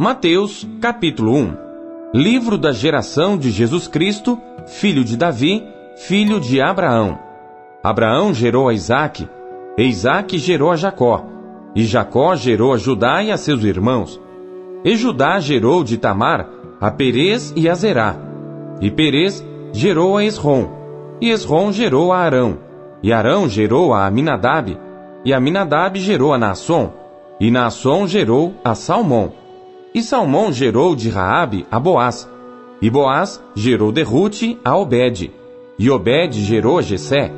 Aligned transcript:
Mateus, 0.00 0.64
capítulo 0.80 1.34
1 1.34 1.56
Livro 2.14 2.56
da 2.56 2.70
geração 2.70 3.36
de 3.36 3.50
Jesus 3.50 3.88
Cristo, 3.88 4.38
filho 4.64 5.02
de 5.02 5.16
Davi, 5.16 5.66
filho 5.96 6.38
de 6.38 6.60
Abraão. 6.60 7.18
Abraão 7.82 8.32
gerou 8.32 8.68
a 8.68 8.72
Isaque, 8.72 9.28
e 9.76 9.82
Isaque 9.82 10.38
gerou 10.38 10.70
a 10.70 10.76
Jacó, 10.76 11.26
e 11.74 11.84
Jacó 11.84 12.36
gerou 12.36 12.72
a 12.72 12.76
Judá 12.76 13.24
e 13.24 13.32
a 13.32 13.36
seus 13.36 13.64
irmãos. 13.64 14.20
E 14.84 14.94
Judá 14.94 15.40
gerou 15.40 15.82
de 15.82 15.98
Tamar 15.98 16.48
a 16.80 16.92
Perez 16.92 17.52
e 17.56 17.68
a 17.68 17.74
Zerá. 17.74 18.14
E 18.80 18.92
Perez 18.92 19.44
gerou 19.72 20.16
a 20.16 20.24
Esrom, 20.24 20.68
e 21.20 21.28
Esrom 21.28 21.72
gerou 21.72 22.12
a 22.12 22.18
Arão, 22.18 22.58
e 23.02 23.12
Arão 23.12 23.48
gerou 23.48 23.92
a 23.92 24.06
Aminadab, 24.06 24.78
e 25.24 25.34
Aminadab 25.34 25.98
gerou 25.98 26.32
a 26.32 26.38
Naasson, 26.38 26.92
e 27.40 27.50
Naasson 27.50 28.06
gerou 28.06 28.54
a 28.64 28.76
Salmão. 28.76 29.47
E 29.98 30.02
Salmão 30.04 30.52
gerou 30.52 30.94
de 30.94 31.08
Raabe 31.08 31.66
a 31.68 31.80
Boaz. 31.80 32.30
E 32.80 32.88
Boaz 32.88 33.42
gerou 33.52 33.90
de 33.90 34.04
Rute 34.04 34.56
a 34.64 34.76
Obed. 34.76 35.28
E 35.76 35.90
Obed 35.90 36.40
gerou 36.40 36.78
a 36.78 36.82
Jessé. 36.82 37.32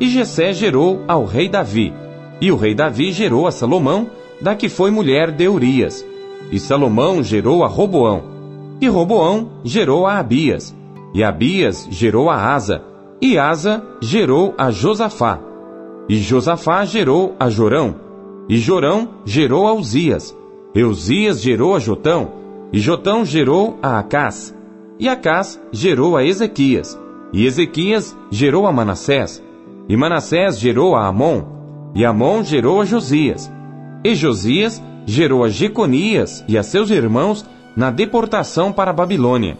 E 0.00 0.08
Jessé 0.08 0.52
gerou 0.52 1.04
ao 1.06 1.24
rei 1.24 1.48
Davi. 1.48 1.94
E 2.40 2.50
o 2.50 2.56
rei 2.56 2.74
Davi 2.74 3.12
gerou 3.12 3.46
a 3.46 3.52
Salomão, 3.52 4.08
da 4.40 4.56
que 4.56 4.68
foi 4.68 4.90
mulher 4.90 5.30
de 5.30 5.46
Urias. 5.46 6.04
E 6.50 6.58
Salomão 6.58 7.22
gerou 7.22 7.62
a 7.62 7.68
Roboão. 7.68 8.24
E 8.80 8.88
Roboão 8.88 9.48
gerou 9.62 10.04
a 10.04 10.18
Abias. 10.18 10.74
E 11.14 11.22
Abias 11.22 11.86
gerou 11.92 12.28
a 12.28 12.34
Asa. 12.52 12.82
E 13.22 13.38
Asa 13.38 13.84
gerou 14.02 14.52
a 14.58 14.72
Josafá. 14.72 15.38
E 16.08 16.16
Josafá 16.16 16.84
gerou 16.84 17.36
a 17.38 17.48
Jorão. 17.48 17.94
E 18.48 18.58
Jorão 18.58 19.10
gerou 19.24 19.68
a 19.68 19.74
Uzias. 19.74 20.39
Euzias 20.74 21.42
gerou 21.42 21.74
a 21.74 21.80
Jotão, 21.80 22.30
e 22.72 22.78
Jotão 22.78 23.24
gerou 23.24 23.76
a 23.82 23.98
Acás, 23.98 24.54
e 25.00 25.08
Acás 25.08 25.60
gerou 25.72 26.16
a 26.16 26.24
Ezequias, 26.24 26.96
e 27.32 27.44
Ezequias 27.44 28.16
gerou 28.30 28.68
a 28.68 28.72
Manassés, 28.72 29.42
e 29.88 29.96
Manassés 29.96 30.60
gerou 30.60 30.94
a 30.94 31.08
Amon, 31.08 31.42
e 31.92 32.04
Amon 32.04 32.44
gerou 32.44 32.80
a 32.80 32.84
Josias, 32.84 33.50
e 34.04 34.14
Josias 34.14 34.80
gerou 35.04 35.42
a 35.42 35.48
Jeconias 35.48 36.44
e 36.46 36.56
a 36.56 36.62
seus 36.62 36.90
irmãos 36.90 37.44
na 37.76 37.90
deportação 37.90 38.72
para 38.72 38.92
a 38.92 38.94
Babilônia. 38.94 39.58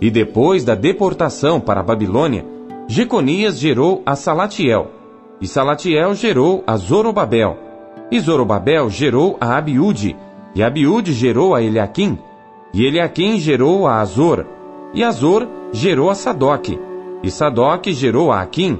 E 0.00 0.10
depois 0.10 0.64
da 0.64 0.74
deportação 0.74 1.60
para 1.60 1.80
a 1.80 1.82
Babilônia, 1.82 2.46
Jeconias 2.88 3.58
gerou 3.58 4.02
a 4.06 4.16
Salatiel, 4.16 4.90
e 5.38 5.46
Salatiel 5.46 6.14
gerou 6.14 6.64
a 6.66 6.78
Zorobabel, 6.78 7.58
e 8.10 8.18
Zorobabel 8.18 8.88
gerou 8.88 9.36
a 9.38 9.58
Abiúde, 9.58 10.16
e 10.56 10.62
Abiúde 10.62 11.12
gerou 11.12 11.54
a 11.54 11.62
Eliaquim, 11.62 12.18
e 12.72 12.86
Eliaquim 12.86 13.38
gerou 13.38 13.86
a 13.86 14.00
Azor, 14.00 14.46
e 14.94 15.04
Azor 15.04 15.46
gerou 15.70 16.08
a 16.08 16.14
Sadoc, 16.14 16.70
e 17.22 17.30
Sadoc 17.30 17.84
gerou 17.88 18.32
a 18.32 18.40
Aquim, 18.40 18.78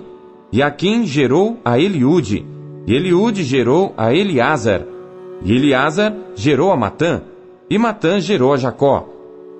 e 0.50 0.62
Aquim 0.62 1.04
gerou 1.04 1.58
a 1.62 1.78
Eliúde, 1.78 2.46
e 2.86 2.94
Eliúde 2.94 3.44
gerou 3.44 3.92
a 3.94 4.14
Eliázar, 4.14 4.86
e 5.44 5.52
Eliázar 5.52 6.14
gerou 6.34 6.72
a 6.72 6.76
Matã, 6.78 7.20
e 7.68 7.76
Matã 7.76 8.20
gerou 8.20 8.54
a 8.54 8.56
Jacó, 8.56 9.06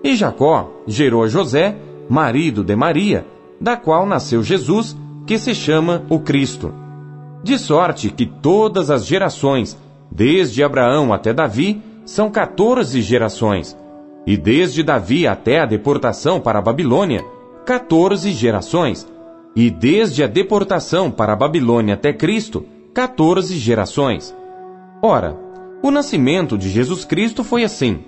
e 0.03 0.17
Jacó 0.17 0.71
gerou 0.87 1.23
a 1.23 1.29
José, 1.29 1.77
marido 2.09 2.65
de 2.65 2.75
Maria, 2.75 3.27
da 3.61 3.77
qual 3.77 4.07
nasceu 4.07 4.43
Jesus, 4.43 4.97
que 5.27 5.39
se 5.39 5.55
chama 5.55 6.03
o 6.09 6.19
Cristo. 6.19 6.73
De 7.43 7.59
sorte 7.59 8.09
que 8.09 8.25
todas 8.25 8.89
as 8.89 9.05
gerações, 9.05 9.77
desde 10.11 10.63
Abraão 10.63 11.13
até 11.13 11.35
Davi, 11.35 11.83
são 12.07 12.31
14 12.31 13.03
gerações, 13.03 13.77
e 14.25 14.37
desde 14.37 14.83
Davi 14.85 15.27
até 15.27 15.61
a 15.61 15.67
deportação 15.67 16.41
para 16.41 16.61
a 16.61 16.63
Babilônia, 16.63 17.25
14 17.67 18.31
gerações, 18.33 19.07
e 19.57 19.69
desde 19.71 20.23
a 20.23 20.29
deportação 20.29 21.11
para 21.11 21.33
a 21.33 21.37
Babilônia 21.37 21.95
até 21.95 22.13
Cristo, 22.13 22.65
14 22.95 23.59
gerações. 23.59 24.35
Ora, 25.03 25.37
o 25.83 25.91
nascimento 25.91 26.57
de 26.57 26.69
Jesus 26.71 27.05
Cristo 27.05 27.43
foi 27.43 27.65
assim. 27.65 27.99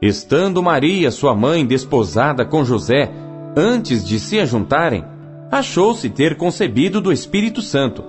Estando 0.00 0.62
Maria, 0.62 1.10
sua 1.10 1.34
mãe, 1.34 1.66
desposada 1.66 2.44
com 2.44 2.64
José, 2.64 3.10
antes 3.56 4.04
de 4.04 4.18
se 4.18 4.38
ajuntarem, 4.40 5.04
achou-se 5.50 6.08
ter 6.08 6.36
concebido 6.36 7.00
do 7.00 7.12
Espírito 7.12 7.60
Santo. 7.60 8.02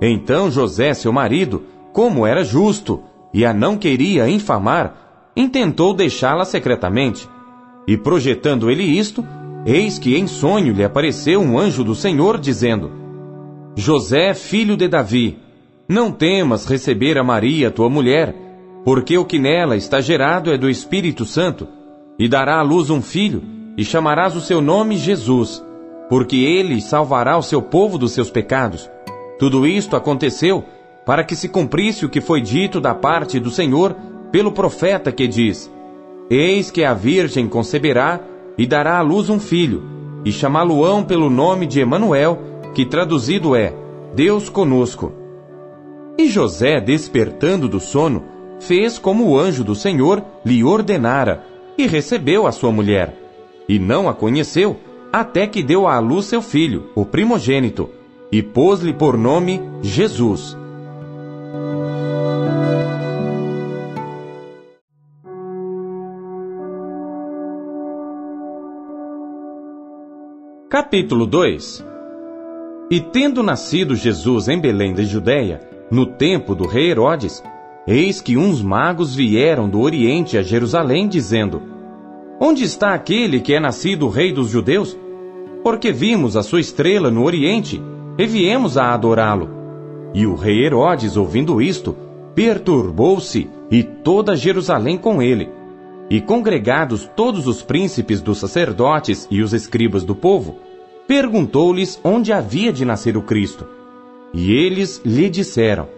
Então 0.00 0.50
José, 0.50 0.94
seu 0.94 1.12
marido, 1.12 1.64
como 1.92 2.24
era 2.24 2.44
justo 2.44 3.02
e 3.32 3.44
a 3.44 3.52
não 3.52 3.76
queria 3.76 4.28
infamar, 4.28 5.30
intentou 5.36 5.94
deixá-la 5.94 6.44
secretamente. 6.44 7.28
E 7.86 7.96
projetando 7.96 8.70
ele 8.70 8.82
isto, 8.82 9.24
eis 9.64 9.98
que 9.98 10.16
em 10.16 10.26
sonho 10.26 10.72
lhe 10.72 10.84
apareceu 10.84 11.40
um 11.40 11.58
anjo 11.58 11.84
do 11.84 11.94
Senhor, 11.94 12.38
dizendo: 12.38 12.90
José, 13.76 14.34
filho 14.34 14.76
de 14.76 14.88
Davi, 14.88 15.38
não 15.88 16.10
temas 16.10 16.66
receber 16.66 17.16
a 17.16 17.24
Maria, 17.24 17.70
tua 17.70 17.88
mulher, 17.88 18.34
porque 18.84 19.16
o 19.16 19.24
que 19.24 19.38
nela 19.38 19.76
está 19.76 20.00
gerado 20.00 20.52
é 20.52 20.58
do 20.58 20.68
Espírito 20.68 21.24
Santo, 21.24 21.68
e 22.18 22.28
dará 22.28 22.58
à 22.58 22.62
luz 22.62 22.90
um 22.90 23.00
filho, 23.00 23.42
e 23.76 23.84
chamarás 23.84 24.34
o 24.34 24.40
seu 24.40 24.60
nome 24.60 24.96
Jesus, 24.96 25.64
porque 26.08 26.36
ele 26.36 26.80
salvará 26.80 27.38
o 27.38 27.42
seu 27.42 27.62
povo 27.62 27.96
dos 27.96 28.12
seus 28.12 28.30
pecados. 28.30 28.90
Tudo 29.38 29.66
isto 29.66 29.94
aconteceu 29.94 30.64
para 31.08 31.24
que 31.24 31.34
se 31.34 31.48
cumprisse 31.48 32.04
o 32.04 32.08
que 32.10 32.20
foi 32.20 32.42
dito 32.42 32.82
da 32.82 32.94
parte 32.94 33.40
do 33.40 33.50
Senhor 33.50 33.96
pelo 34.30 34.52
profeta 34.52 35.10
que 35.10 35.26
diz: 35.26 35.72
Eis 36.28 36.70
que 36.70 36.84
a 36.84 36.92
Virgem 36.92 37.48
conceberá 37.48 38.20
e 38.58 38.66
dará 38.66 38.98
à 38.98 39.00
luz 39.00 39.30
um 39.30 39.40
filho, 39.40 39.82
e 40.22 40.30
chamá-lo-ão 40.30 41.02
pelo 41.02 41.30
nome 41.30 41.64
de 41.64 41.80
Emanuel, 41.80 42.38
que 42.74 42.84
traduzido 42.84 43.56
é 43.56 43.72
Deus 44.14 44.50
conosco. 44.50 45.10
E 46.18 46.28
José, 46.28 46.78
despertando 46.78 47.70
do 47.70 47.80
sono, 47.80 48.24
fez 48.60 48.98
como 48.98 49.28
o 49.28 49.38
anjo 49.38 49.64
do 49.64 49.74
Senhor 49.74 50.22
lhe 50.44 50.62
ordenara, 50.62 51.42
e 51.78 51.86
recebeu 51.86 52.46
a 52.46 52.52
sua 52.52 52.70
mulher. 52.70 53.16
E 53.66 53.78
não 53.78 54.10
a 54.10 54.12
conheceu, 54.12 54.76
até 55.10 55.46
que 55.46 55.62
deu 55.62 55.88
à 55.88 55.98
luz 56.00 56.26
seu 56.26 56.42
filho, 56.42 56.90
o 56.94 57.06
primogênito, 57.06 57.88
e 58.30 58.42
pôs-lhe 58.42 58.92
por 58.92 59.16
nome 59.16 59.58
Jesus. 59.80 60.54
Capítulo 70.70 71.24
2 71.24 71.82
E 72.90 73.00
tendo 73.00 73.42
nascido 73.42 73.96
Jesus 73.96 74.48
em 74.48 74.60
Belém 74.60 74.92
da 74.92 75.02
Judéia, 75.02 75.62
no 75.90 76.04
tempo 76.04 76.54
do 76.54 76.66
rei 76.66 76.90
Herodes, 76.90 77.42
eis 77.86 78.20
que 78.20 78.36
uns 78.36 78.60
magos 78.60 79.14
vieram 79.14 79.66
do 79.66 79.80
Oriente 79.80 80.36
a 80.36 80.42
Jerusalém, 80.42 81.08
dizendo: 81.08 81.62
Onde 82.38 82.64
está 82.64 82.92
aquele 82.92 83.40
que 83.40 83.54
é 83.54 83.60
nascido 83.60 84.10
rei 84.10 84.30
dos 84.30 84.50
judeus? 84.50 84.94
Porque 85.64 85.90
vimos 85.90 86.36
a 86.36 86.42
sua 86.42 86.60
estrela 86.60 87.10
no 87.10 87.24
Oriente 87.24 87.80
e 88.18 88.26
viemos 88.26 88.76
a 88.76 88.92
adorá-lo. 88.92 89.48
E 90.12 90.26
o 90.26 90.34
rei 90.34 90.66
Herodes, 90.66 91.16
ouvindo 91.16 91.62
isto, 91.62 91.96
perturbou-se 92.34 93.48
e 93.70 93.82
toda 93.82 94.36
Jerusalém 94.36 94.98
com 94.98 95.22
ele. 95.22 95.48
E 96.10 96.20
congregados 96.20 97.08
todos 97.14 97.46
os 97.46 97.62
príncipes 97.62 98.20
dos 98.22 98.38
sacerdotes 98.38 99.28
e 99.30 99.42
os 99.42 99.52
escribas 99.52 100.04
do 100.04 100.14
povo, 100.14 100.58
perguntou-lhes 101.06 102.00
onde 102.02 102.32
havia 102.32 102.72
de 102.72 102.84
nascer 102.84 103.16
o 103.16 103.22
Cristo. 103.22 103.66
E 104.32 104.52
eles 104.52 105.02
lhe 105.04 105.28
disseram: 105.28 105.88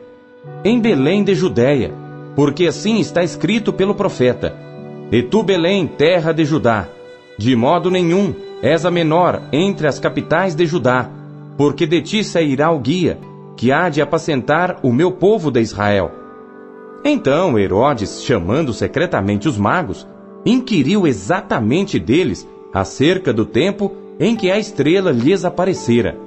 Em 0.64 0.80
Belém 0.80 1.22
de 1.22 1.34
Judéia, 1.34 1.92
porque 2.34 2.66
assim 2.66 2.98
está 2.98 3.22
escrito 3.22 3.72
pelo 3.72 3.94
profeta: 3.94 4.56
E 5.12 5.22
tu, 5.22 5.42
Belém, 5.42 5.86
terra 5.86 6.32
de 6.32 6.44
Judá, 6.44 6.88
de 7.38 7.54
modo 7.54 7.90
nenhum 7.90 8.34
és 8.62 8.84
a 8.84 8.90
menor 8.90 9.42
entre 9.52 9.86
as 9.86 9.98
capitais 9.98 10.54
de 10.54 10.66
Judá, 10.66 11.08
porque 11.56 11.86
de 11.86 12.02
ti 12.02 12.22
sairá 12.22 12.70
o 12.70 12.78
guia, 12.78 13.18
que 13.56 13.72
há 13.72 13.88
de 13.88 14.02
apacentar 14.02 14.78
o 14.82 14.92
meu 14.92 15.12
povo 15.12 15.50
de 15.50 15.60
Israel. 15.60 16.19
Então 17.04 17.58
Herodes, 17.58 18.22
chamando 18.22 18.72
secretamente 18.72 19.48
os 19.48 19.56
magos, 19.56 20.06
inquiriu 20.44 21.06
exatamente 21.06 21.98
deles 21.98 22.46
acerca 22.72 23.32
do 23.32 23.44
tempo 23.44 23.92
em 24.18 24.36
que 24.36 24.50
a 24.50 24.58
estrela 24.58 25.10
lhes 25.10 25.44
aparecera. 25.44 26.18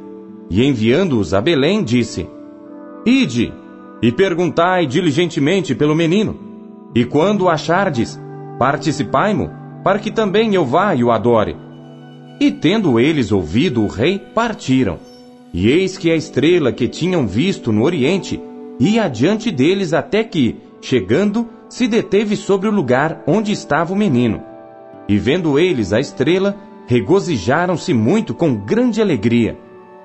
E 0.49 0.65
enviando-os 0.65 1.33
a 1.33 1.39
Belém, 1.39 1.83
disse: 1.83 2.27
Ide 3.05 3.53
e 4.01 4.11
perguntai 4.11 4.85
diligentemente 4.85 5.75
pelo 5.75 5.95
menino, 5.95 6.37
e 6.95 7.05
quando 7.05 7.43
o 7.43 7.49
achardes, 7.49 8.19
participai-mo, 8.57 9.49
para 9.83 9.99
que 9.99 10.11
também 10.11 10.55
eu 10.55 10.65
vá 10.65 10.95
e 10.95 11.03
o 11.03 11.11
adore. 11.11 11.55
E 12.39 12.51
tendo 12.51 12.99
eles 12.99 13.31
ouvido 13.31 13.83
o 13.83 13.87
rei, 13.87 14.17
partiram. 14.17 14.97
E 15.53 15.69
eis 15.69 15.97
que 15.97 16.09
a 16.09 16.15
estrela 16.15 16.71
que 16.71 16.87
tinham 16.87 17.27
visto 17.27 17.71
no 17.71 17.83
oriente 17.83 18.41
ia 18.79 19.05
adiante 19.05 19.51
deles 19.51 19.93
até 19.93 20.23
que, 20.23 20.57
chegando, 20.81 21.47
se 21.69 21.87
deteve 21.87 22.35
sobre 22.35 22.67
o 22.67 22.71
lugar 22.71 23.23
onde 23.25 23.51
estava 23.51 23.93
o 23.93 23.95
menino. 23.95 24.41
E 25.07 25.17
vendo 25.17 25.59
eles 25.59 25.91
a 25.93 25.99
estrela, 25.99 26.55
regozijaram-se 26.87 27.93
muito 27.93 28.33
com 28.33 28.55
grande 28.55 29.01
alegria. 29.01 29.57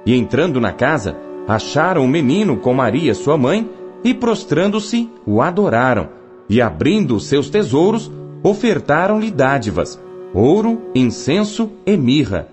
E 0.07 0.15
entrando 0.15 0.61
na 0.61 0.73
casa, 0.73 1.17
acharam 1.47 2.05
o 2.05 2.09
menino 2.09 2.57
com 2.57 2.73
Maria, 2.73 3.15
sua 3.15 3.37
mãe, 3.37 3.69
e 4.05 4.15
prostrando-se, 4.15 5.11
o 5.27 5.43
adoraram. 5.43 6.09
E 6.49 6.63
abrindo 6.63 7.21
seus 7.21 7.51
tesouros, 7.51 8.11
ofertaram-lhe 8.43 9.31
dádivas, 9.31 10.01
ouro, 10.33 10.81
incenso 10.95 11.71
e 11.85 11.97
mirra. 11.97 12.49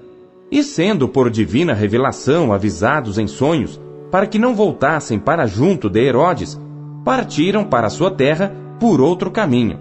E 0.52 0.64
sendo 0.64 1.08
por 1.08 1.30
divina 1.30 1.74
revelação 1.74 2.52
avisados 2.52 3.18
em 3.18 3.28
sonhos, 3.28 3.80
para 4.16 4.28
que 4.28 4.40
não 4.40 4.56
voltassem 4.56 5.20
para 5.20 5.46
junto 5.46 5.90
de 5.90 6.00
Herodes, 6.00 6.58
partiram 7.04 7.66
para 7.66 7.90
sua 7.90 8.10
terra 8.10 8.56
por 8.80 9.02
outro 9.02 9.30
caminho. 9.30 9.78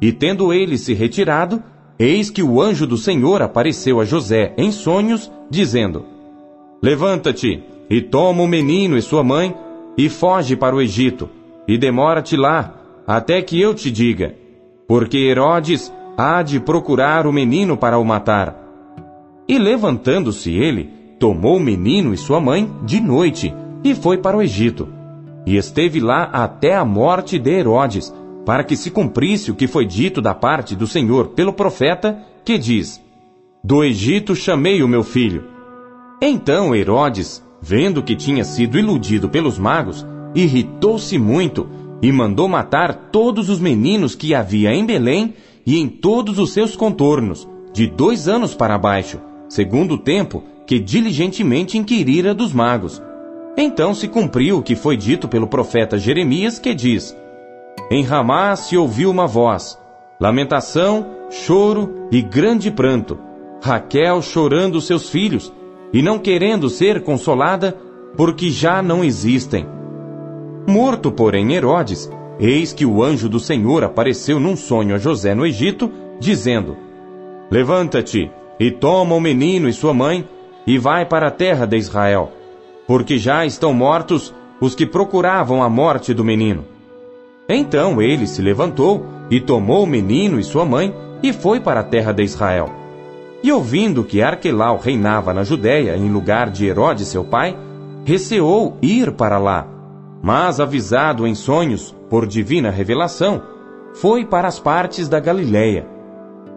E 0.00 0.10
tendo 0.10 0.52
ele 0.52 0.76
se 0.76 0.94
retirado, 0.94 1.62
eis 1.96 2.28
que 2.28 2.42
o 2.42 2.60
anjo 2.60 2.88
do 2.88 2.96
Senhor 2.96 3.40
apareceu 3.40 4.00
a 4.00 4.04
José 4.04 4.52
em 4.58 4.72
sonhos, 4.72 5.30
dizendo: 5.48 6.04
Levanta-te 6.82 7.62
e 7.88 8.00
toma 8.00 8.42
o 8.42 8.48
menino 8.48 8.98
e 8.98 9.00
sua 9.00 9.22
mãe 9.22 9.54
e 9.96 10.08
foge 10.08 10.56
para 10.56 10.74
o 10.74 10.82
Egito, 10.82 11.30
e 11.68 11.78
demora-te 11.78 12.36
lá, 12.36 12.74
até 13.06 13.40
que 13.42 13.60
eu 13.60 13.72
te 13.76 13.92
diga, 13.92 14.34
porque 14.88 15.18
Herodes 15.18 15.94
há 16.18 16.42
de 16.42 16.58
procurar 16.58 17.28
o 17.28 17.32
menino 17.32 17.76
para 17.76 17.96
o 17.96 18.04
matar. 18.04 18.60
E 19.46 19.56
levantando-se 19.56 20.50
ele, 20.52 21.01
tomou 21.22 21.58
o 21.58 21.60
menino 21.60 22.12
e 22.12 22.16
sua 22.16 22.40
mãe 22.40 22.68
de 22.84 22.98
noite 22.98 23.54
e 23.84 23.94
foi 23.94 24.18
para 24.18 24.36
o 24.36 24.42
Egito. 24.42 24.88
E 25.46 25.56
esteve 25.56 26.00
lá 26.00 26.24
até 26.24 26.74
a 26.74 26.84
morte 26.84 27.38
de 27.38 27.48
Herodes, 27.48 28.12
para 28.44 28.64
que 28.64 28.74
se 28.74 28.90
cumprisse 28.90 29.48
o 29.48 29.54
que 29.54 29.68
foi 29.68 29.86
dito 29.86 30.20
da 30.20 30.34
parte 30.34 30.74
do 30.74 30.84
Senhor 30.84 31.28
pelo 31.28 31.52
profeta, 31.52 32.18
que 32.44 32.58
diz: 32.58 33.00
Do 33.62 33.84
Egito 33.84 34.34
chamei 34.34 34.82
o 34.82 34.88
meu 34.88 35.04
filho. 35.04 35.44
Então 36.20 36.74
Herodes, 36.74 37.40
vendo 37.60 38.02
que 38.02 38.16
tinha 38.16 38.42
sido 38.42 38.76
iludido 38.76 39.28
pelos 39.28 39.60
magos, 39.60 40.04
irritou-se 40.34 41.16
muito 41.18 41.68
e 42.02 42.10
mandou 42.10 42.48
matar 42.48 43.10
todos 43.12 43.48
os 43.48 43.60
meninos 43.60 44.16
que 44.16 44.34
havia 44.34 44.74
em 44.74 44.84
Belém 44.84 45.34
e 45.64 45.78
em 45.78 45.88
todos 45.88 46.40
os 46.40 46.52
seus 46.52 46.74
contornos, 46.74 47.48
de 47.72 47.86
dois 47.86 48.26
anos 48.26 48.56
para 48.56 48.76
baixo, 48.76 49.20
segundo 49.48 49.94
o 49.94 49.98
tempo 49.98 50.42
que 50.66 50.78
diligentemente 50.78 51.76
inquirira 51.76 52.34
dos 52.34 52.52
magos. 52.52 53.02
Então 53.56 53.94
se 53.94 54.08
cumpriu 54.08 54.58
o 54.58 54.62
que 54.62 54.74
foi 54.74 54.96
dito 54.96 55.28
pelo 55.28 55.46
profeta 55.46 55.98
Jeremias, 55.98 56.58
que 56.58 56.74
diz: 56.74 57.16
Em 57.90 58.02
Ramá 58.02 58.56
se 58.56 58.76
ouviu 58.76 59.10
uma 59.10 59.26
voz, 59.26 59.78
lamentação, 60.20 61.06
choro 61.30 62.08
e 62.10 62.22
grande 62.22 62.70
pranto, 62.70 63.18
Raquel 63.62 64.22
chorando 64.22 64.80
seus 64.80 65.10
filhos, 65.10 65.52
e 65.92 66.00
não 66.00 66.18
querendo 66.18 66.70
ser 66.70 67.02
consolada, 67.02 67.76
porque 68.16 68.50
já 68.50 68.82
não 68.82 69.04
existem. 69.04 69.66
Morto, 70.66 71.10
porém, 71.10 71.52
Herodes, 71.52 72.10
eis 72.38 72.72
que 72.72 72.86
o 72.86 73.02
anjo 73.02 73.28
do 73.28 73.40
Senhor 73.40 73.84
apareceu 73.84 74.40
num 74.40 74.56
sonho 74.56 74.94
a 74.94 74.98
José 74.98 75.34
no 75.34 75.44
Egito, 75.44 75.90
dizendo: 76.18 76.76
Levanta-te 77.50 78.30
e 78.58 78.70
toma 78.70 79.14
o 79.14 79.20
menino 79.20 79.68
e 79.68 79.72
sua 79.72 79.92
mãe 79.92 80.26
e 80.66 80.78
vai 80.78 81.04
para 81.04 81.28
a 81.28 81.30
terra 81.30 81.66
de 81.66 81.76
Israel, 81.76 82.30
porque 82.86 83.18
já 83.18 83.44
estão 83.44 83.72
mortos 83.72 84.34
os 84.60 84.74
que 84.74 84.86
procuravam 84.86 85.62
a 85.62 85.68
morte 85.68 86.14
do 86.14 86.24
menino. 86.24 86.64
Então 87.48 88.00
ele 88.00 88.26
se 88.26 88.40
levantou 88.40 89.04
e 89.30 89.40
tomou 89.40 89.84
o 89.84 89.86
menino 89.86 90.38
e 90.38 90.44
sua 90.44 90.64
mãe 90.64 90.94
e 91.22 91.32
foi 91.32 91.60
para 91.60 91.80
a 91.80 91.84
terra 91.84 92.12
de 92.12 92.22
Israel. 92.22 92.70
E 93.42 93.50
ouvindo 93.50 94.04
que 94.04 94.22
Arquelau 94.22 94.78
reinava 94.78 95.34
na 95.34 95.42
Judéia 95.42 95.96
em 95.96 96.10
lugar 96.10 96.50
de 96.50 96.66
Herodes 96.66 97.08
seu 97.08 97.24
pai, 97.24 97.56
receou 98.04 98.76
ir 98.80 99.12
para 99.12 99.38
lá 99.38 99.72
mas 100.22 100.60
avisado 100.60 101.26
em 101.26 101.34
sonhos 101.34 101.94
por 102.08 102.26
divina 102.26 102.70
revelação, 102.70 103.42
foi 103.94 104.24
para 104.24 104.46
as 104.46 104.60
partes 104.60 105.08
da 105.08 105.18
Galiléia. 105.18 105.84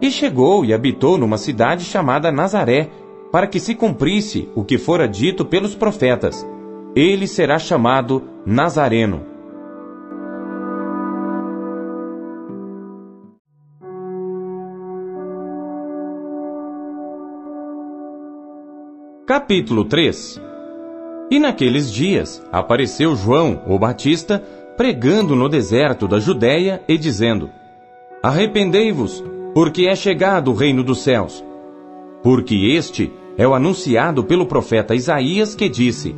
E 0.00 0.10
chegou 0.10 0.64
e 0.64 0.72
habitou 0.72 1.18
numa 1.18 1.36
cidade 1.36 1.84
chamada 1.84 2.30
Nazaré, 2.30 2.88
para 3.30 3.46
que 3.46 3.60
se 3.60 3.74
cumprisse 3.74 4.48
o 4.54 4.64
que 4.64 4.78
fora 4.78 5.06
dito 5.06 5.44
pelos 5.44 5.74
profetas. 5.74 6.46
Ele 6.94 7.26
será 7.26 7.58
chamado 7.58 8.22
Nazareno. 8.44 9.22
Capítulo 19.26 19.84
3 19.84 20.46
e 21.30 21.40
naqueles 21.40 21.92
dias 21.92 22.42
apareceu 22.52 23.16
João, 23.16 23.60
o 23.66 23.78
Batista, 23.78 24.42
pregando 24.76 25.34
no 25.34 25.48
deserto 25.48 26.06
da 26.06 26.20
Judéia 26.20 26.82
e 26.86 26.96
dizendo: 26.96 27.50
Arrependei-vos, 28.22 29.24
porque 29.52 29.86
é 29.86 29.96
chegado 29.96 30.52
o 30.52 30.54
reino 30.54 30.84
dos 30.84 31.00
céus. 31.00 31.44
Porque 32.26 32.56
este 32.74 33.12
é 33.38 33.46
o 33.46 33.54
anunciado 33.54 34.24
pelo 34.24 34.46
profeta 34.46 34.96
Isaías 34.96 35.54
que 35.54 35.68
disse: 35.68 36.12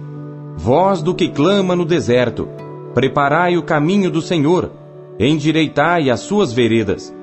Voz 0.57 1.03
do 1.03 1.15
que 1.15 1.29
clama 1.29 1.77
no 1.77 1.85
deserto, 1.85 2.49
preparai 2.95 3.59
o 3.59 3.63
caminho 3.63 4.11
do 4.11 4.23
Senhor, 4.23 4.73
endireitai 5.21 6.09
as 6.09 6.21
suas 6.21 6.51
veredas. 6.51 7.15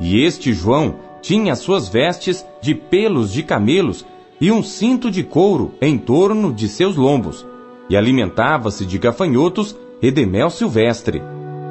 E 0.00 0.20
este 0.20 0.52
João 0.52 0.96
tinha 1.22 1.52
as 1.52 1.60
suas 1.60 1.88
vestes 1.88 2.44
de 2.60 2.74
pelos 2.74 3.32
de 3.32 3.44
camelos 3.44 4.04
e 4.40 4.50
um 4.50 4.64
cinto 4.64 5.12
de 5.12 5.22
couro 5.22 5.70
em 5.80 5.96
torno 5.96 6.52
de 6.52 6.66
seus 6.66 6.96
lombos, 6.96 7.46
e 7.88 7.96
alimentava-se 7.96 8.84
de 8.84 8.98
gafanhotos 8.98 9.78
e 10.02 10.10
de 10.10 10.26
mel 10.26 10.50
silvestre. 10.50 11.22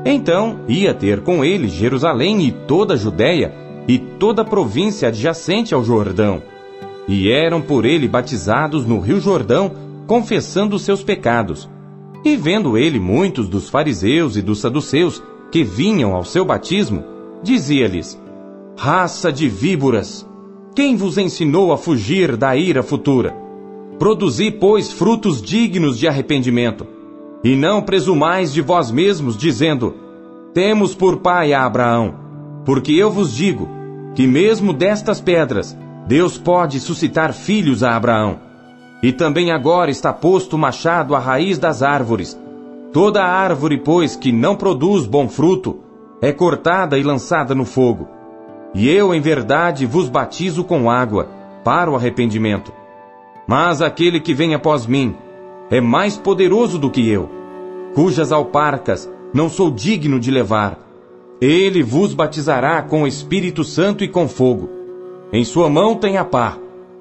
Então 0.05 0.61
ia 0.69 0.93
ter 0.93 1.23
com 1.23 1.43
ele 1.43 1.67
Jerusalém 1.67 2.41
e 2.47 2.53
toda 2.53 2.93
a 2.93 2.97
Judéia 2.97 3.53
e 3.85 3.99
toda 3.99 4.43
a 4.43 4.45
província 4.45 5.09
adjacente 5.09 5.73
ao 5.73 5.83
Jordão. 5.83 6.52
E 7.07 7.29
eram 7.29 7.61
por 7.61 7.85
ele 7.85 8.07
batizados 8.07 8.85
no 8.85 8.99
rio 8.99 9.19
Jordão, 9.19 9.71
confessando 10.07 10.79
seus 10.79 11.03
pecados. 11.03 11.69
E 12.23 12.35
vendo 12.35 12.77
ele 12.77 12.99
muitos 12.99 13.49
dos 13.49 13.69
fariseus 13.69 14.37
e 14.37 14.41
dos 14.41 14.59
saduceus 14.59 15.21
que 15.51 15.63
vinham 15.63 16.15
ao 16.15 16.23
seu 16.23 16.45
batismo, 16.45 17.03
dizia-lhes: 17.43 18.19
Raça 18.77 19.31
de 19.31 19.49
víboras! 19.49 20.27
Quem 20.75 20.95
vos 20.95 21.17
ensinou 21.17 21.71
a 21.71 21.77
fugir 21.77 22.35
da 22.35 22.55
ira 22.55 22.81
futura? 22.81 23.35
Produzi, 23.99 24.49
pois, 24.49 24.91
frutos 24.91 25.41
dignos 25.41 25.99
de 25.99 26.07
arrependimento. 26.07 26.87
E 27.43 27.55
não 27.55 27.81
presumais 27.81 28.51
de 28.51 28.61
vós 28.61 28.89
mesmos, 28.89 29.37
dizendo: 29.37 29.93
Temos 30.53 30.95
por 30.95 31.17
pai 31.17 31.53
a 31.53 31.65
Abraão. 31.65 32.15
Porque 32.65 32.93
eu 32.93 33.11
vos 33.11 33.35
digo 33.35 33.69
que, 34.15 34.25
mesmo 34.25 34.73
destas 34.73 35.21
pedras, 35.21 35.77
Deus 36.05 36.37
pode 36.37 36.79
suscitar 36.79 37.33
filhos 37.33 37.83
a 37.83 37.95
Abraão. 37.95 38.39
E 39.01 39.11
também 39.11 39.51
agora 39.51 39.91
está 39.91 40.11
posto 40.13 40.55
o 40.55 40.59
machado 40.59 41.15
à 41.15 41.19
raiz 41.19 41.57
das 41.57 41.81
árvores. 41.81 42.39
Toda 42.91 43.23
árvore, 43.23 43.77
pois, 43.77 44.15
que 44.15 44.31
não 44.31 44.55
produz 44.55 45.05
bom 45.05 45.27
fruto, 45.27 45.79
é 46.21 46.31
cortada 46.31 46.97
e 46.97 47.03
lançada 47.03 47.55
no 47.55 47.65
fogo. 47.65 48.07
E 48.73 48.89
eu, 48.89 49.13
em 49.13 49.21
verdade, 49.21 49.85
vos 49.85 50.09
batizo 50.09 50.63
com 50.63 50.89
água, 50.89 51.27
para 51.63 51.89
o 51.91 51.95
arrependimento. 51.95 52.71
Mas 53.47 53.81
aquele 53.81 54.19
que 54.19 54.33
vem 54.33 54.53
após 54.53 54.85
mim 54.85 55.15
é 55.69 55.81
mais 55.81 56.17
poderoso 56.17 56.77
do 56.77 56.89
que 56.89 57.07
eu, 57.09 57.29
cujas 57.93 58.31
alparcas 58.31 59.09
não 59.33 59.49
sou 59.49 59.71
digno 59.71 60.19
de 60.19 60.31
levar. 60.31 60.77
Ele 61.41 61.83
vos 61.83 62.13
batizará 62.13 62.81
com 62.81 63.03
o 63.03 63.07
Espírito 63.07 63.63
Santo 63.63 64.03
e 64.03 64.07
com 64.07 64.27
fogo. 64.27 64.82
Em 65.33 65.43
sua 65.43 65.67
mão 65.67 65.95
tem 65.95 66.15
a 66.15 66.23
pá, 66.23 66.59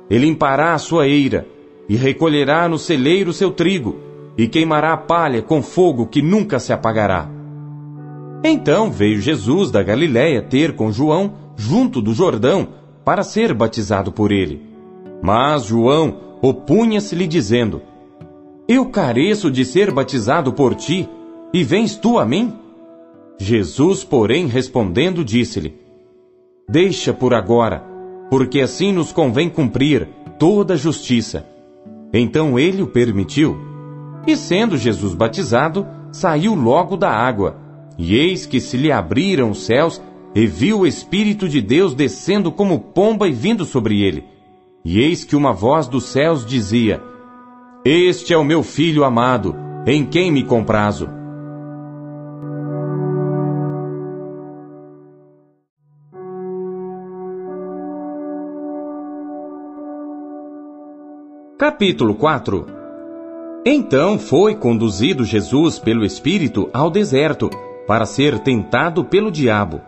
ele 0.08 0.24
limpará 0.24 0.72
a 0.72 0.78
sua 0.78 1.06
eira, 1.06 1.46
e 1.86 1.96
recolherá 1.96 2.66
no 2.66 2.78
celeiro 2.78 3.30
seu 3.30 3.50
trigo, 3.50 3.96
e 4.38 4.48
queimará 4.48 4.94
a 4.94 4.96
palha 4.96 5.42
com 5.42 5.62
fogo 5.62 6.06
que 6.06 6.22
nunca 6.22 6.58
se 6.58 6.72
apagará. 6.72 7.28
Então 8.42 8.90
veio 8.90 9.20
Jesus 9.20 9.70
da 9.70 9.82
Galiléia 9.82 10.40
ter 10.40 10.74
com 10.74 10.90
João 10.90 11.34
junto 11.56 12.00
do 12.00 12.14
Jordão, 12.14 12.68
para 13.04 13.22
ser 13.22 13.52
batizado 13.52 14.10
por 14.10 14.32
ele. 14.32 14.62
Mas 15.20 15.66
João 15.66 16.38
opunha-se-lhe 16.40 17.26
dizendo: 17.26 17.82
Eu 18.66 18.86
careço 18.86 19.50
de 19.50 19.62
ser 19.62 19.92
batizado 19.92 20.54
por 20.54 20.74
ti, 20.74 21.06
e 21.52 21.62
vens 21.62 21.96
tu 21.96 22.18
a 22.18 22.24
mim? 22.24 22.54
Jesus, 23.38 24.02
porém, 24.02 24.46
respondendo, 24.46 25.22
disse-lhe: 25.22 25.76
Deixa 26.66 27.12
por 27.12 27.34
agora, 27.34 27.91
porque 28.32 28.62
assim 28.62 28.92
nos 28.92 29.12
convém 29.12 29.50
cumprir 29.50 30.08
toda 30.38 30.72
a 30.72 30.76
justiça. 30.78 31.46
Então 32.14 32.58
ele 32.58 32.80
o 32.80 32.86
permitiu. 32.86 33.60
E 34.26 34.34
sendo 34.38 34.78
Jesus 34.78 35.12
batizado, 35.12 35.86
saiu 36.10 36.54
logo 36.54 36.96
da 36.96 37.10
água, 37.10 37.58
e 37.98 38.16
eis 38.16 38.46
que 38.46 38.58
se 38.58 38.78
lhe 38.78 38.90
abriram 38.90 39.50
os 39.50 39.66
céus, 39.66 40.00
e 40.34 40.46
viu 40.46 40.80
o 40.80 40.86
Espírito 40.86 41.46
de 41.46 41.60
Deus 41.60 41.92
descendo 41.94 42.50
como 42.50 42.80
pomba 42.80 43.28
e 43.28 43.32
vindo 43.32 43.66
sobre 43.66 44.00
ele. 44.00 44.24
E 44.82 44.98
eis 44.98 45.24
que 45.24 45.36
uma 45.36 45.52
voz 45.52 45.86
dos 45.86 46.04
céus 46.04 46.46
dizia: 46.46 47.02
Este 47.84 48.32
é 48.32 48.38
o 48.38 48.44
meu 48.44 48.62
filho 48.62 49.04
amado, 49.04 49.54
em 49.86 50.06
quem 50.06 50.32
me 50.32 50.42
comprazo. 50.42 51.06
Capítulo 61.62 62.16
4 62.16 62.66
Então 63.64 64.18
foi 64.18 64.56
conduzido 64.56 65.24
Jesus 65.24 65.78
pelo 65.78 66.04
Espírito 66.04 66.68
ao 66.72 66.90
deserto, 66.90 67.48
para 67.86 68.04
ser 68.04 68.40
tentado 68.40 69.04
pelo 69.04 69.30
diabo. 69.30 69.80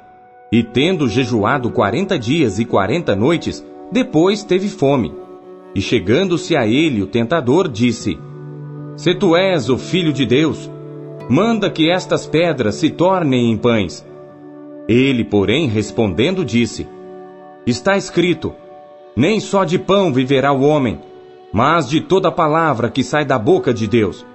E 0.52 0.62
tendo 0.62 1.08
jejuado 1.08 1.72
quarenta 1.72 2.16
dias 2.16 2.60
e 2.60 2.64
quarenta 2.64 3.16
noites, 3.16 3.66
depois 3.90 4.44
teve 4.44 4.68
fome. 4.68 5.12
E 5.74 5.80
chegando-se 5.80 6.54
a 6.54 6.64
ele 6.64 7.02
o 7.02 7.08
tentador, 7.08 7.68
disse: 7.68 8.16
Se 8.96 9.12
tu 9.12 9.34
és 9.34 9.68
o 9.68 9.76
filho 9.76 10.12
de 10.12 10.24
Deus, 10.24 10.70
manda 11.28 11.68
que 11.68 11.90
estas 11.90 12.24
pedras 12.24 12.76
se 12.76 12.88
tornem 12.88 13.50
em 13.50 13.56
pães. 13.56 14.06
Ele, 14.88 15.24
porém, 15.24 15.66
respondendo, 15.66 16.44
disse: 16.44 16.86
Está 17.66 17.96
escrito: 17.96 18.54
Nem 19.16 19.40
só 19.40 19.64
de 19.64 19.76
pão 19.76 20.12
viverá 20.12 20.52
o 20.52 20.62
homem, 20.62 21.00
mas 21.54 21.88
de 21.88 22.00
toda 22.00 22.32
palavra 22.32 22.90
que 22.90 23.04
sai 23.04 23.24
da 23.24 23.38
boca 23.38 23.72
de 23.72 23.86
Deus. 23.86 24.26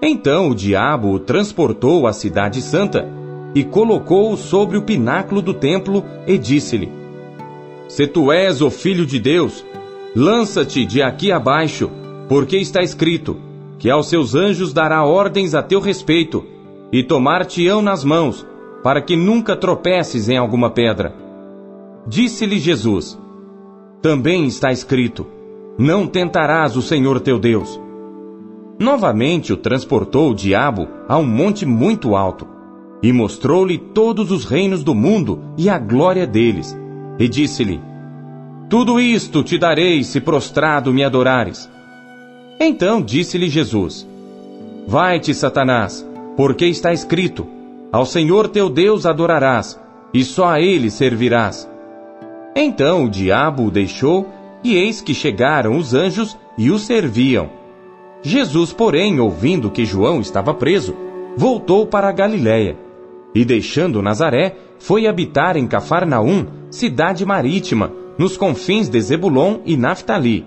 Então 0.00 0.48
o 0.48 0.54
diabo 0.54 1.12
o 1.12 1.18
transportou 1.18 2.06
à 2.06 2.14
cidade 2.14 2.62
santa 2.62 3.06
e 3.54 3.62
colocou-o 3.62 4.38
sobre 4.38 4.78
o 4.78 4.82
pináculo 4.82 5.42
do 5.42 5.52
templo 5.52 6.02
e 6.26 6.38
disse-lhe: 6.38 6.90
Se 7.86 8.06
tu 8.06 8.32
és 8.32 8.62
o 8.62 8.70
filho 8.70 9.04
de 9.04 9.20
Deus, 9.20 9.62
lança-te 10.16 10.86
de 10.86 11.02
aqui 11.02 11.30
abaixo, 11.30 11.90
porque 12.26 12.56
está 12.56 12.80
escrito 12.80 13.36
que 13.78 13.90
aos 13.90 14.08
seus 14.08 14.34
anjos 14.34 14.72
dará 14.72 15.04
ordens 15.04 15.54
a 15.54 15.62
teu 15.62 15.78
respeito 15.78 16.42
e 16.90 17.02
tomar-te-ão 17.02 17.82
nas 17.82 18.02
mãos, 18.02 18.46
para 18.82 19.02
que 19.02 19.14
nunca 19.14 19.54
tropeces 19.54 20.30
em 20.30 20.38
alguma 20.38 20.70
pedra. 20.70 21.14
Disse-lhe 22.06 22.58
Jesus: 22.58 23.20
Também 24.00 24.46
está 24.46 24.72
escrito: 24.72 25.39
não 25.78 26.06
tentarás 26.06 26.76
o 26.76 26.82
Senhor 26.82 27.20
teu 27.20 27.38
Deus. 27.38 27.80
Novamente 28.78 29.52
o 29.52 29.56
transportou 29.56 30.30
o 30.30 30.34
diabo 30.34 30.88
a 31.08 31.18
um 31.18 31.26
monte 31.26 31.66
muito 31.66 32.16
alto, 32.16 32.46
e 33.02 33.12
mostrou-lhe 33.12 33.78
todos 33.78 34.30
os 34.30 34.44
reinos 34.44 34.82
do 34.82 34.94
mundo 34.94 35.40
e 35.56 35.68
a 35.68 35.78
glória 35.78 36.26
deles, 36.26 36.76
e 37.18 37.28
disse-lhe: 37.28 37.80
Tudo 38.68 39.00
isto 39.00 39.42
te 39.42 39.58
darei 39.58 40.02
se 40.02 40.20
prostrado 40.20 40.92
me 40.92 41.04
adorares. 41.04 41.70
Então 42.58 43.02
disse-lhe 43.02 43.48
Jesus: 43.48 44.06
Vai-te, 44.86 45.32
Satanás, 45.34 46.06
porque 46.36 46.66
está 46.66 46.92
escrito: 46.92 47.46
Ao 47.92 48.04
Senhor 48.04 48.48
teu 48.48 48.68
Deus 48.68 49.06
adorarás, 49.06 49.80
e 50.12 50.24
só 50.24 50.48
a 50.48 50.60
ele 50.60 50.90
servirás. 50.90 51.68
Então 52.54 53.04
o 53.04 53.10
diabo 53.10 53.64
o 53.64 53.70
deixou 53.70 54.26
e 54.62 54.76
eis 54.76 55.00
que 55.00 55.14
chegaram 55.14 55.76
os 55.76 55.94
anjos 55.94 56.36
e 56.56 56.70
o 56.70 56.78
serviam. 56.78 57.50
Jesus, 58.22 58.72
porém, 58.72 59.18
ouvindo 59.18 59.70
que 59.70 59.86
João 59.86 60.20
estava 60.20 60.52
preso, 60.52 60.94
voltou 61.36 61.86
para 61.86 62.08
a 62.08 62.12
Galiléia. 62.12 62.76
E 63.34 63.44
deixando 63.44 64.02
Nazaré, 64.02 64.56
foi 64.78 65.06
habitar 65.06 65.56
em 65.56 65.66
Cafarnaum, 65.66 66.46
cidade 66.70 67.24
marítima, 67.24 67.92
nos 68.18 68.36
confins 68.36 68.88
de 68.88 69.00
Zebulon 69.00 69.60
e 69.64 69.76
Naphtali, 69.76 70.46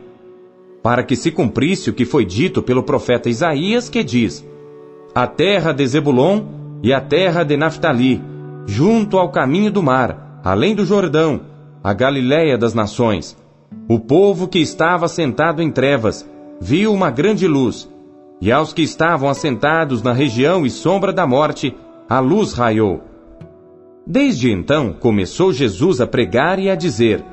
para 0.83 1.03
que 1.03 1.15
se 1.15 1.31
cumprisse 1.31 1.89
o 1.89 1.93
que 1.93 2.05
foi 2.05 2.25
dito 2.25 2.61
pelo 2.61 2.83
profeta 2.83 3.29
Isaías, 3.29 3.89
que 3.89 4.03
diz: 4.03 4.45
A 5.15 5.25
terra 5.25 5.71
de 5.71 5.87
Zebulon 5.87 6.43
e 6.83 6.93
a 6.93 7.01
terra 7.01 7.43
de 7.43 7.57
Naphtali, 7.57 8.21
junto 8.67 9.17
ao 9.17 9.31
caminho 9.31 9.71
do 9.71 9.81
mar, 9.81 10.41
além 10.43 10.75
do 10.75 10.85
Jordão, 10.85 11.41
a 11.83 11.93
Galiléia 11.93 12.57
das 12.57 12.73
nações, 12.73 13.37
o 13.87 13.99
povo 13.99 14.47
que 14.47 14.59
estava 14.59 15.07
sentado 15.07 15.61
em 15.61 15.69
trevas 15.69 16.27
viu 16.59 16.93
uma 16.93 17.11
grande 17.11 17.47
luz, 17.47 17.89
e 18.39 18.51
aos 18.51 18.73
que 18.73 18.81
estavam 18.81 19.29
assentados 19.29 20.01
na 20.01 20.13
região 20.13 20.65
e 20.65 20.69
sombra 20.69 21.11
da 21.11 21.27
morte, 21.27 21.75
a 22.09 22.19
luz 22.19 22.53
raiou. 22.53 23.01
Desde 24.05 24.51
então 24.51 24.93
começou 24.93 25.51
Jesus 25.51 25.99
a 26.01 26.07
pregar 26.07 26.59
e 26.59 26.69
a 26.69 26.75
dizer: 26.75 27.23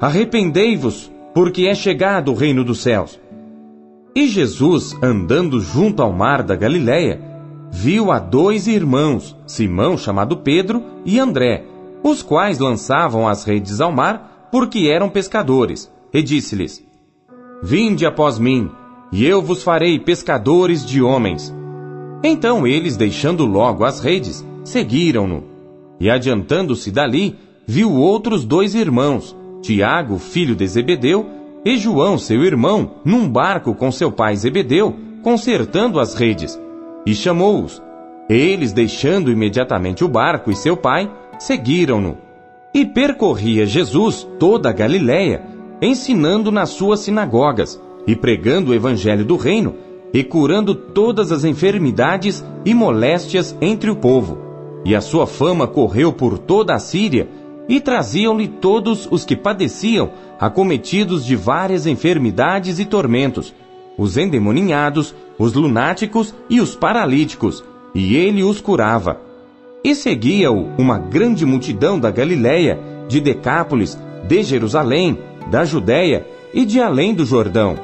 Arrependei-vos, 0.00 1.10
porque 1.34 1.66
é 1.66 1.74
chegado 1.74 2.32
o 2.32 2.34
reino 2.34 2.64
dos 2.64 2.80
céus. 2.80 3.20
E 4.14 4.28
Jesus, 4.28 4.96
andando 5.02 5.60
junto 5.60 6.02
ao 6.02 6.12
mar 6.12 6.42
da 6.42 6.54
Galiléia, 6.54 7.20
viu 7.70 8.12
a 8.12 8.18
dois 8.18 8.66
irmãos, 8.66 9.36
Simão 9.46 9.96
chamado 9.96 10.36
Pedro 10.36 10.82
e 11.04 11.18
André, 11.18 11.64
os 12.02 12.22
quais 12.22 12.58
lançavam 12.58 13.26
as 13.26 13.44
redes 13.44 13.80
ao 13.80 13.90
mar 13.90 14.31
porque 14.52 14.90
eram 14.92 15.08
pescadores, 15.08 15.90
e 16.12 16.22
disse-lhes: 16.22 16.86
Vinde 17.62 18.04
após 18.04 18.38
mim, 18.38 18.70
e 19.10 19.24
eu 19.24 19.40
vos 19.40 19.62
farei 19.62 19.98
pescadores 19.98 20.84
de 20.86 21.00
homens. 21.00 21.52
Então 22.22 22.66
eles, 22.66 22.96
deixando 22.96 23.46
logo 23.46 23.82
as 23.82 24.00
redes, 24.00 24.46
seguiram-no. 24.62 25.44
E 25.98 26.10
adiantando-se 26.10 26.90
dali, 26.90 27.36
viu 27.66 27.92
outros 27.92 28.44
dois 28.44 28.74
irmãos, 28.74 29.34
Tiago, 29.62 30.18
filho 30.18 30.54
de 30.54 30.66
Zebedeu, 30.66 31.26
e 31.64 31.78
João, 31.78 32.18
seu 32.18 32.44
irmão, 32.44 32.96
num 33.04 33.28
barco 33.28 33.74
com 33.74 33.90
seu 33.90 34.12
pai 34.12 34.36
Zebedeu, 34.36 34.94
consertando 35.22 35.98
as 35.98 36.14
redes, 36.14 36.60
e 37.06 37.14
chamou-os. 37.14 37.82
Eles, 38.28 38.72
deixando 38.72 39.30
imediatamente 39.30 40.04
o 40.04 40.08
barco 40.08 40.50
e 40.50 40.56
seu 40.56 40.76
pai, 40.76 41.10
seguiram-no. 41.38 42.18
E 42.74 42.86
percorria 42.86 43.66
Jesus 43.66 44.26
toda 44.38 44.70
a 44.70 44.72
Galiléia, 44.72 45.42
ensinando 45.80 46.50
nas 46.50 46.70
suas 46.70 47.00
sinagogas, 47.00 47.78
e 48.06 48.16
pregando 48.16 48.70
o 48.70 48.74
evangelho 48.74 49.24
do 49.24 49.36
reino, 49.36 49.74
e 50.12 50.24
curando 50.24 50.74
todas 50.74 51.30
as 51.30 51.44
enfermidades 51.44 52.42
e 52.64 52.72
moléstias 52.72 53.54
entre 53.60 53.90
o 53.90 53.96
povo. 53.96 54.38
E 54.84 54.94
a 54.94 55.00
sua 55.00 55.26
fama 55.26 55.66
correu 55.66 56.12
por 56.12 56.38
toda 56.38 56.74
a 56.74 56.78
Síria, 56.78 57.28
e 57.68 57.78
traziam-lhe 57.78 58.48
todos 58.48 59.06
os 59.10 59.24
que 59.24 59.36
padeciam, 59.36 60.10
acometidos 60.40 61.24
de 61.24 61.36
várias 61.36 61.86
enfermidades 61.86 62.78
e 62.78 62.84
tormentos, 62.86 63.54
os 63.98 64.16
endemoninhados, 64.16 65.14
os 65.38 65.52
lunáticos 65.52 66.34
e 66.48 66.60
os 66.60 66.74
paralíticos, 66.74 67.62
e 67.94 68.16
ele 68.16 68.42
os 68.42 68.60
curava. 68.60 69.31
E 69.84 69.96
seguia-o 69.96 70.68
uma 70.78 70.96
grande 70.96 71.44
multidão 71.44 71.98
da 71.98 72.08
Galiléia, 72.08 72.78
de 73.08 73.20
Decápolis, 73.20 73.98
de 74.28 74.42
Jerusalém, 74.44 75.18
da 75.50 75.64
Judéia 75.64 76.24
e 76.54 76.64
de 76.64 76.80
além 76.80 77.12
do 77.12 77.24
Jordão. 77.24 77.76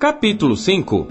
Capítulo 0.00 0.56
5 0.56 1.06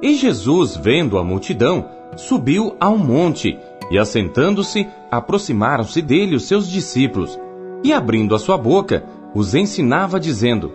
E 0.00 0.14
Jesus, 0.14 0.76
vendo 0.76 1.18
a 1.18 1.24
multidão, 1.24 1.88
subiu 2.16 2.76
a 2.78 2.88
um 2.88 2.96
monte, 2.96 3.58
e 3.90 3.98
assentando-se, 3.98 4.86
aproximaram-se 5.10 6.00
dele 6.00 6.36
os 6.36 6.44
seus 6.44 6.70
discípulos, 6.70 7.38
e 7.82 7.92
abrindo 7.92 8.36
a 8.36 8.38
sua 8.38 8.56
boca, 8.56 9.04
os 9.34 9.54
ensinava 9.54 10.20
dizendo: 10.20 10.72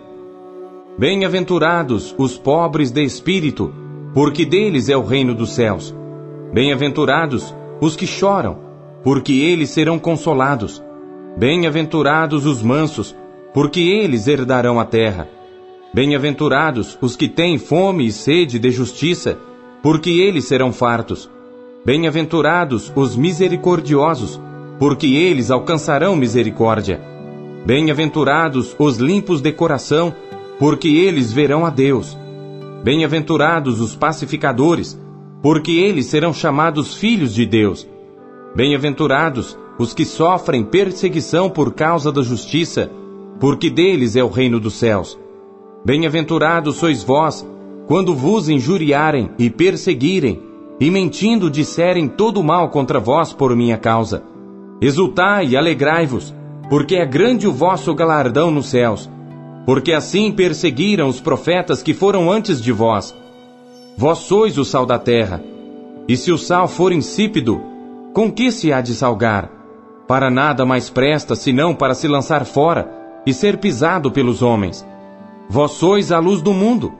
Bem-aventurados 0.98 2.14
os 2.18 2.36
pobres 2.36 2.90
de 2.90 3.02
espírito, 3.02 3.72
porque 4.12 4.44
deles 4.44 4.88
é 4.88 4.96
o 4.96 5.04
reino 5.04 5.34
dos 5.34 5.52
céus. 5.52 5.94
Bem-aventurados 6.52 7.54
os 7.80 7.94
que 7.94 8.06
choram, 8.06 8.58
porque 9.04 9.32
eles 9.32 9.70
serão 9.70 9.98
consolados. 9.98 10.82
Bem-aventurados 11.36 12.46
os 12.46 12.62
mansos, 12.62 13.14
porque 13.54 13.80
eles 13.80 14.26
herdarão 14.26 14.80
a 14.80 14.84
terra. 14.84 15.28
Bem-aventurados 15.94 16.98
os 17.00 17.14
que 17.14 17.28
têm 17.28 17.58
fome 17.58 18.06
e 18.06 18.12
sede 18.12 18.58
de 18.58 18.70
justiça, 18.70 19.38
porque 19.82 20.10
eles 20.10 20.46
serão 20.46 20.72
fartos. 20.72 21.30
Bem-aventurados 21.84 22.92
os 22.96 23.16
misericordiosos, 23.16 24.40
porque 24.78 25.06
eles 25.06 25.50
alcançarão 25.50 26.16
misericórdia. 26.16 27.17
Bem-aventurados 27.66 28.74
os 28.78 28.96
limpos 28.96 29.40
de 29.40 29.52
coração, 29.52 30.14
porque 30.58 30.88
eles 30.88 31.32
verão 31.32 31.66
a 31.66 31.70
Deus. 31.70 32.16
Bem-aventurados 32.82 33.80
os 33.80 33.94
pacificadores, 33.94 34.98
porque 35.42 35.72
eles 35.72 36.06
serão 36.06 36.32
chamados 36.32 36.94
filhos 36.94 37.34
de 37.34 37.44
Deus. 37.44 37.88
Bem-aventurados 38.54 39.58
os 39.78 39.94
que 39.94 40.04
sofrem 40.04 40.64
perseguição 40.64 41.48
por 41.48 41.74
causa 41.74 42.10
da 42.10 42.22
justiça, 42.22 42.90
porque 43.38 43.70
deles 43.70 44.16
é 44.16 44.24
o 44.24 44.28
reino 44.28 44.58
dos 44.58 44.74
céus. 44.74 45.18
Bem-aventurados 45.84 46.76
sois 46.76 47.04
vós, 47.04 47.46
quando 47.86 48.14
vos 48.14 48.48
injuriarem 48.48 49.30
e 49.38 49.48
perseguirem, 49.48 50.42
e 50.80 50.90
mentindo 50.90 51.50
disserem 51.50 52.08
todo 52.08 52.42
mal 52.42 52.70
contra 52.70 53.00
vós 53.00 53.32
por 53.32 53.54
minha 53.54 53.76
causa. 53.76 54.22
Exultai 54.80 55.48
e 55.48 55.56
alegrai-vos, 55.56 56.34
porque 56.68 56.96
é 56.96 57.06
grande 57.06 57.46
o 57.46 57.52
vosso 57.52 57.94
galardão 57.94 58.50
nos 58.50 58.68
céus, 58.68 59.10
porque 59.64 59.92
assim 59.92 60.30
perseguiram 60.32 61.08
os 61.08 61.20
profetas 61.20 61.82
que 61.82 61.94
foram 61.94 62.30
antes 62.30 62.60
de 62.60 62.72
vós. 62.72 63.14
Vós 63.96 64.18
sois 64.18 64.56
o 64.58 64.64
sal 64.64 64.86
da 64.86 64.98
terra. 64.98 65.42
E 66.06 66.16
se 66.16 66.30
o 66.30 66.38
sal 66.38 66.68
for 66.68 66.92
insípido, 66.92 67.60
com 68.14 68.30
que 68.30 68.50
se 68.50 68.72
há 68.72 68.80
de 68.80 68.94
salgar? 68.94 69.50
Para 70.06 70.30
nada 70.30 70.64
mais 70.64 70.88
presta 70.88 71.34
senão 71.34 71.74
para 71.74 71.94
se 71.94 72.08
lançar 72.08 72.44
fora 72.46 72.90
e 73.26 73.34
ser 73.34 73.58
pisado 73.58 74.10
pelos 74.10 74.40
homens. 74.40 74.86
Vós 75.50 75.72
sois 75.72 76.12
a 76.12 76.18
luz 76.18 76.40
do 76.40 76.52
mundo. 76.52 76.92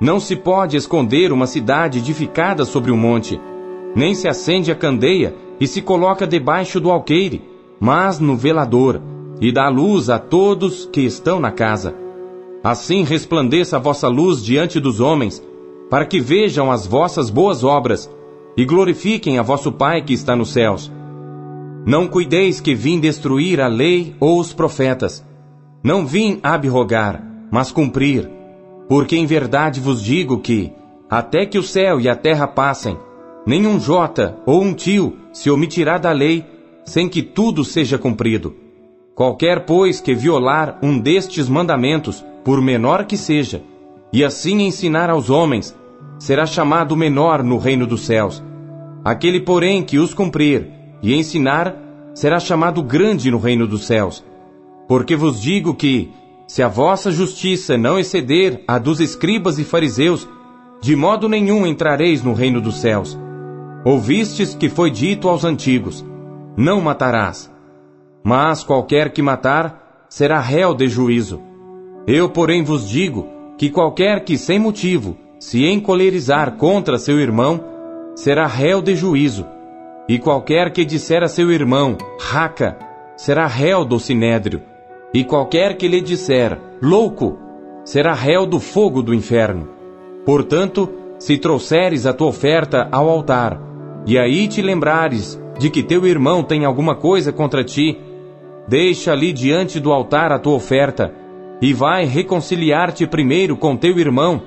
Não 0.00 0.18
se 0.18 0.34
pode 0.34 0.76
esconder 0.76 1.30
uma 1.30 1.46
cidade 1.46 1.98
edificada 1.98 2.64
sobre 2.64 2.90
um 2.90 2.96
monte, 2.96 3.40
nem 3.94 4.14
se 4.14 4.26
acende 4.26 4.72
a 4.72 4.74
candeia 4.74 5.34
e 5.60 5.66
se 5.66 5.82
coloca 5.82 6.26
debaixo 6.26 6.80
do 6.80 6.90
alqueire, 6.90 7.49
mas 7.80 8.20
no 8.20 8.36
velador, 8.36 9.00
e 9.40 9.50
dá 9.50 9.68
luz 9.68 10.10
a 10.10 10.18
todos 10.18 10.84
que 10.92 11.00
estão 11.00 11.40
na 11.40 11.50
casa. 11.50 11.94
Assim 12.62 13.02
resplandeça 13.02 13.76
a 13.76 13.80
vossa 13.80 14.06
luz 14.06 14.44
diante 14.44 14.78
dos 14.78 15.00
homens, 15.00 15.42
para 15.88 16.04
que 16.04 16.20
vejam 16.20 16.70
as 16.70 16.86
vossas 16.86 17.30
boas 17.30 17.64
obras 17.64 18.10
e 18.56 18.64
glorifiquem 18.66 19.38
a 19.38 19.42
vosso 19.42 19.72
Pai 19.72 20.02
que 20.02 20.12
está 20.12 20.36
nos 20.36 20.52
céus. 20.52 20.92
Não 21.86 22.06
cuideis 22.06 22.60
que 22.60 22.74
vim 22.74 23.00
destruir 23.00 23.60
a 23.60 23.66
lei 23.66 24.14
ou 24.20 24.38
os 24.38 24.52
profetas. 24.52 25.24
Não 25.82 26.04
vim 26.04 26.38
abrogar, 26.42 27.24
mas 27.50 27.72
cumprir. 27.72 28.30
Porque 28.86 29.16
em 29.16 29.24
verdade 29.24 29.80
vos 29.80 30.02
digo 30.02 30.38
que, 30.40 30.70
até 31.08 31.46
que 31.46 31.58
o 31.58 31.62
céu 31.62 31.98
e 31.98 32.08
a 32.08 32.14
terra 32.14 32.46
passem, 32.46 32.98
nenhum 33.46 33.80
jota 33.80 34.36
ou 34.44 34.62
um 34.62 34.74
tio 34.74 35.16
se 35.32 35.50
omitirá 35.50 35.96
da 35.96 36.12
lei, 36.12 36.44
sem 36.90 37.08
que 37.08 37.22
tudo 37.22 37.64
seja 37.64 37.96
cumprido. 37.96 38.52
Qualquer, 39.14 39.64
pois, 39.64 40.00
que 40.00 40.12
violar 40.12 40.76
um 40.82 40.98
destes 40.98 41.48
mandamentos, 41.48 42.24
por 42.44 42.60
menor 42.60 43.04
que 43.04 43.16
seja, 43.16 43.62
e 44.12 44.24
assim 44.24 44.62
ensinar 44.62 45.08
aos 45.08 45.30
homens, 45.30 45.72
será 46.18 46.44
chamado 46.46 46.96
menor 46.96 47.44
no 47.44 47.58
reino 47.58 47.86
dos 47.86 48.00
céus. 48.00 48.42
Aquele, 49.04 49.40
porém, 49.40 49.84
que 49.84 49.98
os 49.98 50.12
cumprir 50.12 50.68
e 51.00 51.14
ensinar, 51.14 51.76
será 52.12 52.40
chamado 52.40 52.82
grande 52.82 53.30
no 53.30 53.38
reino 53.38 53.68
dos 53.68 53.84
céus. 53.84 54.24
Porque 54.88 55.14
vos 55.14 55.40
digo 55.40 55.74
que, 55.74 56.10
se 56.48 56.60
a 56.60 56.66
vossa 56.66 57.12
justiça 57.12 57.78
não 57.78 58.00
exceder 58.00 58.64
a 58.66 58.80
dos 58.80 58.98
escribas 58.98 59.60
e 59.60 59.64
fariseus, 59.64 60.28
de 60.82 60.96
modo 60.96 61.28
nenhum 61.28 61.64
entrareis 61.64 62.20
no 62.24 62.32
reino 62.32 62.60
dos 62.60 62.80
céus. 62.80 63.16
Ouvistes 63.84 64.56
que 64.56 64.68
foi 64.68 64.90
dito 64.90 65.28
aos 65.28 65.44
antigos: 65.44 66.04
Não 66.56 66.80
matarás. 66.80 67.52
Mas 68.22 68.62
qualquer 68.62 69.12
que 69.12 69.22
matar, 69.22 70.06
será 70.08 70.40
réu 70.40 70.74
de 70.74 70.88
juízo. 70.88 71.40
Eu, 72.06 72.28
porém, 72.28 72.62
vos 72.62 72.88
digo 72.88 73.26
que 73.56 73.70
qualquer 73.70 74.24
que 74.24 74.36
sem 74.36 74.58
motivo 74.58 75.16
se 75.38 75.64
encolerizar 75.66 76.56
contra 76.56 76.98
seu 76.98 77.18
irmão, 77.18 77.64
será 78.14 78.46
réu 78.46 78.82
de 78.82 78.94
juízo. 78.94 79.46
E 80.08 80.18
qualquer 80.18 80.72
que 80.72 80.84
disser 80.84 81.22
a 81.22 81.28
seu 81.28 81.50
irmão, 81.50 81.96
raca, 82.20 82.76
será 83.16 83.46
réu 83.46 83.84
do 83.84 83.98
sinédrio. 83.98 84.62
E 85.14 85.24
qualquer 85.24 85.76
que 85.76 85.88
lhe 85.88 86.00
disser, 86.00 86.58
louco, 86.82 87.38
será 87.84 88.12
réu 88.12 88.44
do 88.44 88.60
fogo 88.60 89.02
do 89.02 89.14
inferno. 89.14 89.68
Portanto, 90.26 90.90
se 91.18 91.38
trouxeres 91.38 92.06
a 92.06 92.12
tua 92.12 92.28
oferta 92.28 92.88
ao 92.92 93.08
altar, 93.08 93.60
e 94.06 94.18
aí 94.18 94.46
te 94.46 94.60
lembrares 94.60 95.40
de 95.60 95.68
que 95.68 95.82
teu 95.82 96.06
irmão 96.06 96.42
tem 96.42 96.64
alguma 96.64 96.94
coisa 96.94 97.30
contra 97.30 97.62
ti, 97.62 97.98
deixa 98.66 99.12
ali 99.12 99.30
diante 99.30 99.78
do 99.78 99.92
altar 99.92 100.32
a 100.32 100.38
tua 100.38 100.54
oferta, 100.54 101.12
e 101.60 101.74
vai 101.74 102.06
reconciliar-te 102.06 103.06
primeiro 103.06 103.58
com 103.58 103.76
teu 103.76 103.98
irmão, 103.98 104.40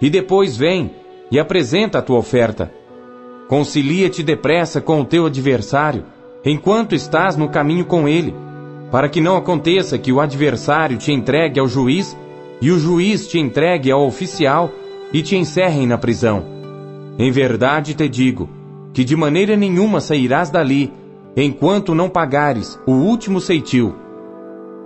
e 0.00 0.08
depois 0.08 0.56
vem 0.56 0.92
e 1.28 1.40
apresenta 1.40 1.98
a 1.98 2.02
tua 2.02 2.18
oferta. 2.18 2.72
Concilia-te 3.48 4.22
depressa 4.22 4.80
com 4.80 5.00
o 5.00 5.04
teu 5.04 5.26
adversário, 5.26 6.04
enquanto 6.44 6.94
estás 6.94 7.36
no 7.36 7.48
caminho 7.48 7.84
com 7.84 8.08
ele, 8.08 8.32
para 8.92 9.08
que 9.08 9.20
não 9.20 9.36
aconteça 9.36 9.98
que 9.98 10.12
o 10.12 10.20
adversário 10.20 10.98
te 10.98 11.10
entregue 11.10 11.58
ao 11.58 11.66
juiz 11.66 12.16
e 12.62 12.70
o 12.70 12.78
juiz 12.78 13.26
te 13.26 13.40
entregue 13.40 13.90
ao 13.90 14.06
oficial 14.06 14.70
e 15.12 15.20
te 15.20 15.34
encerrem 15.34 15.84
na 15.84 15.98
prisão. 15.98 16.44
Em 17.18 17.32
verdade 17.32 17.92
te 17.92 18.08
digo 18.08 18.59
que 18.92 19.04
de 19.04 19.14
maneira 19.16 19.56
nenhuma 19.56 20.00
sairás 20.00 20.50
dali 20.50 20.92
enquanto 21.36 21.94
não 21.94 22.08
pagares 22.08 22.78
o 22.86 22.92
último 22.92 23.40
ceitil. 23.40 23.94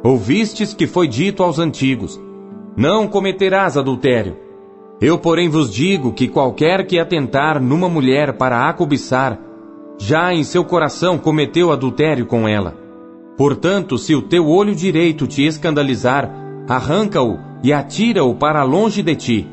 Ouvistes 0.02 0.74
que 0.74 0.86
foi 0.86 1.08
dito 1.08 1.42
aos 1.42 1.58
antigos: 1.58 2.20
Não 2.76 3.08
cometerás 3.08 3.76
adultério. 3.76 4.36
Eu, 5.00 5.18
porém, 5.18 5.48
vos 5.48 5.72
digo 5.72 6.12
que 6.12 6.28
qualquer 6.28 6.86
que 6.86 6.98
atentar 6.98 7.60
numa 7.60 7.88
mulher 7.88 8.34
para 8.34 8.68
a 8.68 8.72
cobiçar, 8.72 9.40
já 9.98 10.32
em 10.32 10.44
seu 10.44 10.64
coração 10.64 11.18
cometeu 11.18 11.72
adultério 11.72 12.26
com 12.26 12.48
ela. 12.48 12.76
Portanto, 13.36 13.98
se 13.98 14.14
o 14.14 14.22
teu 14.22 14.46
olho 14.48 14.74
direito 14.74 15.26
te 15.26 15.44
escandalizar, 15.44 16.30
arranca-o 16.68 17.38
e 17.62 17.72
atira-o 17.72 18.34
para 18.34 18.62
longe 18.62 19.02
de 19.02 19.16
ti. 19.16 19.48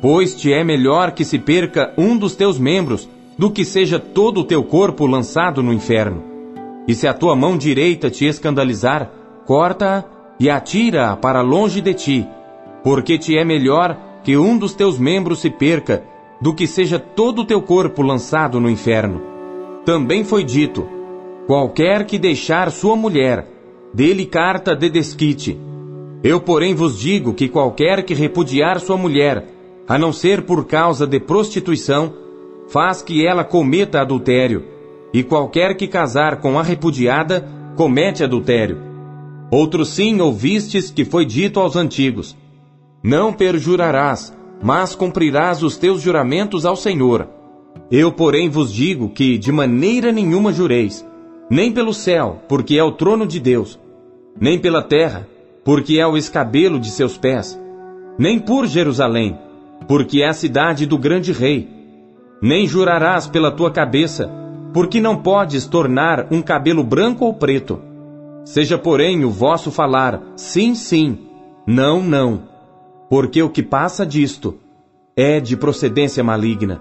Pois 0.00 0.34
te 0.34 0.52
é 0.52 0.64
melhor 0.64 1.12
que 1.12 1.24
se 1.24 1.38
perca 1.38 1.92
um 1.96 2.16
dos 2.16 2.34
teus 2.34 2.58
membros, 2.58 3.08
do 3.38 3.50
que 3.50 3.64
seja 3.64 3.98
todo 3.98 4.40
o 4.40 4.44
teu 4.44 4.62
corpo 4.62 5.06
lançado 5.06 5.62
no 5.62 5.72
inferno. 5.72 6.22
E 6.86 6.94
se 6.94 7.06
a 7.06 7.14
tua 7.14 7.36
mão 7.36 7.56
direita 7.56 8.10
te 8.10 8.24
escandalizar, 8.26 9.10
corta-a 9.46 10.04
e 10.38 10.50
atira-a 10.50 11.16
para 11.16 11.40
longe 11.40 11.80
de 11.80 11.94
ti, 11.94 12.28
porque 12.82 13.18
te 13.18 13.36
é 13.36 13.44
melhor 13.44 13.96
que 14.24 14.36
um 14.36 14.56
dos 14.56 14.74
teus 14.74 14.98
membros 14.98 15.40
se 15.40 15.50
perca, 15.50 16.04
do 16.40 16.52
que 16.52 16.66
seja 16.66 16.98
todo 16.98 17.42
o 17.42 17.44
teu 17.44 17.62
corpo 17.62 18.02
lançado 18.02 18.60
no 18.60 18.68
inferno. 18.68 19.22
Também 19.84 20.24
foi 20.24 20.42
dito: 20.42 20.88
qualquer 21.46 22.04
que 22.04 22.18
deixar 22.18 22.70
sua 22.70 22.96
mulher, 22.96 23.46
dê-lhe 23.94 24.26
carta 24.26 24.74
de 24.74 24.90
desquite. 24.90 25.58
Eu, 26.22 26.40
porém, 26.40 26.74
vos 26.74 26.98
digo 26.98 27.34
que 27.34 27.48
qualquer 27.48 28.04
que 28.04 28.14
repudiar 28.14 28.80
sua 28.80 28.96
mulher, 28.96 29.46
a 29.88 29.98
não 29.98 30.12
ser 30.12 30.42
por 30.42 30.64
causa 30.66 31.06
de 31.06 31.18
prostituição, 31.18 32.14
faz 32.72 33.02
que 33.02 33.26
ela 33.26 33.44
cometa 33.44 34.00
adultério, 34.00 34.64
e 35.12 35.22
qualquer 35.22 35.76
que 35.76 35.86
casar 35.86 36.40
com 36.40 36.58
a 36.58 36.62
repudiada, 36.62 37.46
comete 37.76 38.24
adultério. 38.24 38.78
Outro 39.50 39.84
sim 39.84 40.18
ouvistes 40.22 40.90
que 40.90 41.04
foi 41.04 41.26
dito 41.26 41.60
aos 41.60 41.76
antigos: 41.76 42.34
não 43.04 43.30
perjurarás, 43.30 44.34
mas 44.62 44.94
cumprirás 44.94 45.62
os 45.62 45.76
teus 45.76 46.00
juramentos 46.00 46.64
ao 46.64 46.74
Senhor. 46.74 47.28
Eu, 47.90 48.10
porém, 48.10 48.48
vos 48.48 48.72
digo 48.72 49.10
que 49.10 49.36
de 49.36 49.52
maneira 49.52 50.10
nenhuma 50.10 50.50
jureis, 50.50 51.06
nem 51.50 51.70
pelo 51.70 51.92
céu, 51.92 52.40
porque 52.48 52.78
é 52.78 52.82
o 52.82 52.92
trono 52.92 53.26
de 53.26 53.38
Deus, 53.38 53.78
nem 54.40 54.58
pela 54.58 54.82
terra, 54.82 55.28
porque 55.62 55.98
é 55.98 56.06
o 56.06 56.16
escabelo 56.16 56.80
de 56.80 56.90
seus 56.90 57.18
pés, 57.18 57.60
nem 58.18 58.38
por 58.38 58.66
Jerusalém, 58.66 59.38
porque 59.86 60.22
é 60.22 60.28
a 60.28 60.32
cidade 60.32 60.86
do 60.86 60.96
grande 60.96 61.32
rei. 61.32 61.81
Nem 62.42 62.66
jurarás 62.66 63.26
pela 63.26 63.50
tua 63.50 63.70
cabeça, 63.70 64.30
porque 64.74 65.00
não 65.00 65.16
podes 65.16 65.64
tornar 65.66 66.26
um 66.30 66.42
cabelo 66.42 66.84
branco 66.84 67.24
ou 67.24 67.32
preto. 67.32 67.80
Seja, 68.44 68.76
porém, 68.76 69.24
o 69.24 69.30
vosso 69.30 69.70
falar 69.70 70.20
sim, 70.36 70.74
sim, 70.74 71.18
não, 71.66 72.02
não 72.02 72.52
porque 73.12 73.42
o 73.42 73.50
que 73.50 73.62
passa 73.62 74.06
disto 74.06 74.58
é 75.14 75.38
de 75.38 75.54
procedência 75.54 76.24
maligna. 76.24 76.80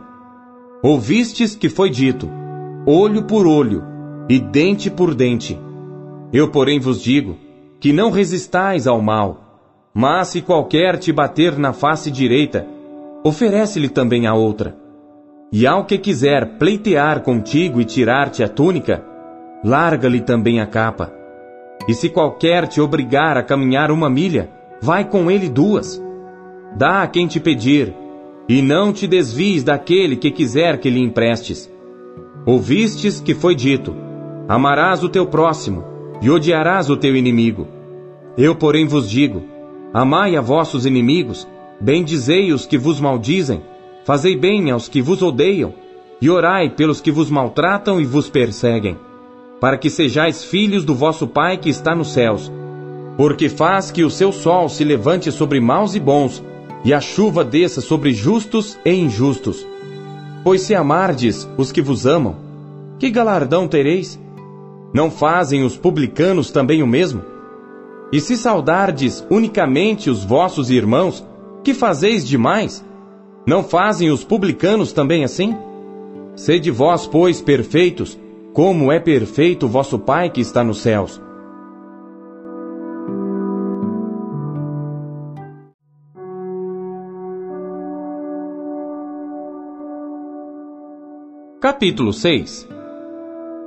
Ouvistes 0.81 1.53
que 1.55 1.67
foi 1.67 1.89
dito: 1.89 2.29
olho 2.85 3.23
por 3.23 3.45
olho 3.45 3.83
e 4.29 4.39
dente 4.39 4.89
por 4.89 5.13
dente. 5.13 5.59
Eu, 6.31 6.49
porém, 6.49 6.79
vos 6.79 7.01
digo 7.01 7.35
que 7.81 7.91
não 7.91 8.11
resistais 8.11 8.87
ao 8.87 9.01
mal, 9.01 9.59
mas 9.93 10.29
se 10.29 10.41
qualquer 10.41 10.97
te 10.97 11.11
bater 11.11 11.57
na 11.57 11.73
face 11.73 12.09
direita, 12.09 12.65
oferece-lhe 13.25 13.89
também 13.89 14.25
a 14.25 14.33
outra. 14.33 14.77
E 15.53 15.67
ao 15.67 15.83
que 15.83 15.97
quiser 15.97 16.57
pleitear 16.57 17.21
contigo 17.23 17.81
e 17.81 17.85
tirar-te 17.85 18.41
a 18.41 18.47
túnica, 18.47 19.03
larga-lhe 19.61 20.21
também 20.21 20.61
a 20.61 20.65
capa. 20.65 21.11
E 21.89 21.93
se 21.93 22.07
qualquer 22.07 22.67
te 22.67 22.79
obrigar 22.79 23.35
a 23.35 23.43
caminhar 23.43 23.91
uma 23.91 24.09
milha, 24.09 24.49
vai 24.81 25.03
com 25.03 25.29
ele 25.29 25.49
duas. 25.49 26.01
Dá 26.77 27.01
a 27.01 27.07
quem 27.07 27.27
te 27.27 27.37
pedir, 27.37 27.93
e 28.47 28.61
não 28.61 28.93
te 28.93 29.05
desvies 29.05 29.61
daquele 29.61 30.15
que 30.15 30.31
quiser 30.31 30.79
que 30.79 30.89
lhe 30.89 31.01
emprestes. 31.01 31.69
Ouvistes 32.45 33.19
que 33.19 33.35
foi 33.35 33.53
dito: 33.53 33.93
Amarás 34.47 35.03
o 35.03 35.09
teu 35.09 35.25
próximo 35.25 35.83
e 36.21 36.29
odiarás 36.29 36.89
o 36.89 36.95
teu 36.95 37.13
inimigo. 37.13 37.67
Eu, 38.37 38.55
porém, 38.55 38.85
vos 38.87 39.09
digo: 39.09 39.43
amai 39.93 40.37
a 40.37 40.41
vossos 40.41 40.85
inimigos, 40.85 41.45
bendizei 41.79 42.53
os 42.53 42.65
que 42.65 42.77
vos 42.77 43.01
maldizem, 43.01 43.61
fazei 44.03 44.35
bem 44.35 44.71
aos 44.71 44.87
que 44.87 45.01
vos 45.01 45.21
odeiam, 45.21 45.73
e 46.21 46.29
orai 46.29 46.69
pelos 46.69 47.01
que 47.01 47.11
vos 47.11 47.29
maltratam 47.29 47.99
e 47.99 48.05
vos 48.05 48.29
perseguem, 48.29 48.97
para 49.59 49.77
que 49.77 49.89
sejais 49.89 50.43
filhos 50.43 50.85
do 50.85 50.93
vosso 50.93 51.27
Pai 51.27 51.57
que 51.57 51.69
está 51.69 51.95
nos 51.95 52.13
céus. 52.13 52.51
Porque 53.17 53.49
faz 53.49 53.91
que 53.91 54.03
o 54.03 54.09
seu 54.09 54.31
sol 54.31 54.69
se 54.69 54.83
levante 54.83 55.31
sobre 55.31 55.59
maus 55.59 55.95
e 55.95 55.99
bons, 55.99 56.43
e 56.85 56.93
a 56.93 57.01
chuva 57.01 57.43
desça 57.43 57.81
sobre 57.81 58.13
justos 58.13 58.77
e 58.85 58.91
injustos. 58.93 59.65
Pois 60.43 60.61
se 60.61 60.73
amardes 60.73 61.47
os 61.57 61.71
que 61.71 61.81
vos 61.81 62.05
amam, 62.05 62.35
que 62.97 63.09
galardão 63.09 63.67
tereis? 63.67 64.19
Não 64.93 65.09
fazem 65.09 65.63
os 65.63 65.77
publicanos 65.77 66.51
também 66.51 66.83
o 66.83 66.87
mesmo? 66.87 67.23
E 68.11 68.19
se 68.19 68.35
saudardes 68.35 69.25
unicamente 69.29 70.09
os 70.09 70.23
vossos 70.23 70.69
irmãos, 70.69 71.25
que 71.63 71.73
fazeis 71.73 72.27
demais? 72.27 72.83
Não 73.45 73.63
fazem 73.63 74.11
os 74.11 74.23
publicanos 74.23 74.93
também 74.93 75.23
assim? 75.23 75.57
Sede 76.35 76.69
vós, 76.69 77.07
pois, 77.07 77.41
perfeitos, 77.41 78.17
como 78.53 78.91
é 78.91 78.99
perfeito 78.99 79.67
vosso 79.67 79.97
Pai 79.97 80.29
que 80.29 80.41
está 80.41 80.63
nos 80.63 80.81
céus. 80.81 81.21
Capítulo 91.59 92.11
6 92.11 92.67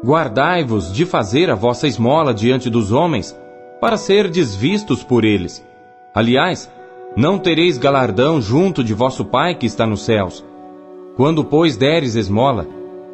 Guardai-vos 0.04 0.92
de 0.92 1.06
fazer 1.06 1.50
a 1.50 1.54
vossa 1.54 1.87
esmola 1.87 2.34
diante 2.34 2.68
dos 2.68 2.92
homens, 2.92 3.34
para 3.80 3.96
ser 3.96 4.28
desvistos 4.28 5.02
por 5.02 5.24
eles. 5.24 5.66
Aliás, 6.14 6.70
não 7.16 7.38
tereis 7.38 7.79
galardão 7.79 8.40
junto 8.40 8.83
de 8.83 8.92
vosso 8.92 9.24
Pai 9.24 9.55
que 9.55 9.66
está 9.66 9.87
nos 9.87 10.05
céus. 10.05 10.44
Quando, 11.16 11.44
pois, 11.44 11.77
deres 11.77 12.16
esmola, 12.16 12.66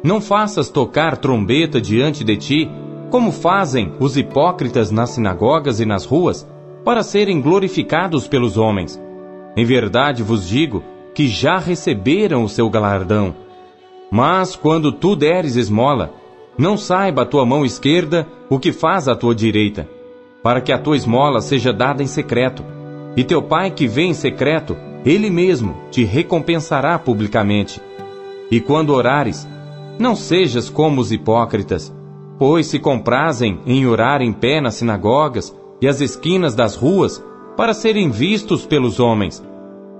não 0.03 0.19
faças 0.19 0.69
tocar 0.69 1.17
trombeta 1.17 1.79
diante 1.79 2.23
de 2.23 2.35
ti, 2.35 2.69
como 3.09 3.31
fazem 3.31 3.93
os 3.99 4.17
hipócritas 4.17 4.89
nas 4.89 5.11
sinagogas 5.11 5.79
e 5.79 5.85
nas 5.85 6.05
ruas, 6.05 6.47
para 6.83 7.03
serem 7.03 7.39
glorificados 7.39 8.27
pelos 8.27 8.57
homens. 8.57 8.99
Em 9.55 9.65
verdade 9.65 10.23
vos 10.23 10.47
digo 10.47 10.83
que 11.13 11.27
já 11.27 11.57
receberam 11.57 12.43
o 12.43 12.49
seu 12.49 12.69
galardão. 12.69 13.35
Mas 14.09 14.55
quando 14.55 14.91
tu 14.91 15.15
deres 15.15 15.55
esmola, 15.55 16.13
não 16.57 16.75
saiba 16.75 17.21
a 17.21 17.25
tua 17.25 17.45
mão 17.45 17.63
esquerda 17.63 18.27
o 18.49 18.57
que 18.57 18.71
faz 18.71 19.07
a 19.07 19.15
tua 19.15 19.35
direita 19.35 19.87
para 20.43 20.61
que 20.61 20.71
a 20.71 20.77
tua 20.77 20.97
esmola 20.97 21.39
seja 21.41 21.71
dada 21.71 22.01
em 22.01 22.07
secreto. 22.07 22.63
E 23.15 23.23
teu 23.23 23.41
pai 23.41 23.71
que 23.71 23.87
vem 23.87 24.11
em 24.11 24.13
secreto, 24.13 24.75
ele 25.05 25.29
mesmo 25.29 25.75
te 25.89 26.03
recompensará 26.03 26.97
publicamente. 26.97 27.81
E 28.49 28.59
quando 28.59 28.91
orares, 28.91 29.47
não 29.99 30.15
sejas 30.15 30.69
como 30.69 31.01
os 31.01 31.11
hipócritas, 31.11 31.93
pois 32.37 32.67
se 32.67 32.79
comprazem 32.79 33.59
em 33.65 33.85
orar 33.85 34.21
em 34.21 34.31
pé 34.31 34.61
nas 34.61 34.75
sinagogas 34.75 35.55
e 35.81 35.87
às 35.87 35.99
esquinas 35.99 36.55
das 36.55 36.75
ruas, 36.75 37.23
para 37.57 37.73
serem 37.73 38.09
vistos 38.09 38.65
pelos 38.65 38.99
homens. 38.99 39.43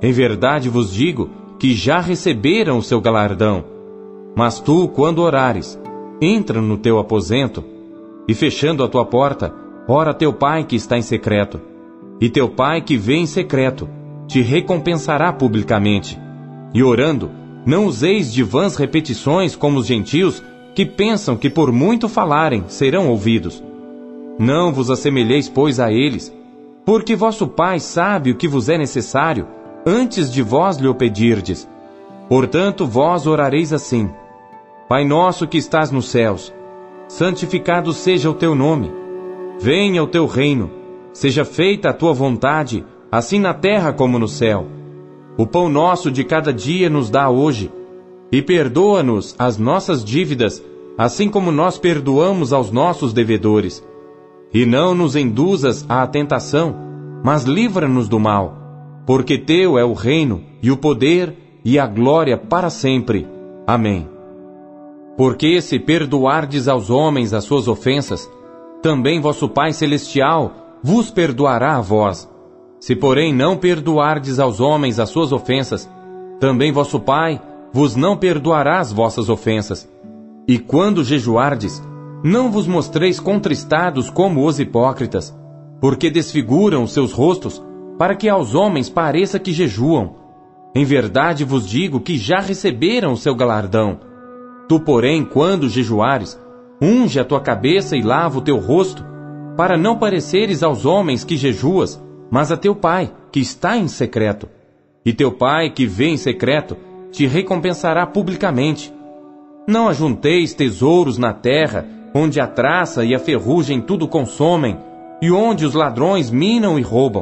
Em 0.01 0.11
verdade 0.11 0.69
vos 0.69 0.93
digo 0.93 1.29
que 1.59 1.73
já 1.73 1.99
receberam 1.99 2.77
o 2.77 2.83
seu 2.83 3.01
galardão. 3.01 3.63
Mas 4.35 4.59
tu, 4.59 4.87
quando 4.87 5.19
orares, 5.19 5.79
entra 6.21 6.61
no 6.61 6.77
teu 6.77 6.97
aposento, 6.97 7.63
e 8.27 8.33
fechando 8.33 8.83
a 8.83 8.87
tua 8.87 9.05
porta, 9.05 9.53
Ora 9.87 10.13
teu 10.13 10.31
pai 10.31 10.63
que 10.63 10.75
está 10.75 10.97
em 10.97 11.01
secreto, 11.01 11.59
e 12.21 12.29
teu 12.29 12.47
pai 12.47 12.81
que 12.81 12.95
vê 12.95 13.15
em 13.15 13.25
secreto, 13.25 13.89
te 14.27 14.41
recompensará 14.41 15.33
publicamente. 15.33 16.17
E 16.71 16.83
orando, 16.83 17.31
não 17.65 17.85
useis 17.85 18.31
de 18.31 18.43
vãs 18.43 18.75
repetições 18.75 19.55
como 19.55 19.79
os 19.79 19.87
gentios, 19.87 20.43
que 20.75 20.85
pensam 20.85 21.35
que 21.35 21.49
por 21.49 21.71
muito 21.71 22.07
falarem 22.07 22.63
serão 22.67 23.09
ouvidos. 23.09 23.61
Não 24.39 24.71
vos 24.71 24.89
assemelheis, 24.89 25.49
pois, 25.49 25.79
a 25.79 25.91
eles, 25.91 26.33
porque 26.85 27.15
vosso 27.15 27.47
Pai 27.47 27.79
sabe 27.79 28.31
o 28.31 28.35
que 28.35 28.47
vos 28.47 28.69
é 28.69 28.77
necessário, 28.77 29.47
antes 29.85 30.31
de 30.31 30.41
vós 30.41 30.77
lhe 30.77 30.87
o 30.87 30.95
pedirdes. 30.95 31.67
Portanto, 32.29 32.85
vós 32.85 33.27
orareis 33.27 33.73
assim: 33.73 34.09
Pai 34.87 35.03
nosso 35.03 35.47
que 35.47 35.57
estás 35.57 35.91
nos 35.91 36.09
céus, 36.09 36.53
santificado 37.07 37.91
seja 37.91 38.29
o 38.29 38.33
teu 38.33 38.55
nome. 38.55 38.91
Venha 39.59 40.01
o 40.01 40.07
teu 40.07 40.25
reino, 40.25 40.80
seja 41.13 41.43
feita 41.43 41.89
a 41.89 41.93
tua 41.93 42.13
vontade, 42.13 42.85
assim 43.11 43.39
na 43.39 43.53
terra 43.53 43.91
como 43.91 44.17
no 44.17 44.27
céu. 44.27 44.65
O 45.37 45.45
pão 45.45 45.69
nosso 45.69 46.11
de 46.11 46.23
cada 46.23 46.53
dia 46.53 46.89
nos 46.89 47.09
dá 47.09 47.29
hoje, 47.29 47.71
e 48.31 48.41
perdoa-nos 48.41 49.35
as 49.37 49.57
nossas 49.57 50.03
dívidas, 50.03 50.63
assim 50.97 51.29
como 51.29 51.51
nós 51.51 51.77
perdoamos 51.77 52.53
aos 52.53 52.71
nossos 52.71 53.13
devedores. 53.13 53.85
E 54.53 54.65
não 54.65 54.93
nos 54.93 55.15
induzas 55.15 55.85
à 55.89 56.05
tentação, 56.07 56.75
mas 57.23 57.43
livra-nos 57.43 58.07
do 58.07 58.19
mal, 58.19 58.57
porque 59.05 59.37
teu 59.37 59.77
é 59.77 59.83
o 59.83 59.93
reino, 59.93 60.43
e 60.61 60.71
o 60.71 60.77
poder, 60.77 61.35
e 61.63 61.77
a 61.77 61.85
glória 61.87 62.37
para 62.37 62.69
sempre. 62.69 63.27
Amém. 63.67 64.07
Porque 65.17 65.61
se 65.61 65.77
perdoardes 65.77 66.67
aos 66.67 66.89
homens 66.89 67.33
as 67.33 67.43
suas 67.43 67.67
ofensas, 67.67 68.29
também 68.81 69.19
vosso 69.19 69.47
Pai 69.47 69.71
Celestial 69.73 70.60
vos 70.83 71.11
perdoará 71.11 71.75
a 71.75 71.81
vós. 71.81 72.29
Se, 72.79 72.95
porém, 72.95 73.33
não 73.33 73.57
perdoardes 73.57 74.39
aos 74.39 74.59
homens 74.59 74.99
as 74.99 75.09
suas 75.09 75.31
ofensas, 75.31 75.89
também 76.39 76.71
vosso 76.71 76.99
Pai 76.99 77.41
vos 77.71 77.95
não 77.95 78.17
perdoará 78.17 78.79
as 78.79 78.91
vossas 78.91 79.29
ofensas. 79.29 79.89
E 80.47 80.57
quando 80.57 81.03
jejuardes, 81.03 81.81
não 82.23 82.51
vos 82.51 82.67
mostreis 82.67 83.19
contristados 83.19 84.09
como 84.09 84.45
os 84.45 84.59
hipócritas, 84.59 85.35
porque 85.79 86.09
desfiguram 86.09 86.83
os 86.83 86.93
seus 86.93 87.13
rostos, 87.13 87.63
para 87.97 88.15
que 88.15 88.27
aos 88.27 88.55
homens 88.55 88.89
pareça 88.89 89.39
que 89.39 89.53
jejuam. 89.53 90.15
Em 90.73 90.83
verdade 90.83 91.43
vos 91.43 91.67
digo 91.67 91.99
que 91.99 92.17
já 92.17 92.39
receberam 92.39 93.13
o 93.13 93.17
seu 93.17 93.35
galardão. 93.35 93.99
Tu, 94.67 94.79
porém, 94.79 95.23
quando 95.23 95.69
jejuares, 95.69 96.39
Unge 96.83 97.19
a 97.19 97.23
tua 97.23 97.39
cabeça 97.39 97.95
e 97.95 98.01
lava 98.01 98.39
o 98.39 98.41
teu 98.41 98.57
rosto, 98.57 99.05
para 99.61 99.77
não 99.77 99.95
pareceres 99.95 100.63
aos 100.63 100.87
homens 100.87 101.23
que 101.23 101.37
jejuas, 101.37 102.03
mas 102.31 102.51
a 102.51 102.57
teu 102.57 102.75
pai, 102.75 103.11
que 103.31 103.39
está 103.39 103.77
em 103.77 103.87
secreto. 103.87 104.49
E 105.05 105.13
teu 105.13 105.31
pai, 105.31 105.69
que 105.69 105.85
vê 105.85 106.07
em 106.07 106.17
secreto, 106.17 106.75
te 107.11 107.27
recompensará 107.27 108.07
publicamente. 108.07 108.91
Não 109.67 109.87
ajunteis 109.87 110.55
tesouros 110.55 111.19
na 111.19 111.31
terra, 111.31 111.85
onde 112.11 112.41
a 112.41 112.47
traça 112.47 113.05
e 113.05 113.13
a 113.13 113.19
ferrugem 113.19 113.79
tudo 113.79 114.07
consomem, 114.07 114.79
e 115.21 115.31
onde 115.31 115.63
os 115.63 115.75
ladrões 115.75 116.31
minam 116.31 116.79
e 116.79 116.81
roubam. 116.81 117.21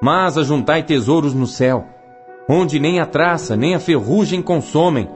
Mas 0.00 0.38
ajuntai 0.38 0.84
tesouros 0.84 1.34
no 1.34 1.48
céu, 1.48 1.86
onde 2.48 2.78
nem 2.78 3.00
a 3.00 3.04
traça 3.04 3.56
nem 3.56 3.74
a 3.74 3.80
ferrugem 3.80 4.40
consomem, 4.40 5.08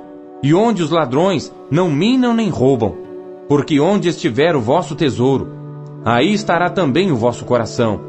e 0.42 0.52
onde 0.52 0.82
os 0.82 0.90
ladrões 0.90 1.54
não 1.70 1.88
minam 1.88 2.34
nem 2.34 2.48
roubam 2.48 3.06
porque 3.48 3.80
onde 3.80 4.10
estiver 4.10 4.54
o 4.54 4.60
vosso 4.60 4.94
tesouro, 4.94 5.57
aí 6.08 6.32
estará 6.32 6.70
também 6.70 7.12
o 7.12 7.16
vosso 7.16 7.44
coração. 7.44 8.00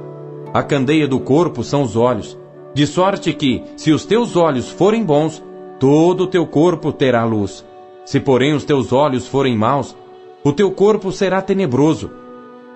A 0.54 0.64
candeia 0.64 1.06
do 1.06 1.20
corpo 1.20 1.66
são 1.66 1.84
os 1.84 1.98
olhos, 1.98 2.40
de 2.74 2.88
sorte 2.88 3.34
que, 3.34 3.62
se 3.76 3.92
os 3.92 4.06
teus 4.06 4.38
olhos 4.38 4.70
forem 4.70 5.04
bons, 5.04 5.44
todo 5.78 6.24
o 6.24 6.28
teu 6.28 6.48
corpo 6.48 6.94
terá 6.94 7.26
luz. 7.26 7.66
Se, 8.06 8.18
porém, 8.18 8.54
os 8.54 8.64
teus 8.64 8.94
olhos 8.94 9.28
forem 9.28 9.58
maus, 9.58 9.98
o 10.46 10.54
teu 10.54 10.72
corpo 10.72 11.12
será 11.12 11.42
tenebroso. 11.42 12.10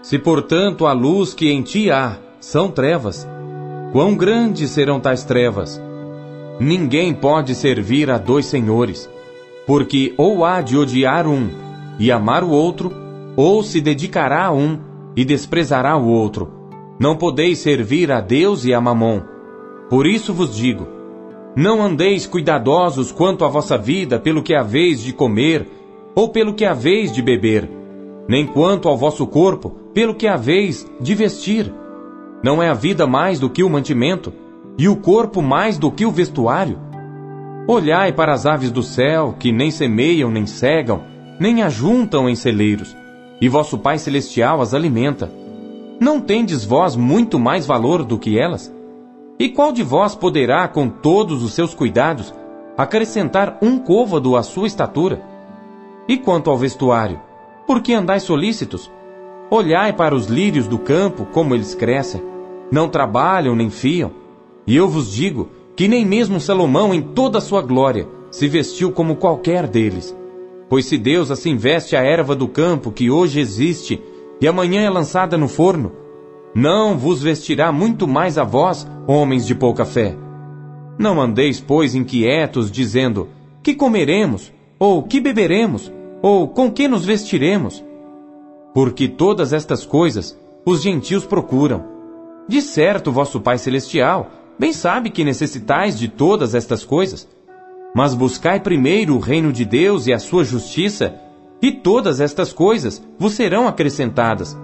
Se, 0.01 0.19
portanto, 0.19 0.85
a 0.85 0.91
luz 0.91 1.33
que 1.33 1.49
em 1.49 1.61
ti 1.61 1.89
há 1.89 2.17
são 2.41 2.69
trevas, 2.69 3.25
quão 3.93 4.15
grandes 4.17 4.71
serão 4.71 4.99
tais 4.99 5.23
trevas? 5.23 5.81
Ninguém 6.59 7.13
pode 7.13 7.55
servir 7.55 8.11
a 8.11 8.17
dois 8.17 8.45
senhores, 8.45 9.09
porque 9.65 10.13
ou 10.17 10.43
há 10.43 10.59
de 10.59 10.77
odiar 10.77 11.25
um 11.25 11.49
e 11.97 12.11
amar 12.11 12.43
o 12.43 12.49
outro, 12.49 12.91
ou 13.37 13.63
se 13.63 13.79
dedicará 13.79 14.47
a 14.47 14.51
um 14.51 14.91
e 15.15 15.23
desprezará 15.23 15.97
o 15.97 16.07
outro. 16.07 16.51
Não 16.99 17.15
podeis 17.15 17.59
servir 17.59 18.11
a 18.11 18.21
Deus 18.21 18.65
e 18.65 18.73
a 18.73 18.81
Mamon. 18.81 19.21
Por 19.89 20.05
isso 20.05 20.33
vos 20.33 20.55
digo: 20.55 20.87
não 21.55 21.83
andeis 21.83 22.25
cuidadosos 22.25 23.11
quanto 23.11 23.45
à 23.45 23.47
vossa 23.47 23.77
vida 23.77 24.19
pelo 24.19 24.41
que 24.41 24.55
haveis 24.55 25.01
de 25.01 25.13
comer, 25.13 25.67
ou 26.15 26.29
pelo 26.29 26.53
que 26.53 26.65
haveis 26.65 27.11
de 27.11 27.21
beber, 27.21 27.69
nem 28.27 28.45
quanto 28.45 28.87
ao 28.87 28.97
vosso 28.97 29.27
corpo 29.27 29.69
pelo 29.93 30.15
que 30.15 30.27
haveis 30.27 30.89
de 30.99 31.13
vestir. 31.13 31.71
Não 32.43 32.61
é 32.61 32.69
a 32.69 32.73
vida 32.73 33.05
mais 33.05 33.39
do 33.39 33.49
que 33.49 33.63
o 33.63 33.69
mantimento, 33.69 34.33
e 34.77 34.89
o 34.89 34.95
corpo 34.95 35.43
mais 35.43 35.77
do 35.77 35.91
que 35.91 36.05
o 36.05 36.11
vestuário? 36.11 36.79
Olhai 37.67 38.11
para 38.11 38.33
as 38.33 38.47
aves 38.47 38.71
do 38.71 38.81
céu, 38.81 39.35
que 39.37 39.51
nem 39.51 39.69
semeiam 39.69 40.31
nem 40.31 40.47
cegam, 40.47 41.03
nem 41.39 41.61
ajuntam 41.61 42.27
em 42.27 42.35
celeiros, 42.35 42.95
e 43.43 43.49
vosso 43.49 43.77
Pai 43.77 43.97
Celestial 43.97 44.61
as 44.61 44.73
alimenta. 44.73 45.29
Não 45.99 46.21
tendes 46.21 46.63
vós 46.63 46.95
muito 46.95 47.37
mais 47.37 47.65
valor 47.65 48.01
do 48.05 48.17
que 48.17 48.39
elas? 48.39 48.73
E 49.37 49.49
qual 49.49 49.73
de 49.73 49.83
vós 49.83 50.15
poderá, 50.15 50.65
com 50.65 50.87
todos 50.87 51.43
os 51.43 51.51
seus 51.51 51.75
cuidados, 51.75 52.33
acrescentar 52.77 53.57
um 53.61 53.79
côvado 53.79 54.37
à 54.37 54.43
sua 54.43 54.65
estatura? 54.65 55.21
E 56.07 56.17
quanto 56.17 56.49
ao 56.49 56.55
vestuário, 56.55 57.19
por 57.67 57.81
que 57.81 57.93
andais 57.93 58.23
solícitos? 58.23 58.89
Olhai 59.51 59.91
para 59.91 60.15
os 60.15 60.27
lírios 60.27 60.65
do 60.65 60.79
campo, 60.79 61.25
como 61.25 61.53
eles 61.53 61.75
crescem. 61.75 62.23
Não 62.71 62.87
trabalham 62.87 63.57
nem 63.57 63.69
fiam. 63.69 64.11
E 64.65 64.73
eu 64.73 64.87
vos 64.87 65.11
digo 65.11 65.49
que 65.75 65.89
nem 65.89 66.05
mesmo 66.05 66.39
Salomão, 66.39 66.93
em 66.93 67.01
toda 67.01 67.39
a 67.39 67.41
sua 67.41 67.61
glória, 67.61 68.07
se 68.31 68.47
vestiu 68.47 68.93
como 68.93 69.17
qualquer 69.17 69.67
deles. 69.67 70.15
Pois 70.73 70.87
se 70.87 70.97
Deus 70.97 71.29
assim 71.29 71.55
veste 71.55 71.95
a 71.95 72.01
erva 72.01 72.35
do 72.35 72.47
campo 72.47 72.91
que 72.91 73.07
hoje 73.07 73.39
existe 73.39 74.01
e 74.41 74.47
amanhã 74.47 74.81
é 74.81 74.89
lançada 74.89 75.37
no 75.37 75.47
forno, 75.47 75.91
não 76.55 76.97
vos 76.97 77.21
vestirá 77.21 77.71
muito 77.71 78.07
mais 78.07 78.39
a 78.39 78.43
vós, 78.43 78.87
homens 79.05 79.45
de 79.45 79.53
pouca 79.53 79.85
fé. 79.85 80.17
Não 80.97 81.21
andeis, 81.21 81.59
pois, 81.61 81.93
inquietos, 81.93 82.71
dizendo: 82.71 83.29
Que 83.61 83.75
comeremos? 83.75 84.51
Ou 84.79 85.03
que 85.03 85.21
beberemos? 85.21 85.93
Ou 86.23 86.47
com 86.47 86.71
que 86.71 86.87
nos 86.87 87.05
vestiremos? 87.05 87.85
Porque 88.73 89.07
todas 89.07 89.53
estas 89.53 89.85
coisas 89.85 90.35
os 90.65 90.81
gentios 90.81 91.23
procuram. 91.23 91.83
De 92.49 92.63
certo, 92.63 93.11
vosso 93.11 93.39
Pai 93.39 93.59
Celestial 93.59 94.27
bem 94.57 94.73
sabe 94.73 95.11
que 95.11 95.23
necessitais 95.23 95.99
de 95.99 96.07
todas 96.07 96.55
estas 96.55 96.83
coisas. 96.83 97.29
Mas 97.95 98.15
buscai 98.15 98.59
primeiro 98.59 99.15
o 99.15 99.19
reino 99.19 99.53
de 99.53 99.63
Deus 99.63 100.07
e 100.07 100.13
a 100.13 100.17
sua 100.17 100.43
justiça, 100.43 101.15
e 101.61 101.71
todas 101.71 102.19
estas 102.19 102.51
coisas 102.51 103.05
vos 103.19 103.33
serão 103.33 103.67
acrescentadas. 103.67 104.57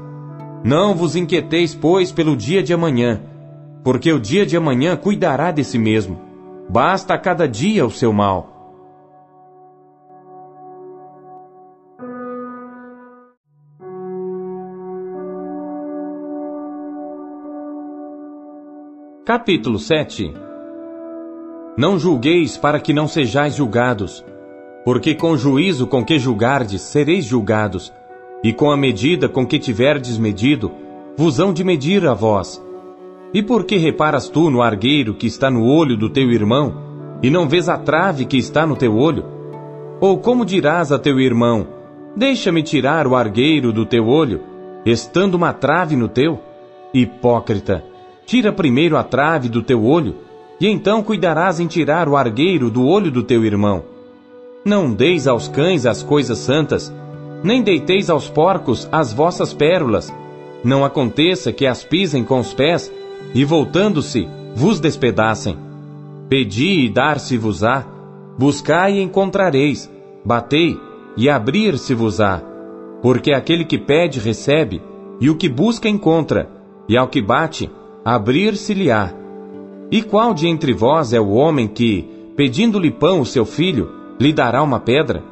Não 0.63 0.95
vos 0.95 1.15
inquieteis, 1.15 1.75
pois, 1.75 2.11
pelo 2.11 2.35
dia 2.35 2.63
de 2.63 2.73
amanhã, 2.73 3.21
porque 3.83 4.11
o 4.11 4.19
dia 4.19 4.45
de 4.45 4.57
amanhã 4.57 4.97
cuidará 4.97 5.51
de 5.51 5.63
si 5.63 5.77
mesmo. 5.77 6.19
Basta 6.67 7.13
a 7.13 7.17
cada 7.17 7.47
dia 7.47 7.85
o 7.85 7.91
seu 7.91 8.11
mal. 8.11 8.55
Capítulo 19.23 19.77
7 19.77 20.48
Não 21.77 21.97
julgueis 21.97 22.58
para 22.58 22.79
que 22.79 22.93
não 22.93 23.08
sejais 23.08 23.55
julgados, 23.55 24.23
porque 24.84 25.13
com 25.13 25.32
o 25.32 25.38
juízo 25.38 25.88
com 25.88 26.03
que 26.03 26.17
julgardes 26.17 26.82
sereis 26.82 27.25
julgados, 27.25 27.93
e 28.43 28.53
com 28.53 28.71
a 28.71 28.77
medida 28.77 29.29
com 29.29 29.45
que 29.45 29.60
tiverdes 29.60 30.17
medido, 30.17 30.71
vos 31.17 31.39
hão 31.39 31.53
de 31.53 31.63
medir 31.63 32.08
a 32.08 32.13
vós. 32.13 32.63
E 33.34 33.43
por 33.43 33.65
que 33.65 33.77
reparas 33.77 34.27
tu 34.27 34.49
no 34.49 34.62
argueiro 34.62 35.13
que 35.13 35.27
está 35.27 35.51
no 35.51 35.65
olho 35.65 35.95
do 35.95 36.10
teu 36.10 36.32
irmão, 36.32 36.73
e 37.21 37.29
não 37.29 37.47
vês 37.47 37.69
a 37.69 37.77
trave 37.77 38.25
que 38.25 38.38
está 38.38 38.65
no 38.65 38.75
teu 38.75 38.95
olho? 38.95 39.25
Ou 40.01 40.17
como 40.17 40.45
dirás 40.45 40.91
a 40.91 40.97
teu 40.97 41.19
irmão, 41.19 41.67
deixa-me 42.15 42.63
tirar 42.63 43.05
o 43.05 43.15
argueiro 43.15 43.71
do 43.71 43.86
teu 43.86 44.08
olho, 44.08 44.41
estando 44.86 45.36
uma 45.36 45.53
trave 45.53 45.95
no 45.95 46.08
teu? 46.08 46.39
Hipócrita! 46.93 47.84
Tira 48.25 48.51
primeiro 48.51 48.95
a 48.95 49.03
trave 49.03 49.49
do 49.49 49.62
teu 49.62 49.84
olho, 49.84 50.15
e 50.59 50.67
então 50.67 51.01
cuidarás 51.01 51.59
em 51.59 51.67
tirar 51.67 52.09
o 52.09 52.17
argueiro 52.17 52.69
do 52.69 52.85
olho 52.85 53.09
do 53.09 53.23
teu 53.23 53.45
irmão. 53.45 53.83
Não 54.65 54.93
deis 54.93 55.27
aos 55.27 55.47
cães 55.47 55.85
as 55.85 56.03
coisas 56.03 56.37
santas, 56.37 56.93
nem 57.43 57.61
deiteis 57.61 58.09
aos 58.09 58.29
porcos 58.29 58.87
as 58.91 59.13
vossas 59.13 59.53
pérolas. 59.53 60.13
Não 60.63 60.83
aconteça 60.83 61.53
que 61.53 61.65
as 61.65 61.83
pisem 61.83 62.23
com 62.23 62.39
os 62.39 62.53
pés, 62.53 62.91
e 63.33 63.45
voltando-se, 63.45 64.27
vos 64.55 64.79
despedacem. 64.79 65.57
Pedi 66.27 66.85
e 66.85 66.89
dar-se-vos-á, 66.89 67.85
buscai 68.37 68.95
e 68.95 69.01
encontrareis, 69.01 69.89
batei 70.25 70.77
e 71.15 71.29
abrir-se-vos-á. 71.29 72.41
Porque 73.01 73.31
aquele 73.31 73.63
que 73.63 73.77
pede 73.77 74.19
recebe, 74.19 74.81
e 75.21 75.29
o 75.29 75.35
que 75.35 75.47
busca 75.47 75.87
encontra, 75.87 76.49
e 76.87 76.97
ao 76.97 77.07
que 77.07 77.21
bate, 77.21 77.71
abrir-se-lhe-á. 78.03 79.18
E 79.91 80.04
qual 80.04 80.34
de 80.34 80.47
entre 80.47 80.73
vós 80.73 81.13
é 81.13 81.19
o 81.19 81.32
homem 81.32 81.67
que, 81.67 82.08
pedindo-lhe 82.36 82.91
pão 82.91 83.21
o 83.21 83.25
seu 83.25 83.45
filho, 83.45 83.89
lhe 84.19 84.32
dará 84.32 84.62
uma 84.62 84.80
pedra? 84.80 85.23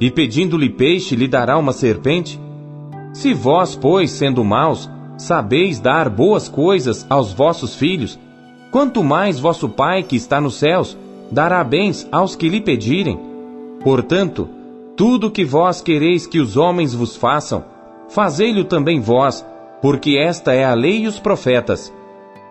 E 0.00 0.10
pedindo-lhe 0.10 0.70
peixe, 0.70 1.16
lhe 1.16 1.26
dará 1.26 1.58
uma 1.58 1.72
serpente? 1.72 2.38
Se 3.12 3.34
vós, 3.34 3.74
pois, 3.74 4.10
sendo 4.10 4.44
maus, 4.44 4.88
sabeis 5.16 5.80
dar 5.80 6.08
boas 6.08 6.48
coisas 6.48 7.04
aos 7.08 7.32
vossos 7.32 7.74
filhos, 7.74 8.18
quanto 8.70 9.02
mais 9.02 9.40
vosso 9.40 9.68
Pai 9.68 10.02
que 10.02 10.16
está 10.16 10.40
nos 10.40 10.56
céus 10.56 10.96
dará 11.30 11.64
bens 11.64 12.06
aos 12.12 12.36
que 12.36 12.48
lhe 12.48 12.60
pedirem. 12.60 13.18
Portanto, 13.82 14.48
tudo 14.96 15.30
que 15.30 15.44
vós 15.44 15.80
quereis 15.80 16.26
que 16.26 16.38
os 16.38 16.56
homens 16.56 16.94
vos 16.94 17.16
façam, 17.16 17.64
fazei-lo 18.08 18.64
também 18.64 19.00
vós, 19.00 19.44
porque 19.82 20.16
esta 20.16 20.52
é 20.52 20.64
a 20.64 20.74
lei 20.74 21.02
e 21.02 21.06
os 21.06 21.18
profetas. 21.18 21.92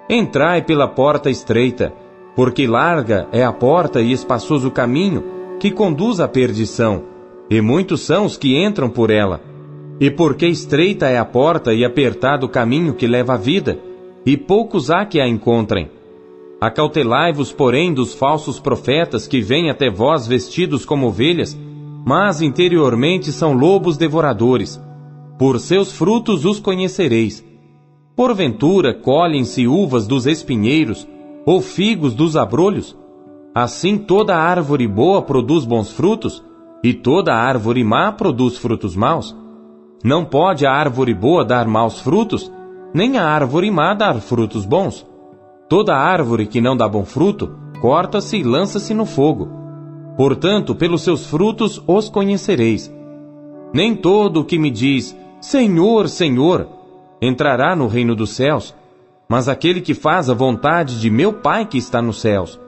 Entrai 0.10 0.62
pela 0.62 0.88
porta 0.88 1.32
estreita, 1.32 1.92
porque 2.36 2.68
larga 2.68 3.28
é 3.32 3.44
a 3.44 3.52
porta 3.52 4.02
e 4.02 4.12
espaçoso 4.12 4.68
o 4.68 4.72
caminho 4.72 5.24
que 5.60 5.72
conduz 5.72 6.20
à 6.20 6.28
perdição, 6.28 7.04
e 7.50 7.60
muitos 7.60 8.02
são 8.02 8.26
os 8.26 8.38
que 8.38 8.56
entram 8.64 8.90
por 8.90 9.10
ela. 9.10 9.42
E 10.00 10.12
porque 10.12 10.46
estreita 10.46 11.08
é 11.08 11.18
a 11.18 11.26
porta 11.26 11.74
e 11.74 11.84
apertado 11.84 12.46
o 12.46 12.50
caminho 12.50 12.94
que 12.94 13.08
leva 13.08 13.34
à 13.34 13.38
vida, 13.38 13.80
e 14.26 14.38
poucos 14.38 14.92
há 14.92 15.06
que 15.06 15.20
a 15.20 15.28
encontrem. 15.28 15.90
Acautelai-vos, 16.62 17.52
porém, 17.52 17.94
dos 17.94 18.14
falsos 18.14 18.60
profetas 18.60 19.28
que 19.28 19.42
vêm 19.42 19.70
até 19.70 19.90
vós 19.90 20.28
vestidos 20.28 20.86
como 20.86 21.08
ovelhas, 21.08 21.58
mas 22.06 22.42
interiormente 22.42 23.32
são 23.32 23.54
lobos 23.54 23.98
devoradores. 23.98 24.80
Por 25.40 25.60
seus 25.60 25.92
frutos 25.92 26.46
os 26.46 26.60
conhecereis. 26.60 27.44
Porventura 28.16 28.94
colhem-se 28.94 29.68
uvas 29.68 30.08
dos 30.08 30.26
espinheiros, 30.26 31.06
ou 31.46 31.62
figos 31.62 32.14
dos 32.14 32.38
abrolhos? 32.38 32.98
Assim 33.54 33.98
toda 33.98 34.38
árvore 34.38 34.88
boa 34.88 35.22
produz 35.22 35.66
bons 35.66 35.92
frutos, 35.92 36.42
e 36.82 36.94
toda 36.94 37.36
árvore 37.36 37.84
má 37.84 38.14
produz 38.14 38.58
frutos 38.58 38.96
maus. 38.96 39.36
Não 40.02 40.24
pode 40.24 40.66
a 40.66 40.72
árvore 40.72 41.14
boa 41.14 41.44
dar 41.44 41.68
maus 41.68 42.00
frutos, 42.00 42.50
nem 42.94 43.18
a 43.18 43.26
árvore 43.26 43.70
má 43.70 43.94
dar 43.94 44.22
frutos 44.22 44.66
bons. 44.66 45.06
Toda 45.68 45.94
árvore 45.94 46.46
que 46.46 46.62
não 46.62 46.78
dá 46.78 46.88
bom 46.88 47.04
fruto, 47.04 47.54
corta-se 47.82 48.38
e 48.38 48.44
lança-se 48.44 48.94
no 48.94 49.06
fogo. 49.06 49.50
Portanto, 50.16 50.74
pelos 50.74 51.02
seus 51.02 51.26
frutos 51.26 51.84
os 51.86 52.08
conhecereis. 52.08 52.90
Nem 53.74 53.94
todo 53.94 54.40
o 54.40 54.46
que 54.46 54.58
me 54.58 54.72
diz, 54.72 55.18
Senhor, 55.42 56.08
Senhor, 56.08 56.75
entrará 57.26 57.76
no 57.76 57.88
reino 57.88 58.16
dos 58.16 58.32
céus, 58.32 58.76
mas 59.28 59.48
aquele 59.50 59.82
que 59.82 59.94
faz 59.94 60.30
a 60.30 60.34
vontade 60.34 61.00
de 61.00 61.10
meu 61.10 61.34
Pai 61.34 61.66
que 61.66 61.78
está 61.78 62.02
nos 62.02 62.22
céus. 62.22 62.60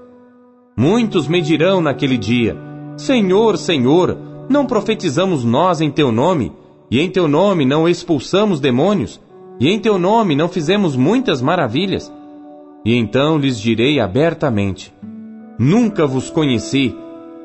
Muitos 0.76 1.28
me 1.28 1.42
dirão 1.42 1.82
naquele 1.82 2.18
dia: 2.18 2.58
Senhor, 2.96 3.58
Senhor, 3.58 4.18
não 4.50 4.66
profetizamos 4.66 5.44
nós 5.44 5.82
em 5.82 5.92
teu 5.92 6.12
nome, 6.12 6.52
e 6.90 7.00
em 7.00 7.10
teu 7.10 7.28
nome 7.28 7.66
não 7.66 7.88
expulsamos 7.88 8.60
demônios, 8.60 9.20
e 9.60 9.70
em 9.70 9.80
teu 9.80 9.98
nome 9.98 10.36
não 10.36 10.48
fizemos 10.48 10.96
muitas 10.96 11.42
maravilhas? 11.42 12.12
E 12.86 12.96
então 12.96 13.38
lhes 13.38 13.60
direi 13.60 14.00
abertamente: 14.00 14.94
Nunca 15.60 16.06
vos 16.06 16.30
conheci. 16.30 16.96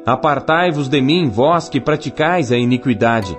Apartai-vos 0.04 0.88
de 0.88 1.00
mim, 1.00 1.28
vós 1.28 1.68
que 1.68 1.80
praticais 1.80 2.52
a 2.52 2.56
iniquidade. 2.56 3.38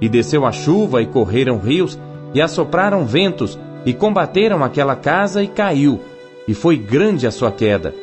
E 0.00 0.08
desceu 0.08 0.46
a 0.46 0.52
chuva, 0.52 1.02
e 1.02 1.06
correram 1.06 1.58
rios, 1.58 1.98
e 2.32 2.40
assopraram 2.40 3.04
ventos, 3.04 3.58
e 3.84 3.92
combateram 3.92 4.64
aquela 4.64 4.96
casa, 4.96 5.42
e 5.42 5.48
caiu, 5.48 6.00
e 6.46 6.54
foi 6.54 6.76
grande 6.76 7.26
a 7.26 7.30
sua 7.30 7.50
queda. 7.50 7.94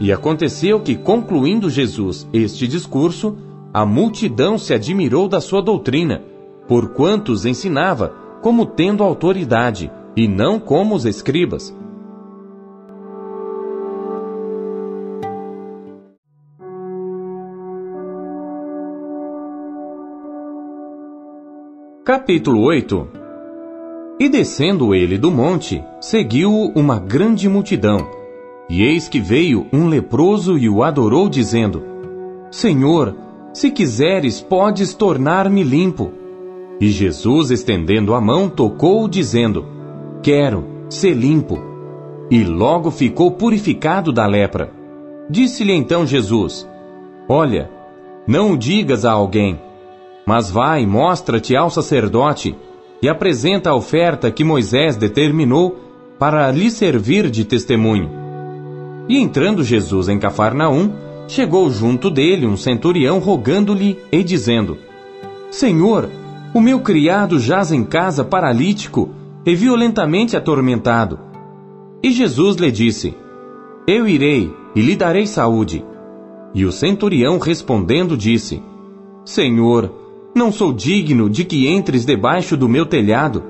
E 0.00 0.12
aconteceu 0.12 0.80
que, 0.80 0.96
concluindo 0.96 1.70
Jesus 1.70 2.26
este 2.32 2.66
discurso, 2.66 3.36
a 3.72 3.86
multidão 3.86 4.58
se 4.58 4.74
admirou 4.74 5.28
da 5.28 5.40
sua 5.40 5.62
doutrina, 5.62 6.22
porquanto 6.68 7.32
os 7.32 7.46
ensinava, 7.46 8.14
como 8.42 8.66
tendo 8.66 9.02
autoridade, 9.02 9.90
e 10.16 10.28
não 10.28 10.58
como 10.58 10.94
os 10.94 11.04
escribas. 11.04 11.74
Capítulo 22.12 22.60
8 22.64 23.08
E 24.20 24.28
descendo 24.28 24.94
ele 24.94 25.16
do 25.16 25.30
monte, 25.30 25.82
seguiu-o 25.98 26.70
uma 26.78 26.98
grande 26.98 27.48
multidão. 27.48 28.06
E 28.68 28.82
eis 28.82 29.08
que 29.08 29.18
veio 29.18 29.66
um 29.72 29.88
leproso 29.88 30.58
e 30.58 30.68
o 30.68 30.82
adorou, 30.82 31.26
dizendo: 31.26 31.82
Senhor, 32.50 33.16
se 33.54 33.70
quiseres, 33.70 34.42
podes 34.42 34.92
tornar-me 34.92 35.62
limpo. 35.62 36.12
E 36.78 36.90
Jesus, 36.90 37.50
estendendo 37.50 38.12
a 38.12 38.20
mão, 38.20 38.46
tocou-o, 38.46 39.08
dizendo: 39.08 39.64
Quero, 40.22 40.66
ser 40.90 41.14
limpo. 41.14 41.58
E 42.30 42.44
logo 42.44 42.90
ficou 42.90 43.30
purificado 43.30 44.12
da 44.12 44.26
lepra. 44.26 44.70
Disse-lhe 45.30 45.72
então 45.72 46.06
Jesus: 46.06 46.68
Olha, 47.26 47.70
não 48.26 48.52
o 48.52 48.58
digas 48.58 49.06
a 49.06 49.12
alguém, 49.12 49.58
mas 50.26 50.50
vai, 50.50 50.86
mostra-te 50.86 51.56
ao 51.56 51.70
sacerdote 51.70 52.54
e 53.00 53.08
apresenta 53.08 53.70
a 53.70 53.74
oferta 53.74 54.30
que 54.30 54.44
Moisés 54.44 54.96
determinou 54.96 55.78
para 56.18 56.50
lhe 56.52 56.70
servir 56.70 57.28
de 57.28 57.44
testemunho. 57.44 58.10
E 59.08 59.18
entrando 59.18 59.64
Jesus 59.64 60.08
em 60.08 60.18
Cafarnaum, 60.18 60.92
chegou 61.26 61.68
junto 61.70 62.10
dele 62.10 62.46
um 62.46 62.56
centurião 62.56 63.18
rogando-lhe 63.18 63.98
e 64.12 64.22
dizendo: 64.22 64.78
Senhor, 65.50 66.08
o 66.54 66.60
meu 66.60 66.80
criado 66.80 67.40
jaz 67.40 67.72
em 67.72 67.84
casa 67.84 68.24
paralítico 68.24 69.10
e 69.44 69.54
violentamente 69.54 70.36
atormentado. 70.36 71.18
E 72.02 72.12
Jesus 72.12 72.56
lhe 72.56 72.70
disse: 72.70 73.14
Eu 73.86 74.06
irei 74.06 74.52
e 74.74 74.80
lhe 74.80 74.94
darei 74.94 75.26
saúde. 75.26 75.84
E 76.54 76.64
o 76.64 76.70
centurião 76.70 77.38
respondendo 77.38 78.16
disse: 78.16 78.62
Senhor, 79.24 80.01
não 80.34 80.50
sou 80.50 80.72
digno 80.72 81.28
de 81.28 81.44
que 81.44 81.68
entres 81.68 82.04
debaixo 82.04 82.56
do 82.56 82.68
meu 82.68 82.86
telhado, 82.86 83.42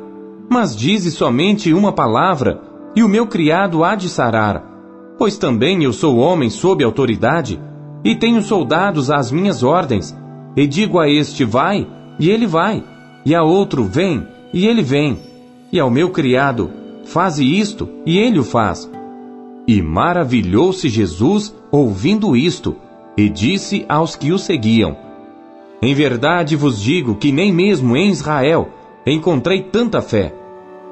mas 0.51 0.77
dize 0.77 1.11
somente 1.11 1.73
uma 1.73 1.93
palavra, 1.93 2.61
e 2.95 3.03
o 3.03 3.09
meu 3.09 3.27
criado 3.27 3.85
há 3.85 3.95
de 3.95 4.09
sarar. 4.09 4.63
Pois 5.17 5.39
também 5.39 5.85
eu 5.85 5.93
sou 5.93 6.19
homem 6.19 6.51
sob 6.51 6.83
autoridade, 6.83 7.61
e 8.05 8.17
tenho 8.17 8.43
soldados 8.43 9.11
às 9.11 9.31
minhas 9.31 9.63
ordens, 9.63 10.17
e 10.57 10.67
digo 10.67 10.99
a 10.99 11.09
este 11.09 11.45
vai, 11.45 11.87
e 12.19 12.29
ele 12.29 12.47
vai, 12.47 12.83
e 13.25 13.35
a 13.35 13.43
outro 13.43 13.85
vem, 13.85 14.27
e 14.53 14.67
ele 14.67 14.83
vem, 14.83 15.19
e 15.73 15.79
ao 15.79 15.91
meu 15.91 16.11
criado 16.11 16.71
faze 17.05 17.45
isto, 17.45 17.89
e 18.05 18.19
ele 18.19 18.39
o 18.39 18.45
faz. 18.45 18.91
E 19.67 19.81
maravilhou-se 19.81 20.89
Jesus 20.89 21.55
ouvindo 21.71 22.37
isto, 22.37 22.77
e 23.17 23.29
disse 23.29 23.85
aos 23.89 24.17
que 24.17 24.33
o 24.33 24.39
seguiam: 24.39 24.97
Em 25.83 25.95
verdade 25.95 26.55
vos 26.55 26.81
digo 26.81 27.17
que 27.17 27.33
nem 27.33 27.53
mesmo 27.53 27.97
em 27.97 28.09
Israel 28.09 28.69
encontrei 29.05 29.63
tanta 29.63 30.01
fé. 30.01 30.33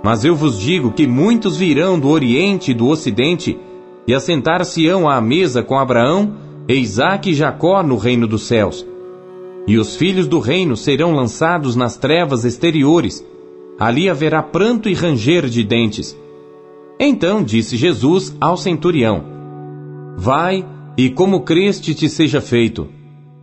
Mas 0.02 0.24
eu 0.24 0.34
vos 0.34 0.58
digo 0.58 0.90
que 0.90 1.06
muitos 1.06 1.56
virão 1.56 1.96
do 1.98 2.08
Oriente 2.08 2.72
e 2.72 2.74
do 2.74 2.88
Ocidente 2.88 3.56
e 4.04 4.12
assentar-se-ão 4.12 5.08
à 5.08 5.20
mesa 5.20 5.62
com 5.62 5.78
Abraão, 5.78 6.34
Isaque 6.68 7.30
e 7.30 7.34
Jacó 7.34 7.82
no 7.84 7.96
reino 7.96 8.26
dos 8.26 8.42
céus. 8.48 8.84
E 9.66 9.78
os 9.78 9.94
filhos 9.94 10.26
do 10.26 10.40
reino 10.40 10.76
serão 10.76 11.12
lançados 11.12 11.76
nas 11.76 11.96
trevas 11.96 12.44
exteriores. 12.44 13.24
Ali 13.78 14.08
haverá 14.08 14.42
pranto 14.42 14.88
e 14.88 14.94
ranger 14.94 15.46
de 15.46 15.62
dentes. 15.62 16.18
Então 16.98 17.44
disse 17.44 17.76
Jesus 17.76 18.36
ao 18.40 18.56
centurião: 18.56 19.22
Vai, 20.16 20.66
e 20.96 21.10
como 21.10 21.42
creste 21.42 21.94
te 21.94 22.08
seja 22.08 22.40
feito. 22.40 22.99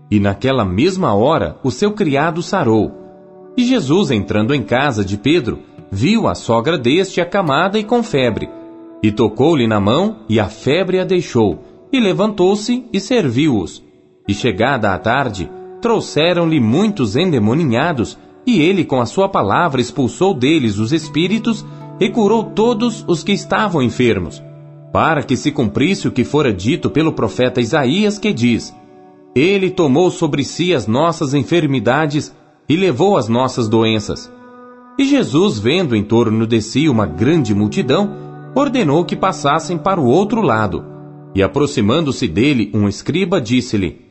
E 0.09 0.19
naquela 0.19 0.63
mesma 0.63 1.13
hora 1.13 1.57
o 1.63 1.71
seu 1.71 1.91
criado 1.91 2.41
sarou. 2.41 2.91
E 3.57 3.65
Jesus, 3.65 4.11
entrando 4.11 4.53
em 4.53 4.63
casa 4.63 5.03
de 5.03 5.17
Pedro, 5.17 5.59
viu 5.91 6.27
a 6.27 6.35
sogra 6.35 6.77
deste 6.77 7.19
acamada 7.19 7.77
e 7.79 7.83
com 7.83 8.03
febre. 8.03 8.49
E 9.01 9.11
tocou-lhe 9.11 9.67
na 9.67 9.79
mão, 9.79 10.19
e 10.29 10.39
a 10.39 10.47
febre 10.47 10.99
a 10.99 11.03
deixou, 11.03 11.63
e 11.91 11.99
levantou-se 11.99 12.85
e 12.91 12.99
serviu-os. 12.99 13.83
E 14.27 14.33
chegada 14.33 14.93
a 14.93 14.97
tarde, 14.97 15.49
trouxeram-lhe 15.81 16.59
muitos 16.59 17.15
endemoninhados, 17.15 18.17
e 18.45 18.61
ele 18.61 18.85
com 18.85 19.01
a 19.01 19.05
sua 19.05 19.27
palavra 19.27 19.81
expulsou 19.81 20.33
deles 20.33 20.77
os 20.77 20.93
espíritos 20.93 21.65
e 21.99 22.09
curou 22.09 22.43
todos 22.43 23.03
os 23.07 23.23
que 23.23 23.31
estavam 23.31 23.81
enfermos, 23.81 24.41
para 24.93 25.21
que 25.23 25.35
se 25.35 25.51
cumprisse 25.51 26.07
o 26.07 26.11
que 26.11 26.23
fora 26.23 26.53
dito 26.53 26.89
pelo 26.89 27.11
profeta 27.11 27.59
Isaías, 27.59 28.17
que 28.17 28.31
diz: 28.31 28.73
Ele 29.37 29.69
tomou 29.69 30.09
sobre 30.09 30.43
si 30.43 30.73
as 30.73 30.87
nossas 30.87 31.35
enfermidades 31.35 32.35
e 32.67 32.75
levou 32.75 33.15
as 33.15 33.29
nossas 33.29 33.69
doenças. 33.69 34.33
E 34.97 35.05
Jesus, 35.05 35.59
vendo 35.59 35.95
em 35.95 36.03
torno 36.03 36.47
de 36.47 36.59
si 36.59 36.89
uma 36.89 37.05
grande 37.05 37.53
multidão, 37.53 38.15
ordenou 38.55 39.05
que 39.05 39.15
passassem 39.15 39.77
para 39.77 40.01
o 40.01 40.07
outro 40.07 40.41
lado. 40.41 40.83
E 41.35 41.43
aproximando-se 41.43 42.27
dele 42.27 42.71
um 42.73 42.87
escriba, 42.87 43.39
disse-lhe: 43.39 44.01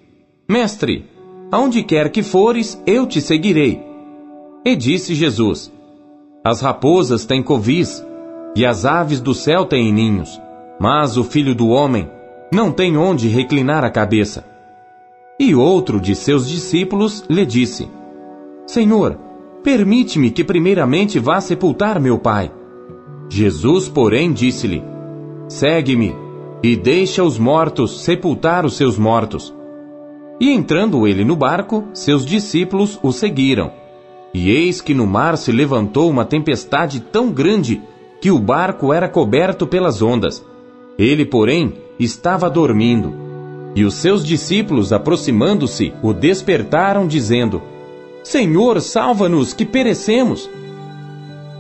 Mestre, 0.49 1.07
aonde 1.51 1.83
quer 1.83 2.09
que 2.11 2.23
fores, 2.23 2.81
eu 2.87 3.05
te 3.05 3.21
seguirei. 3.21 3.83
E 4.65 4.77
disse 4.77 5.13
Jesus: 5.13 5.73
As 6.45 6.61
raposas 6.61 7.27
têm 7.27 7.43
covis, 7.43 8.01
e 8.55 8.65
as 8.65 8.85
aves 8.85 9.21
do 9.21 9.35
céu 9.35 9.65
têm 9.65 9.93
ninhos, 9.93 10.41
mas 10.79 11.17
o 11.17 11.25
filho 11.25 11.53
do 11.53 11.67
homem 11.67 12.09
não 12.53 12.71
tem 12.71 12.97
onde 12.97 13.27
reclinar 13.27 13.83
a 13.83 13.91
cabeça. 13.91 14.56
E 15.39 15.55
outro 15.55 16.01
de 16.01 16.15
seus 16.15 16.49
discípulos 16.49 17.23
lhe 17.29 17.45
disse: 17.45 17.91
Senhor, 18.67 19.19
permite-me 19.63 20.31
que 20.31 20.43
primeiramente 20.43 21.19
vá 21.19 21.41
sepultar 21.43 22.01
meu 22.01 22.19
pai. 22.19 22.51
Jesus, 23.29 23.87
porém, 23.87 24.33
disse-lhe: 24.33 24.83
Segue-me 25.47 26.17
e 26.63 26.75
deixa 26.75 27.23
os 27.23 27.39
mortos 27.39 28.03
sepultar 28.03 28.65
os 28.65 28.77
seus 28.77 28.97
mortos. 28.97 29.55
E 30.41 30.51
entrando 30.51 31.07
ele 31.07 31.23
no 31.23 31.37
barco, 31.37 31.85
seus 31.93 32.25
discípulos 32.25 32.99
o 33.03 33.13
seguiram. 33.13 33.71
E 34.33 34.51
eis 34.51 34.81
que 34.81 34.95
no 34.95 35.07
mar 35.07 35.37
se 35.37 35.53
levantou 35.53 36.09
uma 36.09 36.25
tempestade 36.25 37.01
tão 37.01 37.31
grande 37.31 37.83
que 38.23 38.31
o 38.31 38.39
barco 38.39 38.91
era 38.91 39.09
coberto 39.09 39.67
pelas 39.67 40.01
ondas. 40.01 40.45
Ele, 40.99 41.27
porém, 41.27 41.75
estava 41.99 42.49
dormindo. 42.49 43.26
E 43.77 43.85
os 43.85 43.93
seus 43.93 44.25
discípulos, 44.25 44.91
aproximando-se, 44.91 45.93
o 46.03 46.15
despertaram, 46.15 47.07
dizendo: 47.07 47.61
Senhor, 48.25 48.81
salva-nos, 48.81 49.53
que 49.53 49.67
perecemos. 49.67 50.49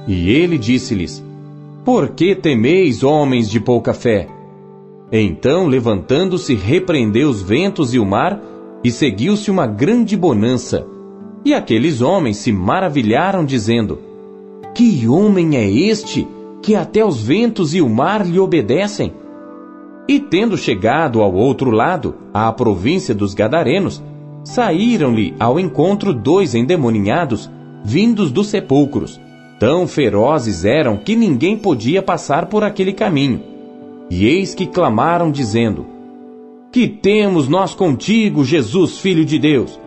E 0.08 0.30
ele 0.30 0.56
disse-lhes: 0.56 1.22
Por 1.84 2.08
que 2.08 2.34
temeis, 2.34 3.02
homens 3.02 3.50
de 3.50 3.60
pouca 3.60 3.92
fé? 3.92 4.28
Então, 5.12 5.66
levantando-se, 5.66 6.54
repreendeu 6.54 7.28
os 7.28 7.42
ventos 7.42 7.92
e 7.92 7.98
o 7.98 8.06
mar, 8.06 8.40
e 8.82 8.90
seguiu-se 8.90 9.50
uma 9.50 9.66
grande 9.66 10.16
bonança. 10.16 10.86
E 11.44 11.52
aqueles 11.52 12.00
homens 12.00 12.38
se 12.38 12.50
maravilharam, 12.50 13.44
dizendo: 13.44 13.98
Que 14.74 15.06
homem 15.06 15.58
é 15.58 15.70
este, 15.70 16.26
que 16.62 16.74
até 16.74 17.04
os 17.04 17.22
ventos 17.22 17.74
e 17.74 17.82
o 17.82 17.90
mar 17.90 18.26
lhe 18.26 18.38
obedecem? 18.38 19.12
E 20.08 20.20
tendo 20.20 20.56
chegado 20.56 21.20
ao 21.20 21.34
outro 21.34 21.70
lado, 21.70 22.14
à 22.32 22.52
província 22.52 23.14
dos 23.14 23.34
Gadarenos, 23.34 24.02
saíram-lhe 24.44 25.34
ao 25.40 25.58
encontro 25.58 26.14
dois 26.14 26.54
endemoninhados, 26.54 27.50
vindos 27.84 28.30
dos 28.30 28.46
sepulcros. 28.46 29.20
Tão 29.58 29.88
ferozes 29.88 30.64
eram 30.64 30.96
que 30.96 31.16
ninguém 31.16 31.56
podia 31.56 32.02
passar 32.02 32.46
por 32.46 32.62
aquele 32.62 32.92
caminho. 32.92 33.42
E 34.08 34.26
eis 34.26 34.54
que 34.54 34.66
clamaram, 34.66 35.30
dizendo: 35.30 35.86
Que 36.70 36.86
temos 36.86 37.48
nós 37.48 37.74
contigo, 37.74 38.44
Jesus, 38.44 38.98
Filho 38.98 39.24
de 39.24 39.38
Deus? 39.38 39.80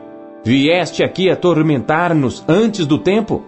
Vieste 0.44 1.04
aqui 1.04 1.30
atormentar-nos 1.30 2.44
antes 2.48 2.86
do 2.86 2.98
tempo? 2.98 3.44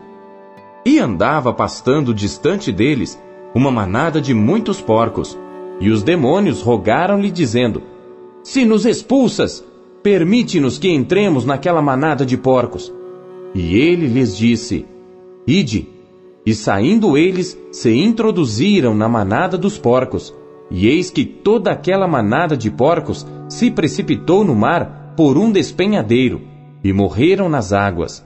E 0.85 0.99
andava 0.99 1.53
pastando 1.53 2.13
distante 2.13 2.71
deles 2.71 3.21
uma 3.53 3.71
manada 3.71 4.21
de 4.21 4.33
muitos 4.33 4.79
porcos. 4.79 5.37
E 5.81 5.89
os 5.89 6.03
demônios 6.03 6.61
rogaram-lhe, 6.61 7.31
dizendo: 7.31 7.81
Se 8.43 8.63
nos 8.63 8.85
expulsas, 8.85 9.65
permite-nos 10.03 10.77
que 10.77 10.87
entremos 10.87 11.43
naquela 11.43 11.81
manada 11.81 12.23
de 12.23 12.37
porcos. 12.37 12.93
E 13.55 13.75
ele 13.75 14.05
lhes 14.05 14.37
disse: 14.37 14.85
Ide. 15.45 15.89
E 16.45 16.53
saindo 16.53 17.17
eles, 17.17 17.59
se 17.71 17.91
introduziram 17.93 18.93
na 18.93 19.09
manada 19.09 19.57
dos 19.57 19.77
porcos. 19.77 20.33
E 20.69 20.87
eis 20.87 21.09
que 21.09 21.25
toda 21.25 21.71
aquela 21.71 22.07
manada 22.07 22.55
de 22.55 22.69
porcos 22.69 23.27
se 23.49 23.69
precipitou 23.71 24.43
no 24.43 24.55
mar 24.55 25.13
por 25.17 25.37
um 25.37 25.51
despenhadeiro, 25.51 26.41
e 26.83 26.93
morreram 26.93 27.49
nas 27.49 27.73
águas. 27.73 28.25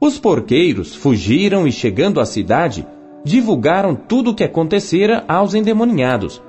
Os 0.00 0.18
porqueiros 0.18 0.94
fugiram 0.94 1.66
e 1.66 1.72
chegando 1.72 2.20
à 2.20 2.24
cidade, 2.24 2.86
divulgaram 3.24 3.94
tudo 3.94 4.30
o 4.30 4.34
que 4.34 4.44
acontecera 4.44 5.24
aos 5.26 5.54
endemoniados. 5.54 6.40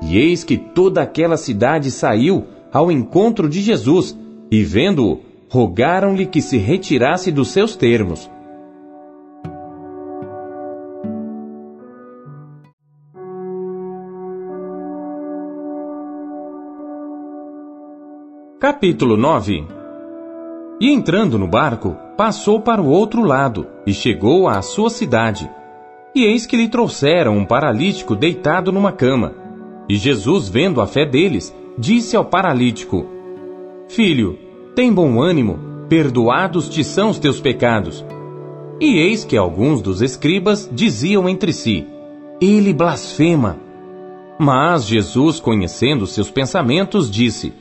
E 0.00 0.16
eis 0.16 0.44
que 0.44 0.56
toda 0.56 1.02
aquela 1.02 1.36
cidade 1.36 1.90
saiu 1.90 2.44
ao 2.72 2.92
encontro 2.92 3.48
de 3.48 3.60
Jesus, 3.60 4.16
e 4.50 4.62
vendo-o, 4.62 5.20
rogaram-lhe 5.50 6.26
que 6.26 6.40
se 6.40 6.56
retirasse 6.56 7.32
dos 7.32 7.48
seus 7.48 7.74
termos. 7.74 8.30
Capítulo 18.60 19.16
9 19.16 19.66
E 20.80 20.90
entrando 20.92 21.38
no 21.38 21.46
barco, 21.46 21.96
passou 22.16 22.60
para 22.60 22.82
o 22.82 22.88
outro 22.88 23.22
lado 23.22 23.66
e 23.86 23.94
chegou 23.94 24.48
à 24.48 24.60
sua 24.62 24.90
cidade. 24.90 25.50
E 26.14 26.24
eis 26.24 26.44
que 26.44 26.56
lhe 26.56 26.68
trouxeram 26.68 27.36
um 27.36 27.44
paralítico 27.44 28.16
deitado 28.16 28.72
numa 28.72 28.92
cama. 28.92 29.47
E 29.88 29.96
Jesus, 29.96 30.48
vendo 30.48 30.80
a 30.80 30.86
fé 30.86 31.06
deles, 31.06 31.54
disse 31.76 32.16
ao 32.16 32.24
paralítico: 32.24 33.06
Filho, 33.88 34.38
tem 34.74 34.92
bom 34.92 35.20
ânimo, 35.20 35.58
perdoados 35.88 36.68
te 36.68 36.84
são 36.84 37.10
os 37.10 37.18
teus 37.18 37.40
pecados. 37.40 38.04
E 38.80 38.98
eis 38.98 39.24
que 39.24 39.36
alguns 39.36 39.80
dos 39.80 40.02
escribas 40.02 40.68
diziam 40.70 41.28
entre 41.28 41.52
si: 41.52 41.86
Ele 42.40 42.72
blasfema. 42.72 43.58
Mas 44.38 44.86
Jesus, 44.86 45.40
conhecendo 45.40 46.06
seus 46.06 46.30
pensamentos, 46.30 47.10
disse: 47.10 47.52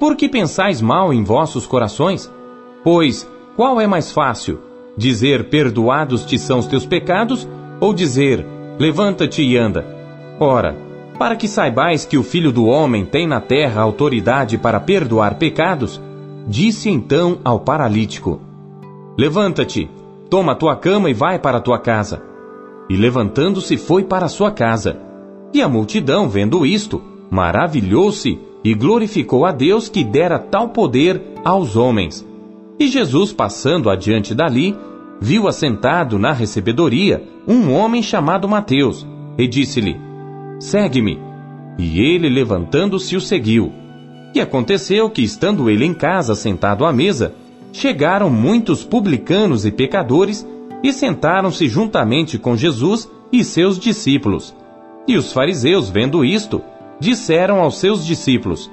por 0.00 0.16
que 0.16 0.30
pensais 0.30 0.80
mal 0.80 1.12
em 1.12 1.22
vossos 1.22 1.66
corações? 1.66 2.32
Pois, 2.82 3.30
qual 3.54 3.78
é 3.78 3.86
mais 3.86 4.10
fácil? 4.10 4.58
Dizer, 4.96 5.50
perdoados 5.50 6.24
te 6.24 6.38
são 6.38 6.58
os 6.58 6.66
teus 6.66 6.86
pecados, 6.86 7.46
ou 7.78 7.92
dizer, 7.92 8.42
levanta-te 8.78 9.42
e 9.42 9.58
anda? 9.58 9.84
Ora, 10.40 10.74
para 11.20 11.36
que 11.36 11.46
saibais 11.46 12.06
que 12.06 12.16
o 12.16 12.22
Filho 12.22 12.50
do 12.50 12.64
Homem 12.64 13.04
tem 13.04 13.26
na 13.26 13.42
terra 13.42 13.82
autoridade 13.82 14.56
para 14.56 14.80
perdoar 14.80 15.34
pecados, 15.34 16.00
disse 16.48 16.88
então 16.88 17.40
ao 17.44 17.60
paralítico: 17.60 18.40
Levanta-te, 19.18 19.90
toma 20.30 20.54
tua 20.54 20.74
cama 20.76 21.10
e 21.10 21.12
vai 21.12 21.38
para 21.38 21.60
tua 21.60 21.78
casa. 21.78 22.22
E 22.88 22.96
levantando-se 22.96 23.76
foi 23.76 24.02
para 24.02 24.28
sua 24.28 24.50
casa. 24.50 24.98
E 25.52 25.60
a 25.60 25.68
multidão, 25.68 26.26
vendo 26.26 26.64
isto, 26.64 27.02
maravilhou-se 27.30 28.38
e 28.64 28.72
glorificou 28.72 29.44
a 29.44 29.52
Deus 29.52 29.90
que 29.90 30.02
dera 30.02 30.38
tal 30.38 30.70
poder 30.70 31.20
aos 31.44 31.76
homens. 31.76 32.26
E 32.78 32.88
Jesus, 32.88 33.30
passando 33.30 33.90
adiante 33.90 34.34
dali, 34.34 34.74
viu 35.20 35.46
assentado 35.46 36.18
na 36.18 36.32
recebedoria 36.32 37.22
um 37.46 37.74
homem 37.74 38.02
chamado 38.02 38.48
Mateus, 38.48 39.06
e 39.36 39.46
disse-lhe: 39.46 40.08
Segue-me. 40.60 41.18
E 41.78 42.00
ele, 42.00 42.28
levantando-se, 42.28 43.16
o 43.16 43.20
seguiu. 43.20 43.72
E 44.34 44.40
aconteceu 44.40 45.08
que, 45.08 45.22
estando 45.22 45.70
ele 45.70 45.86
em 45.86 45.94
casa, 45.94 46.34
sentado 46.34 46.84
à 46.84 46.92
mesa, 46.92 47.34
chegaram 47.72 48.28
muitos 48.28 48.84
publicanos 48.84 49.64
e 49.64 49.72
pecadores 49.72 50.46
e 50.84 50.92
sentaram-se 50.92 51.66
juntamente 51.66 52.38
com 52.38 52.54
Jesus 52.56 53.10
e 53.32 53.42
seus 53.42 53.78
discípulos. 53.78 54.54
E 55.08 55.16
os 55.16 55.32
fariseus, 55.32 55.88
vendo 55.88 56.24
isto, 56.24 56.62
disseram 57.00 57.60
aos 57.60 57.78
seus 57.78 58.04
discípulos: 58.04 58.70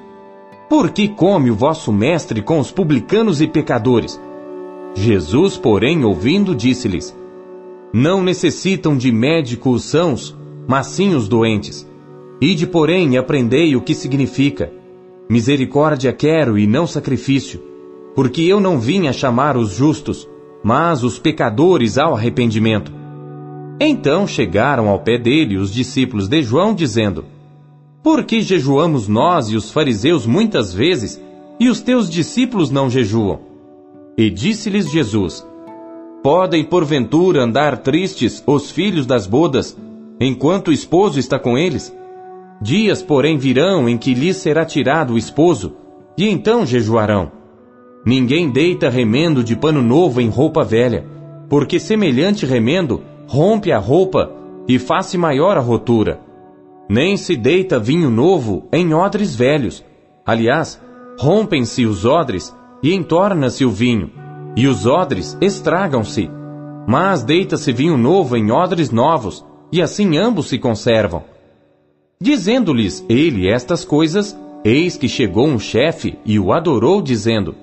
Por 0.70 0.92
que 0.92 1.08
come 1.08 1.50
o 1.50 1.56
vosso 1.56 1.92
mestre 1.94 2.42
com 2.42 2.60
os 2.60 2.70
publicanos 2.70 3.42
e 3.42 3.48
pecadores? 3.48 4.20
Jesus, 4.94 5.58
porém, 5.58 6.04
ouvindo, 6.04 6.54
disse-lhes: 6.54 7.16
Não 7.94 8.22
necessitam 8.22 8.98
de 8.98 9.12
médico 9.12 9.70
os 9.70 9.86
sãos, 9.86 10.37
mas 10.68 10.88
sim 10.88 11.16
os 11.16 11.28
doentes. 11.28 11.88
Ide, 12.42 12.68
porém, 12.68 13.14
e 13.14 13.18
aprendei 13.18 13.76
o 13.76 13.82
que 13.82 13.96
significa: 13.96 14.72
Misericórdia 15.30 16.14
quero 16.14 16.58
e 16.58 16.68
não 16.68 16.86
sacrifício, 16.86 17.62
porque 18.14 18.42
eu 18.42 18.60
não 18.60 18.80
vim 18.80 19.08
a 19.08 19.14
chamar 19.14 19.58
os 19.58 19.72
justos, 19.72 20.28
mas 20.64 21.04
os 21.04 21.18
pecadores 21.18 21.98
ao 21.98 22.14
arrependimento. 22.14 22.92
Então 23.80 24.28
chegaram 24.28 24.90
ao 24.90 25.00
pé 25.00 25.18
dele 25.18 25.58
os 25.58 25.74
discípulos 25.74 26.28
de 26.28 26.42
João, 26.44 26.76
dizendo: 26.76 27.26
por 28.08 28.24
que 28.24 28.40
jejuamos 28.40 29.10
nós 29.10 29.50
e 29.50 29.58
os 29.58 29.70
fariseus 29.70 30.26
muitas 30.26 30.74
vezes, 30.74 31.22
e 31.60 31.68
os 31.68 31.82
teus 31.82 32.10
discípulos 32.10 32.72
não 32.72 32.90
jejuam? 32.90 33.42
E 34.18 34.30
disse-lhes 34.30 34.90
Jesus: 34.90 35.46
Podem 36.24 36.64
porventura 36.64 37.44
andar 37.44 37.80
tristes 37.80 38.42
os 38.48 38.72
filhos 38.72 39.06
das 39.06 39.28
bodas, 39.28 39.78
enquanto 40.20 40.70
o 40.70 40.74
esposo 40.74 41.20
está 41.20 41.38
com 41.38 41.58
eles? 41.58 41.96
Dias, 42.62 43.02
porém, 43.02 43.38
virão 43.38 43.88
em 43.88 43.98
que 43.98 44.14
lhes 44.14 44.38
será 44.38 44.66
tirado 44.66 45.14
o 45.14 45.18
esposo, 45.18 45.76
e 46.18 46.28
então 46.28 46.66
jejuarão. 46.66 47.32
Ninguém 48.06 48.50
deita 48.50 48.90
remendo 48.90 49.44
de 49.44 49.56
pano 49.56 49.82
novo 49.82 50.20
em 50.22 50.30
roupa 50.30 50.64
velha, 50.64 51.06
porque 51.50 51.80
semelhante 51.80 52.46
remendo 52.46 53.04
rompe 53.28 53.72
a 53.72 53.78
roupa 53.78 54.32
e 54.68 54.80
faz-se 54.80 55.18
maior 55.18 55.58
a 55.58 55.62
rotura. 55.62 56.22
Nem 56.90 57.18
se 57.18 57.36
deita 57.36 57.80
vinho 57.80 58.10
novo 58.10 58.68
em 58.72 58.94
odres 58.94 59.36
velhos. 59.36 59.84
Aliás, 60.26 60.82
rompem-se 61.20 61.86
os 61.86 62.06
odres 62.06 62.56
e 62.82 62.94
entorna-se 62.94 63.66
o 63.66 63.70
vinho, 63.70 64.10
e 64.56 64.68
os 64.68 64.86
odres 64.86 65.38
estragam-se. 65.42 66.30
Mas 66.88 67.24
deita-se 67.24 67.72
vinho 67.74 67.98
novo 67.98 68.38
em 68.38 68.52
odres 68.52 68.90
novos, 68.90 69.46
e 69.72 69.82
assim 69.82 70.18
ambos 70.18 70.48
se 70.48 70.58
conservam. 70.58 71.24
Dizendo-lhes 72.20 73.06
ele 73.08 73.48
estas 73.48 73.86
coisas, 73.86 74.38
eis 74.64 74.98
que 74.98 75.08
chegou 75.08 75.48
um 75.48 75.60
chefe 75.60 76.18
e 76.26 76.40
o 76.40 76.52
adorou, 76.52 77.02
dizendo: 77.02 77.56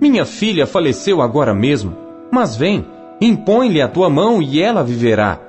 Minha 0.00 0.24
filha 0.24 0.66
faleceu 0.66 1.20
agora 1.20 1.54
mesmo, 1.54 1.94
mas 2.32 2.56
vem, 2.56 2.84
impõe-lhe 3.20 3.80
a 3.80 3.88
tua 3.88 4.08
mão 4.08 4.40
e 4.40 4.60
ela 4.60 4.82
viverá. 4.82 5.40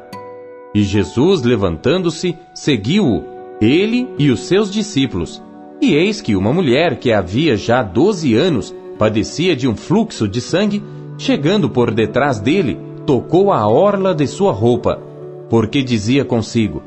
E 0.76 0.84
Jesus, 0.84 1.42
levantando-se, 1.42 2.36
seguiu-o, 2.54 3.24
ele 3.62 4.08
e 4.20 4.30
os 4.30 4.42
seus 4.42 4.70
discípulos. 4.70 5.42
E 5.82 5.94
eis 5.94 6.22
que 6.22 6.36
uma 6.36 6.52
mulher 6.52 6.98
que 6.98 7.14
havia 7.14 7.56
já 7.56 7.82
doze 7.82 8.36
anos 8.36 8.76
padecia 8.98 9.56
de 9.56 9.68
um 9.68 9.76
fluxo 9.76 10.28
de 10.28 10.42
sangue, 10.42 10.84
chegando 11.18 11.70
por 11.70 11.92
detrás 11.92 12.40
dele, 12.40 12.78
tocou 13.06 13.54
a 13.54 13.68
orla 13.68 14.14
de 14.14 14.28
sua 14.28 14.52
roupa, 14.52 15.02
porque 15.50 15.82
dizia 15.82 16.26
consigo: 16.26 16.82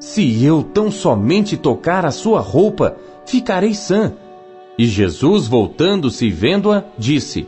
Se 0.00 0.44
eu 0.44 0.62
tão 0.62 0.90
somente 0.90 1.56
tocar 1.56 2.04
a 2.04 2.10
sua 2.10 2.40
roupa, 2.40 2.96
ficarei 3.26 3.74
sã. 3.74 4.12
E 4.78 4.86
Jesus, 4.86 5.46
voltando-se 5.46 6.26
e 6.26 6.30
vendo-a, 6.30 6.84
disse: 6.98 7.46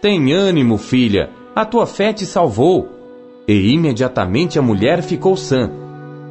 Tem 0.00 0.32
ânimo, 0.32 0.76
filha, 0.76 1.30
a 1.54 1.64
tua 1.64 1.86
fé 1.86 2.12
te 2.12 2.26
salvou 2.26 3.00
e 3.48 3.72
imediatamente 3.72 4.58
a 4.58 4.62
mulher 4.62 5.02
ficou 5.02 5.36
sã. 5.36 5.70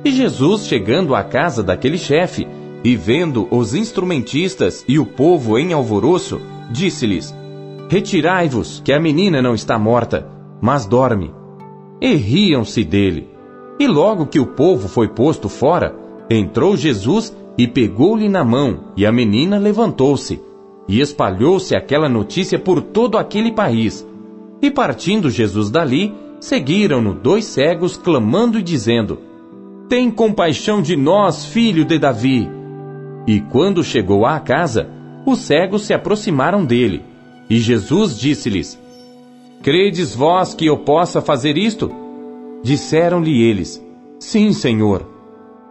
E 0.06 0.12
Jesus, 0.12 0.66
chegando 0.66 1.14
à 1.14 1.24
casa 1.24 1.62
daquele 1.62 1.98
chefe, 1.98 2.48
e 2.82 2.96
vendo 2.96 3.46
os 3.52 3.76
instrumentistas 3.76 4.86
e 4.88 4.98
o 4.98 5.06
povo 5.06 5.58
em 5.58 5.74
alvoroço, 5.74 6.40
disse-lhes: 6.72 7.36
Retirai-vos, 7.90 8.82
que 8.86 8.94
a 8.94 9.00
menina 9.00 9.42
não 9.42 9.54
está 9.54 9.78
morta, 9.78 10.30
mas 10.62 10.86
dorme. 10.86 11.34
E 12.00 12.14
riam-se 12.16 12.86
dele. 12.86 13.28
E 13.80 13.88
logo 13.88 14.26
que 14.28 14.40
o 14.40 14.46
povo 14.46 14.88
foi 14.88 15.08
posto 15.08 15.48
fora, 15.48 15.96
entrou 16.30 16.76
Jesus 16.76 17.36
e 17.58 17.68
pegou-lhe 17.68 18.28
na 18.28 18.44
mão, 18.44 18.92
e 18.96 19.06
a 19.06 19.12
menina 19.12 19.58
levantou-se. 19.58 20.42
E 20.88 21.00
espalhou-se 21.00 21.76
aquela 21.76 22.10
notícia 22.10 22.60
por 22.60 22.82
todo 22.82 23.18
aquele 23.18 23.52
país. 23.52 24.06
E 24.62 24.70
partindo 24.70 25.30
Jesus 25.30 25.70
dali, 25.70 26.14
Seguiram-no 26.40 27.14
dois 27.14 27.46
cegos, 27.46 27.98
clamando 27.98 28.58
e 28.58 28.64
dizendo: 28.64 29.20
Tem 29.90 30.10
compaixão 30.10 30.82
de 30.82 30.96
nós, 30.96 31.46
filho 31.46 31.84
de 31.84 32.00
Davi. 32.00 32.50
E 33.28 33.42
quando 33.42 33.84
chegou 33.84 34.26
à 34.26 34.40
casa, 34.40 34.90
os 35.26 35.40
cegos 35.40 35.84
se 35.84 35.94
aproximaram 35.94 36.64
dele. 36.64 37.04
E 37.50 37.58
Jesus 37.60 38.18
disse-lhes: 38.18 38.80
Credes 39.62 40.16
vós 40.16 40.54
que 40.54 40.66
eu 40.66 40.78
possa 40.78 41.20
fazer 41.20 41.58
isto? 41.58 41.92
Disseram-lhe 42.62 43.42
eles: 43.42 43.84
Sim, 44.20 44.52
Senhor. 44.52 45.08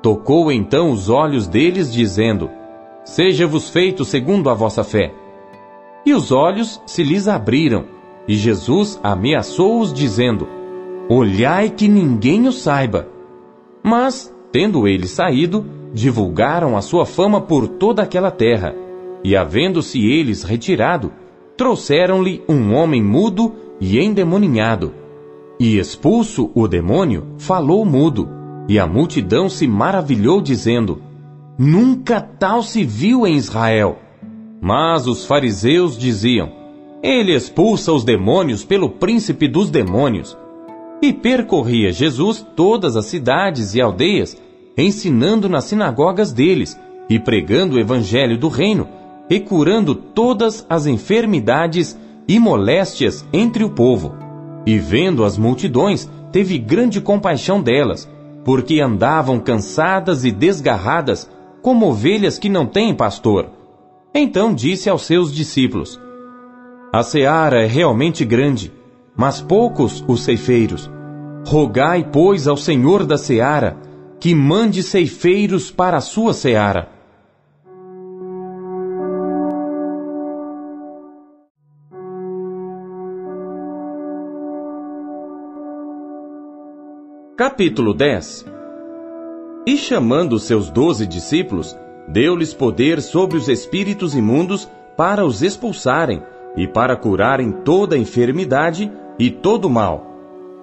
Tocou 0.03 0.51
então 0.51 0.91
os 0.91 1.11
olhos 1.11 1.47
deles, 1.47 1.93
dizendo: 1.93 2.51
Seja-vos 3.05 3.69
feito 3.69 4.05
segundo 4.05 4.49
a 4.49 4.55
vossa 4.55 4.83
fé. 4.83 5.13
E 6.07 6.15
os 6.15 6.33
olhos 6.33 6.81
se 6.87 7.03
lhes 7.03 7.29
abriram, 7.29 7.85
e 8.27 8.35
Jesus 8.35 8.99
ameaçou-os, 9.03 9.93
dizendo: 9.93 10.49
Olhai 11.09 11.69
que 11.71 11.89
ninguém 11.89 12.47
o 12.47 12.53
saiba. 12.53 13.09
Mas, 13.83 14.35
tendo 14.53 14.87
ele 14.87 15.07
saído, 15.07 15.65
divulgaram 15.93 16.77
a 16.77 16.81
sua 16.81 17.05
fama 17.05 17.41
por 17.41 17.67
toda 17.67 18.03
aquela 18.03 18.31
terra. 18.31 18.75
E 19.25 19.37
havendo-se 19.37 19.99
eles 20.07 20.43
retirado, 20.43 21.13
trouxeram-lhe 21.57 22.43
um 22.49 22.75
homem 22.75 23.03
mudo 23.03 23.55
e 23.81 23.99
endemoninhado. 23.99 24.93
E 25.61 25.77
expulso 25.77 26.51
o 26.55 26.69
demônio, 26.69 27.35
falou 27.39 27.85
mudo, 27.85 28.29
e 28.69 28.79
a 28.79 28.87
multidão 28.87 29.49
se 29.49 29.67
maravilhou, 29.67 30.41
dizendo: 30.41 31.03
Nunca 31.59 32.21
tal 32.21 32.63
se 32.63 32.85
viu 32.85 33.27
em 33.27 33.35
Israel. 33.35 33.99
Mas 34.61 35.09
os 35.09 35.27
fariseus 35.27 35.99
diziam: 35.99 36.53
Ele 37.03 37.35
expulsa 37.35 37.93
os 37.93 38.05
demônios 38.05 38.65
pelo 38.65 38.91
príncipe 38.91 39.49
dos 39.49 39.69
demônios. 39.69 40.39
E 41.03 41.13
percorria 41.13 41.91
Jesus 41.91 42.47
todas 42.55 42.97
as 42.97 43.07
cidades 43.07 43.75
e 43.75 43.81
aldeias, 43.81 44.41
ensinando 44.77 45.49
nas 45.49 45.65
sinagogas 45.65 46.33
deles 46.33 46.79
e 47.09 47.19
pregando 47.19 47.77
o 47.77 47.81
evangelho 47.81 48.39
do 48.39 48.49
reino, 48.49 48.87
e 49.29 49.41
curando 49.41 49.95
todas 49.95 50.65
as 50.69 50.87
enfermidades 50.87 51.99
e 52.29 52.39
moléstias 52.39 53.27
entre 53.33 53.65
o 53.65 53.71
povo. 53.71 54.28
E 54.69 54.79
vendo 54.79 55.25
as 55.25 55.39
multidões, 55.39 56.07
teve 56.31 56.59
grande 56.59 57.01
compaixão 57.01 57.63
delas, 57.63 58.07
porque 58.45 58.83
andavam 58.83 59.41
cansadas 59.41 60.27
e 60.27 60.31
desgarradas, 60.31 61.27
como 61.63 61.89
ovelhas 61.89 62.39
que 62.39 62.51
não 62.51 62.67
têm 62.67 62.95
pastor. 62.95 63.47
Então 64.15 64.53
disse 64.53 64.91
aos 64.91 65.07
seus 65.07 65.35
discípulos: 65.35 65.99
A 66.93 67.03
seara 67.03 67.63
é 67.63 67.67
realmente 67.67 68.27
grande, 68.27 68.71
mas 69.17 69.41
poucos 69.41 70.05
os 70.07 70.23
ceifeiros. 70.23 70.91
Rogai, 71.47 72.07
pois, 72.13 72.47
ao 72.47 72.59
Senhor 72.59 73.07
da 73.07 73.17
seara, 73.17 73.75
que 74.21 74.35
mande 74.35 74.83
ceifeiros 74.83 75.71
para 75.71 75.97
a 75.97 76.03
sua 76.03 76.35
seara. 76.35 76.91
Capítulo 87.39 87.95
10 87.95 88.47
E 89.65 89.77
chamando 89.77 90.41
seus 90.41 90.71
doze 90.71 91.07
discípulos, 91.07 91.79
deu-lhes 92.09 92.53
poder 92.53 93.01
sobre 93.01 93.37
os 93.37 93.49
espíritos 93.49 94.17
imundos 94.17 94.69
para 94.97 95.25
os 95.25 95.41
expulsarem 95.41 96.21
e 96.57 96.67
para 96.67 96.97
curarem 96.97 97.53
toda 97.53 97.97
enfermidade 97.97 98.91
e 99.17 99.31
todo 99.31 99.71
mal. 99.71 100.05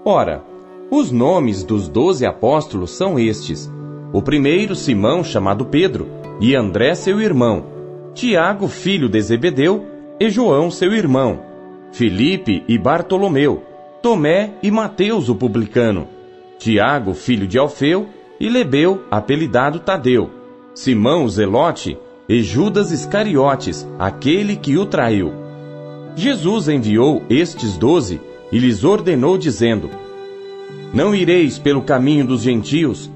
Ora, 0.04 0.44
os 0.92 1.14
nomes 1.14 1.64
dos 1.64 1.88
doze 1.88 2.26
apóstolos 2.26 2.92
são 2.92 3.18
estes: 3.18 3.72
o 4.12 4.22
primeiro, 4.22 4.76
Simão, 4.76 5.24
chamado 5.24 5.64
Pedro, 5.68 6.10
e 6.42 6.58
André, 6.58 6.94
seu 6.94 7.22
irmão, 7.22 7.68
Tiago, 8.14 8.68
filho 8.68 9.08
de 9.08 9.22
Zebedeu, 9.22 9.86
e 10.20 10.30
João, 10.30 10.70
seu 10.70 10.92
irmão, 10.92 11.40
Filipe 11.94 12.66
e 12.68 12.78
Bartolomeu, 12.78 13.64
Tomé 14.02 14.56
e 14.62 14.70
Mateus, 14.70 15.30
o 15.30 15.36
publicano 15.36 16.15
Tiago, 16.58 17.14
filho 17.14 17.48
de 17.48 17.58
Alfeu, 17.58 18.08
e 18.40 18.50
Lebeu, 18.50 19.04
apelidado 19.10 19.80
Tadeu, 19.80 20.30
Simão 20.74 21.26
o 21.26 21.30
Zelote 21.30 21.98
e 22.28 22.42
Judas 22.42 22.92
Iscariotes, 22.92 23.88
aquele 23.98 24.56
que 24.56 24.78
o 24.78 24.86
traiu. 24.86 25.32
Jesus 26.16 26.68
enviou 26.68 27.24
estes 27.30 27.78
doze 27.78 28.20
e 28.52 28.58
lhes 28.58 28.84
ordenou, 28.84 29.38
dizendo: 29.38 29.90
Não 30.94 31.14
ireis 31.14 31.60
pelo 31.60 31.82
caminho 31.82 32.26
dos 32.26 32.42
gentios, 32.42 33.12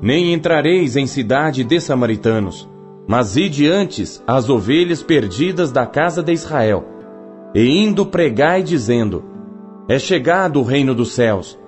nem 0.00 0.32
entrareis 0.32 0.96
em 0.96 1.06
cidade 1.06 1.64
de 1.64 1.80
samaritanos, 1.80 2.68
mas 3.06 3.36
ide 3.36 3.66
antes 3.66 4.22
as 4.26 4.48
ovelhas 4.48 5.02
perdidas 5.02 5.70
da 5.70 5.86
casa 5.86 6.22
de 6.22 6.32
Israel. 6.32 6.84
E 7.54 7.62
indo 7.66 8.06
pregai, 8.06 8.62
dizendo: 8.62 9.24
É 9.88 9.98
chegado 9.98 10.60
o 10.60 10.64
reino 10.64 10.94
dos 10.94 11.12
céus. 11.12 11.58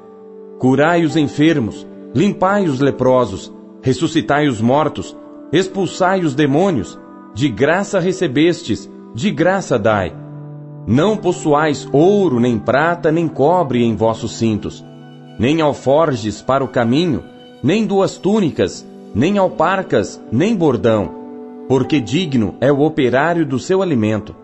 Curai 0.59 1.05
os 1.05 1.17
enfermos, 1.17 1.87
limpai 2.15 2.65
os 2.65 2.81
leprosos, 2.81 3.53
ressuscitai 3.83 4.49
os 4.49 4.61
mortos, 4.61 5.17
expulsai 5.53 6.21
os 6.25 6.35
demônios, 6.35 6.99
de 7.35 7.49
graça 7.49 8.01
recebestes, 8.01 8.91
de 9.15 9.31
graça 9.31 9.79
dai. 9.79 10.15
Não 10.87 11.17
possuais 11.17 11.87
ouro, 11.93 12.41
nem 12.41 12.59
prata, 12.59 13.13
nem 13.13 13.29
cobre 13.29 13.85
em 13.85 13.95
vossos 13.95 14.39
cintos, 14.39 14.85
nem 15.39 15.61
alforges 15.61 16.41
para 16.41 16.65
o 16.65 16.69
caminho, 16.69 17.23
nem 17.63 17.85
duas 17.85 18.17
túnicas, 18.17 18.87
nem 19.15 19.37
alparcas, 19.37 20.23
nem 20.33 20.57
bordão, 20.57 21.11
porque 21.69 22.01
digno 22.01 22.55
é 22.61 22.73
o 22.73 22.81
operário 22.81 23.45
do 23.45 23.59
seu 23.59 23.83
alimento. 23.83 24.35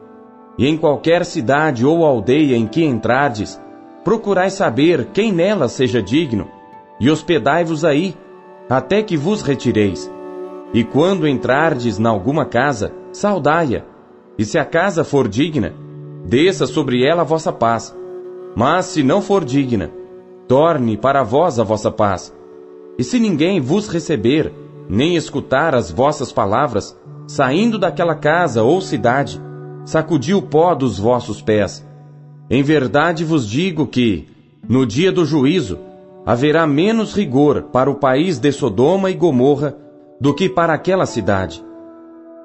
E 0.59 0.67
em 0.67 0.77
qualquer 0.77 1.25
cidade 1.25 1.87
ou 1.87 2.05
aldeia 2.05 2.57
em 2.57 2.67
que 2.67 2.85
entrardes, 2.85 3.59
procurai 4.05 4.51
saber 4.51 5.09
quem 5.13 5.33
nela 5.33 5.69
seja 5.69 6.03
digno, 6.03 6.49
e 7.01 7.11
hospedai-vos 7.11 7.85
aí, 7.85 8.17
até 8.69 9.03
que 9.03 9.17
vos 9.17 9.43
retireis. 9.43 10.11
E 10.73 10.83
quando 10.83 11.29
entrardes 11.29 11.99
na 11.99 12.11
alguma 12.11 12.45
casa, 12.45 12.93
saudai-a, 13.13 13.83
e 14.39 14.45
se 14.45 14.59
a 14.59 14.65
casa 14.65 15.05
for 15.05 15.29
digna, 15.29 15.75
desça 16.25 16.67
sobre 16.67 17.05
ela 17.05 17.23
a 17.23 17.25
vossa 17.25 17.53
paz. 17.53 17.97
Mas 18.57 18.87
se 18.87 19.03
não 19.03 19.21
for 19.21 19.45
digna, 19.45 19.91
torne 20.49 20.97
para 20.97 21.23
vós 21.23 21.59
a 21.59 21.65
vossa 21.65 21.91
paz. 21.91 22.35
E 22.99 23.05
se 23.05 23.19
ninguém 23.19 23.61
vos 23.61 23.89
receber, 23.89 24.53
nem 24.89 25.17
escutar 25.17 25.75
as 25.75 25.91
vossas 25.91 26.33
palavras, 26.33 26.99
saindo 27.27 27.79
daquela 27.79 28.15
casa 28.15 28.63
ou 28.63 28.81
cidade, 28.81 29.41
sacudi 29.85 30.35
o 30.35 30.43
pó 30.43 30.75
dos 30.75 30.99
vossos 30.99 31.41
pés 31.41 31.87
em 32.53 32.63
verdade 32.63 33.25
vos 33.25 33.49
digo 33.49 33.87
que, 33.87 34.29
no 34.69 34.85
dia 34.85 35.11
do 35.11 35.25
juízo, 35.25 35.79
haverá 36.27 36.67
menos 36.67 37.15
rigor 37.15 37.63
para 37.73 37.91
o 37.91 37.95
país 37.95 38.39
de 38.39 38.53
Sodoma 38.53 39.11
e 39.11 39.15
Gomorra 39.15 39.75
do 40.21 40.35
que 40.35 40.51
para 40.51 40.75
aquela 40.75 41.07
cidade. 41.07 41.65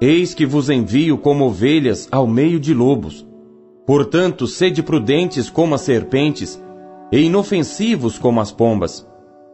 Eis 0.00 0.32
que 0.32 0.46
vos 0.46 0.70
envio 0.70 1.18
como 1.18 1.44
ovelhas 1.44 2.08
ao 2.10 2.26
meio 2.26 2.58
de 2.58 2.72
lobos. 2.72 3.26
Portanto, 3.86 4.46
sede 4.46 4.82
prudentes 4.82 5.50
como 5.50 5.74
as 5.74 5.82
serpentes 5.82 6.58
e 7.12 7.24
inofensivos 7.24 8.18
como 8.18 8.40
as 8.40 8.50
pombas. 8.50 9.06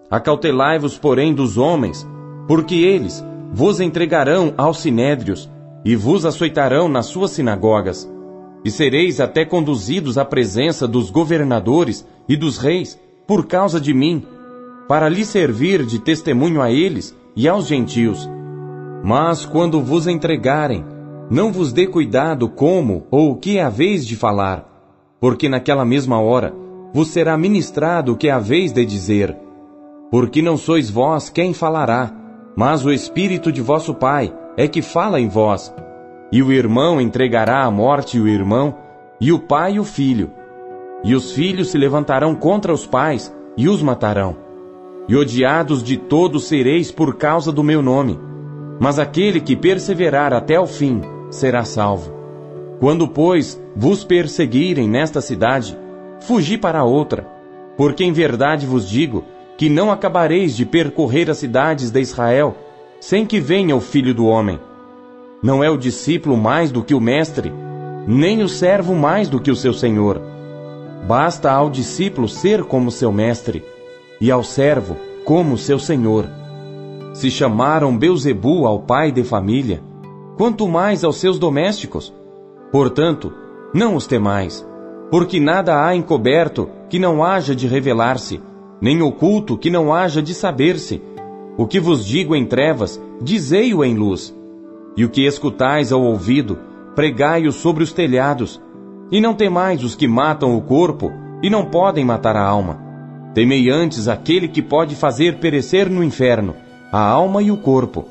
Acautelai-vos, 0.09 0.97
porém, 0.97 1.35
dos 1.35 1.59
homens, 1.59 2.07
porque 2.47 2.77
eles 2.77 3.27
vos 3.53 3.81
entregarão 3.81 4.55
aos 4.57 4.79
sinédrios 4.79 5.51
e 5.85 5.97
vos 5.97 6.25
açoitarão 6.25 6.89
nas 6.89 7.07
suas 7.07 7.33
sinagogas 7.33 8.14
e 8.65 8.71
sereis 8.71 9.21
até 9.21 9.45
conduzidos 9.45 10.17
à 10.17 10.25
presença 10.25 10.89
dos 10.89 11.11
governadores 11.11 12.07
e 12.29 12.37
dos 12.37 12.57
reis, 12.57 12.99
por 13.27 13.47
causa 13.47 13.81
de 13.81 13.93
mim, 13.93 14.25
para 14.89 15.09
lhe 15.09 15.25
servir 15.25 15.85
de 15.85 15.99
testemunho 15.99 16.63
a 16.63 16.71
eles 16.71 17.15
e 17.37 17.47
aos 17.47 17.67
gentios. 17.67 18.29
Mas 19.03 19.45
quando 19.45 19.83
vos 19.83 20.07
entregarem, 20.07 20.85
não 21.31 21.53
vos 21.53 21.73
dê 21.73 21.87
cuidado 21.87 22.49
como 22.49 23.07
ou 23.11 23.33
o 23.33 23.37
que 23.37 23.59
é 23.59 23.63
a 23.63 23.69
vez 23.69 24.07
de 24.07 24.17
falar, 24.17 24.67
porque 25.21 25.49
naquela 25.49 25.85
mesma 25.85 26.21
hora 26.21 26.55
vos 26.93 27.09
será 27.09 27.37
ministrado 27.37 28.13
o 28.13 28.17
que 28.17 28.29
é 28.29 28.31
a 28.31 28.39
vez 28.39 28.73
de 28.73 28.85
dizer. 28.85 29.37
Porque 30.11 30.41
não 30.41 30.57
sois 30.57 30.89
vós 30.89 31.29
quem 31.29 31.53
falará, 31.53 32.13
mas 32.57 32.85
o 32.85 32.93
Espírito 32.93 33.51
de 33.51 33.61
vosso 33.61 33.95
Pai 33.95 34.33
é 34.57 34.69
que 34.69 34.81
fala 34.81 35.21
em 35.21 35.29
vós. 35.29 35.75
E 36.35 36.43
o 36.43 36.51
irmão 36.51 37.01
entregará 37.01 37.65
à 37.65 37.71
morte 37.71 38.19
o 38.19 38.27
irmão, 38.27 38.75
e 39.21 39.31
o 39.31 39.39
pai 39.39 39.79
o 39.79 39.85
filho. 39.85 40.33
E 41.05 41.15
os 41.15 41.31
filhos 41.31 41.69
se 41.69 41.79
levantarão 41.79 42.35
contra 42.35 42.73
os 42.73 42.85
pais, 42.85 43.33
e 43.57 43.69
os 43.69 43.81
matarão. 43.81 44.37
E 45.09 45.15
odiados 45.15 45.81
de 45.81 45.97
todos 45.97 46.49
sereis 46.49 46.91
por 46.91 47.15
causa 47.15 47.53
do 47.53 47.63
meu 47.63 47.81
nome. 47.81 48.19
Mas 48.81 48.99
aquele 48.99 49.41
que 49.41 49.55
perseverar 49.55 50.33
até 50.33 50.59
o 50.59 50.67
fim 50.67 51.03
será 51.31 51.63
salvo. 51.63 52.13
Quando, 52.81 53.07
pois, 53.07 53.63
vos 53.77 54.03
perseguirem 54.03 54.89
nesta 54.89 55.21
cidade, 55.21 55.79
fugi 56.19 56.59
para 56.59 56.83
outra, 56.83 57.29
porque 57.77 58.03
em 58.03 58.11
verdade 58.11 58.67
vos 58.67 58.89
digo 58.89 59.23
que 59.57 59.69
não 59.69 59.89
acabareis 59.89 60.57
de 60.57 60.67
percorrer 60.67 61.31
as 61.31 61.39
cidades 61.39 61.93
de 61.93 62.01
Israel, 62.01 62.57
sem 62.99 63.25
que 63.25 63.39
venha 63.39 63.77
o 63.77 63.81
Filho 63.81 64.13
do 64.13 64.27
Homem. 64.27 64.59
Não 65.45 65.63
é 65.63 65.69
o 65.69 65.77
discípulo 65.77 66.39
mais 66.39 66.73
do 66.73 66.83
que 66.83 66.95
o 66.95 67.01
mestre, 67.01 67.53
nem 68.09 68.43
o 68.43 68.49
servo 68.49 68.95
mais 68.95 69.29
do 69.29 69.39
que 69.39 69.51
o 69.51 69.55
seu 69.55 69.75
senhor. 69.75 70.19
Basta 71.07 71.53
ao 71.53 71.69
discípulo 71.69 72.27
ser 72.27 72.65
como 72.65 72.91
seu 72.91 73.13
mestre, 73.13 73.63
e 74.19 74.31
ao 74.31 74.43
servo 74.43 74.97
como 75.23 75.59
seu 75.59 75.79
senhor. 75.79 76.27
Se 77.13 77.31
chamaram 77.31 77.95
Beuzebu 77.95 78.67
ao 78.67 78.79
pai 78.79 79.13
de 79.13 79.23
família, 79.23 79.83
quanto 80.39 80.67
mais 80.67 81.05
aos 81.05 81.17
seus 81.17 81.39
domésticos. 81.39 82.11
Portanto, 82.73 83.31
não 83.75 83.97
os 83.97 84.07
temais, 84.07 84.67
porque 85.11 85.39
nada 85.39 85.85
há 85.85 85.95
encoberto 85.95 86.71
que 86.89 86.99
não 86.99 87.23
haja 87.23 87.55
de 87.55 87.69
revelar-se, 87.69 88.41
nem 88.81 89.03
oculto 89.03 89.59
que 89.59 89.69
não 89.69 89.93
haja 89.93 90.23
de 90.23 90.33
saber-se. 90.33 91.03
O 91.59 91.67
que 91.67 91.79
vos 91.79 92.03
digo 92.03 92.35
em 92.35 92.47
trevas, 92.47 92.99
dizei-o 93.21 93.85
em 93.85 93.95
luz 93.95 94.35
e 94.97 95.05
o 95.05 95.09
que 95.09 95.27
escutais 95.27 95.93
ao 95.93 96.03
ouvido, 96.03 96.59
pregai-o 96.95 97.53
sobre 97.53 97.83
os 97.83 97.93
telhados. 97.93 98.61
E 99.11 99.21
não 99.21 99.35
temais 99.35 99.83
os 99.83 99.95
que 99.95 100.09
matam 100.09 100.57
o 100.57 100.63
corpo 100.63 101.13
e 101.43 101.51
não 101.51 101.67
podem 101.67 102.05
matar 102.05 102.37
a 102.37 102.45
alma. 102.47 102.81
Temei 103.35 103.69
antes 103.69 104.09
aquele 104.09 104.49
que 104.49 104.63
pode 104.63 104.95
fazer 104.95 105.39
perecer 105.39 105.91
no 105.91 106.03
inferno 106.03 106.55
a 106.93 107.01
alma 107.01 107.43
e 107.43 107.51
o 107.51 107.57
corpo. 107.57 108.07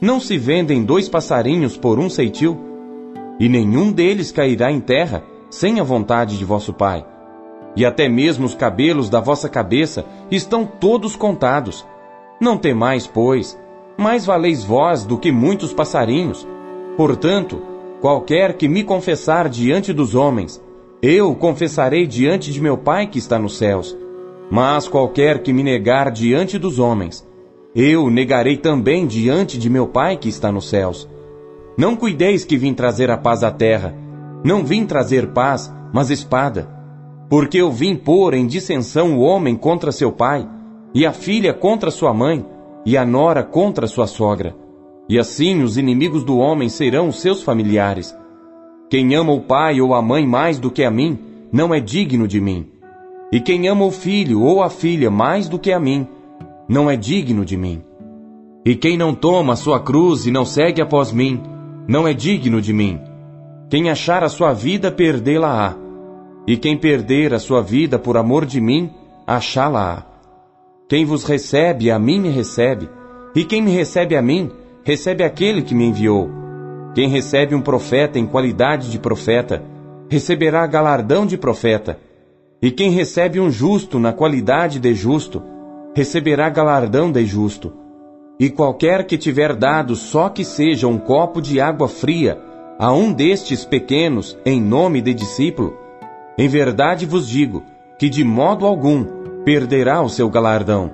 Não 0.00 0.18
se 0.18 0.36
vendem 0.36 0.84
dois 0.84 1.08
passarinhos 1.08 1.76
por 1.76 1.98
um 1.98 2.10
ceitil? 2.10 2.58
E 3.38 3.48
nenhum 3.48 3.92
deles 3.92 4.32
cairá 4.32 4.72
em 4.72 4.80
terra 4.80 5.22
sem 5.48 5.78
a 5.78 5.84
vontade 5.84 6.36
de 6.36 6.44
vosso 6.44 6.72
Pai. 6.72 7.06
E 7.76 7.86
até 7.86 8.08
mesmo 8.08 8.44
os 8.44 8.54
cabelos 8.54 9.08
da 9.08 9.20
vossa 9.20 9.48
cabeça 9.48 10.04
estão 10.30 10.66
todos 10.66 11.14
contados. 11.14 11.86
Não 12.40 12.58
temais, 12.58 13.06
pois, 13.06 13.56
mais 13.98 14.24
valeis 14.24 14.62
vós 14.62 15.04
do 15.04 15.18
que 15.18 15.32
muitos 15.32 15.72
passarinhos. 15.72 16.46
Portanto, 16.96 17.60
qualquer 18.00 18.56
que 18.56 18.68
me 18.68 18.84
confessar 18.84 19.48
diante 19.48 19.92
dos 19.92 20.14
homens, 20.14 20.62
eu 21.02 21.34
confessarei 21.34 22.06
diante 22.06 22.52
de 22.52 22.60
meu 22.60 22.78
Pai 22.78 23.08
que 23.08 23.18
está 23.18 23.40
nos 23.40 23.58
céus. 23.58 23.98
Mas 24.48 24.86
qualquer 24.86 25.42
que 25.42 25.52
me 25.52 25.64
negar 25.64 26.12
diante 26.12 26.58
dos 26.58 26.78
homens, 26.78 27.26
eu 27.74 28.08
negarei 28.08 28.56
também 28.56 29.04
diante 29.04 29.58
de 29.58 29.68
meu 29.68 29.88
Pai 29.88 30.16
que 30.16 30.28
está 30.28 30.52
nos 30.52 30.68
céus. 30.68 31.08
Não 31.76 31.96
cuideis 31.96 32.44
que 32.44 32.56
vim 32.56 32.74
trazer 32.74 33.10
a 33.10 33.18
paz 33.18 33.42
à 33.42 33.50
terra. 33.50 33.94
Não 34.44 34.64
vim 34.64 34.86
trazer 34.86 35.28
paz, 35.28 35.72
mas 35.92 36.10
espada. 36.10 36.68
Porque 37.28 37.58
eu 37.58 37.70
vim 37.70 37.96
pôr 37.96 38.34
em 38.34 38.46
dissensão 38.46 39.18
o 39.18 39.20
homem 39.20 39.56
contra 39.56 39.92
seu 39.92 40.10
pai, 40.10 40.48
e 40.94 41.04
a 41.04 41.12
filha 41.12 41.52
contra 41.52 41.90
sua 41.90 42.14
mãe, 42.14 42.44
e 42.88 42.96
a 42.96 43.04
nora 43.04 43.42
contra 43.42 43.86
sua 43.86 44.06
sogra. 44.06 44.56
E 45.10 45.18
assim 45.18 45.62
os 45.62 45.76
inimigos 45.76 46.24
do 46.24 46.38
homem 46.38 46.70
serão 46.70 47.08
os 47.08 47.20
seus 47.20 47.42
familiares. 47.42 48.16
Quem 48.88 49.14
ama 49.14 49.30
o 49.30 49.42
pai 49.42 49.78
ou 49.78 49.92
a 49.92 50.00
mãe 50.00 50.26
mais 50.26 50.58
do 50.58 50.70
que 50.70 50.82
a 50.82 50.90
mim, 50.90 51.18
não 51.52 51.74
é 51.74 51.80
digno 51.80 52.26
de 52.26 52.40
mim. 52.40 52.66
E 53.30 53.40
quem 53.40 53.68
ama 53.68 53.84
o 53.84 53.90
filho 53.90 54.40
ou 54.40 54.62
a 54.62 54.70
filha 54.70 55.10
mais 55.10 55.50
do 55.50 55.58
que 55.58 55.70
a 55.70 55.78
mim, 55.78 56.06
não 56.66 56.88
é 56.88 56.96
digno 56.96 57.44
de 57.44 57.58
mim. 57.58 57.82
E 58.64 58.74
quem 58.74 58.96
não 58.96 59.14
toma 59.14 59.52
a 59.52 59.56
sua 59.56 59.80
cruz 59.80 60.24
e 60.24 60.30
não 60.30 60.46
segue 60.46 60.80
após 60.80 61.12
mim, 61.12 61.42
não 61.86 62.08
é 62.08 62.14
digno 62.14 62.58
de 62.58 62.72
mim. 62.72 62.98
Quem 63.68 63.90
achar 63.90 64.24
a 64.24 64.30
sua 64.30 64.54
vida, 64.54 64.90
perdê-la-á. 64.90 65.76
E 66.46 66.56
quem 66.56 66.74
perder 66.74 67.34
a 67.34 67.38
sua 67.38 67.60
vida 67.60 67.98
por 67.98 68.16
amor 68.16 68.46
de 68.46 68.62
mim, 68.62 68.88
achá-la-á. 69.26 70.17
Quem 70.88 71.04
vos 71.04 71.22
recebe, 71.22 71.90
a 71.90 71.98
mim 71.98 72.18
me 72.18 72.30
recebe. 72.30 72.88
E 73.34 73.44
quem 73.44 73.60
me 73.60 73.70
recebe 73.70 74.16
a 74.16 74.22
mim, 74.22 74.50
recebe 74.82 75.22
aquele 75.22 75.60
que 75.60 75.74
me 75.74 75.84
enviou. 75.84 76.30
Quem 76.94 77.10
recebe 77.10 77.54
um 77.54 77.60
profeta 77.60 78.18
em 78.18 78.26
qualidade 78.26 78.90
de 78.90 78.98
profeta, 78.98 79.62
receberá 80.08 80.66
galardão 80.66 81.26
de 81.26 81.36
profeta. 81.36 81.98
E 82.62 82.70
quem 82.70 82.90
recebe 82.90 83.38
um 83.38 83.50
justo 83.50 83.98
na 83.98 84.14
qualidade 84.14 84.80
de 84.80 84.94
justo, 84.94 85.42
receberá 85.94 86.48
galardão 86.48 87.12
de 87.12 87.22
justo. 87.26 87.70
E 88.40 88.48
qualquer 88.48 89.04
que 89.04 89.18
tiver 89.18 89.54
dado 89.54 89.94
só 89.94 90.30
que 90.30 90.42
seja 90.42 90.88
um 90.88 90.96
copo 90.96 91.42
de 91.42 91.60
água 91.60 91.86
fria 91.86 92.38
a 92.78 92.92
um 92.92 93.12
destes 93.12 93.62
pequenos 93.62 94.38
em 94.42 94.58
nome 94.58 95.02
de 95.02 95.12
discípulo, 95.12 95.76
em 96.38 96.48
verdade 96.48 97.04
vos 97.04 97.28
digo 97.28 97.62
que 97.98 98.08
de 98.08 98.24
modo 98.24 98.64
algum 98.64 99.17
perderá 99.48 100.02
o 100.02 100.10
seu 100.10 100.28
galardão. 100.28 100.92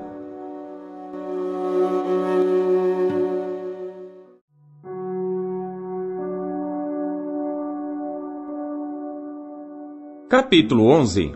Capítulo 10.29 10.87
11 10.87 11.35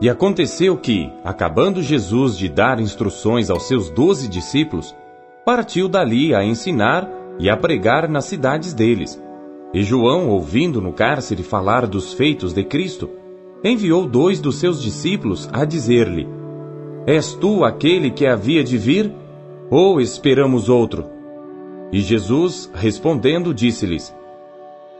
E 0.00 0.10
aconteceu 0.10 0.76
que, 0.76 1.08
acabando 1.22 1.80
Jesus 1.80 2.36
de 2.36 2.48
dar 2.48 2.80
instruções 2.80 3.48
aos 3.48 3.68
seus 3.68 3.88
doze 3.88 4.26
discípulos, 4.26 4.92
partiu 5.44 5.88
dali 5.88 6.34
a 6.34 6.42
ensinar 6.42 7.08
e 7.38 7.48
a 7.48 7.56
pregar 7.56 8.08
nas 8.08 8.24
cidades 8.24 8.74
deles. 8.74 9.22
E 9.72 9.84
João, 9.84 10.30
ouvindo 10.30 10.80
no 10.80 10.92
cárcere 10.92 11.44
falar 11.44 11.86
dos 11.86 12.12
feitos 12.12 12.52
de 12.52 12.64
Cristo, 12.64 13.08
enviou 13.64 14.06
dois 14.06 14.40
dos 14.40 14.56
seus 14.56 14.82
discípulos 14.82 15.48
a 15.52 15.64
dizer-lhe: 15.64 16.28
És 17.06 17.34
tu 17.34 17.64
aquele 17.64 18.10
que 18.10 18.26
havia 18.26 18.62
de 18.64 18.76
vir, 18.76 19.12
ou 19.70 20.00
esperamos 20.00 20.68
outro? 20.68 21.04
E 21.92 22.00
Jesus, 22.00 22.70
respondendo, 22.74 23.54
disse-lhes: 23.54 24.14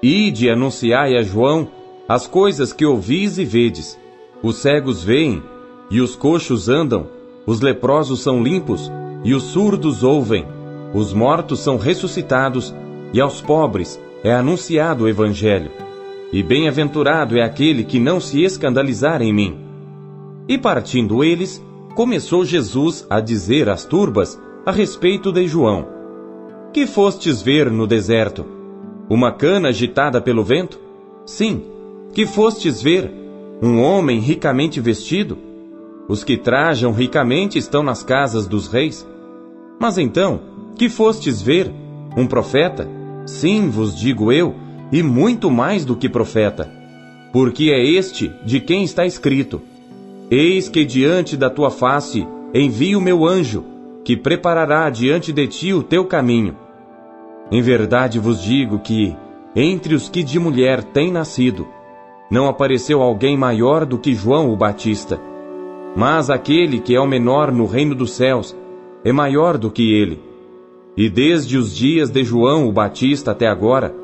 Ide 0.02 0.50
anunciai 0.50 1.16
a 1.16 1.22
João 1.22 1.68
as 2.08 2.26
coisas 2.26 2.72
que 2.72 2.86
ouvis 2.86 3.38
e 3.38 3.44
vedes. 3.44 3.98
Os 4.42 4.56
cegos 4.56 5.02
veem, 5.02 5.42
e 5.90 6.00
os 6.00 6.14
coxos 6.14 6.68
andam, 6.68 7.08
os 7.46 7.60
leprosos 7.60 8.22
são 8.22 8.42
limpos, 8.42 8.90
e 9.24 9.34
os 9.34 9.42
surdos 9.44 10.02
ouvem, 10.04 10.46
os 10.94 11.12
mortos 11.12 11.60
são 11.60 11.76
ressuscitados, 11.76 12.74
e 13.12 13.20
aos 13.20 13.40
pobres 13.40 14.00
é 14.22 14.32
anunciado 14.32 15.04
o 15.04 15.08
Evangelho. 15.08 15.85
E 16.32 16.42
bem-aventurado 16.42 17.38
é 17.38 17.42
aquele 17.42 17.84
que 17.84 18.00
não 18.00 18.20
se 18.20 18.42
escandalizar 18.42 19.22
em 19.22 19.32
mim. 19.32 19.58
E 20.48 20.58
partindo 20.58 21.22
eles, 21.22 21.62
começou 21.94 22.44
Jesus 22.44 23.06
a 23.08 23.20
dizer 23.20 23.68
às 23.68 23.84
turbas 23.84 24.40
a 24.64 24.72
respeito 24.72 25.30
de 25.30 25.46
João: 25.46 25.86
Que 26.72 26.86
fostes 26.86 27.40
ver 27.42 27.70
no 27.70 27.86
deserto? 27.86 28.44
Uma 29.08 29.30
cana 29.30 29.68
agitada 29.68 30.20
pelo 30.20 30.42
vento? 30.42 30.80
Sim, 31.24 31.62
que 32.12 32.26
fostes 32.26 32.82
ver? 32.82 33.10
Um 33.62 33.80
homem 33.80 34.18
ricamente 34.18 34.80
vestido? 34.80 35.38
Os 36.08 36.22
que 36.22 36.36
trajam 36.36 36.92
ricamente 36.92 37.58
estão 37.58 37.82
nas 37.82 38.02
casas 38.02 38.46
dos 38.46 38.68
reis. 38.68 39.06
Mas 39.78 39.96
então, 39.96 40.40
que 40.76 40.88
fostes 40.88 41.40
ver? 41.40 41.72
Um 42.16 42.26
profeta? 42.26 42.88
Sim, 43.26 43.68
vos 43.68 43.96
digo 43.96 44.30
eu, 44.30 44.54
e 44.90 45.02
muito 45.02 45.50
mais 45.50 45.84
do 45.84 45.96
que 45.96 46.08
profeta. 46.08 46.70
Porque 47.32 47.70
é 47.70 47.84
este 47.84 48.32
de 48.44 48.60
quem 48.60 48.84
está 48.84 49.04
escrito: 49.04 49.60
Eis 50.30 50.68
que 50.68 50.84
diante 50.84 51.36
da 51.36 51.50
tua 51.50 51.70
face 51.70 52.26
envio 52.54 52.98
o 52.98 53.02
meu 53.02 53.26
anjo, 53.26 53.64
que 54.04 54.16
preparará 54.16 54.88
diante 54.88 55.32
de 55.32 55.46
ti 55.46 55.72
o 55.72 55.82
teu 55.82 56.04
caminho. 56.04 56.56
Em 57.50 57.60
verdade 57.60 58.18
vos 58.18 58.42
digo 58.42 58.78
que, 58.78 59.14
entre 59.54 59.94
os 59.94 60.08
que 60.08 60.22
de 60.22 60.38
mulher 60.38 60.82
têm 60.82 61.10
nascido, 61.10 61.66
não 62.30 62.48
apareceu 62.48 63.02
alguém 63.02 63.36
maior 63.36 63.84
do 63.84 63.98
que 63.98 64.14
João 64.14 64.52
o 64.52 64.56
Batista. 64.56 65.20
Mas 65.94 66.28
aquele 66.28 66.80
que 66.80 66.94
é 66.94 67.00
o 67.00 67.06
menor 67.06 67.52
no 67.52 67.66
reino 67.66 67.94
dos 67.94 68.12
céus 68.12 68.56
é 69.04 69.12
maior 69.12 69.56
do 69.56 69.70
que 69.70 69.92
ele. 69.92 70.20
E 70.96 71.08
desde 71.08 71.56
os 71.56 71.74
dias 71.74 72.10
de 72.10 72.24
João 72.24 72.68
o 72.68 72.72
Batista 72.72 73.30
até 73.30 73.46
agora, 73.46 73.94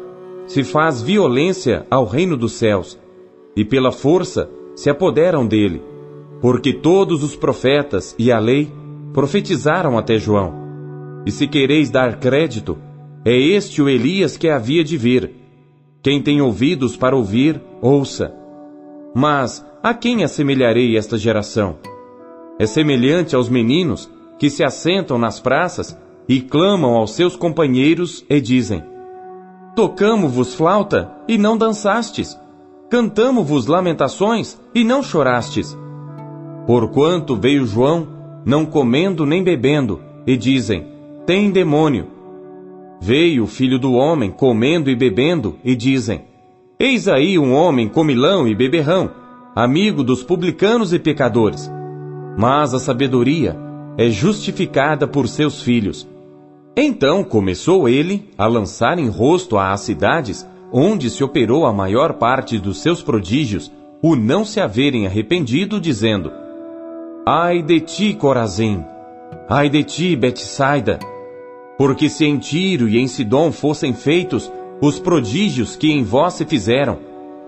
se 0.46 0.64
faz 0.64 1.00
violência 1.00 1.86
ao 1.90 2.04
reino 2.04 2.36
dos 2.36 2.52
céus, 2.52 2.98
e 3.56 3.64
pela 3.64 3.92
força 3.92 4.50
se 4.74 4.90
apoderam 4.90 5.46
dele, 5.46 5.82
porque 6.40 6.72
todos 6.72 7.22
os 7.22 7.36
profetas 7.36 8.14
e 8.18 8.32
a 8.32 8.38
lei 8.38 8.70
profetizaram 9.12 9.98
até 9.98 10.18
João. 10.18 10.54
E 11.24 11.30
se 11.30 11.46
quereis 11.46 11.90
dar 11.90 12.18
crédito, 12.18 12.78
é 13.24 13.36
este 13.36 13.80
o 13.80 13.88
Elias 13.88 14.36
que 14.36 14.48
havia 14.48 14.82
de 14.82 14.96
vir. 14.96 15.30
Quem 16.02 16.20
tem 16.20 16.40
ouvidos 16.40 16.96
para 16.96 17.14
ouvir, 17.14 17.60
ouça. 17.80 18.34
Mas 19.14 19.64
a 19.82 19.94
quem 19.94 20.24
assemelharei 20.24 20.96
esta 20.96 21.16
geração? 21.16 21.76
É 22.58 22.66
semelhante 22.66 23.36
aos 23.36 23.48
meninos 23.48 24.10
que 24.38 24.50
se 24.50 24.64
assentam 24.64 25.18
nas 25.18 25.38
praças 25.38 25.96
e 26.28 26.40
clamam 26.40 26.94
aos 26.94 27.12
seus 27.12 27.36
companheiros 27.36 28.24
e 28.28 28.40
dizem: 28.40 28.82
Tocamo-vos 29.74 30.54
flauta 30.54 31.10
e 31.26 31.38
não 31.38 31.56
dançastes, 31.56 32.38
cantamo-vos 32.90 33.66
lamentações 33.66 34.60
e 34.74 34.84
não 34.84 35.02
chorastes. 35.02 35.74
Porquanto 36.66 37.34
veio 37.34 37.64
João, 37.64 38.06
não 38.44 38.66
comendo 38.66 39.24
nem 39.24 39.42
bebendo, 39.42 39.98
e 40.26 40.36
dizem: 40.36 40.86
Tem 41.24 41.50
demônio. 41.50 42.08
Veio 43.00 43.44
o 43.44 43.46
filho 43.46 43.78
do 43.78 43.94
homem 43.94 44.30
comendo 44.30 44.90
e 44.90 44.94
bebendo, 44.94 45.56
e 45.64 45.74
dizem: 45.74 46.26
Eis 46.78 47.08
aí 47.08 47.38
um 47.38 47.54
homem 47.54 47.88
comilão 47.88 48.46
e 48.46 48.54
beberrão, 48.54 49.10
amigo 49.56 50.04
dos 50.04 50.22
publicanos 50.22 50.92
e 50.92 50.98
pecadores. 50.98 51.72
Mas 52.36 52.74
a 52.74 52.78
sabedoria 52.78 53.56
é 53.96 54.10
justificada 54.10 55.08
por 55.08 55.28
seus 55.28 55.62
filhos. 55.62 56.06
Então 56.76 57.22
começou 57.22 57.86
ele 57.86 58.30
a 58.36 58.46
lançar 58.46 58.98
em 58.98 59.08
rosto 59.08 59.58
às 59.58 59.80
cidades, 59.82 60.46
onde 60.72 61.10
se 61.10 61.22
operou 61.22 61.66
a 61.66 61.72
maior 61.72 62.14
parte 62.14 62.58
dos 62.58 62.80
seus 62.80 63.02
prodígios, 63.02 63.70
o 64.00 64.16
não 64.16 64.42
se 64.42 64.58
haverem 64.58 65.06
arrependido, 65.06 65.78
dizendo: 65.78 66.32
Ai 67.26 67.62
de 67.62 67.78
ti, 67.80 68.14
Corazim! 68.14 68.82
Ai 69.48 69.68
de 69.68 69.84
ti, 69.84 70.16
Betsaida! 70.16 70.98
Porque 71.76 72.08
se 72.08 72.24
em 72.24 72.38
Tiro 72.38 72.88
e 72.88 72.98
em 72.98 73.06
Sidom 73.06 73.52
fossem 73.52 73.92
feitos 73.92 74.50
os 74.80 74.98
prodígios 74.98 75.76
que 75.76 75.92
em 75.92 76.02
vós 76.02 76.34
se 76.34 76.46
fizeram, 76.46 76.98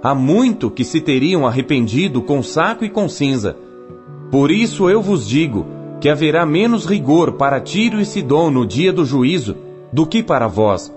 há 0.03 0.14
muito 0.14 0.70
que 0.70 0.85
se 0.85 1.01
teriam 1.01 1.47
arrependido 1.47 2.20
com 2.20 2.43
saco 2.43 2.85
e 2.85 2.91
com 2.91 3.09
cinza. 3.09 3.57
Por 4.31 4.51
isso 4.51 4.91
eu 4.91 5.01
vos 5.01 5.27
digo 5.27 5.74
que 6.05 6.11
haverá 6.11 6.44
menos 6.44 6.84
rigor 6.84 7.32
para 7.32 7.59
Tiro 7.59 7.98
e 7.98 8.05
Sidom 8.05 8.50
no 8.50 8.66
dia 8.66 8.92
do 8.92 9.07
juízo 9.07 9.57
do 9.90 10.05
que 10.05 10.22
para 10.22 10.46
vós. 10.46 10.94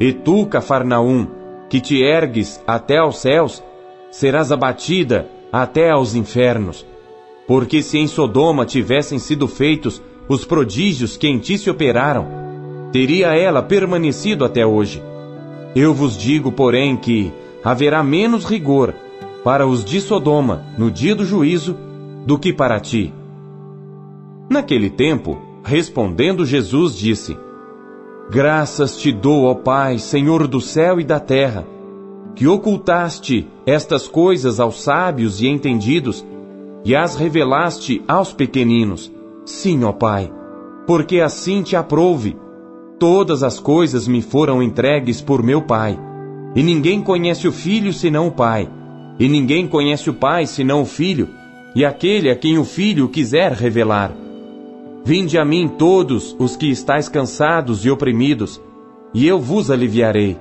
E 0.00 0.10
tu, 0.10 0.46
Cafarnaum, 0.46 1.26
que 1.68 1.82
te 1.82 2.02
ergues 2.02 2.58
até 2.66 2.96
aos 2.96 3.18
céus, 3.18 3.62
serás 4.10 4.50
abatida 4.50 5.28
até 5.52 5.90
aos 5.90 6.14
infernos. 6.14 6.86
Porque 7.46 7.82
se 7.82 7.98
em 7.98 8.06
Sodoma 8.06 8.64
tivessem 8.64 9.18
sido 9.18 9.46
feitos 9.46 10.00
os 10.26 10.46
prodígios 10.46 11.18
que 11.18 11.28
em 11.28 11.38
ti 11.38 11.58
se 11.58 11.68
operaram, 11.68 12.26
teria 12.90 13.36
ela 13.36 13.62
permanecido 13.62 14.46
até 14.46 14.64
hoje. 14.64 15.02
Eu 15.76 15.92
vos 15.92 16.16
digo, 16.16 16.50
porém, 16.50 16.96
que 16.96 17.30
haverá 17.62 18.02
menos 18.02 18.46
rigor 18.46 18.94
para 19.44 19.66
os 19.66 19.84
de 19.84 20.00
Sodoma 20.00 20.64
no 20.78 20.90
dia 20.90 21.14
do 21.14 21.26
juízo 21.26 21.76
do 22.24 22.38
que 22.38 22.50
para 22.50 22.80
ti. 22.80 23.12
Naquele 24.48 24.88
tempo, 24.88 25.38
respondendo 25.62 26.46
Jesus, 26.46 26.96
disse: 26.96 27.36
Graças 28.30 28.96
te 28.96 29.12
dou, 29.12 29.44
ó 29.44 29.54
Pai, 29.54 29.98
Senhor 29.98 30.46
do 30.46 30.60
céu 30.60 30.98
e 30.98 31.04
da 31.04 31.20
terra, 31.20 31.66
que 32.34 32.46
ocultaste 32.46 33.46
estas 33.66 34.08
coisas 34.08 34.58
aos 34.58 34.82
sábios 34.82 35.42
e 35.42 35.48
entendidos 35.48 36.24
e 36.84 36.96
as 36.96 37.16
revelaste 37.16 38.02
aos 38.08 38.32
pequeninos. 38.32 39.12
Sim, 39.44 39.84
ó 39.84 39.92
Pai, 39.92 40.32
porque 40.86 41.20
assim 41.20 41.62
te 41.62 41.76
aprouve. 41.76 42.36
Todas 42.98 43.42
as 43.42 43.60
coisas 43.60 44.08
me 44.08 44.22
foram 44.22 44.62
entregues 44.62 45.20
por 45.20 45.42
meu 45.42 45.62
Pai, 45.62 45.98
e 46.54 46.62
ninguém 46.62 47.02
conhece 47.02 47.46
o 47.46 47.52
Filho 47.52 47.92
senão 47.92 48.28
o 48.28 48.32
Pai, 48.32 48.68
e 49.18 49.28
ninguém 49.28 49.68
conhece 49.68 50.08
o 50.08 50.14
Pai 50.14 50.46
senão 50.46 50.82
o 50.82 50.86
Filho, 50.86 51.28
e 51.74 51.84
aquele 51.84 52.30
a 52.30 52.36
quem 52.36 52.58
o 52.58 52.64
Filho 52.64 53.08
quiser 53.08 53.52
revelar. 53.52 54.27
Vinde 55.04 55.38
a 55.38 55.44
mim 55.44 55.68
todos 55.68 56.36
os 56.38 56.56
que 56.56 56.70
estáis 56.70 57.08
cansados 57.08 57.84
e 57.84 57.90
oprimidos, 57.90 58.60
e 59.14 59.26
eu 59.26 59.38
vos 59.38 59.70
aliviarei. 59.70 60.38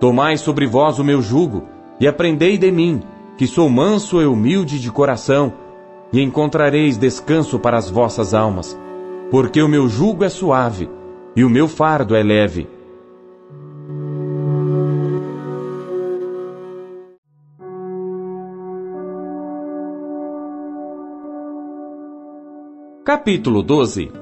Tomai 0.00 0.36
sobre 0.36 0.66
vós 0.66 0.98
o 0.98 1.04
meu 1.04 1.22
jugo, 1.22 1.64
e 2.00 2.08
aprendei 2.08 2.58
de 2.58 2.70
mim, 2.72 3.00
que 3.36 3.46
sou 3.46 3.68
manso 3.68 4.20
e 4.20 4.26
humilde 4.26 4.80
de 4.80 4.90
coração, 4.90 5.52
e 6.12 6.20
encontrareis 6.20 6.98
descanso 6.98 7.58
para 7.58 7.78
as 7.78 7.88
vossas 7.88 8.34
almas, 8.34 8.78
porque 9.30 9.62
o 9.62 9.68
meu 9.68 9.88
jugo 9.88 10.24
é 10.24 10.28
suave, 10.28 10.90
e 11.34 11.44
o 11.44 11.50
meu 11.50 11.68
fardo 11.68 12.14
é 12.14 12.22
leve. 12.22 12.68
Capítulo 23.04 23.64
12 23.64 24.12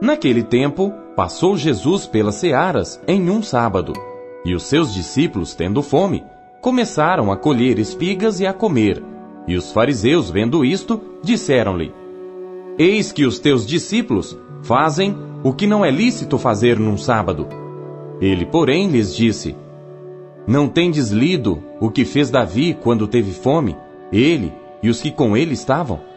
Naquele 0.00 0.44
tempo, 0.44 0.92
passou 1.16 1.56
Jesus 1.56 2.06
pelas 2.06 2.36
searas 2.36 3.02
em 3.08 3.28
um 3.28 3.42
sábado. 3.42 3.92
E 4.44 4.54
os 4.54 4.62
seus 4.62 4.94
discípulos, 4.94 5.52
tendo 5.56 5.82
fome, 5.82 6.22
começaram 6.60 7.32
a 7.32 7.36
colher 7.36 7.76
espigas 7.76 8.38
e 8.38 8.46
a 8.46 8.52
comer. 8.52 9.02
E 9.48 9.56
os 9.56 9.72
fariseus, 9.72 10.30
vendo 10.30 10.64
isto, 10.64 11.00
disseram-lhe: 11.24 11.92
Eis 12.78 13.10
que 13.10 13.24
os 13.26 13.40
teus 13.40 13.66
discípulos 13.66 14.38
fazem 14.62 15.16
o 15.42 15.52
que 15.52 15.66
não 15.66 15.84
é 15.84 15.90
lícito 15.90 16.38
fazer 16.38 16.78
num 16.78 16.96
sábado. 16.96 17.48
Ele, 18.20 18.46
porém, 18.46 18.86
lhes 18.86 19.12
disse: 19.12 19.56
Não 20.46 20.68
tendes 20.68 21.10
lido 21.10 21.60
o 21.80 21.90
que 21.90 22.04
fez 22.04 22.30
Davi 22.30 22.78
quando 22.80 23.08
teve 23.08 23.32
fome, 23.32 23.76
ele 24.12 24.52
e 24.80 24.88
os 24.88 25.02
que 25.02 25.10
com 25.10 25.36
ele 25.36 25.54
estavam? 25.54 26.07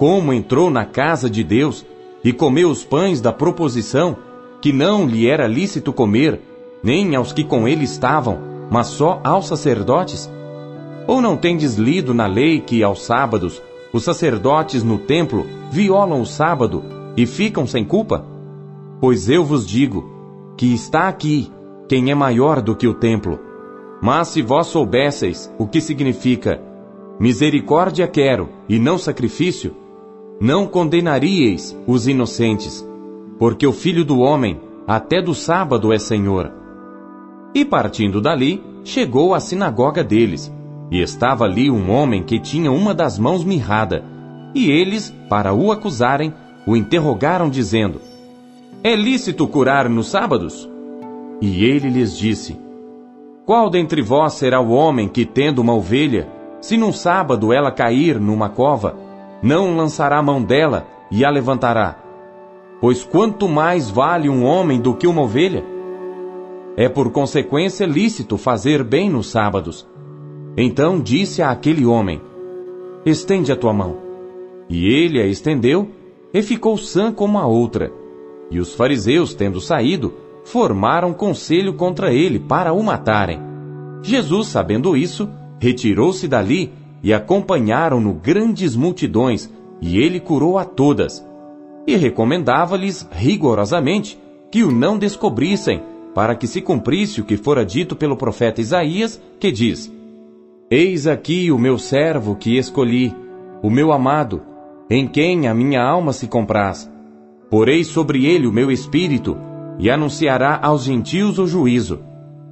Como 0.00 0.32
entrou 0.32 0.70
na 0.70 0.86
casa 0.86 1.28
de 1.28 1.44
Deus 1.44 1.84
e 2.24 2.32
comeu 2.32 2.70
os 2.70 2.82
pães 2.82 3.20
da 3.20 3.34
proposição, 3.34 4.16
que 4.58 4.72
não 4.72 5.06
lhe 5.06 5.28
era 5.28 5.46
lícito 5.46 5.92
comer, 5.92 6.40
nem 6.82 7.14
aos 7.14 7.34
que 7.34 7.44
com 7.44 7.68
ele 7.68 7.84
estavam, 7.84 8.38
mas 8.70 8.86
só 8.86 9.20
aos 9.22 9.46
sacerdotes? 9.46 10.26
Ou 11.06 11.20
não 11.20 11.36
tendes 11.36 11.74
lido 11.74 12.14
na 12.14 12.26
lei 12.26 12.60
que 12.60 12.82
aos 12.82 13.02
sábados 13.02 13.60
os 13.92 14.02
sacerdotes 14.02 14.82
no 14.82 14.96
templo 14.96 15.44
violam 15.70 16.22
o 16.22 16.26
sábado 16.26 16.82
e 17.14 17.26
ficam 17.26 17.66
sem 17.66 17.84
culpa? 17.84 18.24
Pois 19.02 19.28
eu 19.28 19.44
vos 19.44 19.66
digo 19.66 20.54
que 20.56 20.72
está 20.72 21.08
aqui 21.08 21.52
quem 21.90 22.10
é 22.10 22.14
maior 22.14 22.62
do 22.62 22.74
que 22.74 22.88
o 22.88 22.94
templo. 22.94 23.38
Mas 24.00 24.28
se 24.28 24.40
vós 24.40 24.68
soubesseis 24.68 25.52
o 25.58 25.66
que 25.66 25.78
significa 25.78 26.58
misericórdia 27.20 28.08
quero 28.08 28.48
e 28.66 28.78
não 28.78 28.96
sacrifício, 28.96 29.76
não 30.40 30.66
condenaríeis 30.66 31.76
os 31.86 32.08
inocentes, 32.08 32.86
porque 33.38 33.66
o 33.66 33.72
Filho 33.72 34.06
do 34.06 34.20
Homem 34.20 34.58
até 34.88 35.20
do 35.20 35.34
sábado 35.34 35.92
é 35.92 35.98
Senhor. 35.98 36.50
E 37.54 37.62
partindo 37.64 38.20
dali, 38.22 38.62
chegou 38.82 39.34
à 39.34 39.40
sinagoga 39.40 40.02
deles, 40.02 40.50
e 40.90 41.00
estava 41.00 41.44
ali 41.44 41.70
um 41.70 41.90
homem 41.90 42.22
que 42.22 42.38
tinha 42.38 42.72
uma 42.72 42.94
das 42.94 43.18
mãos 43.18 43.44
mirrada, 43.44 44.02
e 44.54 44.70
eles, 44.70 45.14
para 45.28 45.52
o 45.52 45.70
acusarem, 45.70 46.32
o 46.66 46.74
interrogaram, 46.74 47.50
dizendo: 47.50 48.00
É 48.82 48.96
lícito 48.96 49.46
curar 49.46 49.88
nos 49.88 50.08
sábados? 50.08 50.68
E 51.40 51.64
ele 51.64 51.90
lhes 51.90 52.16
disse: 52.16 52.58
Qual 53.44 53.68
dentre 53.68 54.00
vós 54.02 54.32
será 54.34 54.60
o 54.60 54.70
homem 54.70 55.06
que, 55.06 55.24
tendo 55.24 55.60
uma 55.60 55.74
ovelha, 55.74 56.28
se 56.60 56.76
num 56.76 56.92
sábado 56.92 57.52
ela 57.52 57.70
cair 57.70 58.18
numa 58.18 58.48
cova, 58.48 58.96
não 59.42 59.76
lançará 59.76 60.18
a 60.18 60.22
mão 60.22 60.42
dela 60.42 60.86
e 61.10 61.24
a 61.24 61.30
levantará? 61.30 61.98
Pois 62.80 63.04
quanto 63.04 63.48
mais 63.48 63.90
vale 63.90 64.28
um 64.28 64.44
homem 64.44 64.80
do 64.80 64.94
que 64.94 65.06
uma 65.06 65.22
ovelha? 65.22 65.64
É 66.76 66.88
por 66.88 67.10
consequência 67.10 67.84
lícito 67.84 68.38
fazer 68.38 68.82
bem 68.82 69.10
nos 69.10 69.30
sábados. 69.30 69.86
Então 70.56 71.00
disse 71.00 71.42
a 71.42 71.50
aquele 71.50 71.84
homem: 71.84 72.20
Estende 73.04 73.52
a 73.52 73.56
tua 73.56 73.72
mão. 73.72 73.98
E 74.68 74.86
ele 74.86 75.20
a 75.20 75.26
estendeu 75.26 75.88
e 76.32 76.42
ficou 76.42 76.78
sã 76.78 77.12
como 77.12 77.38
a 77.38 77.46
outra. 77.46 77.92
E 78.50 78.58
os 78.58 78.74
fariseus, 78.74 79.34
tendo 79.34 79.60
saído, 79.60 80.14
formaram 80.44 81.12
conselho 81.12 81.74
contra 81.74 82.12
ele 82.12 82.38
para 82.38 82.72
o 82.72 82.82
matarem. 82.82 83.40
Jesus, 84.02 84.48
sabendo 84.48 84.96
isso, 84.96 85.28
retirou-se 85.58 86.26
dali 86.26 86.72
e 87.02 87.12
acompanharam-no 87.12 88.12
grandes 88.12 88.76
multidões, 88.76 89.50
e 89.80 89.98
ele 89.98 90.20
curou 90.20 90.58
a 90.58 90.64
todas. 90.64 91.26
E 91.86 91.96
recomendava-lhes 91.96 93.08
rigorosamente 93.10 94.18
que 94.50 94.62
o 94.62 94.70
não 94.70 94.98
descobrissem, 94.98 95.82
para 96.14 96.34
que 96.34 96.46
se 96.46 96.60
cumprisse 96.60 97.20
o 97.20 97.24
que 97.24 97.36
fora 97.36 97.64
dito 97.64 97.96
pelo 97.96 98.16
profeta 98.16 98.60
Isaías, 98.60 99.20
que 99.38 99.50
diz: 99.50 99.92
Eis 100.70 101.06
aqui 101.06 101.50
o 101.50 101.58
meu 101.58 101.78
servo 101.78 102.36
que 102.36 102.58
escolhi, 102.58 103.14
o 103.62 103.70
meu 103.70 103.92
amado, 103.92 104.42
em 104.90 105.06
quem 105.06 105.48
a 105.48 105.54
minha 105.54 105.82
alma 105.82 106.12
se 106.12 106.26
compraz. 106.26 106.90
Porei 107.48 107.84
sobre 107.84 108.26
ele 108.26 108.46
o 108.46 108.52
meu 108.52 108.70
espírito, 108.70 109.36
e 109.78 109.90
anunciará 109.90 110.58
aos 110.62 110.84
gentios 110.84 111.38
o 111.38 111.46
juízo. 111.46 112.00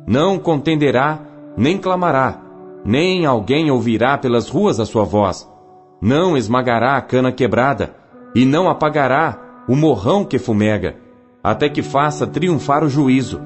Não 0.07 0.39
contenderá, 0.39 1.21
nem 1.57 1.77
clamará, 1.77 2.41
nem 2.85 3.27
alguém 3.27 3.71
ouvirá 3.71 4.17
pelas 4.17 4.49
ruas 4.49 4.81
a 4.81 4.87
sua 4.87 5.05
voz. 5.05 5.49
Não 6.01 6.37
esmagará 6.37 6.97
a 6.97 7.03
cana 7.03 7.33
quebrada, 7.33 7.95
e 8.35 8.45
não 8.45 8.69
apagará 8.69 9.65
o 9.69 9.75
morrão 9.75 10.25
que 10.25 10.39
fumega 10.39 11.09
até 11.43 11.69
que 11.69 11.83
faça 11.83 12.27
triunfar 12.27 12.85
o 12.85 12.89
juízo, 12.89 13.41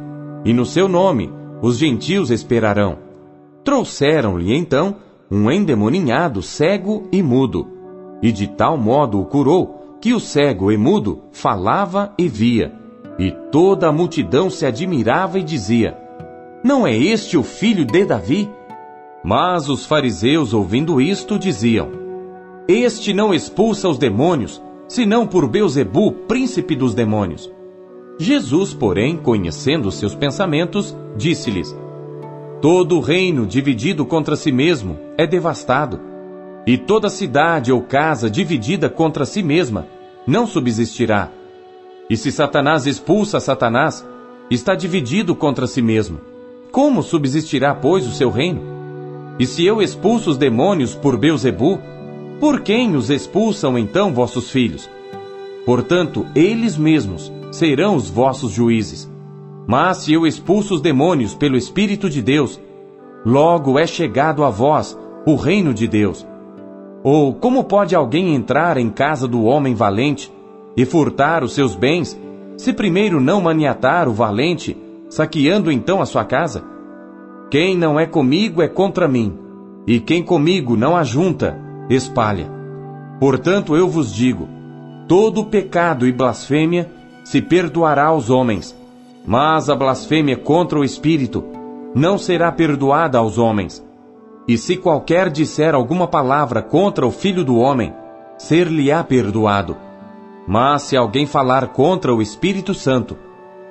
e 0.45 0.53
no 0.53 0.65
seu 0.65 0.89
nome 0.89 1.31
os 1.61 1.79
gentios 1.79 2.31
esperarão. 2.31 2.99
Trouxeram-lhe 3.63 4.53
então 4.57 4.97
um 5.31 5.51
endemoninhado 5.51 6.43
cego 6.43 7.09
e 7.13 7.23
mudo, 7.23 7.69
e 8.21 8.33
de 8.33 8.49
tal 8.49 8.77
modo 8.77 9.21
o 9.21 9.25
curou 9.25 9.99
que 10.01 10.13
o 10.13 10.19
cego 10.19 10.73
e 10.73 10.77
mudo 10.77 11.23
falava 11.31 12.13
e 12.19 12.29
via, 12.29 12.73
e 13.19 13.31
toda 13.53 13.89
a 13.89 13.93
multidão 13.93 14.51
se 14.51 14.67
admirava 14.67 15.39
e 15.39 15.45
dizia: 15.45 15.97
Não 16.65 16.87
é 16.87 16.97
este 16.97 17.37
o 17.37 17.43
filho 17.43 17.85
de 17.85 18.05
Davi? 18.05 18.51
Mas 19.25 19.69
os 19.69 19.87
fariseus, 19.87 20.53
ouvindo 20.53 21.01
isto, 21.01 21.39
diziam: 21.39 21.91
Este 22.67 23.13
não 23.13 23.33
expulsa 23.33 23.89
os 23.89 23.99
demônios, 23.99 24.61
senão 24.89 25.27
por 25.27 25.49
Beuzebu, 25.49 26.13
príncipe 26.27 26.75
dos 26.75 26.95
demônios. 26.95 27.51
Jesus, 28.19 28.75
porém, 28.75 29.17
conhecendo 29.17 29.91
seus 29.93 30.15
pensamentos, 30.15 30.97
disse-lhes: 31.17 31.77
Todo 32.61 33.01
reino 33.01 33.47
dividido 33.47 34.05
contra 34.05 34.35
si 34.35 34.51
mesmo 34.51 34.99
é 35.17 35.27
devastado, 35.27 36.01
e 36.67 36.77
toda 36.77 37.09
cidade 37.09 37.73
ou 37.73 37.83
casa 37.83 38.29
dividida 38.29 38.91
contra 38.91 39.25
si 39.25 39.43
mesma 39.43 39.87
não 40.27 40.47
subsistirá. 40.47 41.31
E 42.11 42.17
se 42.17 42.31
Satanás 42.31 42.87
expulsa 42.87 43.41
Satanás, 43.41 44.07
está 44.51 44.75
dividido 44.75 45.35
contra 45.35 45.67
si 45.67 45.81
mesmo. 45.81 46.21
Como 46.71 47.03
subsistirá, 47.03 47.75
pois, 47.75 48.07
o 48.07 48.11
seu 48.11 48.31
reino? 48.31 48.72
E 49.39 49.47
se 49.47 49.65
eu 49.65 49.81
expulso 49.81 50.31
os 50.31 50.37
demônios 50.37 50.95
por 50.95 51.17
Beuzebu, 51.17 51.81
Por 52.43 52.63
quem 52.63 52.97
os 52.97 53.09
expulsam 53.09 53.79
então 53.79 54.13
vossos 54.13 54.51
filhos? 54.51 54.91
Portanto, 55.65 56.27
eles 56.35 56.77
mesmos 56.77 57.33
serão 57.53 57.95
os 57.95 58.11
vossos 58.11 58.51
juízes. 58.51 59.09
Mas 59.65 59.99
se 59.99 60.13
eu 60.13 60.27
expulso 60.27 60.75
os 60.75 60.81
demônios 60.81 61.37
pelo 61.37 61.57
Espírito 61.57 62.11
de 62.11 62.21
Deus, 62.21 62.61
logo 63.25 63.79
é 63.79 63.87
chegado 63.87 64.43
a 64.43 64.51
vós 64.51 64.99
o 65.25 65.37
reino 65.37 65.73
de 65.73 65.87
Deus. 65.87 66.27
Ou 67.05 67.33
como 67.33 67.63
pode 67.63 67.95
alguém 67.95 68.35
entrar 68.35 68.77
em 68.77 68.91
casa 68.91 69.29
do 69.29 69.45
homem 69.45 69.73
valente 69.73 70.29
e 70.77 70.85
furtar 70.85 71.45
os 71.45 71.53
seus 71.55 71.77
bens, 71.77 72.21
se 72.57 72.73
primeiro 72.73 73.21
não 73.21 73.41
maniatar 73.41 74.09
o 74.09 74.13
valente, 74.13 74.77
saqueando 75.09 75.71
então 75.71 76.03
a 76.03 76.07
sua 76.07 76.25
casa? 76.25 76.72
Quem 77.53 77.77
não 77.77 78.01
é 78.01 78.07
comigo 78.07 78.63
é 78.63 78.67
contra 78.67 79.07
mim, 79.07 79.39
e 79.87 80.01
quem 80.01 80.23
comigo 80.23 80.75
não 80.75 80.97
ajunta, 80.97 81.61
espalha. 81.91 82.51
Portanto 83.21 83.77
eu 83.77 83.91
vos 83.91 84.11
digo: 84.11 84.49
todo 85.07 85.45
pecado 85.45 86.07
e 86.07 86.13
blasfêmia 86.13 86.91
se 87.23 87.43
perdoará 87.43 88.07
aos 88.07 88.31
homens, 88.31 88.75
mas 89.27 89.69
a 89.69 89.77
blasfêmia 89.77 90.35
contra 90.35 90.79
o 90.79 90.83
Espírito 90.83 91.45
não 91.95 92.17
será 92.17 92.51
perdoada 92.51 93.19
aos 93.19 93.37
homens. 93.37 93.87
E 94.49 94.57
se 94.57 94.79
qualquer 94.79 95.29
disser 95.29 95.75
alguma 95.75 96.09
palavra 96.09 96.63
contra 96.63 97.07
o 97.07 97.11
Filho 97.11 97.45
do 97.45 97.59
Homem, 97.59 97.93
ser-lhe-á 98.39 99.05
perdoado. 99.05 99.77
Mas 100.49 100.85
se 100.85 100.97
alguém 100.97 101.27
falar 101.27 101.67
contra 101.69 102.15
o 102.15 102.23
Espírito 102.23 102.73
Santo, 102.73 103.15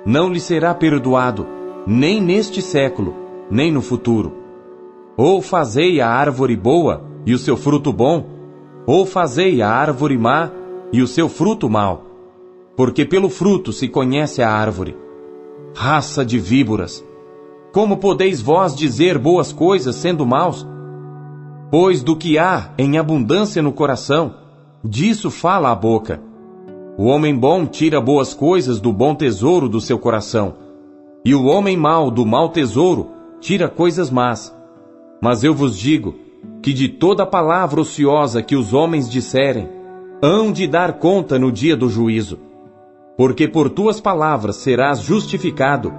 não 0.06 0.28
lhe 0.28 0.38
será 0.38 0.72
perdoado, 0.72 1.48
nem 1.84 2.22
neste 2.22 2.62
século, 2.62 3.21
nem 3.52 3.70
no 3.70 3.82
futuro. 3.82 4.32
Ou 5.14 5.42
fazei 5.42 6.00
a 6.00 6.08
árvore 6.08 6.56
boa 6.56 7.04
e 7.26 7.34
o 7.34 7.38
seu 7.38 7.54
fruto 7.54 7.92
bom, 7.92 8.24
ou 8.86 9.04
fazei 9.04 9.60
a 9.60 9.68
árvore 9.68 10.16
má 10.16 10.50
e 10.90 11.02
o 11.02 11.06
seu 11.06 11.28
fruto 11.28 11.68
mau. 11.68 12.02
Porque 12.74 13.04
pelo 13.04 13.28
fruto 13.28 13.70
se 13.70 13.88
conhece 13.88 14.42
a 14.42 14.50
árvore. 14.50 14.96
Raça 15.76 16.24
de 16.24 16.38
víboras! 16.38 17.04
Como 17.74 17.98
podeis 17.98 18.40
vós 18.40 18.74
dizer 18.74 19.18
boas 19.18 19.52
coisas 19.52 19.96
sendo 19.96 20.26
maus? 20.26 20.66
Pois 21.70 22.02
do 22.02 22.16
que 22.16 22.38
há 22.38 22.72
em 22.78 22.98
abundância 22.98 23.62
no 23.62 23.72
coração, 23.72 24.34
disso 24.82 25.30
fala 25.30 25.70
a 25.70 25.74
boca. 25.74 26.22
O 26.98 27.04
homem 27.04 27.34
bom 27.34 27.66
tira 27.66 28.00
boas 28.00 28.34
coisas 28.34 28.80
do 28.80 28.92
bom 28.92 29.14
tesouro 29.14 29.68
do 29.68 29.80
seu 29.80 29.98
coração, 29.98 30.54
e 31.24 31.34
o 31.34 31.44
homem 31.44 31.76
mau 31.76 32.10
do 32.10 32.26
mau 32.26 32.48
tesouro 32.50 33.21
tira 33.42 33.68
coisas 33.68 34.08
más. 34.08 34.56
Mas 35.20 35.44
eu 35.44 35.52
vos 35.52 35.76
digo 35.76 36.14
que 36.62 36.72
de 36.72 36.88
toda 36.88 37.26
palavra 37.26 37.80
ociosa 37.80 38.40
que 38.40 38.56
os 38.56 38.72
homens 38.72 39.10
disserem, 39.10 39.68
hão 40.22 40.52
de 40.52 40.66
dar 40.68 40.94
conta 40.94 41.38
no 41.38 41.50
dia 41.50 41.76
do 41.76 41.88
juízo. 41.88 42.38
Porque 43.16 43.48
por 43.48 43.68
tuas 43.68 44.00
palavras 44.00 44.56
serás 44.56 45.00
justificado, 45.00 45.92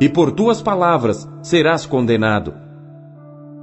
e 0.00 0.08
por 0.08 0.32
tuas 0.32 0.60
palavras 0.60 1.28
serás 1.42 1.86
condenado. 1.86 2.54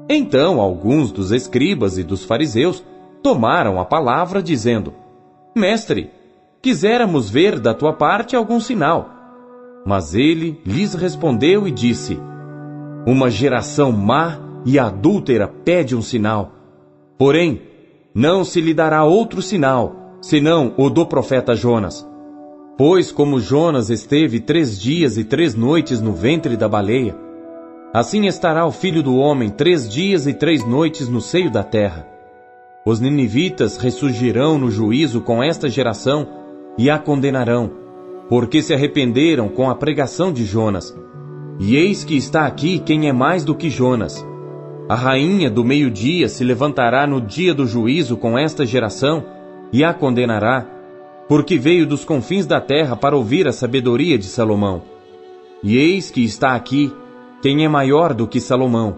Então 0.08 0.62
alguns 0.62 1.12
dos 1.12 1.32
escribas 1.32 1.98
e 1.98 2.04
dos 2.04 2.24
fariseus 2.24 2.84
tomaram 3.22 3.80
a 3.80 3.86
palavra, 3.86 4.42
dizendo: 4.42 4.94
Mestre, 5.56 6.12
quiséramos 6.62 7.30
ver 7.30 7.60
da 7.60 7.74
tua 7.74 7.94
parte 7.94 8.36
algum 8.36 8.60
sinal. 8.60 9.10
Mas 9.86 10.14
ele 10.14 10.62
lhes 10.66 10.94
respondeu 10.94 11.68
e 11.68 11.72
disse: 11.72 12.20
Uma 13.06 13.30
geração 13.30 13.92
má 13.92 14.40
e 14.66 14.80
adúltera 14.80 15.48
pede 15.48 15.96
um 15.96 16.02
sinal. 16.02 16.54
Porém, 17.18 17.62
não 18.16 18.46
se 18.46 18.62
lhe 18.62 18.74
dará 18.74 19.04
outro 19.04 19.42
sinal, 19.42 20.18
senão 20.22 20.74
o 20.78 20.90
do 20.90 21.06
profeta 21.06 21.56
Jonas. 21.56 22.08
Pois 22.78 23.12
como 23.12 23.40
Jonas 23.40 23.90
esteve 23.90 24.40
três 24.40 24.80
dias 24.80 25.18
e 25.18 25.24
três 25.24 25.54
noites 25.54 26.00
no 26.00 26.14
ventre 26.14 26.56
da 26.56 26.70
baleia, 26.70 27.16
assim 27.94 28.26
estará 28.26 28.66
o 28.66 28.72
filho 28.72 29.04
do 29.04 29.18
homem 29.18 29.50
três 29.50 29.88
dias 29.88 30.26
e 30.26 30.34
três 30.34 30.66
noites 30.66 31.10
no 31.10 31.20
seio 31.20 31.52
da 31.52 31.64
terra. 31.64 32.08
Os 32.86 33.00
ninivitas 33.00 33.78
ressurgirão 33.78 34.58
no 34.58 34.72
juízo 34.72 35.22
com 35.22 35.44
esta 35.44 35.70
geração 35.70 36.28
e 36.78 36.90
a 36.90 36.98
condenarão, 36.98 37.70
porque 38.30 38.62
se 38.62 38.74
arrependeram 38.74 39.50
com 39.50 39.70
a 39.70 39.76
pregação 39.76 40.32
de 40.32 40.46
Jonas. 40.46 40.96
E 41.60 41.76
eis 41.76 42.04
que 42.04 42.16
está 42.16 42.46
aqui 42.46 42.80
quem 42.80 43.08
é 43.08 43.14
mais 43.14 43.44
do 43.44 43.56
que 43.56 43.70
Jonas. 43.70 44.26
A 44.90 44.96
rainha 44.96 45.50
do 45.50 45.64
meio-dia 45.64 46.28
se 46.28 46.44
levantará 46.44 47.08
no 47.08 47.22
dia 47.22 47.54
do 47.54 47.66
juízo 47.66 48.18
com 48.18 48.38
esta 48.38 48.66
geração 48.66 49.24
e 49.72 49.84
a 49.84 49.94
condenará, 49.94 50.66
porque 51.28 51.58
veio 51.58 51.88
dos 51.88 52.04
confins 52.04 52.46
da 52.46 52.60
terra 52.60 52.96
para 52.96 53.16
ouvir 53.16 53.48
a 53.48 53.52
sabedoria 53.52 54.18
de 54.18 54.26
Salomão. 54.26 54.82
E 55.64 55.78
eis 55.78 56.12
que 56.12 56.24
está 56.24 56.54
aqui 56.54 56.92
quem 57.42 57.64
é 57.64 57.68
maior 57.68 58.14
do 58.14 58.28
que 58.28 58.40
Salomão. 58.40 58.98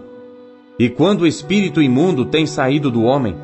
E 0.77 0.89
quando 0.89 1.21
o 1.21 1.27
espírito 1.27 1.81
imundo 1.81 2.25
tem 2.25 2.45
saído 2.45 2.89
do 2.89 3.03
homem, 3.03 3.35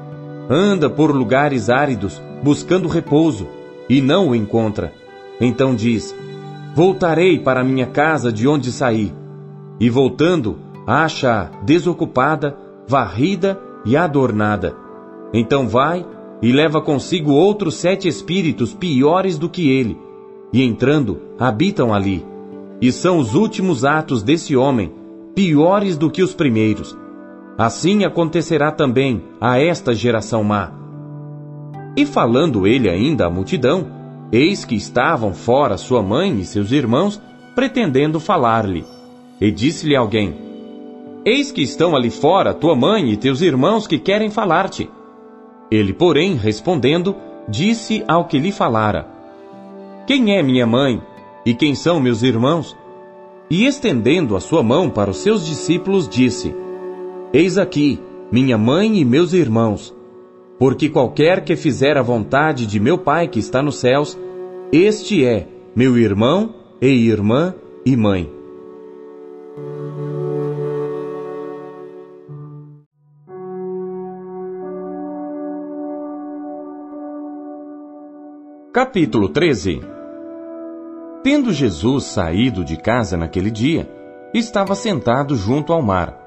anda 0.50 0.90
por 0.90 1.16
lugares 1.16 1.70
áridos, 1.70 2.22
buscando 2.44 2.90
repouso, 2.90 3.48
e 3.88 4.02
não 4.02 4.30
o 4.30 4.36
encontra. 4.36 4.94
Então 5.40 5.76
diz: 5.76 6.16
Voltarei 6.74 7.38
para 7.38 7.64
minha 7.64 7.86
casa 7.86 8.32
de 8.32 8.48
onde 8.48 8.72
saí. 8.72 9.14
E 9.80 9.90
voltando, 9.90 10.58
acha-a 10.88 11.50
desocupada, 11.64 12.56
varrida 12.88 13.60
e 13.86 13.98
adornada. 13.98 14.76
Então 15.34 15.68
vai 15.68 16.06
e 16.42 16.52
leva 16.52 16.82
consigo 16.82 17.32
outros 17.32 17.76
sete 17.76 18.08
espíritos 18.08 18.74
piores 18.74 19.38
do 19.38 19.48
que 19.48 19.70
ele, 19.70 19.98
e 20.52 20.64
entrando, 20.64 21.20
habitam 21.40 21.94
ali. 21.94 22.26
E 22.82 22.92
são 22.92 23.20
os 23.20 23.36
últimos 23.36 23.86
atos 23.86 24.24
desse 24.24 24.56
homem, 24.56 24.92
piores 25.36 25.98
do 25.98 26.10
que 26.10 26.24
os 26.24 26.34
primeiros. 26.34 26.98
Assim 27.58 28.04
acontecerá 28.04 28.72
também 28.72 29.22
a 29.40 29.60
esta 29.60 29.94
geração 29.94 30.44
má. 30.44 30.72
E 31.96 32.06
falando 32.06 32.66
ele 32.66 32.90
ainda 32.90 33.28
à 33.28 33.30
multidão, 33.30 34.01
eis 34.32 34.64
que 34.64 34.76
estavam 34.76 35.34
fora 35.34 35.78
sua 35.78 36.02
mãe 36.02 36.40
e 36.40 36.46
seus 36.46 36.72
irmãos, 36.72 37.22
pretendendo 37.54 38.20
falar-lhe. 38.20 38.86
E 39.40 39.52
disse-lhe 39.52 39.96
alguém: 39.96 40.36
Eis 41.26 41.52
que 41.52 41.62
estão 41.62 41.96
ali 41.96 42.10
fora 42.10 42.54
tua 42.54 42.76
mãe 42.76 43.12
e 43.12 43.18
teus 43.18 43.42
irmãos 43.42 43.86
que 43.86 44.00
querem 44.00 44.30
falar-te. 44.30 44.90
Ele, 45.70 45.94
porém, 45.94 46.36
respondendo, 46.36 47.16
disse 47.48 48.04
ao 48.08 48.26
que 48.26 48.40
lhe 48.40 48.52
falara: 48.52 49.08
Quem 50.08 50.38
é 50.38 50.42
minha 50.42 50.66
mãe 50.66 51.02
e 51.46 51.54
quem 51.54 51.76
são 51.76 52.00
meus 52.00 52.24
irmãos? 52.24 52.76
E 53.50 53.66
estendendo 53.66 54.36
a 54.36 54.40
sua 54.40 54.64
mão 54.64 54.90
para 54.90 55.12
os 55.12 55.18
seus 55.18 55.46
discípulos, 55.46 56.08
disse: 56.08 56.56
Eis 57.34 57.58
aqui 57.58 58.00
minha 58.32 58.58
mãe 58.58 58.98
e 58.98 59.04
meus 59.04 59.34
irmãos. 59.34 59.94
Porque 60.62 60.90
qualquer 60.90 61.44
que 61.44 61.56
fizer 61.56 61.98
a 61.98 62.04
vontade 62.04 62.68
de 62.68 62.80
meu 62.80 62.96
Pai 62.96 63.28
que 63.28 63.40
está 63.40 63.64
nos 63.64 63.80
céus, 63.80 64.16
este 64.72 65.26
é 65.26 65.48
meu 65.76 65.98
irmão 65.98 66.54
e 66.80 66.86
irmã 66.86 67.56
e 67.84 67.98
mãe. 67.98 68.32
Capítulo 78.72 79.30
13 79.30 79.82
Tendo 81.24 81.52
Jesus 81.52 82.04
saído 82.04 82.64
de 82.64 82.78
casa 82.78 83.18
naquele 83.18 83.50
dia, 83.50 83.90
estava 84.32 84.76
sentado 84.76 85.36
junto 85.36 85.74
ao 85.74 85.82
mar. 85.82 86.20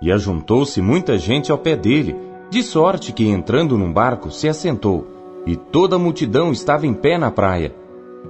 E 0.00 0.12
ajuntou-se 0.12 0.80
muita 0.80 1.18
gente 1.18 1.50
ao 1.50 1.58
pé 1.58 1.74
dele, 1.74 2.31
de 2.52 2.62
sorte 2.62 3.14
que 3.14 3.26
entrando 3.26 3.78
num 3.78 3.90
barco 3.90 4.30
se 4.30 4.46
assentou, 4.46 5.06
e 5.46 5.56
toda 5.56 5.96
a 5.96 5.98
multidão 5.98 6.52
estava 6.52 6.86
em 6.86 6.92
pé 6.92 7.16
na 7.16 7.30
praia. 7.30 7.74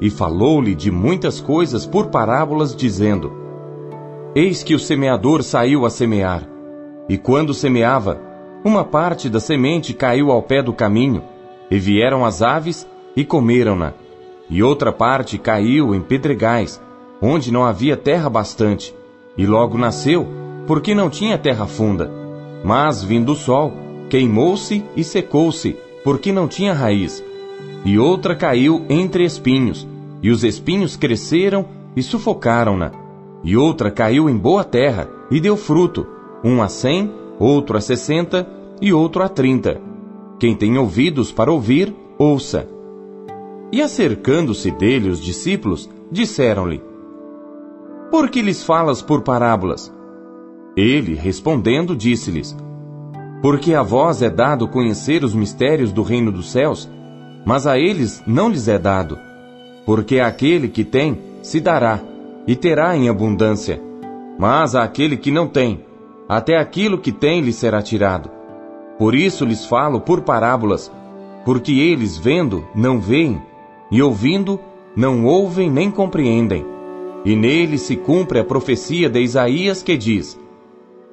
E 0.01 0.11
falou-lhe 0.11 0.77
de 0.77 0.93
muitas 0.93 1.41
coisas 1.41 1.85
por 1.85 2.07
parábolas, 2.07 2.73
dizendo: 2.73 3.33
Eis 4.33 4.63
que 4.63 4.77
o 4.77 4.79
semeador 4.79 5.43
saiu 5.43 5.85
a 5.85 5.91
semear. 5.91 6.49
E 7.09 7.19
quando 7.19 7.53
semeava, 7.53 8.21
uma 8.65 8.85
parte 8.85 9.29
da 9.29 9.41
semente 9.41 9.93
caiu 9.93 10.31
ao 10.31 10.41
pé 10.41 10.63
do 10.63 10.73
caminho, 10.73 11.25
e 11.69 11.77
vieram 11.77 12.25
as 12.25 12.43
aves 12.43 12.87
e 13.17 13.25
comeram-na. 13.25 13.93
E 14.49 14.63
outra 14.63 14.93
parte 14.93 15.37
caiu 15.37 15.97
em 15.97 16.01
pedregais, 16.01 16.81
onde 17.21 17.51
não 17.51 17.65
havia 17.65 17.97
terra 17.97 18.31
bastante, 18.31 18.95
e 19.37 19.45
logo 19.45 19.77
nasceu, 19.77 20.29
porque 20.65 20.95
não 20.95 21.11
tinha 21.11 21.37
terra 21.37 21.67
funda. 21.67 22.09
Mas, 22.63 23.03
vindo 23.03 23.33
o 23.33 23.37
sol, 23.37 23.82
queimou-se 24.13 24.85
e 24.95 25.03
secou-se, 25.03 25.75
porque 26.05 26.33
não 26.33 26.47
tinha 26.47 26.75
raiz. 26.75 27.25
E 27.83 27.99
outra 27.99 28.37
caiu 28.37 28.85
entre 28.91 29.25
espinhos, 29.25 29.89
e 30.23 30.31
os 30.31 30.45
espinhos 30.45 30.97
cresceram 30.97 31.65
e 31.97 32.03
sufocaram-na. 32.03 32.93
E 33.43 33.57
outra 33.57 33.91
caiu 33.91 34.29
em 34.29 34.37
boa 34.37 34.65
terra, 34.65 35.09
e 35.31 35.41
deu 35.41 35.57
fruto, 35.57 36.07
um 36.45 36.63
a 36.63 36.69
cem, 36.69 37.11
outro 37.39 37.79
a 37.79 37.81
sessenta 37.81 38.47
e 38.83 38.93
outro 38.93 39.23
a 39.23 39.31
trinta. 39.31 39.81
Quem 40.39 40.55
tem 40.55 40.77
ouvidos 40.77 41.33
para 41.33 41.51
ouvir, 41.51 41.97
ouça. 42.19 42.69
E 43.73 43.81
acercando-se 43.81 44.71
dele 44.73 45.09
os 45.09 45.23
discípulos, 45.23 45.89
disseram-lhe: 46.11 46.83
Por 48.11 48.29
que 48.29 48.43
lhes 48.43 48.63
falas 48.63 49.01
por 49.01 49.23
parábolas? 49.23 49.91
Ele, 50.77 51.15
respondendo, 51.15 51.97
disse-lhes: 51.97 52.55
Porque 53.43 53.75
a 53.75 53.83
vós 53.83 54.23
é 54.23 54.31
dado 54.31 54.69
conhecer 54.69 55.25
os 55.25 55.35
mistérios 55.35 55.93
do 55.93 56.05
reino 56.05 56.31
dos 56.31 56.53
céus, 56.53 56.89
mas 57.45 57.67
a 57.67 57.77
eles 57.77 58.23
não 58.25 58.49
lhes 58.49 58.69
é 58.69 58.79
dado. 58.79 59.19
Porque 59.85 60.21
aquele 60.21 60.69
que 60.69 60.85
tem, 60.85 61.19
se 61.43 61.61
dará, 61.61 62.01
e 62.47 62.55
terá 62.55 62.97
em 62.97 63.09
abundância. 63.09 63.83
Mas 64.39 64.77
àquele 64.77 65.17
que 65.17 65.33
não 65.33 65.49
tem, 65.49 65.85
até 66.29 66.57
aquilo 66.57 66.99
que 66.99 67.11
tem 67.11 67.41
lhe 67.41 67.53
será 67.53 67.83
tirado. 67.83 68.31
Por 68.97 69.13
isso 69.13 69.45
lhes 69.45 69.67
falo 69.67 70.01
por 70.01 70.21
parábolas, 70.21 70.91
porque 71.45 71.73
eles, 71.73 72.17
vendo, 72.17 72.65
não 72.73 73.01
veem, 73.01 73.43
e 73.91 74.01
ouvindo, 74.01 74.61
não 74.95 75.25
ouvem 75.25 75.69
nem 75.69 75.91
compreendem. 75.91 76.65
E 77.25 77.35
nele 77.35 77.77
se 77.77 77.97
cumpre 77.97 78.39
a 78.39 78.45
profecia 78.45 79.11
de 79.11 79.21
Isaías 79.21 79.83
que 79.83 79.97
diz: 79.97 80.39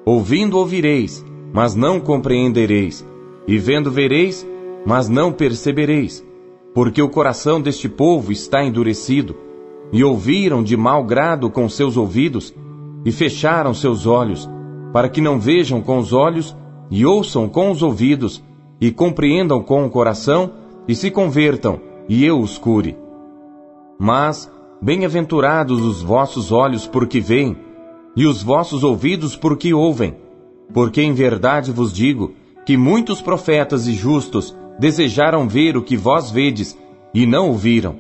Ouvindo 0.06 0.58
ouvireis, 0.58 1.26
mas 1.54 1.76
não 1.76 2.00
compreendereis, 2.00 3.06
e 3.48 3.58
vendo 3.58 3.92
vereis, 3.92 4.48
mas 4.86 5.10
não 5.10 5.32
percebereis, 5.32 6.26
porque 6.74 7.02
o 7.02 7.10
coração 7.10 7.62
deste 7.62 7.90
povo 7.90 8.32
está 8.32 8.64
endurecido, 8.64 9.36
e 9.92 10.04
ouviram 10.04 10.64
de 10.64 10.78
mau 10.78 11.04
grado 11.04 11.50
com 11.50 11.68
seus 11.68 11.98
ouvidos, 11.98 12.54
e 13.04 13.12
fecharam 13.12 13.74
seus 13.74 14.06
olhos, 14.06 14.50
para 14.94 15.10
que 15.10 15.22
não 15.22 15.40
vejam 15.40 15.82
com 15.82 15.98
os 15.98 16.14
olhos, 16.14 16.56
e 16.92 17.06
ouçam 17.06 17.48
com 17.48 17.72
os 17.72 17.82
ouvidos, 17.82 18.44
e 18.80 18.92
compreendam 18.92 19.62
com 19.62 19.86
o 19.86 19.90
coração, 19.90 20.52
e 20.88 20.96
se 20.96 21.12
convertam, 21.12 21.80
e 22.08 22.26
eu 22.26 22.40
os 22.40 22.58
cure. 22.58 22.98
Mas, 24.00 24.52
bem-aventurados 24.82 25.82
os 25.82 26.02
vossos 26.02 26.52
olhos 26.52 26.88
porque 26.88 27.20
veem, 27.20 27.58
e 28.16 28.26
os 28.26 28.42
vossos 28.42 28.84
ouvidos 28.84 29.36
porque 29.36 29.74
ouvem, 29.74 30.16
porque 30.74 31.02
em 31.02 31.14
verdade 31.14 31.72
vos 31.72 31.92
digo 31.94 32.34
que 32.66 32.78
muitos 32.78 33.22
profetas 33.22 33.88
e 33.88 33.94
justos 33.94 34.56
desejaram 34.80 35.48
ver 35.48 35.76
o 35.76 35.82
que 35.82 35.98
vós 35.98 36.32
vedes, 36.32 36.78
e 37.14 37.26
não 37.26 37.48
ouviram, 37.48 37.96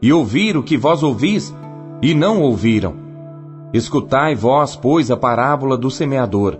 e 0.00 0.12
ouvir 0.12 0.56
o 0.56 0.62
que 0.62 0.76
vós 0.76 1.02
ouvis, 1.02 1.54
e 2.02 2.14
não 2.14 2.40
ouviram. 2.40 2.94
Escutai 3.72 4.34
vós, 4.34 4.76
pois, 4.76 5.10
a 5.10 5.16
parábola 5.16 5.76
do 5.76 5.90
semeador. 5.90 6.58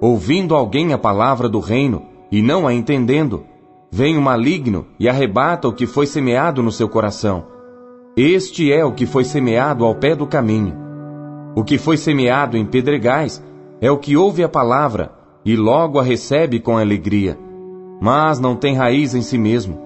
Ouvindo 0.00 0.54
alguém 0.54 0.92
a 0.92 0.98
palavra 0.98 1.48
do 1.48 1.60
reino, 1.60 2.02
e 2.30 2.42
não 2.42 2.66
a 2.66 2.74
entendendo, 2.74 3.44
vem 3.90 4.18
o 4.18 4.22
maligno 4.22 4.86
e 4.98 5.08
arrebata 5.08 5.68
o 5.68 5.72
que 5.72 5.86
foi 5.86 6.06
semeado 6.06 6.62
no 6.62 6.72
seu 6.72 6.88
coração. 6.88 7.44
Este 8.16 8.72
é 8.72 8.84
o 8.84 8.92
que 8.92 9.06
foi 9.06 9.24
semeado 9.24 9.84
ao 9.84 9.94
pé 9.94 10.16
do 10.16 10.26
caminho. 10.26 10.74
O 11.54 11.62
que 11.62 11.78
foi 11.78 11.96
semeado 11.96 12.56
em 12.56 12.64
pedregais 12.66 13.42
é 13.80 13.90
o 13.90 13.98
que 13.98 14.16
ouve 14.16 14.42
a 14.42 14.48
palavra 14.48 15.12
e 15.44 15.56
logo 15.56 15.98
a 15.98 16.02
recebe 16.02 16.60
com 16.60 16.78
alegria 16.78 17.38
mas 18.04 18.38
não 18.38 18.54
tem 18.54 18.74
raiz 18.74 19.14
em 19.14 19.22
si 19.22 19.38
mesmo. 19.38 19.80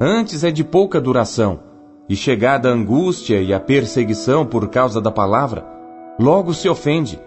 Antes 0.00 0.44
é 0.44 0.52
de 0.52 0.62
pouca 0.62 1.00
duração, 1.00 1.58
e 2.08 2.14
chegada 2.14 2.68
a 2.68 2.72
angústia 2.72 3.42
e 3.42 3.52
a 3.52 3.58
perseguição 3.58 4.46
por 4.46 4.68
causa 4.68 5.00
da 5.00 5.10
palavra, 5.10 5.66
logo 6.16 6.54
se 6.54 6.68
ofende. 6.68 7.18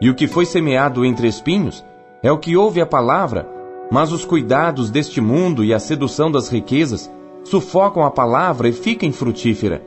E 0.00 0.08
o 0.08 0.14
que 0.14 0.26
foi 0.26 0.46
semeado 0.46 1.04
entre 1.04 1.28
espinhos 1.28 1.84
é 2.22 2.32
o 2.32 2.38
que 2.38 2.56
ouve 2.56 2.80
a 2.80 2.86
palavra, 2.86 3.46
mas 3.90 4.12
os 4.12 4.24
cuidados 4.24 4.90
deste 4.90 5.20
mundo 5.20 5.62
e 5.62 5.74
a 5.74 5.78
sedução 5.78 6.30
das 6.30 6.48
riquezas 6.48 7.12
sufocam 7.44 8.02
a 8.02 8.10
palavra 8.10 8.68
e 8.68 8.72
fica 8.72 9.04
infrutífera. 9.04 9.82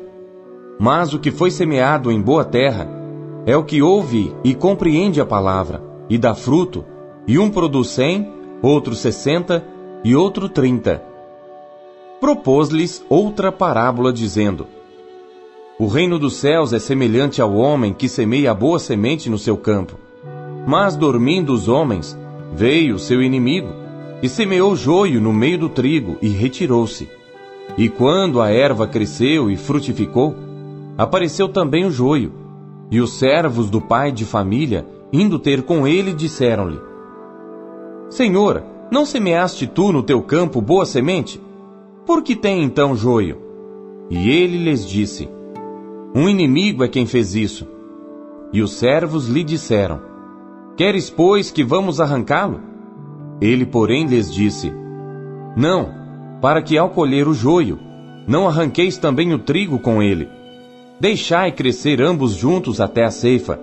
Mas 0.80 1.14
o 1.14 1.20
que 1.20 1.32
foi 1.32 1.52
semeado 1.52 2.12
em 2.12 2.22
boa 2.22 2.46
terra 2.46 2.88
é 3.46 3.56
o 3.56 3.64
que 3.64 3.82
ouve 3.82 4.34
e 4.44 4.54
compreende 4.54 5.22
a 5.22 5.26
palavra, 5.26 5.82
e 6.10 6.18
dá 6.18 6.34
fruto, 6.34 6.84
e 7.28 7.38
um 7.38 7.50
produz 7.50 7.90
cem, 7.90 8.32
outro 8.62 8.96
sessenta 8.96 9.66
e 10.04 10.16
outro 10.16 10.50
trinta. 10.50 11.04
Propôs-lhes 12.20 13.04
outra 13.10 13.52
parábola, 13.52 14.12
dizendo: 14.12 14.68
O 15.80 15.88
reino 15.88 16.20
dos 16.20 16.36
céus 16.36 16.74
é 16.74 16.80
semelhante 16.80 17.42
ao 17.42 17.54
homem 17.54 17.94
que 17.94 18.10
semeia 18.10 18.52
a 18.52 18.54
boa 18.54 18.80
semente 18.80 19.30
no 19.30 19.38
seu 19.38 19.56
campo. 19.56 19.96
Mas 20.68 20.96
dormindo 20.96 21.54
os 21.54 21.68
homens, 21.68 22.18
veio 22.54 22.96
o 22.96 23.00
seu 23.00 23.22
inimigo, 23.22 23.70
e 24.22 24.28
semeou 24.28 24.76
joio 24.76 25.22
no 25.22 25.32
meio 25.32 25.58
do 25.58 25.70
trigo, 25.70 26.18
e 26.22 26.28
retirou-se. 26.28 27.10
E 27.78 27.88
quando 27.88 28.42
a 28.42 28.50
erva 28.50 28.86
cresceu 28.86 29.50
e 29.50 29.56
frutificou, 29.56 30.36
apareceu 30.98 31.48
também 31.48 31.86
o 31.86 31.92
joio. 31.92 32.34
E 32.92 33.00
os 33.00 33.20
servos 33.20 33.70
do 33.70 33.80
pai 33.80 34.12
de 34.12 34.26
família, 34.26 34.86
indo 35.14 35.38
ter 35.38 35.64
com 35.64 35.88
ele, 35.88 36.14
disseram-lhe: 36.14 36.80
Senhor, 38.10 38.64
não 38.92 39.06
semeaste 39.06 39.68
tu 39.68 39.92
no 39.92 40.02
teu 40.02 40.22
campo 40.22 40.60
boa 40.60 40.86
semente? 40.86 41.40
Por 42.06 42.24
que 42.24 42.36
tem 42.36 42.64
então 42.64 42.96
joio? 42.96 43.38
E 44.10 44.32
ele 44.32 44.58
lhes 44.58 44.88
disse: 44.88 45.30
Um 46.16 46.28
inimigo 46.28 46.84
é 46.84 46.88
quem 46.88 47.06
fez 47.06 47.36
isso. 47.36 47.68
E 48.52 48.62
os 48.62 48.74
servos 48.74 49.28
lhe 49.28 49.44
disseram: 49.44 50.02
Queres, 50.76 51.10
pois, 51.10 51.52
que 51.52 51.64
vamos 51.64 52.02
arrancá-lo? 52.02 52.60
Ele, 53.40 53.66
porém, 53.66 54.08
lhes 54.08 54.34
disse: 54.34 54.74
Não, 55.56 55.90
para 56.42 56.64
que 56.64 56.76
ao 56.76 56.90
colher 56.90 57.28
o 57.28 57.34
joio, 57.34 57.78
não 58.28 58.48
arranqueis 58.48 58.98
também 58.98 59.32
o 59.34 59.40
trigo 59.40 59.78
com 59.78 60.02
ele. 60.02 60.28
Deixai 61.00 61.54
crescer 61.54 62.02
ambos 62.02 62.34
juntos 62.34 62.82
até 62.82 63.06
a 63.06 63.12
ceifa, 63.12 63.58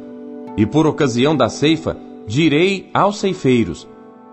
e 0.56 0.64
por 0.64 0.86
ocasião 0.86 1.36
da 1.36 1.50
ceifa, 1.50 1.94
direi 2.26 2.88
aos 2.94 3.18
ceifeiros: 3.18 3.86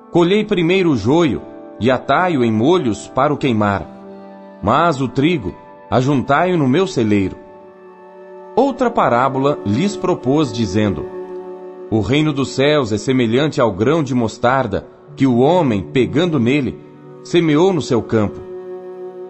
Colhei 0.10 0.46
primeiro 0.46 0.92
o 0.92 0.96
joio 0.96 1.42
e 1.82 1.92
atai-o 1.92 2.46
em 2.46 2.52
molhos 2.52 3.10
para 3.10 3.34
o 3.34 3.38
queimar. 3.38 3.86
Mas 4.62 5.02
o 5.02 5.10
trigo, 5.10 5.54
ajuntai-o 5.92 6.58
no 6.58 6.66
meu 6.66 6.88
celeiro. 6.88 7.36
Outra 8.56 8.90
parábola 8.90 9.60
lhes 9.66 9.98
propôs, 9.98 10.54
dizendo: 10.54 11.06
O 11.92 12.00
reino 12.00 12.32
dos 12.32 12.52
céus 12.52 12.94
é 12.94 12.98
semelhante 12.98 13.60
ao 13.60 13.74
grão 13.74 14.02
de 14.02 14.16
mostarda 14.16 14.88
que 15.14 15.28
o 15.28 15.40
homem, 15.40 15.82
pegando 15.82 16.40
nele, 16.40 16.80
semeou 17.22 17.74
no 17.74 17.82
seu 17.82 18.02
campo, 18.02 18.40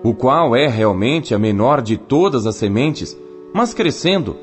o 0.03 0.13
qual 0.13 0.55
é 0.55 0.67
realmente 0.67 1.33
a 1.33 1.39
menor 1.39 1.81
de 1.81 1.97
todas 1.97 2.45
as 2.45 2.55
sementes, 2.55 3.17
mas 3.53 3.73
crescendo, 3.73 4.35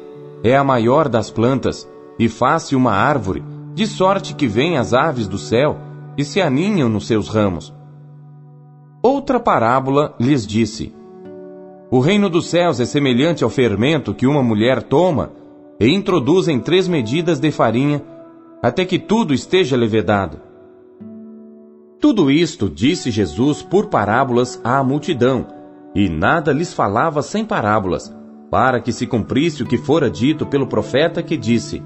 é 0.43 0.57
a 0.57 0.63
maior 0.63 1.09
das 1.09 1.31
plantas, 1.31 1.89
e 2.19 2.29
faz-se 2.29 2.77
uma 2.77 2.93
árvore, 2.93 3.43
de 3.75 3.87
sorte 3.87 4.35
que 4.35 4.47
vêm 4.47 4.79
as 4.79 4.93
aves 4.93 5.27
do 5.27 5.39
céu 5.39 5.79
e 6.17 6.25
se 6.25 6.41
aninham 6.41 6.89
nos 6.89 7.07
seus 7.07 7.29
ramos. 7.29 7.73
Outra 9.03 9.41
parábola 9.41 10.15
lhes 10.21 10.47
disse: 10.47 10.95
O 11.91 12.01
reino 12.01 12.29
dos 12.29 12.51
céus 12.51 12.79
é 12.79 12.85
semelhante 12.85 13.43
ao 13.43 13.51
fermento 13.51 14.15
que 14.15 14.27
uma 14.27 14.43
mulher 14.43 14.83
toma 14.83 15.33
e 15.81 15.89
introduz 15.89 16.47
em 16.47 16.61
três 16.61 16.87
medidas 16.87 17.41
de 17.41 17.51
farinha, 17.51 18.03
até 18.63 18.85
que 18.85 18.99
tudo 18.99 19.33
esteja 19.33 19.77
levedado. 19.77 20.39
Tudo 21.99 22.31
isto 22.31 22.69
disse 22.69 23.11
Jesus 23.11 23.63
por 23.63 23.87
parábolas 23.87 24.61
à 24.63 24.83
multidão, 24.85 25.47
e 25.95 26.09
nada 26.09 26.53
lhes 26.53 26.75
falava 26.75 27.23
sem 27.23 27.45
parábolas, 27.45 28.15
para 28.51 28.81
que 28.81 28.93
se 28.93 29.07
cumprisse 29.07 29.63
o 29.63 29.67
que 29.67 29.79
fora 29.79 30.11
dito 30.11 30.45
pelo 30.45 30.67
profeta 30.67 31.23
que 31.23 31.37
disse: 31.37 31.83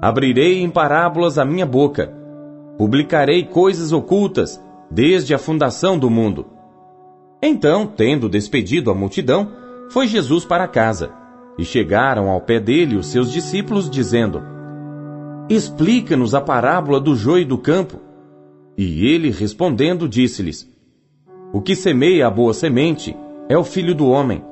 Abrirei 0.00 0.62
em 0.62 0.70
parábolas 0.70 1.36
a 1.36 1.44
minha 1.44 1.66
boca, 1.66 2.14
publicarei 2.78 3.44
coisas 3.44 3.92
ocultas 3.92 4.62
desde 4.90 5.34
a 5.34 5.38
fundação 5.38 5.98
do 5.98 6.08
mundo. 6.08 6.46
Então, 7.42 7.86
tendo 7.86 8.28
despedido 8.28 8.90
a 8.90 8.94
multidão, 8.94 9.50
foi 9.90 10.06
Jesus 10.06 10.44
para 10.44 10.68
casa, 10.68 11.10
e 11.58 11.64
chegaram 11.64 12.30
ao 12.30 12.40
pé 12.40 12.60
dele 12.60 12.96
os 12.96 13.06
seus 13.06 13.32
discípulos, 13.32 13.90
dizendo: 13.90 14.40
Explica-nos 15.48 16.34
a 16.34 16.40
parábola 16.40 17.00
do 17.00 17.16
joio 17.16 17.44
do 17.44 17.58
campo. 17.58 17.98
E 18.78 19.06
ele, 19.06 19.30
respondendo, 19.30 20.08
disse-lhes: 20.08 20.70
O 21.52 21.60
que 21.60 21.74
semeia 21.74 22.28
a 22.28 22.30
boa 22.30 22.54
semente 22.54 23.16
é 23.48 23.58
o 23.58 23.64
filho 23.64 23.94
do 23.94 24.06
homem. 24.06 24.49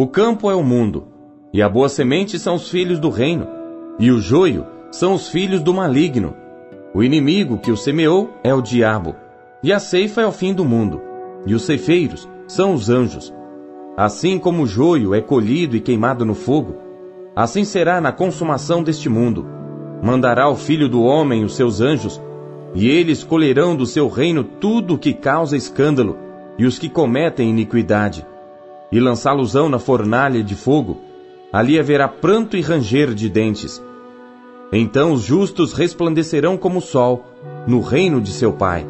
O 0.00 0.06
campo 0.06 0.48
é 0.48 0.54
o 0.54 0.62
mundo, 0.62 1.08
e 1.52 1.60
a 1.60 1.68
boa 1.68 1.88
semente 1.88 2.38
são 2.38 2.54
os 2.54 2.70
filhos 2.70 3.00
do 3.00 3.10
reino, 3.10 3.48
e 3.98 4.12
o 4.12 4.20
joio 4.20 4.64
são 4.92 5.12
os 5.12 5.26
filhos 5.26 5.60
do 5.60 5.74
maligno. 5.74 6.36
O 6.94 7.02
inimigo 7.02 7.58
que 7.58 7.72
o 7.72 7.76
semeou 7.76 8.30
é 8.44 8.54
o 8.54 8.62
diabo, 8.62 9.16
e 9.60 9.72
a 9.72 9.80
ceifa 9.80 10.20
é 10.20 10.26
o 10.28 10.30
fim 10.30 10.54
do 10.54 10.64
mundo, 10.64 11.00
e 11.44 11.52
os 11.52 11.62
ceifeiros 11.62 12.28
são 12.46 12.74
os 12.74 12.88
anjos. 12.88 13.34
Assim 13.96 14.38
como 14.38 14.62
o 14.62 14.66
joio 14.68 15.16
é 15.16 15.20
colhido 15.20 15.74
e 15.74 15.80
queimado 15.80 16.24
no 16.24 16.34
fogo, 16.36 16.76
assim 17.34 17.64
será 17.64 18.00
na 18.00 18.12
consumação 18.12 18.84
deste 18.84 19.08
mundo. 19.08 19.44
Mandará 20.00 20.48
o 20.48 20.54
Filho 20.54 20.88
do 20.88 21.02
Homem 21.02 21.42
os 21.42 21.56
seus 21.56 21.80
anjos, 21.80 22.22
E 22.72 22.86
eles 22.86 23.24
colherão 23.24 23.74
do 23.74 23.84
seu 23.84 24.06
reino 24.08 24.44
tudo 24.44 24.94
o 24.94 24.98
que 24.98 25.12
causa 25.12 25.56
escândalo 25.56 26.16
e 26.56 26.66
os 26.66 26.78
que 26.78 26.88
cometem 26.88 27.50
iniquidade, 27.50 28.24
e 28.90 28.98
lançá-los-ão 28.98 29.68
na 29.68 29.78
fornalha 29.78 30.42
de 30.42 30.54
fogo. 30.54 30.98
Ali 31.52 31.78
haverá 31.78 32.08
pranto 32.08 32.56
e 32.56 32.60
ranger 32.60 33.14
de 33.14 33.28
dentes. 33.28 33.82
Então 34.72 35.12
os 35.12 35.22
justos 35.22 35.72
resplandecerão 35.72 36.56
como 36.56 36.78
o 36.78 36.82
sol 36.82 37.24
no 37.66 37.80
reino 37.80 38.20
de 38.20 38.30
seu 38.30 38.52
Pai. 38.52 38.86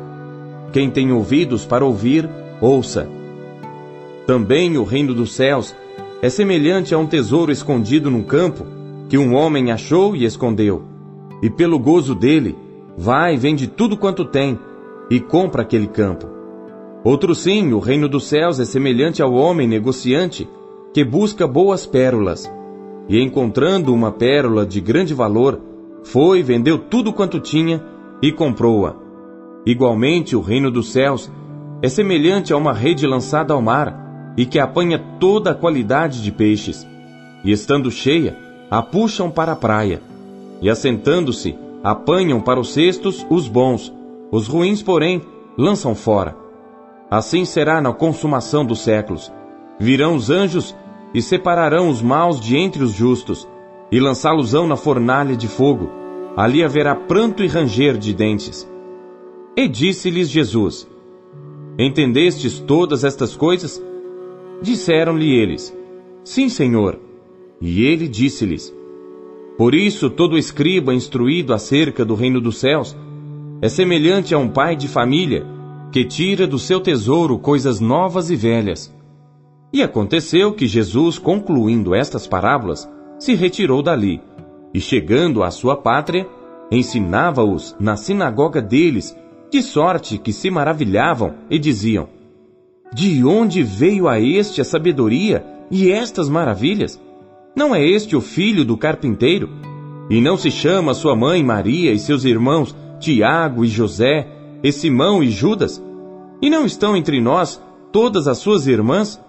Quem 0.72 0.90
tem 0.90 1.12
ouvidos 1.12 1.64
para 1.64 1.84
ouvir, 1.84 2.28
ouça. 2.60 3.08
Também 4.26 4.76
o 4.76 4.84
reino 4.84 5.14
dos 5.14 5.32
céus 5.32 5.74
é 6.20 6.28
semelhante 6.28 6.94
a 6.94 6.98
um 6.98 7.06
tesouro 7.06 7.52
escondido 7.52 8.10
num 8.10 8.22
campo, 8.22 8.66
que 9.08 9.16
um 9.16 9.34
homem 9.34 9.70
achou 9.70 10.14
e 10.14 10.24
escondeu. 10.24 10.82
E 11.40 11.48
pelo 11.48 11.78
gozo 11.78 12.14
dele, 12.14 12.56
vai 12.96 13.34
e 13.34 13.36
vende 13.36 13.68
tudo 13.68 13.96
quanto 13.96 14.24
tem, 14.24 14.58
e 15.08 15.20
compra 15.20 15.62
aquele 15.62 15.86
campo. 15.86 16.37
Outro 17.04 17.34
sim, 17.34 17.72
o 17.72 17.78
reino 17.78 18.08
dos 18.08 18.26
céus 18.26 18.58
é 18.58 18.64
semelhante 18.64 19.22
ao 19.22 19.32
homem 19.32 19.68
negociante, 19.68 20.48
que 20.92 21.04
busca 21.04 21.46
boas 21.46 21.86
pérolas. 21.86 22.50
E 23.08 23.20
encontrando 23.20 23.94
uma 23.94 24.10
pérola 24.10 24.66
de 24.66 24.80
grande 24.80 25.14
valor, 25.14 25.60
foi, 26.04 26.42
vendeu 26.42 26.78
tudo 26.78 27.12
quanto 27.12 27.40
tinha 27.40 27.82
e 28.20 28.32
comprou-a. 28.32 28.96
Igualmente, 29.64 30.34
o 30.34 30.40
reino 30.40 30.70
dos 30.70 30.90
céus 30.90 31.30
é 31.82 31.88
semelhante 31.88 32.52
a 32.52 32.56
uma 32.56 32.72
rede 32.72 33.06
lançada 33.06 33.54
ao 33.54 33.62
mar 33.62 34.34
e 34.36 34.44
que 34.44 34.58
apanha 34.58 34.98
toda 35.20 35.50
a 35.50 35.54
qualidade 35.54 36.22
de 36.22 36.32
peixes. 36.32 36.86
E 37.44 37.52
estando 37.52 37.90
cheia, 37.90 38.36
a 38.70 38.82
puxam 38.82 39.30
para 39.30 39.52
a 39.52 39.56
praia. 39.56 40.02
E 40.60 40.68
assentando-se, 40.68 41.56
apanham 41.82 42.40
para 42.40 42.58
os 42.58 42.72
cestos 42.72 43.24
os 43.30 43.46
bons, 43.46 43.92
os 44.30 44.48
ruins, 44.48 44.82
porém, 44.82 45.22
lançam 45.56 45.94
fora. 45.94 46.34
Assim 47.10 47.44
será 47.44 47.80
na 47.80 47.92
consumação 47.92 48.64
dos 48.64 48.80
séculos. 48.80 49.32
Virão 49.78 50.14
os 50.14 50.28
anjos 50.28 50.76
e 51.14 51.22
separarão 51.22 51.88
os 51.88 52.02
maus 52.02 52.38
de 52.38 52.56
entre 52.56 52.82
os 52.82 52.92
justos, 52.92 53.48
e 53.90 53.98
lançá-los-ão 53.98 54.66
na 54.66 54.76
fornalha 54.76 55.34
de 55.34 55.48
fogo. 55.48 55.90
Ali 56.36 56.62
haverá 56.62 56.94
pranto 56.94 57.42
e 57.42 57.46
ranger 57.46 57.96
de 57.96 58.12
dentes. 58.12 58.68
E 59.56 59.66
disse-lhes 59.66 60.28
Jesus: 60.28 60.86
Entendestes 61.78 62.58
todas 62.58 63.04
estas 63.04 63.34
coisas? 63.34 63.82
Disseram-lhe 64.60 65.34
eles: 65.34 65.74
Sim, 66.22 66.50
Senhor. 66.50 66.98
E 67.60 67.84
ele 67.86 68.06
disse-lhes: 68.06 68.74
Por 69.56 69.74
isso 69.74 70.10
todo 70.10 70.36
escriba 70.36 70.92
instruído 70.92 71.54
acerca 71.54 72.04
do 72.04 72.14
reino 72.14 72.40
dos 72.40 72.58
céus 72.58 72.94
é 73.60 73.68
semelhante 73.68 74.34
a 74.34 74.38
um 74.38 74.48
pai 74.48 74.76
de 74.76 74.86
família 74.86 75.57
que 75.90 76.04
tira 76.04 76.46
do 76.46 76.58
seu 76.58 76.80
tesouro 76.80 77.38
coisas 77.38 77.80
novas 77.80 78.30
e 78.30 78.36
velhas. 78.36 78.94
E 79.72 79.82
aconteceu 79.82 80.52
que 80.52 80.66
Jesus, 80.66 81.18
concluindo 81.18 81.94
estas 81.94 82.26
parábolas, 82.26 82.88
se 83.18 83.34
retirou 83.34 83.82
dali, 83.82 84.20
e 84.72 84.80
chegando 84.80 85.42
à 85.42 85.50
sua 85.50 85.76
pátria, 85.76 86.26
ensinava-os 86.70 87.74
na 87.80 87.96
sinagoga 87.96 88.60
deles 88.60 89.16
de 89.50 89.62
sorte 89.62 90.18
que 90.18 90.32
se 90.32 90.50
maravilhavam 90.50 91.34
e 91.50 91.58
diziam: 91.58 92.08
De 92.92 93.24
onde 93.24 93.62
veio 93.62 94.08
a 94.08 94.20
este 94.20 94.60
a 94.60 94.64
sabedoria 94.64 95.44
e 95.70 95.90
estas 95.90 96.28
maravilhas? 96.28 97.00
Não 97.56 97.74
é 97.74 97.84
este 97.84 98.14
o 98.14 98.20
filho 98.20 98.64
do 98.64 98.76
carpinteiro? 98.76 99.48
E 100.10 100.20
não 100.20 100.36
se 100.36 100.50
chama 100.50 100.94
sua 100.94 101.16
mãe 101.16 101.42
Maria 101.42 101.92
e 101.92 101.98
seus 101.98 102.24
irmãos 102.24 102.74
Tiago 102.98 103.64
e 103.64 103.68
José, 103.68 104.26
e 104.62 104.72
Simão 104.72 105.22
e 105.22 105.30
Judas? 105.30 105.82
E 106.40 106.50
não 106.50 106.64
estão 106.64 106.96
entre 106.96 107.20
nós 107.20 107.60
todas 107.92 108.28
as 108.28 108.38
suas 108.38 108.66
irmãs? 108.66 109.20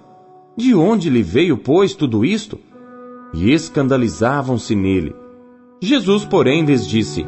De 0.56 0.76
onde 0.76 1.10
lhe 1.10 1.24
veio, 1.24 1.58
pois, 1.58 1.94
tudo 1.96 2.26
isto? 2.26 2.60
E 3.34 3.52
escandalizavam-se 3.52 4.76
nele. 4.76 5.16
Jesus, 5.82 6.26
porém, 6.26 6.66
lhes 6.66 6.86
disse: 6.86 7.26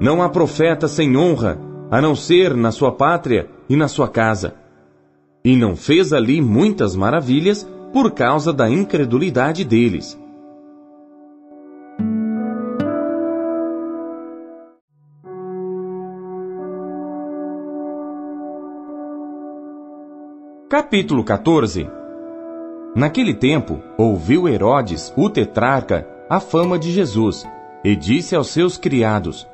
Não 0.00 0.22
há 0.22 0.28
profeta 0.28 0.86
sem 0.86 1.16
honra, 1.16 1.58
a 1.90 2.00
não 2.00 2.14
ser 2.14 2.54
na 2.54 2.70
sua 2.70 2.92
pátria 2.92 3.48
e 3.68 3.76
na 3.76 3.88
sua 3.88 4.08
casa. 4.08 4.54
E 5.44 5.56
não 5.56 5.74
fez 5.76 6.12
ali 6.12 6.40
muitas 6.40 6.94
maravilhas 6.94 7.66
por 7.92 8.10
causa 8.10 8.52
da 8.52 8.68
incredulidade 8.68 9.64
deles. 9.64 10.18
Capítulo 20.68 21.24
14 21.24 21.88
Naquele 22.94 23.32
tempo, 23.32 23.80
ouviu 23.96 24.46
Herodes, 24.46 25.12
o 25.16 25.30
tetrarca, 25.30 26.06
a 26.28 26.40
fama 26.40 26.78
de 26.78 26.90
Jesus, 26.90 27.48
e 27.82 27.96
disse 27.96 28.36
aos 28.36 28.48
seus 28.48 28.76
criados: 28.76 29.48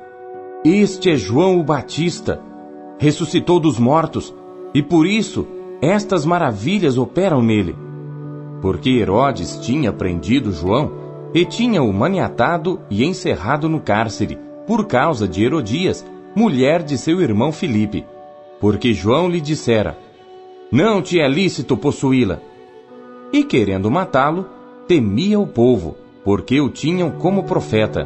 este 0.67 1.11
é 1.11 1.15
João 1.15 1.59
o 1.59 1.63
Batista. 1.63 2.41
Ressuscitou 2.97 3.59
dos 3.59 3.77
mortos, 3.77 4.33
e 4.73 4.81
por 4.81 5.05
isso 5.05 5.47
estas 5.79 6.25
maravilhas 6.25 6.97
operam 6.97 7.39
nele. 7.39 7.75
Porque 8.61 8.89
Herodes 8.89 9.59
tinha 9.59 9.93
prendido 9.93 10.51
João 10.51 10.91
e 11.35 11.45
tinha-o 11.45 11.93
maniatado 11.93 12.81
e 12.89 13.05
encerrado 13.05 13.69
no 13.69 13.79
cárcere, 13.79 14.39
por 14.65 14.87
causa 14.87 15.27
de 15.27 15.43
Herodias, 15.43 16.03
mulher 16.35 16.81
de 16.81 16.97
seu 16.97 17.21
irmão 17.21 17.51
Filipe. 17.51 18.03
Porque 18.59 18.91
João 18.91 19.29
lhe 19.29 19.39
dissera: 19.39 19.95
Não 20.75 21.01
te 21.01 21.21
é 21.21 21.27
lícito 21.29 21.77
possuí-la. 21.77 22.41
E 23.31 23.45
querendo 23.45 23.89
matá-lo, 23.89 24.45
temia 24.85 25.39
o 25.39 25.47
povo, 25.47 25.95
porque 26.21 26.59
o 26.59 26.69
tinham 26.69 27.11
como 27.11 27.43
profeta. 27.43 28.05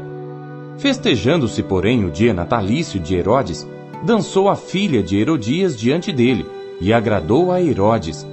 Festejando-se, 0.77 1.63
porém, 1.63 2.05
o 2.05 2.11
dia 2.11 2.31
natalício 2.31 2.99
de 2.99 3.15
Herodes, 3.15 3.67
dançou 4.05 4.49
a 4.49 4.55
filha 4.55 5.01
de 5.01 5.17
Herodias 5.17 5.75
diante 5.75 6.13
dele, 6.13 6.45
e 6.79 6.93
agradou 6.93 7.51
a 7.51 7.59
Herodes. 7.59 8.23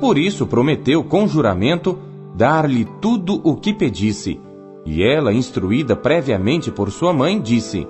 Por 0.00 0.18
isso 0.18 0.44
prometeu 0.44 1.04
com 1.04 1.28
juramento 1.28 1.96
dar-lhe 2.34 2.88
tudo 3.00 3.40
o 3.44 3.54
que 3.54 3.72
pedisse. 3.72 4.40
E 4.84 5.04
ela, 5.04 5.32
instruída 5.32 5.94
previamente 5.94 6.68
por 6.68 6.90
sua 6.90 7.12
mãe, 7.12 7.40
disse: 7.40 7.86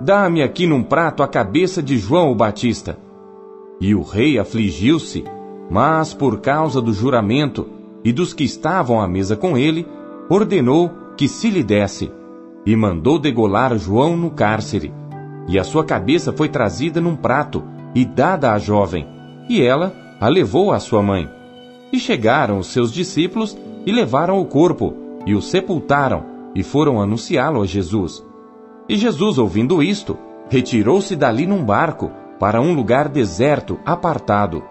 Dá-me 0.00 0.42
aqui 0.42 0.66
num 0.66 0.82
prato 0.82 1.22
a 1.22 1.28
cabeça 1.28 1.82
de 1.82 1.98
João 1.98 2.32
o 2.32 2.34
Batista. 2.34 3.09
E 3.80 3.94
o 3.94 4.02
rei 4.02 4.38
afligiu-se, 4.38 5.24
mas 5.70 6.12
por 6.12 6.40
causa 6.40 6.82
do 6.82 6.92
juramento 6.92 7.66
e 8.04 8.12
dos 8.12 8.34
que 8.34 8.44
estavam 8.44 9.00
à 9.00 9.08
mesa 9.08 9.36
com 9.36 9.56
ele, 9.56 9.86
ordenou 10.28 10.90
que 11.16 11.26
se 11.26 11.48
lhe 11.48 11.62
desse 11.62 12.10
e 12.64 12.76
mandou 12.76 13.18
degolar 13.18 13.76
João 13.78 14.16
no 14.16 14.30
cárcere. 14.30 14.92
E 15.48 15.58
a 15.58 15.64
sua 15.64 15.84
cabeça 15.84 16.32
foi 16.32 16.48
trazida 16.48 17.00
num 17.00 17.16
prato 17.16 17.64
e 17.94 18.04
dada 18.04 18.52
à 18.52 18.58
jovem, 18.58 19.06
e 19.48 19.62
ela 19.62 19.94
a 20.20 20.28
levou 20.28 20.72
à 20.72 20.78
sua 20.78 21.02
mãe. 21.02 21.28
E 21.92 21.98
chegaram 21.98 22.58
os 22.58 22.68
seus 22.68 22.92
discípulos 22.92 23.56
e 23.84 23.90
levaram 23.90 24.38
o 24.38 24.44
corpo, 24.44 24.94
e 25.26 25.34
o 25.34 25.40
sepultaram, 25.40 26.24
e 26.54 26.62
foram 26.62 27.00
anunciá-lo 27.00 27.62
a 27.62 27.66
Jesus. 27.66 28.24
E 28.88 28.96
Jesus, 28.96 29.38
ouvindo 29.38 29.82
isto, 29.82 30.16
retirou-se 30.48 31.16
dali 31.16 31.46
num 31.46 31.64
barco 31.64 32.10
para 32.40 32.58
um 32.58 32.72
lugar 32.72 33.06
deserto, 33.06 33.78
apartado. 33.84 34.64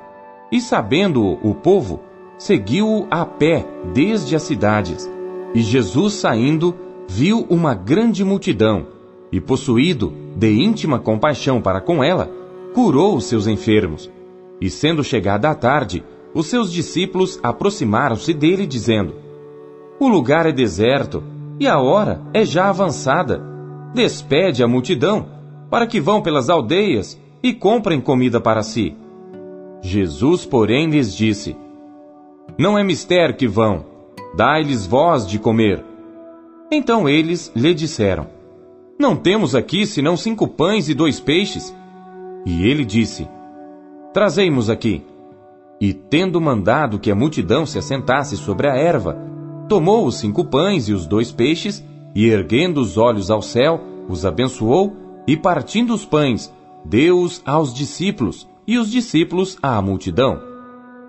E 0.51 0.59
sabendo-o 0.59 1.37
o 1.47 1.53
povo, 1.53 1.99
seguiu-o 2.35 3.05
a 3.11 3.23
pé 3.23 3.63
desde 3.93 4.35
as 4.35 4.41
cidades. 4.41 5.07
E 5.53 5.61
Jesus, 5.61 6.15
saindo, 6.15 6.75
viu 7.07 7.45
uma 7.47 7.75
grande 7.75 8.25
multidão 8.25 8.87
e, 9.31 9.39
possuído 9.39 10.11
de 10.35 10.51
íntima 10.51 10.97
compaixão 10.97 11.61
para 11.61 11.79
com 11.79 12.03
ela, 12.03 12.31
curou 12.73 13.15
os 13.15 13.25
seus 13.25 13.45
enfermos. 13.45 14.09
E 14.59 14.67
sendo 14.67 15.03
chegada 15.03 15.47
a 15.47 15.53
tarde, 15.53 16.03
os 16.33 16.47
seus 16.47 16.71
discípulos 16.73 17.39
aproximaram-se 17.43 18.33
dele, 18.33 18.65
dizendo: 18.65 19.13
O 19.99 20.07
lugar 20.07 20.47
é 20.47 20.51
deserto 20.51 21.23
e 21.59 21.67
a 21.67 21.79
hora 21.79 22.21
é 22.33 22.43
já 22.43 22.69
avançada. 22.69 23.43
Despede 23.93 24.63
a 24.63 24.67
multidão, 24.67 25.27
para 25.69 25.85
que 25.85 26.01
vão 26.01 26.19
pelas 26.19 26.49
aldeias 26.49 27.19
e 27.41 27.53
comprem 27.53 28.01
comida 28.01 28.39
para 28.39 28.63
si. 28.63 28.95
Jesus, 29.81 30.45
porém, 30.45 30.89
lhes 30.89 31.15
disse: 31.15 31.55
Não 32.57 32.77
é 32.77 32.83
mister 32.83 33.35
que 33.35 33.47
vão, 33.47 33.85
dai-lhes 34.35 34.85
voz 34.85 35.27
de 35.27 35.39
comer. 35.39 35.83
Então 36.71 37.07
eles 37.07 37.51
lhe 37.55 37.73
disseram: 37.73 38.27
Não 38.99 39.15
temos 39.15 39.55
aqui 39.55 39.85
senão 39.85 40.17
cinco 40.17 40.47
pães 40.47 40.89
e 40.89 40.93
dois 40.93 41.19
peixes. 41.19 41.75
E 42.45 42.67
ele 42.67 42.85
disse: 42.85 43.27
Trazei-mos 44.13 44.69
aqui. 44.69 45.03
E 45.81 45.93
tendo 45.93 46.41
mandado 46.41 46.99
que 46.99 47.09
a 47.09 47.15
multidão 47.15 47.65
se 47.65 47.79
assentasse 47.79 48.35
sobre 48.35 48.67
a 48.67 48.75
erva, 48.75 49.17
tomou 49.69 50.05
os 50.05 50.15
cinco 50.15 50.43
pães 50.43 50.89
e 50.89 50.93
os 50.93 51.05
dois 51.05 51.31
peixes, 51.31 51.85
e 52.13 52.25
erguendo 52.25 52.81
os 52.81 52.97
olhos 52.97 53.31
ao 53.31 53.41
céu, 53.41 53.79
os 54.09 54.25
abençoou 54.25 54.93
e 55.25 55.37
partindo 55.37 55.93
os 55.93 56.03
pães, 56.03 56.53
deu-os 56.85 57.41
aos 57.45 57.73
discípulos, 57.73 58.47
e 58.67 58.77
os 58.77 58.89
discípulos 58.91 59.57
à 59.61 59.81
multidão. 59.81 60.39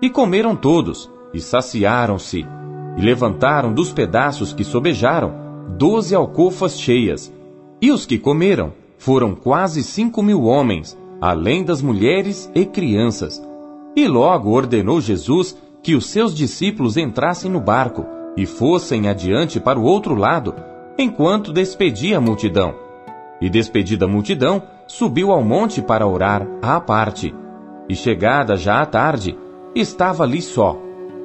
E 0.01 0.09
comeram 0.09 0.55
todos, 0.55 1.09
e 1.33 1.39
saciaram-se, 1.39 2.45
e 2.97 3.01
levantaram 3.01 3.73
dos 3.73 3.91
pedaços 3.91 4.51
que 4.51 4.63
sobejaram 4.63 5.33
doze 5.77 6.13
alcofas 6.15 6.79
cheias. 6.79 7.31
E 7.81 7.91
os 7.91 8.05
que 8.05 8.17
comeram 8.17 8.73
foram 8.97 9.33
quase 9.33 9.83
cinco 9.83 10.21
mil 10.21 10.43
homens, 10.43 10.97
além 11.19 11.63
das 11.63 11.81
mulheres 11.81 12.51
e 12.53 12.65
crianças. 12.65 13.41
E 13.95 14.07
logo 14.07 14.51
ordenou 14.51 15.01
Jesus 15.01 15.57
que 15.83 15.95
os 15.95 16.07
seus 16.07 16.35
discípulos 16.35 16.97
entrassem 16.97 17.49
no 17.49 17.59
barco 17.59 18.05
e 18.37 18.45
fossem 18.45 19.07
adiante 19.07 19.59
para 19.59 19.79
o 19.79 19.83
outro 19.83 20.15
lado, 20.15 20.53
enquanto 20.97 21.51
despedia 21.51 22.17
a 22.17 22.21
multidão. 22.21 22.75
E 23.41 23.49
despedida 23.49 24.05
a 24.05 24.07
multidão, 24.07 24.61
subiu 24.91 25.31
ao 25.31 25.41
monte 25.41 25.81
para 25.81 26.05
orar 26.05 26.45
à 26.61 26.79
parte. 26.79 27.33
E 27.87 27.95
chegada 27.95 28.57
já 28.57 28.81
a 28.81 28.85
tarde, 28.85 29.37
estava 29.73 30.23
ali 30.23 30.41
só, 30.41 30.77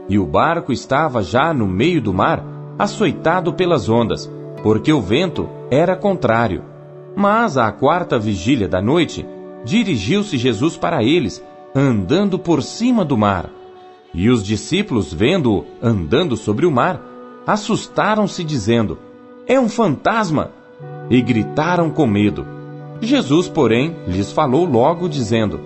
e 0.09 0.21
o 0.21 0.25
barco 0.25 0.73
estava 0.73 1.21
já 1.21 1.53
no 1.53 1.67
meio 1.67 2.01
do 2.01 2.15
mar, 2.15 2.45
açoitado 2.79 3.53
pelas 3.53 3.89
ondas, 3.89 4.31
porque 4.63 4.93
o 4.93 5.01
vento 5.01 5.49
era 5.69 5.97
contrário. 5.97 6.63
Mas 7.17 7.59
à 7.59 7.73
quarta 7.73 8.21
vigília 8.21 8.69
da 8.69 8.81
noite, 8.81 9.27
dirigiu-se 9.65 10.39
Jesus 10.39 10.77
para 10.77 11.03
eles, 11.03 11.45
andando 11.75 12.39
por 12.39 12.63
cima 12.63 13.05
do 13.05 13.19
mar. 13.19 13.51
E 14.15 14.31
os 14.31 14.45
discípulos, 14.45 15.13
vendo-o 15.13 15.65
andando 15.83 16.37
sobre 16.37 16.67
o 16.67 16.71
mar, 16.71 17.03
assustaram-se, 17.45 18.45
dizendo: 18.45 18.97
É 19.45 19.59
um 19.59 19.69
fantasma! 19.69 20.53
E 21.11 21.21
gritaram 21.21 21.91
com 21.91 22.07
medo. 22.07 22.57
Jesus, 23.01 23.49
porém, 23.49 23.95
lhes 24.07 24.33
falou 24.33 24.65
logo, 24.65 25.09
dizendo: 25.09 25.61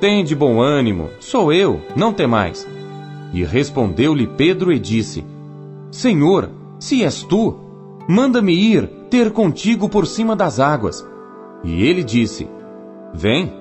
Tende 0.00 0.34
bom 0.34 0.60
ânimo, 0.60 1.10
sou 1.18 1.52
eu, 1.52 1.80
não 1.96 2.12
temais. 2.12 2.66
E 3.32 3.44
respondeu-lhe 3.44 4.26
Pedro 4.26 4.72
e 4.72 4.78
disse: 4.78 5.24
Senhor, 5.90 6.50
se 6.78 7.02
és 7.02 7.22
tu, 7.22 7.54
manda-me 8.08 8.52
ir 8.52 8.86
ter 9.08 9.30
contigo 9.30 9.88
por 9.88 10.06
cima 10.06 10.34
das 10.34 10.58
águas. 10.58 11.06
E 11.64 11.82
ele 11.82 12.02
disse: 12.02 12.48
Vem. 13.14 13.52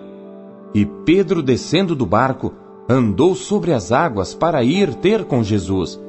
E 0.73 0.85
Pedro, 0.85 1.41
descendo 1.41 1.95
do 1.95 2.05
barco, 2.05 2.53
andou 2.88 3.35
sobre 3.35 3.73
as 3.73 3.91
águas 3.91 4.34
para 4.34 4.63
ir 4.63 4.93
ter 4.95 5.26
com 5.26 5.43
Jesus. 5.43 5.99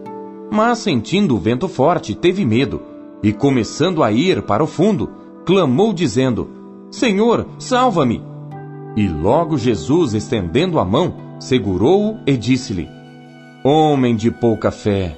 Mas, 0.50 0.78
sentindo 0.78 1.34
o 1.34 1.38
vento 1.38 1.68
forte, 1.68 2.14
teve 2.14 2.44
medo, 2.44 2.82
e 3.22 3.32
começando 3.32 4.02
a 4.02 4.12
ir 4.12 4.42
para 4.42 4.62
o 4.62 4.66
fundo, 4.66 5.10
clamou, 5.44 5.92
dizendo: 5.92 6.59
Senhor, 6.90 7.46
salva-me! 7.58 8.22
E 8.96 9.06
logo 9.06 9.56
Jesus, 9.56 10.12
estendendo 10.12 10.78
a 10.80 10.84
mão, 10.84 11.14
segurou-o 11.38 12.18
e 12.26 12.36
disse-lhe: 12.36 12.88
Homem 13.64 14.16
de 14.16 14.30
pouca 14.30 14.70
fé, 14.70 15.16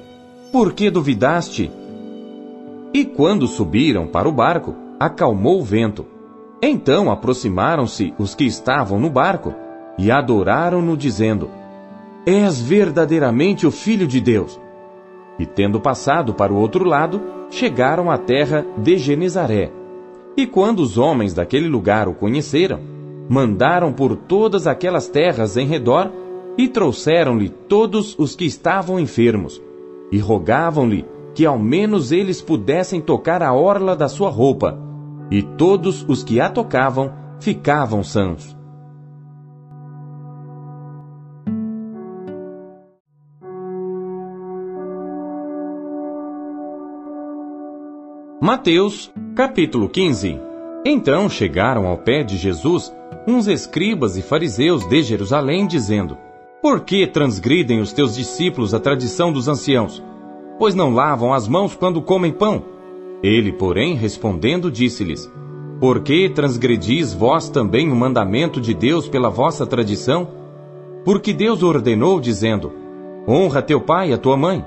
por 0.51 0.73
que 0.73 0.91
duvidaste? 0.91 1.71
E 2.93 3.03
quando 3.03 3.47
subiram 3.47 4.05
para 4.05 4.29
o 4.29 4.31
barco, 4.31 4.75
acalmou 4.99 5.59
o 5.59 5.63
vento. 5.63 6.05
Então 6.61 7.11
aproximaram-se 7.11 8.13
os 8.19 8.35
que 8.35 8.45
estavam 8.45 8.99
no 8.99 9.09
barco 9.09 9.53
e 9.97 10.11
adoraram-no, 10.11 10.95
dizendo: 10.95 11.49
És 12.23 12.61
verdadeiramente 12.61 13.65
o 13.65 13.71
Filho 13.71 14.07
de 14.07 14.21
Deus. 14.21 14.59
E 15.39 15.45
tendo 15.47 15.81
passado 15.81 16.35
para 16.35 16.53
o 16.53 16.57
outro 16.57 16.85
lado, 16.85 17.19
chegaram 17.49 18.11
à 18.11 18.17
terra 18.17 18.63
de 18.77 18.97
Genezaré. 18.97 19.82
E 20.35 20.47
quando 20.47 20.79
os 20.79 20.97
homens 20.97 21.33
daquele 21.33 21.67
lugar 21.67 22.07
o 22.07 22.13
conheceram, 22.13 22.79
mandaram 23.29 23.93
por 23.93 24.15
todas 24.15 24.67
aquelas 24.67 25.07
terras 25.07 25.57
em 25.57 25.67
redor 25.67 26.11
e 26.57 26.67
trouxeram-lhe 26.67 27.49
todos 27.49 28.17
os 28.17 28.35
que 28.35 28.45
estavam 28.45 28.99
enfermos, 28.99 29.61
e 30.11 30.17
rogavam-lhe 30.17 31.05
que 31.33 31.45
ao 31.45 31.57
menos 31.57 32.11
eles 32.11 32.41
pudessem 32.41 33.01
tocar 33.01 33.41
a 33.41 33.53
orla 33.53 33.95
da 33.95 34.07
sua 34.07 34.29
roupa, 34.29 34.77
e 35.31 35.41
todos 35.41 36.05
os 36.07 36.23
que 36.23 36.39
a 36.39 36.49
tocavam 36.49 37.11
ficavam 37.39 38.03
sãos. 38.03 38.55
Mateus, 48.43 49.09
capítulo 49.35 49.87
15 49.87 50.37
Então 50.85 51.29
chegaram 51.29 51.87
ao 51.87 51.97
pé 51.97 52.23
de 52.23 52.35
Jesus 52.35 52.93
uns 53.25 53.47
escribas 53.47 54.17
e 54.17 54.21
fariseus 54.21 54.85
de 54.85 55.01
Jerusalém, 55.01 55.65
dizendo: 55.65 56.17
Por 56.61 56.81
que 56.81 57.07
transgridem 57.07 57.79
os 57.79 57.93
teus 57.93 58.13
discípulos 58.13 58.73
a 58.73 58.81
tradição 58.81 59.31
dos 59.31 59.47
anciãos? 59.47 60.03
Pois 60.59 60.75
não 60.75 60.93
lavam 60.93 61.33
as 61.33 61.47
mãos 61.47 61.73
quando 61.73 62.01
comem 62.01 62.33
pão. 62.33 62.61
Ele, 63.23 63.53
porém, 63.53 63.95
respondendo, 63.95 64.69
disse-lhes: 64.69 65.31
Por 65.79 66.01
que 66.01 66.27
transgredis 66.27 67.13
vós 67.13 67.47
também 67.47 67.89
o 67.89 67.95
mandamento 67.95 68.59
de 68.59 68.73
Deus 68.73 69.07
pela 69.07 69.29
vossa 69.29 69.65
tradição? 69.65 70.27
Porque 71.05 71.31
Deus 71.31 71.63
ordenou, 71.63 72.19
dizendo: 72.19 72.73
Honra 73.25 73.61
teu 73.61 73.79
pai 73.79 74.09
e 74.09 74.13
a 74.13 74.17
tua 74.17 74.35
mãe. 74.35 74.65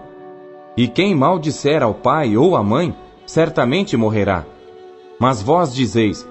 E 0.79 0.89
quem 0.89 1.15
maldisser 1.15 1.83
ao 1.83 1.93
pai 1.93 2.39
ou 2.39 2.57
à 2.57 2.63
mãe, 2.63 2.95
certamente 3.27 3.97
morrerá. 3.97 4.45
Mas 5.19 5.43
vós 5.43 5.75
dizeis: 5.75 6.27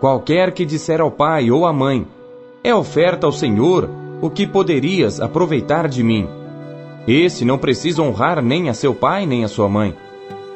Qualquer 0.00 0.52
que 0.52 0.66
disser 0.66 1.00
ao 1.00 1.10
pai 1.10 1.50
ou 1.50 1.64
à 1.64 1.72
mãe: 1.72 2.06
É 2.62 2.74
oferta 2.74 3.26
ao 3.26 3.32
Senhor 3.32 3.88
o 4.20 4.28
que 4.28 4.46
poderias 4.46 5.20
aproveitar 5.20 5.88
de 5.88 6.02
mim. 6.02 6.28
Esse 7.06 7.44
não 7.44 7.56
precisa 7.56 8.02
honrar 8.02 8.42
nem 8.42 8.68
a 8.68 8.74
seu 8.74 8.94
pai 8.94 9.24
nem 9.24 9.44
a 9.44 9.48
sua 9.48 9.68
mãe. 9.68 9.96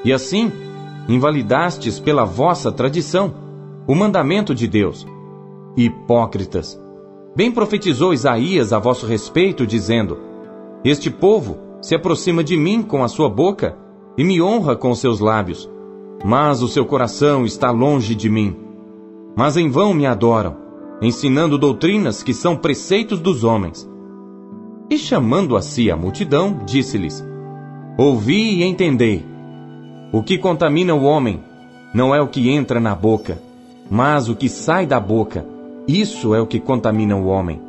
E 0.04 0.12
assim, 0.12 0.52
invalidastes 1.08 1.98
pela 1.98 2.24
vossa 2.24 2.70
tradição 2.70 3.32
o 3.86 3.94
mandamento 3.94 4.54
de 4.54 4.66
Deus. 4.66 5.06
Hipócritas! 5.76 6.80
Bem 7.34 7.50
profetizou 7.50 8.12
Isaías 8.12 8.72
a 8.72 8.78
vosso 8.78 9.06
respeito, 9.06 9.66
dizendo: 9.66 10.18
Este 10.84 11.10
povo 11.10 11.58
se 11.80 11.94
aproxima 11.94 12.44
de 12.44 12.56
mim 12.56 12.82
com 12.82 13.02
a 13.02 13.08
sua 13.08 13.28
boca 13.28 13.76
e 14.16 14.24
me 14.24 14.40
honra 14.42 14.76
com 14.76 14.94
seus 14.94 15.20
lábios, 15.20 15.70
mas 16.24 16.62
o 16.62 16.68
seu 16.68 16.84
coração 16.84 17.44
está 17.44 17.70
longe 17.70 18.14
de 18.14 18.28
mim. 18.28 18.56
Mas 19.36 19.56
em 19.56 19.70
vão 19.70 19.94
me 19.94 20.06
adoram, 20.06 20.56
ensinando 21.00 21.58
doutrinas 21.58 22.22
que 22.22 22.34
são 22.34 22.56
preceitos 22.56 23.18
dos 23.20 23.44
homens. 23.44 23.88
E 24.90 24.98
chamando 24.98 25.56
a 25.56 25.62
si 25.62 25.90
a 25.90 25.96
multidão, 25.96 26.60
disse-lhes: 26.64 27.24
Ouvi 27.96 28.60
e 28.60 28.64
entendei. 28.64 29.24
O 30.12 30.22
que 30.22 30.36
contamina 30.36 30.94
o 30.94 31.02
homem 31.04 31.40
não 31.94 32.14
é 32.14 32.20
o 32.20 32.28
que 32.28 32.50
entra 32.50 32.78
na 32.78 32.94
boca, 32.94 33.40
mas 33.90 34.28
o 34.28 34.36
que 34.36 34.48
sai 34.48 34.86
da 34.86 35.00
boca. 35.00 35.46
Isso 35.88 36.34
é 36.34 36.40
o 36.40 36.46
que 36.46 36.60
contamina 36.60 37.16
o 37.16 37.26
homem. 37.26 37.60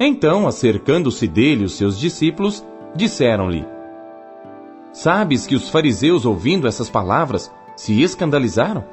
Então, 0.00 0.48
acercando-se 0.48 1.28
dele 1.28 1.64
os 1.64 1.74
seus 1.74 1.98
discípulos, 1.98 2.66
disseram-lhe: 2.96 3.64
Sabes 4.92 5.46
que 5.46 5.54
os 5.54 5.70
fariseus, 5.70 6.26
ouvindo 6.26 6.68
essas 6.68 6.90
palavras, 6.90 7.50
se 7.74 8.02
escandalizaram? 8.02 8.84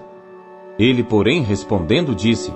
Ele, 0.77 1.03
porém, 1.03 1.41
respondendo, 1.43 2.15
disse: 2.15 2.53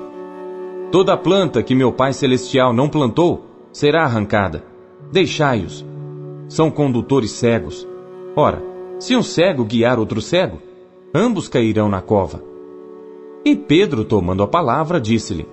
Toda 0.91 1.17
planta 1.17 1.61
que 1.61 1.75
meu 1.75 1.91
Pai 1.91 2.13
Celestial 2.13 2.71
não 2.71 2.87
plantou 2.87 3.45
será 3.71 4.03
arrancada. 4.03 4.63
Deixai-os. 5.11 5.85
São 6.47 6.71
condutores 6.71 7.31
cegos. 7.31 7.87
Ora, 8.35 8.63
se 8.97 9.15
um 9.15 9.21
cego 9.21 9.65
guiar 9.65 9.99
outro 9.99 10.21
cego, 10.21 10.61
ambos 11.13 11.49
cairão 11.49 11.89
na 11.89 12.01
cova. 12.01 12.41
E 13.43 13.55
Pedro, 13.55 14.05
tomando 14.05 14.41
a 14.41 14.47
palavra, 14.47 15.01
disse-lhe: 15.01 15.45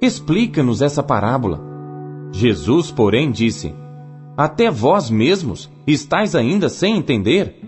Explica-nos 0.00 0.80
essa 0.80 1.02
parábola. 1.02 1.60
Jesus, 2.32 2.90
porém, 2.90 3.30
disse: 3.30 3.74
até 4.36 4.70
vós 4.70 5.10
mesmos 5.10 5.70
estáis 5.86 6.34
ainda 6.34 6.68
sem 6.68 6.96
entender? 6.96 7.60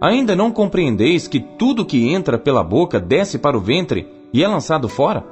Ainda 0.00 0.36
não 0.36 0.52
compreendeis 0.52 1.26
que 1.26 1.40
tudo 1.40 1.84
que 1.84 2.08
entra 2.08 2.38
pela 2.38 2.62
boca 2.62 3.00
desce 3.00 3.38
para 3.38 3.56
o 3.56 3.60
ventre 3.60 4.06
e 4.32 4.44
é 4.44 4.48
lançado 4.48 4.88
fora? 4.88 5.24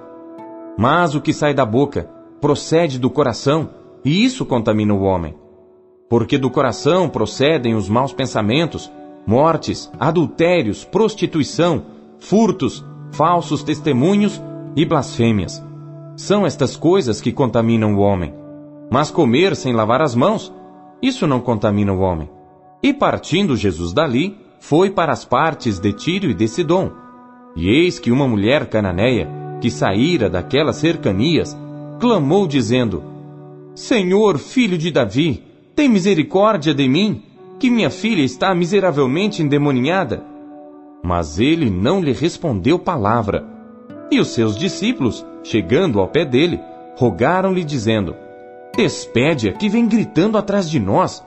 Mas 0.77 1.15
o 1.15 1.21
que 1.21 1.33
sai 1.33 1.55
da 1.55 1.65
boca 1.65 2.11
procede 2.41 2.99
do 2.99 3.09
coração, 3.09 3.71
e 4.05 4.25
isso 4.25 4.45
contamina 4.45 4.93
o 4.93 5.03
homem. 5.03 5.35
Porque 6.09 6.37
do 6.37 6.51
coração 6.51 7.09
procedem 7.09 7.75
os 7.75 7.89
maus 7.89 8.13
pensamentos, 8.13 8.91
mortes, 9.27 9.91
adultérios, 9.99 10.85
prostituição, 10.85 11.85
furtos, 12.19 12.85
falsos 13.13 13.63
testemunhos 13.63 14.43
e 14.75 14.85
blasfêmias. 14.85 15.65
São 16.17 16.47
estas 16.47 16.77
coisas 16.77 17.21
que 17.21 17.33
contaminam 17.33 17.95
o 17.95 17.99
homem. 17.99 18.35
Mas 18.91 19.11
comer 19.11 19.57
sem 19.57 19.73
lavar 19.73 20.01
as 20.01 20.15
mãos, 20.15 20.53
isso 21.03 21.27
não 21.27 21.41
contamina 21.41 21.93
o 21.93 22.01
homem. 22.01 22.31
E 22.83 22.93
partindo 22.93 23.57
Jesus 23.57 23.93
dali, 23.93 24.37
foi 24.61 24.91
para 24.91 25.13
as 25.13 25.25
partes 25.25 25.79
de 25.79 25.93
Tiro 25.93 26.31
e 26.31 26.35
de 26.35 26.47
Sidom. 26.49 26.91
E 27.55 27.69
eis 27.69 27.99
que 27.99 28.11
uma 28.11 28.29
mulher 28.29 28.67
cananeia, 28.67 29.29
que 29.61 29.71
saíra 29.71 30.29
daquelas 30.29 30.77
cercanias, 30.77 31.57
clamou 31.99 32.47
dizendo: 32.47 33.03
Senhor, 33.75 34.39
filho 34.39 34.79
de 34.79 34.91
Davi, 34.91 35.43
tem 35.75 35.89
misericórdia 35.89 36.75
de 36.75 36.89
mim, 36.89 37.23
que 37.59 37.71
minha 37.71 37.91
filha 37.91 38.23
está 38.23 38.55
miseravelmente 38.55 39.43
endemoniada. 39.43 40.25
Mas 41.03 41.39
ele 41.39 41.71
não 41.71 42.01
lhe 42.01 42.13
respondeu 42.13 42.79
palavra. 42.79 43.45
E 44.11 44.21
os 44.21 44.29
seus 44.29 44.57
discípulos, 44.57 45.25
chegando 45.43 46.01
ao 46.01 46.09
pé 46.09 46.25
dele, 46.25 46.61
rogaram-lhe, 46.97 47.65
dizendo: 47.65 48.15
Despede-a 48.77 49.55
que 49.55 49.71
vem 49.71 49.89
gritando 49.89 50.37
atrás 50.37 50.69
de 50.69 50.79
nós. 50.79 51.25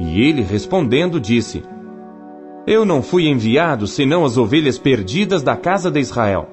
E 0.00 0.20
ele 0.20 0.42
respondendo 0.42 1.20
disse: 1.20 1.62
Eu 2.66 2.84
não 2.84 3.00
fui 3.00 3.28
enviado 3.28 3.86
senão 3.86 4.24
as 4.24 4.36
ovelhas 4.36 4.78
perdidas 4.78 5.44
da 5.44 5.56
casa 5.56 5.92
de 5.92 6.00
Israel. 6.00 6.48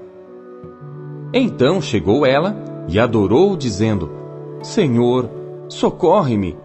Então 1.34 1.82
chegou 1.82 2.28
ela 2.28 2.56
e 2.88 3.00
adorou, 3.00 3.58
dizendo: 3.58 4.12
Senhor, 4.62 5.28
socorre-me. 5.68 6.56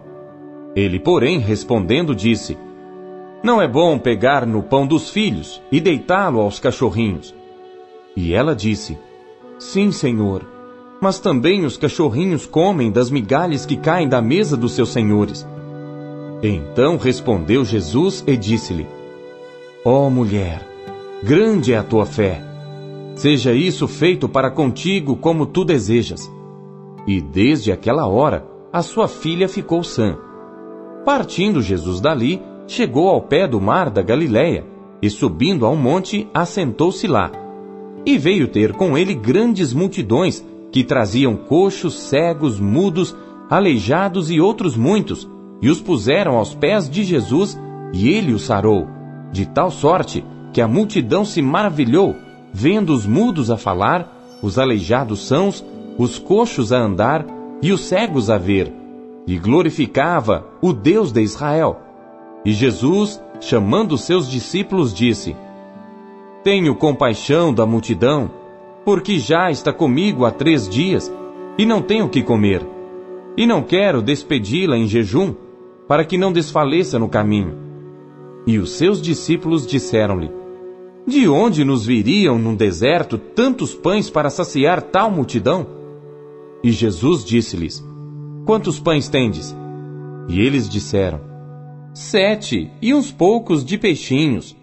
Ele, 0.75 0.99
porém, 0.99 1.39
respondendo, 1.39 2.13
disse: 2.13 2.55
Não 3.43 3.59
é 3.59 3.67
bom 3.67 3.97
pegar 3.97 4.45
no 4.45 4.61
pão 4.61 4.85
dos 4.85 5.09
filhos 5.09 5.59
e 5.71 5.81
deitá-lo 5.81 6.39
aos 6.39 6.59
cachorrinhos. 6.59 7.33
E 8.15 8.31
ela 8.31 8.55
disse: 8.55 8.95
Sim, 9.57 9.91
Senhor, 9.91 10.54
mas 11.01 11.19
também 11.19 11.65
os 11.65 11.77
cachorrinhos 11.77 12.45
comem 12.45 12.91
das 12.91 13.09
migalhas 13.09 13.65
que 13.65 13.75
caem 13.75 14.07
da 14.07 14.21
mesa 14.21 14.55
dos 14.55 14.73
seus 14.73 14.89
senhores. 14.89 15.45
Então 16.41 16.97
respondeu 16.97 17.63
Jesus 17.65 18.23
e 18.27 18.35
disse-lhe: 18.37 18.87
Ó 19.83 20.07
oh, 20.07 20.09
mulher, 20.09 20.67
grande 21.23 21.73
é 21.73 21.77
a 21.77 21.83
tua 21.83 22.05
fé. 22.05 22.41
Seja 23.15 23.53
isso 23.53 23.87
feito 23.87 24.27
para 24.27 24.51
contigo 24.51 25.15
como 25.15 25.45
tu 25.45 25.63
desejas. 25.63 26.31
E 27.07 27.21
desde 27.21 27.71
aquela 27.71 28.07
hora, 28.07 28.45
a 28.73 28.81
sua 28.81 29.07
filha 29.07 29.47
ficou 29.47 29.83
sã. 29.83 30.17
Partindo 31.05 31.61
Jesus 31.61 32.01
dali, 32.01 32.41
chegou 32.67 33.09
ao 33.09 33.21
pé 33.21 33.47
do 33.47 33.61
mar 33.61 33.89
da 33.89 34.01
Galiléia 34.01 34.65
e 35.01 35.09
subindo 35.09 35.65
a 35.65 35.69
um 35.69 35.75
monte, 35.75 36.27
assentou-se 36.33 37.07
lá. 37.07 37.31
E 38.05 38.17
veio 38.17 38.47
ter 38.47 38.73
com 38.73 38.97
ele 38.97 39.13
grandes 39.13 39.73
multidões 39.73 40.43
que 40.71 40.83
traziam 40.83 41.35
coxos, 41.35 41.93
cegos, 41.93 42.59
mudos, 42.59 43.15
aleijados 43.49 44.29
e 44.29 44.39
outros 44.39 44.75
muitos, 44.75 45.29
e 45.61 45.69
os 45.69 45.81
puseram 45.81 46.37
aos 46.37 46.53
pés 46.53 46.89
de 46.89 47.03
Jesus, 47.03 47.59
e 47.93 48.09
ele 48.09 48.33
os 48.33 48.43
sarou, 48.43 48.87
de 49.31 49.45
tal 49.45 49.71
sorte 49.71 50.23
que 50.51 50.61
a 50.61 50.67
multidão 50.67 51.25
se 51.25 51.41
maravilhou, 51.41 52.15
vendo 52.53 52.93
os 52.93 53.05
mudos 53.05 53.51
a 53.51 53.57
falar, 53.57 54.37
os 54.41 54.57
aleijados 54.57 55.27
sãos, 55.27 55.63
os 55.97 56.19
coxos 56.19 56.71
a 56.71 56.77
andar 56.77 57.25
e 57.61 57.71
os 57.71 57.81
cegos 57.81 58.29
a 58.29 58.37
ver, 58.37 58.71
e 59.27 59.37
glorificava 59.37 60.45
o 60.61 60.71
Deus 60.71 61.11
de 61.11 61.21
Israel. 61.21 61.79
E 62.43 62.53
Jesus, 62.53 63.21
chamando 63.39 63.97
seus 63.97 64.29
discípulos, 64.29 64.93
disse: 64.93 65.35
Tenho 66.43 66.75
compaixão 66.75 67.53
da 67.53 67.65
multidão, 67.65 68.29
porque 68.85 69.17
já 69.17 69.49
está 69.49 69.73
comigo 69.73 70.23
há 70.25 70.31
três 70.31 70.69
dias 70.69 71.11
e 71.57 71.65
não 71.65 71.81
tenho 71.81 72.05
o 72.05 72.09
que 72.09 72.21
comer. 72.21 72.65
E 73.35 73.47
não 73.47 73.63
quero 73.63 74.01
despedi-la 74.01 74.77
em 74.77 74.87
jejum, 74.87 75.33
para 75.87 76.05
que 76.05 76.17
não 76.17 76.31
desfaleça 76.31 76.99
no 76.99 77.09
caminho. 77.09 77.57
E 78.45 78.59
os 78.59 78.73
seus 78.73 79.01
discípulos 79.01 79.65
disseram-lhe: 79.65 80.31
De 81.05 81.27
onde 81.27 81.65
nos 81.65 81.85
viriam 81.85 82.37
num 82.37 82.55
deserto 82.55 83.17
tantos 83.17 83.73
pães 83.73 84.09
para 84.09 84.29
saciar 84.29 84.81
tal 84.83 85.09
multidão? 85.09 85.65
E 86.63 86.71
Jesus 86.71 87.25
disse-lhes: 87.25 87.83
Quantos 88.45 88.79
pães 88.79 89.09
tendes? 89.09 89.55
E 90.29 90.39
eles 90.39 90.69
disseram: 90.69 91.19
Sete 91.93 92.69
e 92.81 92.93
uns 92.93 93.11
poucos 93.11 93.65
de 93.65 93.77
peixinhos. 93.77 94.55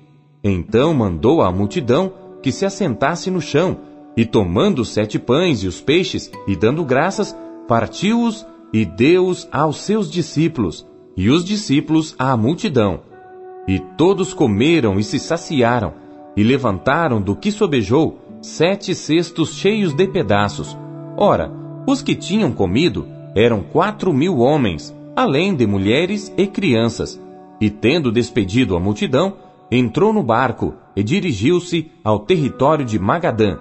Então 0.45 0.95
mandou 0.95 1.43
à 1.43 1.53
multidão 1.53 2.13
que 2.41 2.51
se 2.51 2.65
assentasse 2.65 3.31
no 3.31 3.41
chão 3.41 3.92
e 4.17 4.25
tomando 4.25 4.81
os 4.81 4.91
sete 4.91 5.19
pães 5.19 5.63
e 5.63 5.67
os 5.67 5.81
peixes, 5.81 6.31
e 6.47 6.55
dando 6.55 6.85
graças, 6.85 7.37
partiu-os 7.67 8.47
e 8.73 8.85
deu-os 8.85 9.49
aos 9.51 9.79
seus 9.79 10.11
discípulos, 10.11 10.87
e 11.17 11.31
os 11.31 11.45
discípulos 11.45 12.15
à 12.19 12.37
multidão. 12.37 13.01
E 13.67 13.79
todos 13.79 14.35
comeram 14.35 14.99
e 14.99 15.05
se 15.05 15.19
saciaram, 15.19 15.95
e 16.37 16.43
levantaram 16.43 17.21
do 17.21 17.37
que 17.37 17.51
sobejou 17.51 18.19
sete 18.41 18.95
cestos 18.95 19.55
cheios 19.55 19.95
de 19.95 20.07
pedaços. 20.09 20.77
Ora, 21.17 21.53
os 21.87 22.03
que 22.03 22.15
tinham 22.15 22.53
comido 22.53 23.07
eram 23.35 23.63
quatro 23.63 24.13
mil 24.13 24.39
homens, 24.39 24.95
além 25.15 25.55
de 25.55 25.67
mulheres 25.67 26.33
e 26.37 26.47
crianças. 26.47 27.21
E 27.61 27.71
tendo 27.71 28.11
despedido 28.11 28.75
a 28.75 28.81
multidão, 28.81 29.35
entrou 29.71 30.13
no 30.13 30.23
barco 30.23 30.75
e 30.97 31.03
dirigiu-se 31.03 31.91
ao 32.03 32.21
território 32.21 32.85
de 32.85 32.99
Magadã 32.99 33.59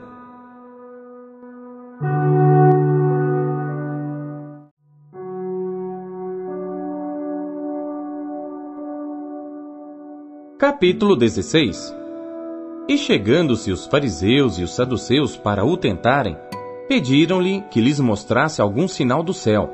Capítulo 10.72 11.18
16 11.18 11.94
E 12.88 12.98
chegando-se 12.98 13.74
os 13.74 13.86
fariseus 13.88 14.58
e 14.58 14.64
os 14.64 14.74
saduceus 14.74 15.36
para 15.36 15.66
o 15.66 15.76
tentarem, 15.76 16.38
pediram-lhe 16.88 17.62
que 17.70 17.82
lhes 17.82 18.00
mostrasse 18.00 18.62
algum 18.62 18.88
sinal 18.88 19.22
do 19.22 19.34
céu. 19.34 19.70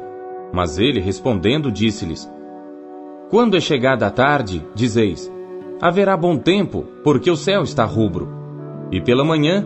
Mas 0.52 0.80
ele, 0.80 1.00
respondendo, 1.00 1.72
disse-lhes: 1.72 2.28
Quando 3.30 3.56
é 3.56 3.60
chegada 3.60 4.08
a 4.08 4.10
tarde, 4.10 4.66
dizeis: 4.74 5.32
Haverá 5.80 6.18
bom 6.18 6.36
tempo, 6.36 6.84
porque 7.04 7.30
o 7.30 7.38
céu 7.38 7.62
está 7.62 7.86
rubro. 7.86 8.28
E 8.92 9.00
pela 9.00 9.24
manhã, 9.24 9.64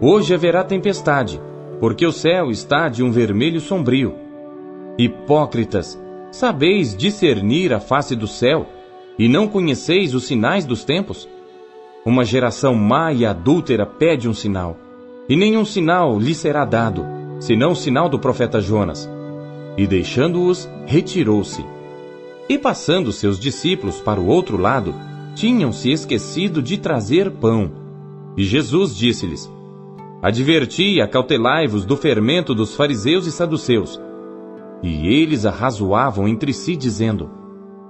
hoje 0.00 0.34
haverá 0.34 0.64
tempestade, 0.64 1.40
porque 1.78 2.04
o 2.04 2.12
céu 2.12 2.50
está 2.50 2.88
de 2.88 3.04
um 3.04 3.12
vermelho 3.12 3.60
sombrio. 3.60 4.16
Hipócritas, 4.98 5.96
sabeis 6.32 6.94
discernir 6.96 7.72
a 7.72 7.78
face 7.78 8.16
do 8.16 8.26
céu, 8.26 8.66
e 9.18 9.28
não 9.28 9.46
conheceis 9.46 10.14
os 10.14 10.24
sinais 10.24 10.64
dos 10.64 10.84
tempos? 10.84 11.28
Uma 12.04 12.24
geração 12.24 12.74
má 12.74 13.12
e 13.12 13.24
adúltera 13.24 13.86
pede 13.86 14.28
um 14.28 14.34
sinal, 14.34 14.76
e 15.28 15.36
nenhum 15.36 15.64
sinal 15.64 16.18
lhe 16.18 16.34
será 16.34 16.64
dado, 16.64 17.04
senão 17.38 17.72
o 17.72 17.76
sinal 17.76 18.08
do 18.08 18.18
profeta 18.18 18.60
Jonas. 18.60 19.08
E 19.76 19.86
deixando-os, 19.86 20.68
retirou-se. 20.86 21.64
E 22.48 22.58
passando 22.58 23.12
seus 23.12 23.38
discípulos 23.38 24.00
para 24.00 24.20
o 24.20 24.26
outro 24.26 24.56
lado, 24.56 24.94
tinham 25.34 25.72
se 25.72 25.90
esquecido 25.90 26.60
de 26.60 26.76
trazer 26.76 27.30
pão. 27.30 27.70
E 28.36 28.44
Jesus 28.44 28.96
disse-lhes: 28.96 29.50
Adverti 30.20 30.94
e 30.94 31.00
acautelai-vos 31.00 31.84
do 31.84 31.96
fermento 31.96 32.54
dos 32.54 32.74
fariseus 32.74 33.26
e 33.26 33.32
saduceus. 33.32 34.00
E 34.82 35.06
eles 35.06 35.46
arrazoavam 35.46 36.26
entre 36.28 36.52
si, 36.52 36.76
dizendo: 36.76 37.41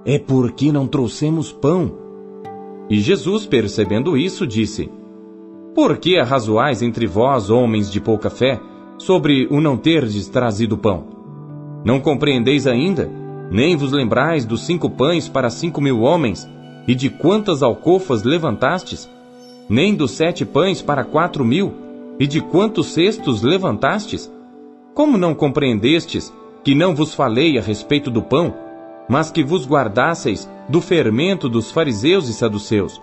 é 0.05 0.19
porque 0.19 0.71
não 0.71 0.87
trouxemos 0.87 1.51
pão. 1.51 1.91
E 2.89 2.99
Jesus, 2.99 3.45
percebendo 3.45 4.17
isso, 4.17 4.45
disse: 4.45 4.89
Por 5.73 5.97
que 5.97 6.17
arrazoais 6.17 6.81
entre 6.81 7.07
vós, 7.07 7.49
homens 7.49 7.91
de 7.91 8.01
pouca 8.01 8.29
fé, 8.29 8.59
sobre 8.97 9.47
o 9.49 9.61
não 9.61 9.77
terdes 9.77 10.27
trazido 10.27 10.77
pão? 10.77 11.05
Não 11.85 11.99
compreendeis 11.99 12.67
ainda, 12.67 13.09
nem 13.49 13.75
vos 13.75 13.91
lembrais 13.91 14.45
dos 14.45 14.65
cinco 14.65 14.89
pães 14.89 15.27
para 15.27 15.49
cinco 15.49 15.81
mil 15.81 16.01
homens, 16.01 16.49
e 16.87 16.93
de 16.93 17.09
quantas 17.09 17.63
alcofas 17.63 18.23
levantastes? 18.23 19.09
Nem 19.69 19.95
dos 19.95 20.11
sete 20.11 20.45
pães 20.45 20.81
para 20.81 21.05
quatro 21.05 21.45
mil, 21.45 21.73
e 22.19 22.27
de 22.27 22.41
quantos 22.41 22.87
cestos 22.87 23.41
levantastes? 23.41 24.31
Como 24.93 25.17
não 25.17 25.33
compreendestes 25.33 26.33
que 26.63 26.75
não 26.75 26.93
vos 26.93 27.13
falei 27.13 27.57
a 27.57 27.61
respeito 27.61 28.11
do 28.11 28.21
pão, 28.21 28.53
mas 29.09 29.31
que 29.31 29.43
vos 29.43 29.67
guardasseis 29.67 30.49
do 30.67 30.81
fermento 30.81 31.49
dos 31.49 31.71
fariseus 31.71 32.29
e 32.29 32.33
saduceus. 32.33 33.01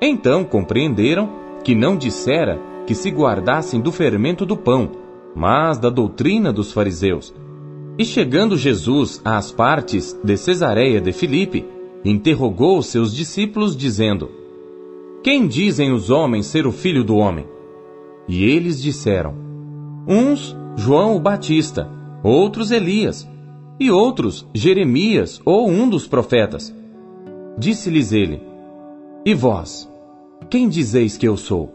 Então 0.00 0.44
compreenderam 0.44 1.28
que 1.64 1.74
não 1.74 1.96
dissera 1.96 2.60
que 2.86 2.94
se 2.94 3.10
guardassem 3.10 3.80
do 3.80 3.90
fermento 3.90 4.44
do 4.46 4.56
pão, 4.56 4.90
mas 5.34 5.78
da 5.78 5.90
doutrina 5.90 6.52
dos 6.52 6.72
fariseus. 6.72 7.34
E 7.98 8.04
chegando 8.04 8.56
Jesus 8.56 9.20
às 9.24 9.50
partes 9.50 10.18
de 10.22 10.36
Cesareia 10.36 11.00
de 11.00 11.12
Filipe, 11.12 11.64
interrogou 12.04 12.78
os 12.78 12.86
seus 12.86 13.14
discípulos, 13.14 13.76
dizendo: 13.76 14.30
Quem 15.22 15.46
dizem 15.46 15.92
os 15.92 16.10
homens 16.10 16.46
ser 16.46 16.66
o 16.66 16.72
filho 16.72 17.02
do 17.02 17.16
homem? 17.16 17.46
E 18.28 18.44
eles 18.44 18.82
disseram: 18.82 19.34
Uns, 20.06 20.54
João 20.76 21.16
o 21.16 21.20
Batista, 21.20 21.90
outros 22.22 22.70
Elias, 22.70 23.26
e 23.78 23.90
outros 23.90 24.46
Jeremias 24.54 25.40
ou 25.44 25.68
um 25.68 25.88
dos 25.88 26.06
profetas. 26.06 26.74
Disse-lhes 27.58 28.12
ele: 28.12 28.42
E 29.24 29.34
vós, 29.34 29.90
quem 30.50 30.68
dizeis 30.68 31.16
que 31.16 31.26
eu 31.26 31.36
sou? 31.36 31.72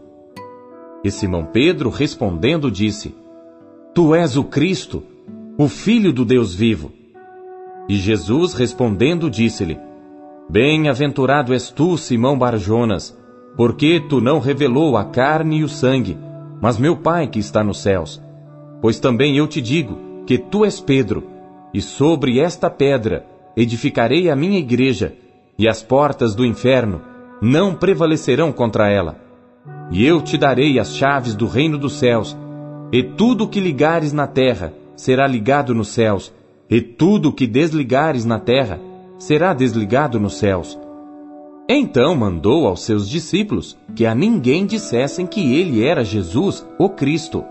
E 1.04 1.10
Simão 1.10 1.44
Pedro, 1.44 1.90
respondendo, 1.90 2.70
disse: 2.70 3.14
Tu 3.94 4.14
és 4.14 4.36
o 4.36 4.44
Cristo, 4.44 5.02
o 5.58 5.68
Filho 5.68 6.12
do 6.12 6.24
Deus 6.24 6.54
vivo. 6.54 6.92
E 7.88 7.96
Jesus, 7.96 8.54
respondendo, 8.54 9.28
disse-lhe: 9.28 9.78
Bem-aventurado 10.48 11.52
és 11.52 11.70
tu, 11.70 11.96
Simão 11.98 12.38
Barjonas, 12.38 13.16
porque 13.56 14.00
tu 14.08 14.20
não 14.20 14.38
revelou 14.38 14.96
a 14.96 15.04
carne 15.04 15.58
e 15.58 15.64
o 15.64 15.68
sangue, 15.68 16.16
mas 16.60 16.78
meu 16.78 16.96
Pai 16.96 17.26
que 17.26 17.38
está 17.38 17.64
nos 17.64 17.78
céus. 17.82 18.22
Pois 18.80 18.98
também 19.00 19.36
eu 19.36 19.46
te 19.46 19.60
digo 19.60 19.98
que 20.26 20.38
tu 20.38 20.64
és 20.64 20.80
Pedro, 20.80 21.24
e 21.72 21.80
sobre 21.80 22.38
esta 22.38 22.68
pedra 22.68 23.26
edificarei 23.56 24.30
a 24.30 24.36
minha 24.36 24.58
igreja, 24.58 25.14
e 25.58 25.68
as 25.68 25.82
portas 25.82 26.34
do 26.34 26.44
inferno 26.44 27.02
não 27.40 27.74
prevalecerão 27.74 28.52
contra 28.52 28.90
ela. 28.90 29.16
E 29.90 30.04
eu 30.04 30.22
te 30.22 30.38
darei 30.38 30.78
as 30.78 30.94
chaves 30.96 31.34
do 31.34 31.46
reino 31.46 31.78
dos 31.78 31.94
céus, 31.94 32.36
e 32.90 33.02
tudo 33.02 33.44
o 33.44 33.48
que 33.48 33.60
ligares 33.60 34.12
na 34.12 34.26
terra 34.26 34.72
será 34.96 35.26
ligado 35.26 35.74
nos 35.74 35.88
céus, 35.88 36.32
e 36.68 36.80
tudo 36.80 37.28
o 37.28 37.32
que 37.32 37.46
desligares 37.46 38.24
na 38.24 38.38
terra 38.38 38.80
será 39.18 39.52
desligado 39.52 40.18
nos 40.18 40.36
céus. 40.36 40.78
Então 41.68 42.14
mandou 42.14 42.66
aos 42.66 42.84
seus 42.84 43.08
discípulos 43.08 43.78
que 43.94 44.04
a 44.04 44.14
ninguém 44.14 44.66
dissessem 44.66 45.26
que 45.26 45.54
ele 45.54 45.84
era 45.84 46.04
Jesus, 46.04 46.66
o 46.78 46.88
Cristo. 46.88 47.44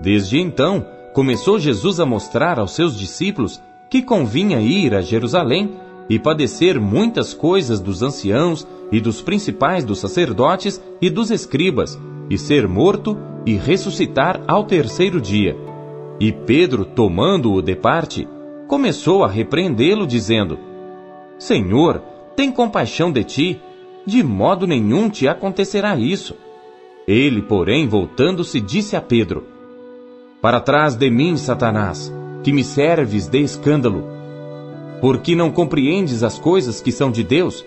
Desde 0.00 0.38
então, 0.38 0.86
começou 1.12 1.58
Jesus 1.58 2.00
a 2.00 2.06
mostrar 2.06 2.58
aos 2.58 2.72
seus 2.72 2.98
discípulos 2.98 3.62
que 3.90 4.02
convinha 4.02 4.60
ir 4.60 4.94
a 4.94 5.02
Jerusalém 5.02 5.72
e 6.08 6.18
padecer 6.18 6.80
muitas 6.80 7.34
coisas 7.34 7.80
dos 7.80 8.02
anciãos 8.02 8.66
e 8.90 9.00
dos 9.00 9.20
principais 9.20 9.84
dos 9.84 9.98
sacerdotes 9.98 10.82
e 11.00 11.08
dos 11.08 11.30
escribas, 11.30 11.98
e 12.28 12.38
ser 12.38 12.66
morto 12.66 13.16
e 13.44 13.54
ressuscitar 13.54 14.42
ao 14.46 14.64
terceiro 14.64 15.20
dia. 15.20 15.56
E 16.18 16.32
Pedro, 16.32 16.84
tomando-o 16.84 17.60
de 17.60 17.74
parte, 17.74 18.28
começou 18.66 19.24
a 19.24 19.28
repreendê-lo, 19.28 20.06
dizendo: 20.06 20.58
Senhor, 21.38 22.02
tem 22.36 22.50
compaixão 22.50 23.10
de 23.10 23.24
ti, 23.24 23.60
de 24.06 24.22
modo 24.22 24.66
nenhum 24.66 25.08
te 25.08 25.28
acontecerá 25.28 25.96
isso. 25.96 26.34
Ele, 27.06 27.42
porém, 27.42 27.88
voltando-se, 27.88 28.60
disse 28.60 28.96
a 28.96 29.00
Pedro: 29.00 29.51
Para 30.42 30.60
trás 30.60 30.96
de 30.96 31.08
mim, 31.08 31.36
Satanás, 31.36 32.12
que 32.42 32.52
me 32.52 32.64
serves 32.64 33.28
de 33.28 33.38
escândalo, 33.38 34.02
porque 35.00 35.36
não 35.36 35.52
compreendes 35.52 36.24
as 36.24 36.36
coisas 36.36 36.80
que 36.80 36.90
são 36.90 37.12
de 37.12 37.22
Deus, 37.22 37.64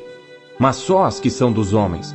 mas 0.59 0.75
só 0.75 1.05
as 1.05 1.17
que 1.17 1.29
são 1.29 1.53
dos 1.53 1.71
homens. 1.71 2.13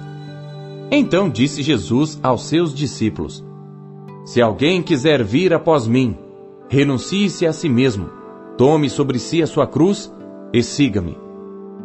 Então 0.91 1.31
disse 1.31 1.63
Jesus 1.63 2.21
aos 2.23 2.45
seus 2.45 2.75
discípulos: 2.75 3.43
Se 4.27 4.43
alguém 4.43 4.83
quiser 4.83 5.25
vir 5.25 5.55
após 5.55 5.87
mim, 5.89 6.15
renuncie-se 6.69 7.47
a 7.47 7.55
si 7.55 7.71
mesmo, 7.71 8.11
tome 8.59 8.91
sobre 8.91 9.19
si 9.19 9.43
a 9.43 9.47
sua 9.47 9.67
cruz 9.67 10.13
e 10.53 10.63
siga-me. 10.63 11.17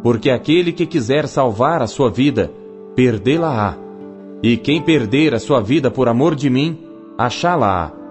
Porque 0.04 0.30
aquele 0.30 0.74
que 0.74 0.86
quiser 0.86 1.30
salvar 1.30 1.82
a 1.82 1.88
sua 1.88 2.12
vida, 2.12 2.52
perdê-la-á. 2.94 3.78
E 4.44 4.58
quem 4.58 4.82
perder 4.82 5.34
a 5.34 5.40
sua 5.40 5.62
vida 5.62 5.90
por 5.90 6.10
amor 6.10 6.36
de 6.36 6.50
mim, 6.50 6.78
achá-la-á. 7.18 8.05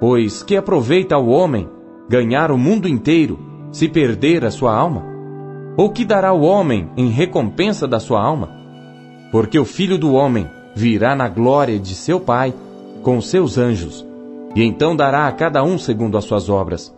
Pois 0.00 0.42
que 0.42 0.56
aproveita 0.56 1.16
o 1.16 1.28
homem 1.28 1.68
ganhar 2.08 2.50
o 2.50 2.58
mundo 2.58 2.88
inteiro 2.88 3.38
se 3.72 3.88
perder 3.88 4.44
a 4.44 4.50
sua 4.50 4.74
alma? 4.74 5.04
Ou 5.76 5.90
que 5.90 6.04
dará 6.04 6.32
o 6.32 6.42
homem 6.42 6.90
em 6.96 7.08
recompensa 7.08 7.86
da 7.86 7.98
sua 7.98 8.22
alma? 8.22 8.50
Porque 9.32 9.58
o 9.58 9.64
filho 9.64 9.98
do 9.98 10.12
homem 10.12 10.48
virá 10.74 11.14
na 11.14 11.28
glória 11.28 11.78
de 11.78 11.94
seu 11.94 12.20
Pai 12.20 12.52
com 13.02 13.20
seus 13.20 13.58
anjos, 13.58 14.04
e 14.54 14.62
então 14.62 14.96
dará 14.96 15.26
a 15.26 15.32
cada 15.32 15.62
um 15.62 15.78
segundo 15.78 16.16
as 16.16 16.24
suas 16.24 16.48
obras. 16.48 16.94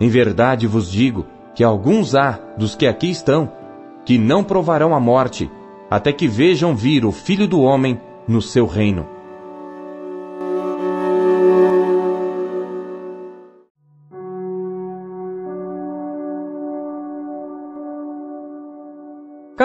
Em 0.00 0.08
verdade 0.08 0.66
vos 0.66 0.90
digo 0.90 1.26
que 1.54 1.64
alguns 1.64 2.14
há 2.14 2.38
dos 2.56 2.74
que 2.74 2.86
aqui 2.86 3.10
estão 3.10 3.50
que 4.04 4.18
não 4.18 4.44
provarão 4.44 4.94
a 4.94 5.00
morte 5.00 5.50
até 5.90 6.12
que 6.12 6.28
vejam 6.28 6.74
vir 6.74 7.04
o 7.04 7.12
filho 7.12 7.48
do 7.48 7.60
homem 7.60 8.00
no 8.28 8.40
seu 8.42 8.66
reino. 8.66 9.15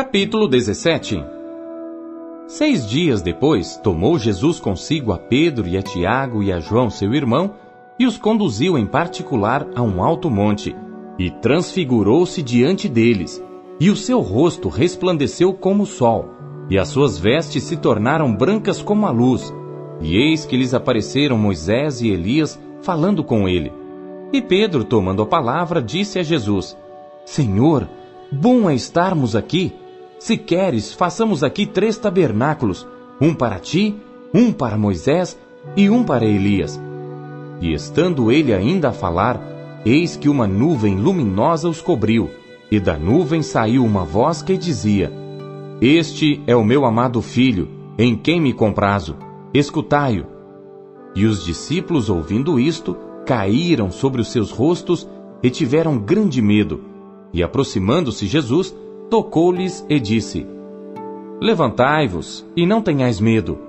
Capítulo 0.02 0.48
17 0.48 1.24
Seis 2.48 2.90
dias 2.90 3.22
depois, 3.22 3.78
tomou 3.78 4.18
Jesus 4.18 4.60
consigo 4.60 5.12
a 5.12 5.20
Pedro 5.20 5.68
e 5.68 5.78
a 5.78 5.84
Tiago 5.84 6.42
e 6.42 6.52
a 6.52 6.60
João, 6.60 6.90
seu 6.90 7.14
irmão, 7.14 7.54
e 8.00 8.08
os 8.08 8.18
conduziu 8.18 8.80
em 8.80 8.88
particular 8.88 9.68
a 9.76 9.84
um 9.84 10.04
alto 10.04 10.28
monte, 10.28 10.76
e 11.20 11.30
transfigurou-se 11.30 12.42
diante 12.42 12.90
deles, 12.90 13.44
e 13.80 13.92
o 13.92 13.96
seu 13.96 14.22
rosto 14.22 14.70
resplandeceu 14.70 15.54
como 15.54 15.84
o 15.84 15.86
sol, 15.86 16.32
e 16.68 16.80
as 16.80 16.88
suas 16.88 17.20
vestes 17.20 17.64
se 17.64 17.78
tornaram 17.78 18.36
brancas 18.36 18.82
como 18.82 19.06
a 19.06 19.12
luz. 19.12 19.54
E 20.02 20.18
eis 20.18 20.48
que 20.48 20.58
lhes 20.58 20.74
apareceram 20.74 21.38
Moisés 21.38 22.02
e 22.02 22.10
Elias 22.10 22.60
falando 22.82 23.24
com 23.24 23.48
ele. 23.48 23.72
E 24.34 24.42
Pedro, 24.42 24.84
tomando 24.84 25.22
a 25.22 25.28
palavra, 25.28 25.80
disse 25.80 26.18
a 26.18 26.24
Jesus: 26.24 26.76
Senhor, 27.24 27.88
bom 28.32 28.68
é 28.68 28.74
estarmos 28.74 29.36
aqui. 29.36 29.80
Se 30.22 30.38
queres, 30.38 30.94
façamos 30.94 31.44
aqui 31.44 31.66
três 31.66 31.98
tabernáculos: 31.98 32.88
um 33.20 33.34
para 33.34 33.58
ti, 33.58 33.96
um 34.32 34.54
para 34.54 34.78
Moisés 34.78 35.36
e 35.76 35.90
um 35.90 36.04
para 36.04 36.24
Elias. 36.24 36.80
E 37.60 37.74
estando 37.74 38.32
ele 38.32 38.54
ainda 38.54 38.90
a 38.90 38.94
falar, 38.94 39.42
eis 39.84 40.16
que 40.16 40.30
uma 40.30 40.48
nuvem 40.48 40.96
luminosa 40.96 41.68
os 41.68 41.82
cobriu, 41.82 42.30
e 42.70 42.80
da 42.80 43.00
nuvem 43.00 43.42
saiu 43.42 43.84
uma 43.84 44.06
voz 44.06 44.44
que 44.44 44.56
dizia: 44.56 45.12
Este 45.82 46.40
é 46.46 46.56
o 46.56 46.64
meu 46.64 46.86
amado 46.86 47.20
filho, 47.20 47.68
em 47.98 48.16
quem 48.16 48.40
me 48.40 48.54
comprazo. 48.54 49.16
Escutai-o. 49.52 50.28
E 51.16 51.26
os 51.26 51.44
discípulos, 51.44 52.12
ouvindo 52.12 52.60
isto, 52.60 52.96
caíram 53.26 53.90
sobre 53.90 54.22
os 54.22 54.32
seus 54.32 54.52
rostos 54.52 55.10
e 55.42 55.50
tiveram 55.50 55.98
grande 55.98 56.44
medo. 56.44 56.80
E 57.34 57.42
aproximando-se 57.42 58.28
Jesus, 58.28 58.72
tocou-lhes 59.12 59.86
e 59.90 60.00
disse: 60.00 60.48
Levantai-vos 61.42 62.46
e 62.56 62.66
não 62.66 62.82
tenhais 62.82 63.20
medo. 63.20 63.60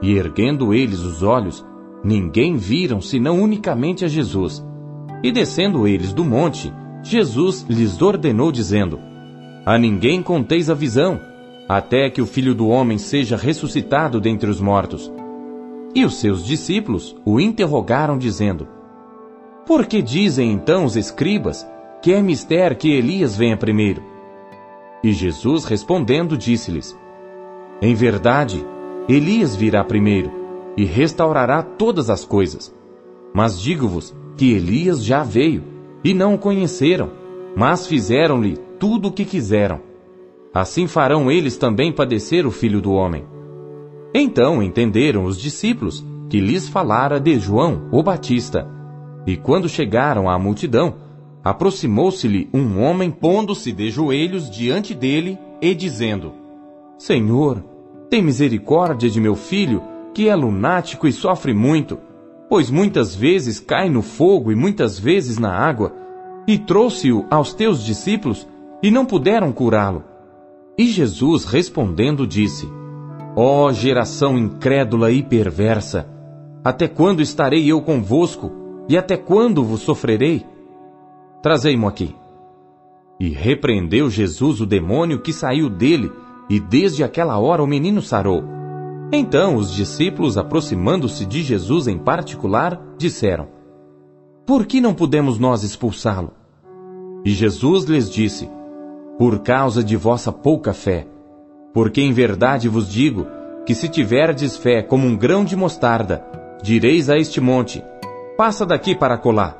E 0.00 0.12
erguendo 0.12 0.72
eles 0.72 1.00
os 1.00 1.20
olhos, 1.24 1.66
ninguém 2.04 2.56
viram 2.56 3.00
senão 3.00 3.42
unicamente 3.42 4.04
a 4.04 4.08
Jesus. 4.08 4.64
E 5.20 5.32
descendo 5.32 5.88
eles 5.88 6.12
do 6.12 6.24
monte, 6.24 6.72
Jesus 7.02 7.66
lhes 7.68 8.00
ordenou, 8.00 8.52
dizendo: 8.52 9.00
A 9.66 9.76
ninguém 9.76 10.22
conteis 10.22 10.70
a 10.70 10.74
visão, 10.74 11.20
até 11.68 12.08
que 12.08 12.22
o 12.22 12.26
filho 12.26 12.54
do 12.54 12.68
homem 12.68 12.98
seja 12.98 13.36
ressuscitado 13.36 14.20
dentre 14.20 14.48
os 14.48 14.60
mortos. 14.60 15.12
E 15.92 16.04
os 16.04 16.20
seus 16.20 16.44
discípulos 16.44 17.16
o 17.24 17.40
interrogaram, 17.40 18.16
dizendo: 18.16 18.68
Por 19.66 19.86
que 19.86 20.00
dizem 20.00 20.52
então 20.52 20.84
os 20.84 20.96
escribas 20.96 21.66
que 22.00 22.12
é 22.12 22.22
mister 22.22 22.78
que 22.78 22.92
Elias 22.92 23.36
venha 23.36 23.56
primeiro? 23.56 24.17
E 25.02 25.12
Jesus 25.12 25.64
respondendo 25.64 26.36
disse-lhes: 26.36 26.98
Em 27.80 27.94
verdade, 27.94 28.64
Elias 29.08 29.54
virá 29.54 29.84
primeiro 29.84 30.30
e 30.76 30.84
restaurará 30.84 31.62
todas 31.62 32.10
as 32.10 32.24
coisas. 32.24 32.74
Mas 33.32 33.60
digo-vos 33.60 34.14
que 34.36 34.52
Elias 34.52 35.04
já 35.04 35.22
veio 35.22 35.64
e 36.04 36.14
não 36.14 36.34
o 36.34 36.38
conheceram, 36.38 37.10
mas 37.56 37.86
fizeram-lhe 37.86 38.56
tudo 38.78 39.08
o 39.08 39.12
que 39.12 39.24
quiseram. 39.24 39.80
Assim 40.52 40.86
farão 40.86 41.30
eles 41.30 41.56
também 41.56 41.92
padecer 41.92 42.46
o 42.46 42.50
filho 42.50 42.80
do 42.80 42.92
homem. 42.92 43.24
Então 44.14 44.62
entenderam 44.62 45.24
os 45.24 45.38
discípulos 45.38 46.04
que 46.28 46.40
lhes 46.40 46.68
falara 46.68 47.20
de 47.20 47.38
João, 47.38 47.88
o 47.90 48.02
Batista. 48.02 48.68
E 49.26 49.36
quando 49.36 49.68
chegaram 49.68 50.28
à 50.28 50.38
multidão, 50.38 50.96
aproximou-se-lhe 51.48 52.48
um 52.52 52.82
homem 52.82 53.10
pondo-se 53.10 53.72
de 53.72 53.90
joelhos 53.90 54.50
diante 54.50 54.94
dele 54.94 55.38
e 55.62 55.74
dizendo: 55.74 56.32
Senhor, 56.98 57.64
tem 58.10 58.22
misericórdia 58.22 59.08
de 59.08 59.20
meu 59.20 59.34
filho, 59.34 59.82
que 60.12 60.28
é 60.28 60.34
lunático 60.34 61.06
e 61.06 61.12
sofre 61.12 61.54
muito, 61.54 61.98
pois 62.48 62.70
muitas 62.70 63.14
vezes 63.14 63.60
cai 63.60 63.88
no 63.88 64.02
fogo 64.02 64.52
e 64.52 64.54
muitas 64.54 64.98
vezes 64.98 65.38
na 65.38 65.52
água, 65.52 65.94
e 66.46 66.58
trouxe-o 66.58 67.26
aos 67.30 67.54
teus 67.54 67.84
discípulos 67.84 68.46
e 68.82 68.90
não 68.90 69.06
puderam 69.06 69.52
curá-lo. 69.52 70.04
E 70.76 70.86
Jesus 70.86 71.44
respondendo 71.44 72.26
disse: 72.26 72.68
Ó 73.34 73.66
oh, 73.66 73.72
geração 73.72 74.36
incrédula 74.36 75.10
e 75.10 75.22
perversa, 75.22 76.08
até 76.64 76.86
quando 76.88 77.22
estarei 77.22 77.70
eu 77.70 77.80
convosco 77.80 78.50
e 78.88 78.96
até 78.96 79.16
quando 79.16 79.64
vos 79.64 79.80
sofrerei? 79.80 80.44
Trazei-mo 81.42 81.86
aqui. 81.86 82.14
E 83.20 83.28
repreendeu 83.28 84.10
Jesus 84.10 84.60
o 84.60 84.66
demônio 84.66 85.20
que 85.20 85.32
saiu 85.32 85.70
dele, 85.70 86.10
e 86.48 86.58
desde 86.58 87.04
aquela 87.04 87.38
hora 87.38 87.62
o 87.62 87.66
menino 87.66 88.02
sarou. 88.02 88.42
Então 89.12 89.56
os 89.56 89.72
discípulos, 89.72 90.36
aproximando-se 90.36 91.24
de 91.24 91.42
Jesus 91.42 91.86
em 91.86 91.98
particular, 91.98 92.80
disseram: 92.98 93.48
Por 94.44 94.66
que 94.66 94.80
não 94.80 94.94
podemos 94.94 95.38
nós 95.38 95.62
expulsá-lo? 95.62 96.32
E 97.24 97.30
Jesus 97.30 97.84
lhes 97.84 98.10
disse: 98.10 98.50
Por 99.16 99.40
causa 99.40 99.82
de 99.82 99.96
vossa 99.96 100.32
pouca 100.32 100.72
fé. 100.72 101.06
Porque 101.72 102.00
em 102.00 102.12
verdade 102.12 102.68
vos 102.68 102.88
digo 102.88 103.26
que 103.64 103.74
se 103.74 103.88
tiverdes 103.88 104.56
fé 104.56 104.82
como 104.82 105.06
um 105.06 105.16
grão 105.16 105.44
de 105.44 105.54
mostarda, 105.54 106.24
direis 106.62 107.08
a 107.08 107.16
este 107.16 107.40
monte: 107.40 107.82
Passa 108.36 108.66
daqui 108.66 108.94
para 108.94 109.16
colar, 109.16 109.56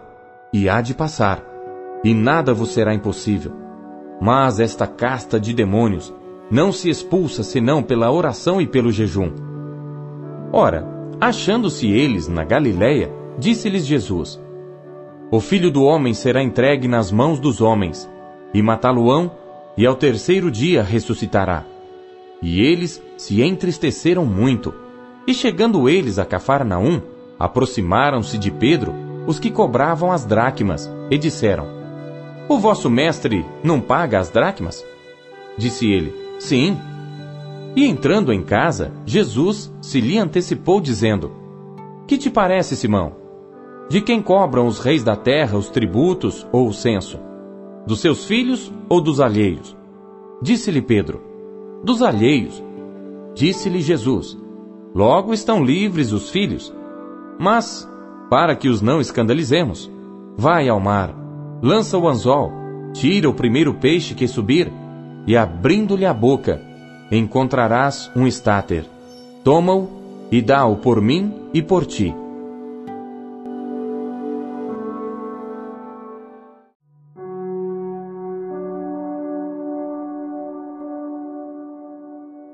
e 0.53 0.69
há 0.69 0.81
de 0.81 0.95
passar, 0.95 1.43
e 2.05 2.15
nada 2.15 2.55
vos 2.55 2.71
será 2.71 2.95
impossível. 2.95 3.53
Mas 4.21 4.61
esta 4.61 4.87
casta 4.87 5.39
de 5.39 5.53
demônios 5.53 6.13
não 6.51 6.73
se 6.73 6.89
expulsa 6.89 7.43
senão 7.43 7.83
pela 7.83 8.11
oração 8.11 8.61
e 8.61 8.67
pelo 8.67 8.91
jejum. 8.91 9.31
Ora, 10.53 10.87
achando-se 11.21 11.89
eles 11.89 12.27
na 12.27 12.45
Galiléia, 12.45 13.13
disse-lhes 13.39 13.87
Jesus: 13.87 14.41
O 15.31 15.41
filho 15.41 15.71
do 15.71 15.83
homem 15.83 16.15
será 16.15 16.43
entregue 16.43 16.89
nas 16.89 17.13
mãos 17.13 17.39
dos 17.39 17.61
homens, 17.61 18.11
e 18.55 18.63
matá-lo-ão, 18.63 19.31
e 19.77 19.87
ao 19.87 19.95
terceiro 19.95 20.51
dia 20.51 20.83
ressuscitará. 20.83 21.65
E 22.43 22.61
eles 22.61 23.03
se 23.17 23.43
entristeceram 23.43 24.25
muito. 24.25 24.73
E 25.27 25.35
chegando 25.35 25.89
eles 25.89 26.19
a 26.19 26.25
Cafarnaum, 26.25 27.03
aproximaram-se 27.39 28.39
de 28.39 28.51
Pedro 28.51 28.95
os 29.27 29.39
que 29.39 29.51
cobravam 29.51 30.11
as 30.11 30.25
dracmas, 30.25 30.91
e 31.11 31.19
disseram: 31.19 31.78
O 32.49 32.59
vosso 32.59 32.89
mestre 32.89 33.45
não 33.63 33.79
paga 33.79 34.19
as 34.19 34.31
dracmas? 34.31 34.85
Disse 35.59 35.87
ele: 35.87 36.15
Sim. 36.39 36.79
E 37.77 37.85
entrando 37.85 38.33
em 38.33 38.43
casa, 38.43 38.91
Jesus 39.05 39.71
se 39.83 40.01
lhe 40.01 40.17
antecipou, 40.17 40.81
dizendo: 40.81 41.31
Que 42.07 42.17
te 42.17 42.31
parece, 42.31 42.75
Simão? 42.75 43.13
De 43.91 44.01
quem 44.01 44.23
cobram 44.23 44.67
os 44.67 44.79
reis 44.79 45.05
da 45.05 45.15
terra 45.15 45.59
os 45.59 45.69
tributos 45.69 46.47
ou 46.51 46.69
o 46.69 46.73
censo? 46.73 47.19
Dos 47.87 48.01
seus 48.01 48.25
filhos 48.25 48.73
ou 48.89 49.01
dos 49.01 49.21
alheios? 49.21 49.77
Disse-lhe 50.41 50.81
Pedro: 50.81 51.21
Dos 51.85 52.01
alheios. 52.03 52.63
Disse-lhe 53.35 53.83
Jesus: 53.83 54.39
Logo 54.95 55.35
estão 55.35 55.63
livres 55.63 56.13
os 56.13 56.31
filhos. 56.31 56.75
Mas, 57.39 57.89
para 58.31 58.57
que 58.57 58.69
os 58.69 58.81
não 58.81 59.01
escandalizemos, 59.01 59.91
vai 60.37 60.69
ao 60.69 60.81
mar, 60.81 61.15
lança 61.63 61.99
o 61.99 62.09
anzol, 62.09 62.53
tira 62.93 63.29
o 63.29 63.35
primeiro 63.35 63.75
peixe 63.75 64.15
que 64.15 64.27
subir, 64.27 64.73
e 65.27 65.37
abrindo-lhe 65.37 66.07
a 66.07 66.15
boca, 66.15 66.61
encontrarás 67.11 68.11
um 68.15 68.27
estáter. 68.27 68.85
Toma-o 69.45 69.89
e 70.31 70.41
dá-o 70.41 70.77
por 70.77 71.01
mim 71.01 71.33
e 71.53 71.63
por 71.63 71.85
ti. 71.87 72.15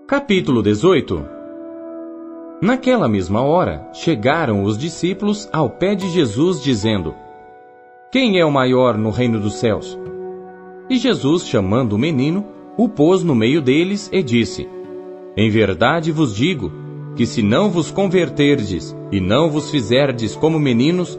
Capítulo 0.06 0.62
18 0.62 1.24
Naquela 2.62 3.08
mesma 3.08 3.42
hora, 3.42 3.88
chegaram 3.92 4.62
os 4.62 4.78
discípulos 4.78 5.48
ao 5.52 5.68
pé 5.68 5.94
de 5.94 6.08
Jesus, 6.08 6.62
dizendo: 6.62 7.14
Quem 8.14 8.38
é 8.38 8.44
o 8.44 8.52
maior 8.52 8.96
no 8.96 9.10
reino 9.10 9.40
dos 9.40 9.54
céus? 9.54 9.98
E 10.88 10.98
Jesus, 10.98 11.48
chamando 11.48 11.94
o 11.94 11.98
menino, 11.98 12.46
o 12.78 12.88
pôs 12.88 13.24
no 13.24 13.34
meio 13.34 13.60
deles 13.60 14.08
e 14.12 14.22
disse: 14.22 14.68
Em 15.36 15.50
verdade 15.50 16.12
vos 16.12 16.32
digo 16.32 16.70
que 17.16 17.26
se 17.26 17.42
não 17.42 17.68
vos 17.68 17.90
converterdes 17.90 18.96
e 19.10 19.18
não 19.18 19.50
vos 19.50 19.68
fizerdes 19.68 20.36
como 20.36 20.60
meninos, 20.60 21.18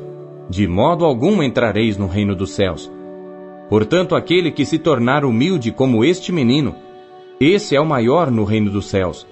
de 0.50 0.70
modo 0.70 1.04
algum 1.04 1.44
entrareis 1.44 1.98
no 1.98 2.08
reino 2.08 2.34
dos 2.34 2.52
céus. 2.52 2.90
Portanto, 3.70 4.16
aquele 4.16 4.50
que 4.50 4.66
se 4.66 4.80
tornar 4.80 5.26
humilde 5.26 5.74
como 5.74 6.02
este 6.02 6.32
menino, 6.32 6.76
esse 7.42 7.76
é 7.76 7.82
o 7.82 7.86
maior 7.86 8.32
no 8.32 8.46
reino 8.46 8.72
dos 8.72 8.86
céus. 8.86 9.28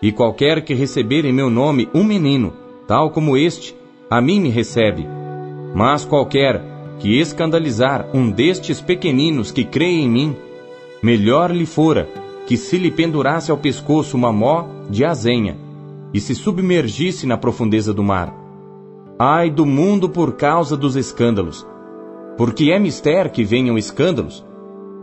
E 0.00 0.10
qualquer 0.10 0.64
que 0.64 0.72
receber 0.72 1.26
em 1.26 1.34
meu 1.34 1.50
nome 1.50 1.86
um 1.94 2.02
menino, 2.02 2.54
tal 2.88 3.10
como 3.10 3.36
este, 3.36 3.76
a 4.08 4.22
mim 4.22 4.40
me 4.40 4.48
recebe. 4.48 5.06
Mas 5.74 6.06
qualquer 6.06 6.72
que 6.98 7.18
escandalizar 7.18 8.08
um 8.14 8.30
destes 8.30 8.80
pequeninos 8.80 9.50
que 9.50 9.64
crê 9.64 9.86
em 9.86 10.08
mim, 10.08 10.36
melhor 11.02 11.50
lhe 11.50 11.66
fora 11.66 12.08
que 12.46 12.56
se 12.56 12.76
lhe 12.76 12.90
pendurasse 12.90 13.50
ao 13.50 13.56
pescoço 13.56 14.16
uma 14.16 14.32
mó 14.32 14.66
de 14.88 15.04
azenha 15.04 15.56
e 16.12 16.20
se 16.20 16.34
submergisse 16.34 17.26
na 17.26 17.36
profundeza 17.36 17.92
do 17.92 18.02
mar. 18.02 18.32
Ai 19.18 19.50
do 19.50 19.64
mundo 19.64 20.08
por 20.08 20.34
causa 20.34 20.76
dos 20.76 20.96
escândalos, 20.96 21.66
porque 22.36 22.70
é 22.70 22.78
mister 22.78 23.30
que 23.30 23.44
venham 23.44 23.78
escândalos, 23.78 24.44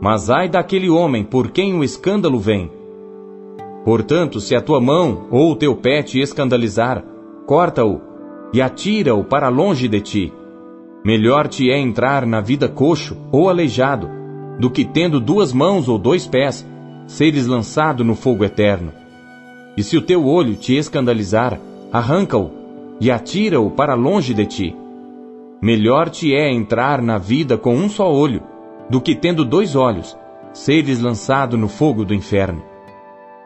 mas 0.01 0.29
ai 0.29 0.49
daquele 0.49 0.89
homem 0.89 1.23
por 1.23 1.51
quem 1.51 1.73
o 1.73 1.83
escândalo 1.83 2.39
vem. 2.39 2.71
Portanto, 3.83 4.39
se 4.39 4.55
a 4.55 4.61
tua 4.61 4.79
mão 4.79 5.27
ou 5.31 5.51
o 5.51 5.55
teu 5.55 5.75
pé 5.75 6.03
te 6.03 6.19
escandalizar, 6.19 7.03
corta-o 7.45 8.01
e 8.53 8.61
atira-o 8.61 9.23
para 9.23 9.49
longe 9.49 9.87
de 9.87 10.01
ti. 10.01 10.33
Melhor 11.03 11.47
te 11.47 11.71
é 11.71 11.79
entrar 11.79 12.25
na 12.25 12.41
vida 12.41 12.69
coxo 12.69 13.17
ou 13.31 13.49
aleijado 13.49 14.07
do 14.59 14.69
que 14.69 14.85
tendo 14.85 15.19
duas 15.19 15.51
mãos 15.51 15.89
ou 15.89 15.97
dois 15.97 16.27
pés, 16.27 16.67
seres 17.07 17.47
lançado 17.47 18.03
no 18.03 18.15
fogo 18.15 18.45
eterno. 18.45 18.93
E 19.75 19.81
se 19.81 19.97
o 19.97 20.01
teu 20.01 20.25
olho 20.27 20.55
te 20.55 20.75
escandalizar, 20.75 21.59
arranca-o 21.91 22.51
e 22.99 23.09
atira-o 23.09 23.71
para 23.71 23.95
longe 23.95 24.33
de 24.33 24.45
ti. 24.45 24.75
Melhor 25.59 26.09
te 26.09 26.35
é 26.35 26.51
entrar 26.51 27.01
na 27.01 27.17
vida 27.17 27.57
com 27.57 27.75
um 27.75 27.89
só 27.89 28.11
olho, 28.11 28.43
do 28.89 29.01
que 29.01 29.15
tendo 29.15 29.43
dois 29.43 29.75
olhos, 29.75 30.15
seres 30.53 30.99
lançado 31.01 31.57
no 31.57 31.67
fogo 31.67 32.05
do 32.05 32.13
inferno. 32.13 32.61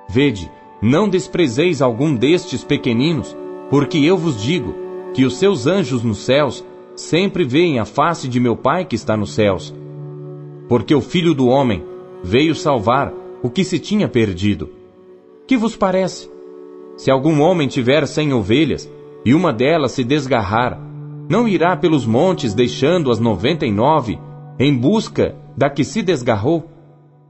Vede, 0.09 0.51
não 0.81 1.07
desprezeis 1.07 1.81
algum 1.81 2.13
destes 2.13 2.63
pequeninos, 2.63 3.35
porque 3.69 3.97
eu 3.99 4.17
vos 4.17 4.41
digo 4.41 4.75
que 5.13 5.23
os 5.23 5.37
seus 5.37 5.65
anjos 5.67 6.03
nos 6.03 6.19
céus 6.25 6.65
sempre 6.95 7.43
veem 7.43 7.79
a 7.79 7.85
face 7.85 8.27
de 8.27 8.39
meu 8.39 8.55
Pai 8.55 8.85
que 8.85 8.95
está 8.95 9.15
nos 9.15 9.33
céus 9.33 9.73
porque 10.67 10.95
o 10.95 11.01
Filho 11.01 11.33
do 11.33 11.47
Homem 11.47 11.83
veio 12.23 12.55
salvar 12.55 13.13
o 13.43 13.49
que 13.49 13.63
se 13.63 13.79
tinha 13.79 14.07
perdido. 14.07 14.69
Que 15.47 15.57
vos 15.57 15.75
parece? 15.75 16.29
Se 16.97 17.11
algum 17.11 17.41
homem 17.41 17.67
tiver 17.67 18.07
cem 18.07 18.33
ovelhas, 18.33 18.91
e 19.23 19.33
uma 19.33 19.51
delas 19.51 19.91
se 19.91 20.03
desgarrar, 20.03 20.79
não 21.29 21.47
irá 21.47 21.75
pelos 21.75 22.05
montes 22.05 22.53
deixando 22.53 23.11
as 23.11 23.19
noventa 23.19 23.65
e 23.65 23.71
nove, 23.71 24.19
em 24.59 24.75
busca 24.75 25.35
da 25.55 25.69
que 25.69 25.83
se 25.83 26.01
desgarrou? 26.01 26.69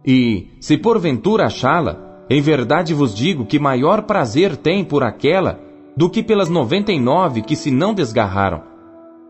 E, 0.05 0.49
se 0.59 0.77
porventura 0.77 1.45
achá-la, 1.45 2.25
em 2.29 2.41
verdade 2.41 2.93
vos 2.93 3.13
digo 3.13 3.45
que 3.45 3.59
maior 3.59 4.03
prazer 4.03 4.55
tem 4.55 4.83
por 4.83 5.03
aquela 5.03 5.59
do 5.97 6.09
que 6.09 6.21
pelas 6.21 6.49
noventa 6.49 6.91
e 6.91 6.99
nove 6.99 7.41
que 7.41 7.55
se 7.55 7.71
não 7.71 7.93
desgarraram. 7.93 8.74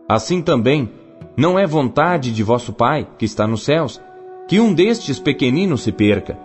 Assim 0.08 0.40
também, 0.40 0.88
não 1.36 1.58
é 1.58 1.66
vontade 1.66 2.32
de 2.32 2.42
vosso 2.42 2.72
Pai, 2.72 3.06
que 3.18 3.24
está 3.24 3.46
nos 3.46 3.64
céus, 3.64 4.00
que 4.48 4.60
um 4.60 4.72
destes 4.72 5.18
pequeninos 5.18 5.82
se 5.82 5.92
perca. 5.92 6.38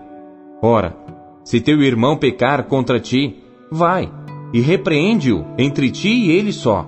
Ora, 0.61 0.95
se 1.43 1.61
teu 1.61 1.81
irmão 1.81 2.17
pecar 2.17 2.63
contra 2.65 2.99
ti, 2.99 3.43
vai 3.71 4.11
e 4.53 4.59
repreende-o 4.59 5.45
entre 5.57 5.89
ti 5.89 6.09
e 6.09 6.31
ele 6.31 6.51
só. 6.51 6.87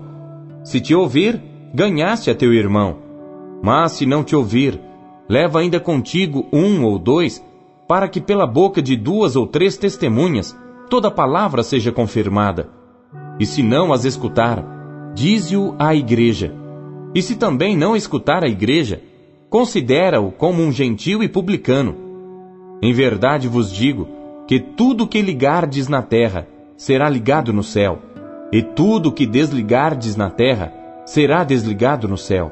Se 0.63 0.81
te 0.81 0.93
ouvir, 0.93 1.41
ganhaste 1.73 2.29
a 2.29 2.35
teu 2.35 2.53
irmão. 2.53 2.97
Mas 3.61 3.93
se 3.93 4.05
não 4.05 4.23
te 4.23 4.35
ouvir, 4.35 4.79
leva 5.29 5.59
ainda 5.59 5.79
contigo 5.79 6.47
um 6.51 6.83
ou 6.83 6.99
dois, 6.99 7.43
para 7.87 8.07
que 8.07 8.19
pela 8.19 8.45
boca 8.45 8.81
de 8.81 8.95
duas 8.95 9.35
ou 9.35 9.47
três 9.47 9.77
testemunhas 9.77 10.57
toda 10.89 11.09
palavra 11.09 11.63
seja 11.63 11.91
confirmada. 11.91 12.69
E 13.39 13.45
se 13.45 13.63
não 13.63 13.93
as 13.93 14.05
escutar, 14.05 14.63
dize-o 15.13 15.75
à 15.79 15.95
igreja. 15.95 16.62
E 17.15 17.21
se 17.21 17.35
também 17.35 17.77
não 17.77 17.95
escutar 17.95 18.43
a 18.43 18.47
igreja, 18.47 19.01
considera-o 19.49 20.31
como 20.31 20.63
um 20.63 20.71
gentil 20.71 21.21
e 21.21 21.27
publicano. 21.27 21.95
Em 22.81 22.91
verdade 22.91 23.47
vos 23.47 23.71
digo 23.71 24.07
que 24.47 24.59
tudo 24.59 25.07
que 25.07 25.21
ligardes 25.21 25.87
na 25.87 26.01
terra 26.01 26.47
será 26.75 27.07
ligado 27.09 27.53
no 27.53 27.63
céu, 27.63 27.99
e 28.51 28.61
tudo 28.61 29.11
que 29.11 29.25
desligardes 29.25 30.15
na 30.15 30.29
terra 30.29 30.73
será 31.05 31.43
desligado 31.43 32.07
no 32.07 32.17
céu. 32.17 32.51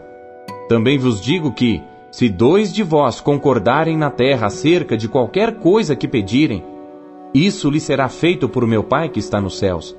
Também 0.70 0.98
vos 0.98 1.20
digo 1.20 1.52
que, 1.52 1.82
se 2.12 2.30
dois 2.30 2.72
de 2.72 2.84
vós 2.84 3.20
concordarem 3.20 3.98
na 3.98 4.10
terra 4.10 4.48
acerca 4.48 4.96
de 4.96 5.08
qualquer 5.08 5.56
coisa 5.56 5.96
que 5.96 6.08
pedirem, 6.08 6.64
isso 7.34 7.70
lhe 7.70 7.80
será 7.80 8.10
feito 8.10 8.48
por 8.48 8.68
meu 8.68 8.84
Pai 8.84 9.10
que 9.10 9.20
está 9.20 9.42
nos 9.42 9.58
céus. 9.58 9.98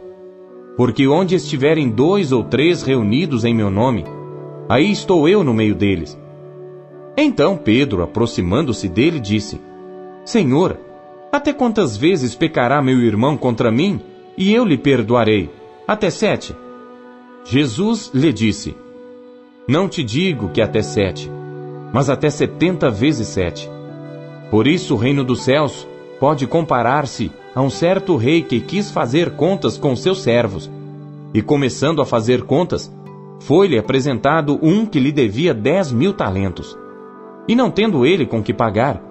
Porque 0.77 1.07
onde 1.07 1.35
estiverem 1.35 1.91
dois 1.91 2.33
ou 2.33 2.45
três 2.45 2.83
reunidos 2.83 3.45
em 3.45 3.55
meu 3.55 3.71
nome, 3.71 4.05
Aí 4.69 4.91
estou 4.91 5.29
eu 5.29 5.43
no 5.43 5.53
meio 5.53 5.75
deles. 5.75 6.19
Então 7.17 7.57
Pedro, 7.57 8.03
aproximando-se 8.03 8.89
dele, 8.89 9.21
disse: 9.21 9.61
Senhor, 10.25 10.79
até 11.31 11.53
quantas 11.53 11.97
vezes 11.97 12.35
pecará 12.35 12.83
meu 12.83 13.01
irmão 13.01 13.37
contra 13.37 13.71
mim, 13.71 14.01
e 14.37 14.53
eu 14.53 14.65
lhe 14.65 14.79
perdoarei. 14.79 15.51
Até 15.87 16.11
sete. 16.11 16.55
Jesus 17.45 18.11
lhe 18.15 18.33
disse: 18.33 18.77
Não 19.67 19.89
te 19.89 20.03
digo 20.03 20.51
que 20.51 20.63
até 20.63 20.83
sete, 20.83 21.31
mas 21.93 22.09
até 22.09 22.31
setenta 22.31 22.91
vezes 22.91 23.29
sete. 23.29 23.69
Por 24.51 24.67
isso 24.67 24.95
o 24.95 24.99
reino 24.99 25.25
dos 25.25 25.43
céus 25.43 25.87
pode 26.21 26.47
comparar-se 26.47 27.33
a 27.55 27.61
um 27.61 27.71
certo 27.71 28.17
rei 28.17 28.43
que 28.43 28.61
quis 28.61 28.91
fazer 28.91 29.33
contas 29.33 29.77
com 29.77 29.97
seus 29.97 30.23
servos. 30.23 30.71
E 31.35 31.43
começando 31.43 32.03
a 32.03 32.07
fazer 32.07 32.43
contas, 32.43 32.93
foi-lhe 33.47 33.78
apresentado 33.78 34.59
um 34.62 34.86
que 34.86 35.01
lhe 35.01 35.10
devia 35.10 35.52
dez 35.52 35.90
mil 35.90 36.12
talentos. 36.12 36.78
E 37.48 37.55
não 37.55 37.70
tendo 37.70 38.06
ele 38.06 38.24
com 38.24 38.43
que 38.43 38.55
pagar, 38.55 39.02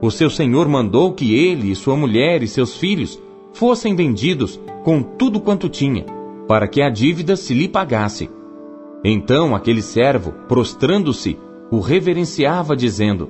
o 0.00 0.10
seu 0.10 0.30
senhor 0.30 0.68
mandou 0.68 1.12
que 1.12 1.34
ele 1.34 1.70
e 1.70 1.74
sua 1.74 1.96
mulher 1.96 2.42
e 2.42 2.48
seus 2.48 2.76
filhos 2.76 3.20
fossem 3.52 3.94
vendidos 3.94 4.60
com 4.84 5.02
tudo 5.02 5.40
quanto 5.40 5.68
tinha, 5.68 6.04
para 6.46 6.68
que 6.68 6.80
a 6.80 6.88
dívida 6.88 7.36
se 7.36 7.52
lhe 7.52 7.68
pagasse. 7.68 8.30
Então 9.04 9.54
aquele 9.54 9.82
servo, 9.82 10.32
prostrando-se, 10.48 11.36
o 11.70 11.80
reverenciava, 11.80 12.76
dizendo: 12.76 13.28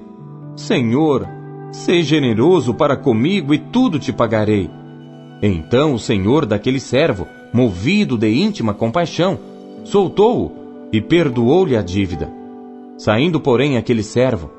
Senhor, 0.55 1.27
seja 1.73 2.17
generoso 2.17 2.75
para 2.75 2.97
comigo 2.97 3.55
e 3.55 3.59
tudo 3.59 3.99
te 3.99 4.13
pagarei. 4.13 4.71
Então 5.43 5.95
o 5.95 5.99
senhor 5.99 6.45
daquele 6.45 6.81
servo, 6.81 7.27
movido 7.53 8.19
de 8.19 8.29
íntima 8.29 8.75
compaixão, 8.75 9.39
soltou-o 9.85 10.53
e 10.93 11.01
perdoou-lhe 11.01 11.77
a 11.77 11.83
dívida. 11.83 12.33
Saindo, 12.97 13.41
porém, 13.41 13.77
aquele 13.77 14.03
servo, 14.03 14.51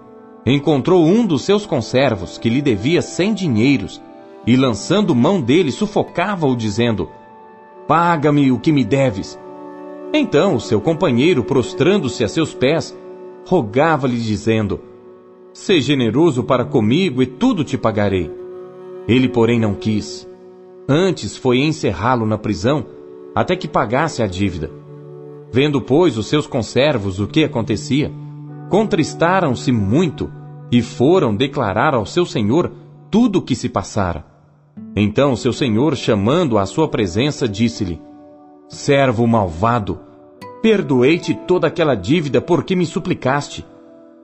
encontrou 0.45 1.05
um 1.05 1.25
dos 1.25 1.43
seus 1.43 1.65
conservos 1.65 2.37
que 2.37 2.49
lhe 2.49 2.61
devia 2.61 3.01
cem 3.01 3.33
dinheiros, 3.33 4.01
e 4.45 4.55
lançando 4.55 5.13
mão 5.13 5.39
dele, 5.39 5.71
sufocava-o, 5.71 6.55
dizendo: 6.55 7.09
Paga-me 7.87 8.51
o 8.51 8.59
que 8.59 8.71
me 8.71 8.83
deves. 8.83 9.39
Então 10.13 10.55
o 10.55 10.59
seu 10.59 10.81
companheiro, 10.81 11.43
prostrando-se 11.43 12.23
a 12.23 12.27
seus 12.27 12.53
pés, 12.53 12.97
rogava-lhe, 13.45 14.17
dizendo: 14.17 14.79
Seja 15.53 15.87
generoso 15.87 16.43
para 16.43 16.65
comigo 16.65 17.21
e 17.21 17.25
tudo 17.27 17.63
te 17.63 17.77
pagarei. 17.77 18.31
Ele, 19.07 19.29
porém, 19.29 19.59
não 19.59 19.75
quis. 19.75 20.27
Antes 20.87 21.37
foi 21.37 21.59
encerrá-lo 21.59 22.25
na 22.25 22.37
prisão, 22.37 22.85
até 23.35 23.55
que 23.55 23.67
pagasse 23.67 24.23
a 24.23 24.27
dívida. 24.27 24.80
Vendo, 25.51 25.81
pois, 25.81 26.17
os 26.17 26.27
seus 26.27 26.47
conservos 26.47 27.19
o 27.19 27.27
que 27.27 27.43
acontecia, 27.43 28.11
contristaram-se 28.69 29.71
muito 29.71 30.31
e 30.71 30.81
foram 30.81 31.35
declarar 31.35 31.93
ao 31.93 32.05
seu 32.05 32.25
senhor 32.25 32.71
tudo 33.09 33.39
o 33.39 33.41
que 33.41 33.53
se 33.55 33.67
passara. 33.67 34.25
Então 34.95 35.35
seu 35.35 35.51
senhor, 35.51 35.95
chamando 35.97 36.57
à 36.57 36.65
sua 36.65 36.87
presença, 36.87 37.47
disse-lhe: 37.47 38.01
Servo 38.69 39.27
malvado, 39.27 39.99
perdoei-te 40.61 41.33
toda 41.33 41.67
aquela 41.67 41.95
dívida 41.95 42.39
porque 42.39 42.75
me 42.75 42.85
suplicaste. 42.85 43.65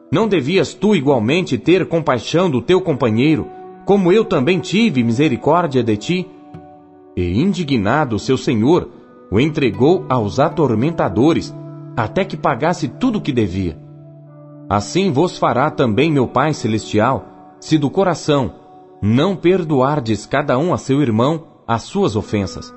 Não 0.09 0.27
devias 0.27 0.73
tu 0.73 0.95
igualmente 0.95 1.57
ter 1.57 1.85
compaixão 1.85 2.49
do 2.49 2.61
teu 2.61 2.79
companheiro, 2.79 3.47
como 3.85 4.11
eu 4.11 4.23
também 4.23 4.59
tive 4.59 5.03
misericórdia 5.03 5.83
de 5.83 5.97
ti? 5.97 6.27
E 7.15 7.41
indignado 7.41 8.17
seu 8.17 8.37
senhor, 8.37 8.89
o 9.31 9.39
entregou 9.39 10.05
aos 10.09 10.39
atormentadores, 10.39 11.53
até 11.95 12.23
que 12.23 12.37
pagasse 12.37 12.87
tudo 12.87 13.19
o 13.19 13.21
que 13.21 13.31
devia. 13.31 13.77
Assim 14.69 15.11
vos 15.11 15.37
fará 15.37 15.69
também 15.71 16.11
meu 16.11 16.27
Pai 16.27 16.53
Celestial, 16.53 17.55
se 17.59 17.77
do 17.77 17.89
coração 17.89 18.53
não 19.01 19.35
perdoardes 19.35 20.25
cada 20.25 20.57
um 20.57 20.73
a 20.73 20.77
seu 20.77 21.01
irmão 21.01 21.45
as 21.67 21.83
suas 21.83 22.15
ofensas. 22.15 22.73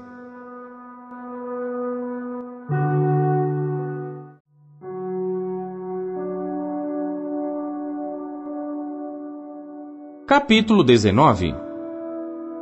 Capítulo 10.27 10.85
19 10.85 11.70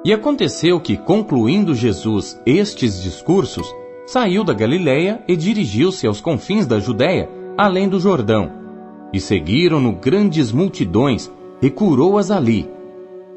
E 0.08 0.12
aconteceu 0.14 0.80
que, 0.80 0.96
concluindo 0.96 1.74
Jesus 1.74 2.40
estes 2.46 3.02
discursos, 3.02 3.70
saiu 4.06 4.42
da 4.42 4.54
Galiléia 4.54 5.22
e 5.28 5.36
dirigiu-se 5.36 6.06
aos 6.06 6.18
confins 6.18 6.66
da 6.66 6.80
Judéia, 6.80 7.28
além 7.58 7.90
do 7.90 8.00
Jordão. 8.00 8.50
E 9.12 9.20
seguiram-no 9.20 9.92
grandes 9.92 10.50
multidões, 10.50 11.30
e 11.60 11.68
curou-as 11.68 12.30
ali. 12.30 12.66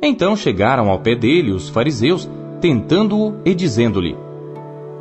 Então 0.01 0.33
chegaram 0.33 0.89
ao 0.89 0.99
pé 0.99 1.13
dele 1.13 1.51
os 1.51 1.67
fariseus, 1.67 2.31
tentando-o 2.61 3.35
e 3.43 3.53
dizendo-lhe: 3.53 4.15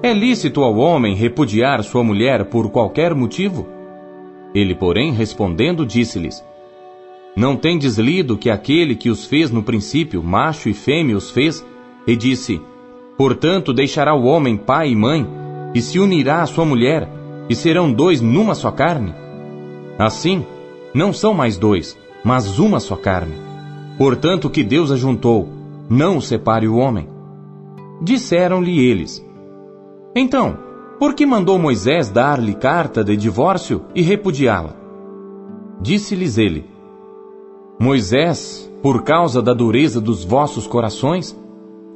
É 0.02 0.12
lícito 0.12 0.64
ao 0.64 0.74
homem 0.74 1.14
repudiar 1.14 1.84
sua 1.84 2.02
mulher 2.02 2.46
por 2.46 2.68
qualquer 2.70 3.14
motivo? 3.14 3.64
Ele, 4.52 4.74
porém, 4.74 5.12
respondendo, 5.12 5.86
disse-lhes: 5.86 6.44
Não 7.36 7.56
tendes 7.56 7.96
lido 7.96 8.36
que 8.36 8.50
aquele 8.50 8.94
que 8.94 9.08
os 9.08 9.24
fez 9.24 9.50
no 9.50 9.62
princípio, 9.62 10.22
macho 10.22 10.68
e 10.68 10.74
fêmea 10.74 11.16
os 11.16 11.30
fez, 11.30 11.64
e 12.06 12.16
disse: 12.16 12.60
Portanto, 13.16 13.72
deixará 13.72 14.14
o 14.14 14.24
homem 14.24 14.56
pai 14.56 14.90
e 14.90 14.96
mãe, 14.96 15.26
e 15.74 15.80
se 15.80 15.98
unirá 15.98 16.42
à 16.42 16.46
sua 16.46 16.64
mulher, 16.64 17.08
e 17.48 17.54
serão 17.54 17.92
dois 17.92 18.20
numa 18.20 18.54
só 18.54 18.70
carne? 18.70 19.14
Assim, 19.98 20.44
não 20.94 21.12
são 21.12 21.32
mais 21.32 21.56
dois, 21.56 21.96
mas 22.24 22.58
uma 22.58 22.80
só 22.80 22.96
carne. 22.96 23.34
Portanto, 23.96 24.46
o 24.46 24.50
que 24.50 24.64
Deus 24.64 24.90
ajuntou, 24.90 25.48
não 25.88 26.16
o 26.16 26.22
separe 26.22 26.66
o 26.66 26.76
homem. 26.76 27.08
Disseram-lhe 28.02 28.78
eles: 28.80 29.24
Então, 30.16 30.58
por 30.98 31.14
que 31.14 31.24
mandou 31.24 31.58
Moisés 31.58 32.08
dar-lhe 32.08 32.54
carta 32.54 33.04
de 33.04 33.16
divórcio 33.16 33.82
e 33.94 34.02
repudiá-la? 34.02 34.74
Disse-lhes 35.80 36.38
ele: 36.38 36.69
Moisés, 37.82 38.70
por 38.82 39.04
causa 39.04 39.40
da 39.40 39.54
dureza 39.54 40.02
dos 40.02 40.22
vossos 40.22 40.66
corações, 40.66 41.34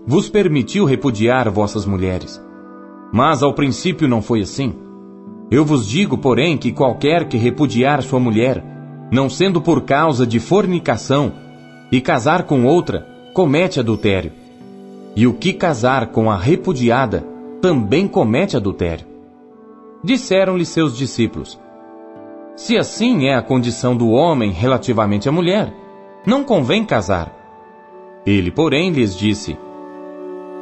vos 0.07 0.31
permitiu 0.31 0.87
repudiar 0.87 1.51
vossas 1.51 1.85
mulheres. 1.85 2.43
Mas 3.13 3.43
ao 3.43 3.53
princípio 3.53 4.09
não 4.09 4.23
foi 4.23 4.41
assim. 4.41 4.75
Eu 5.51 5.63
vos 5.63 5.87
digo, 5.87 6.17
porém, 6.17 6.57
que 6.57 6.73
qualquer 6.73 7.29
que 7.29 7.37
repudiar 7.37 8.03
sua 8.03 8.19
mulher, 8.19 8.65
não 9.13 9.29
sendo 9.29 9.61
por 9.61 9.83
causa 9.83 10.27
de 10.27 10.41
fornicação, 10.41 11.35
e 11.93 12.01
casar 12.01 12.45
com 12.45 12.65
outra, 12.65 13.07
comete 13.35 13.79
adultério. 13.79 14.33
E 15.15 15.27
o 15.27 15.35
que 15.35 15.53
casar 15.53 16.07
com 16.07 16.31
a 16.31 16.37
repudiada, 16.39 17.23
também 17.61 18.09
comete 18.09 18.57
adultério. 18.57 19.07
Disseram-lhe 20.03 20.65
seus 20.65 20.97
discípulos: 20.97 21.61
Se 22.57 22.79
assim 22.79 23.27
é 23.27 23.35
a 23.35 23.43
condição 23.43 23.97
do 23.97 24.11
homem 24.11 24.53
relativamente 24.53 25.29
à 25.29 25.33
mulher, 25.33 25.75
não 26.25 26.45
convém 26.45 26.85
casar. 26.85 27.35
Ele, 28.25 28.51
porém, 28.51 28.91
lhes 28.91 29.17
disse: 29.17 29.59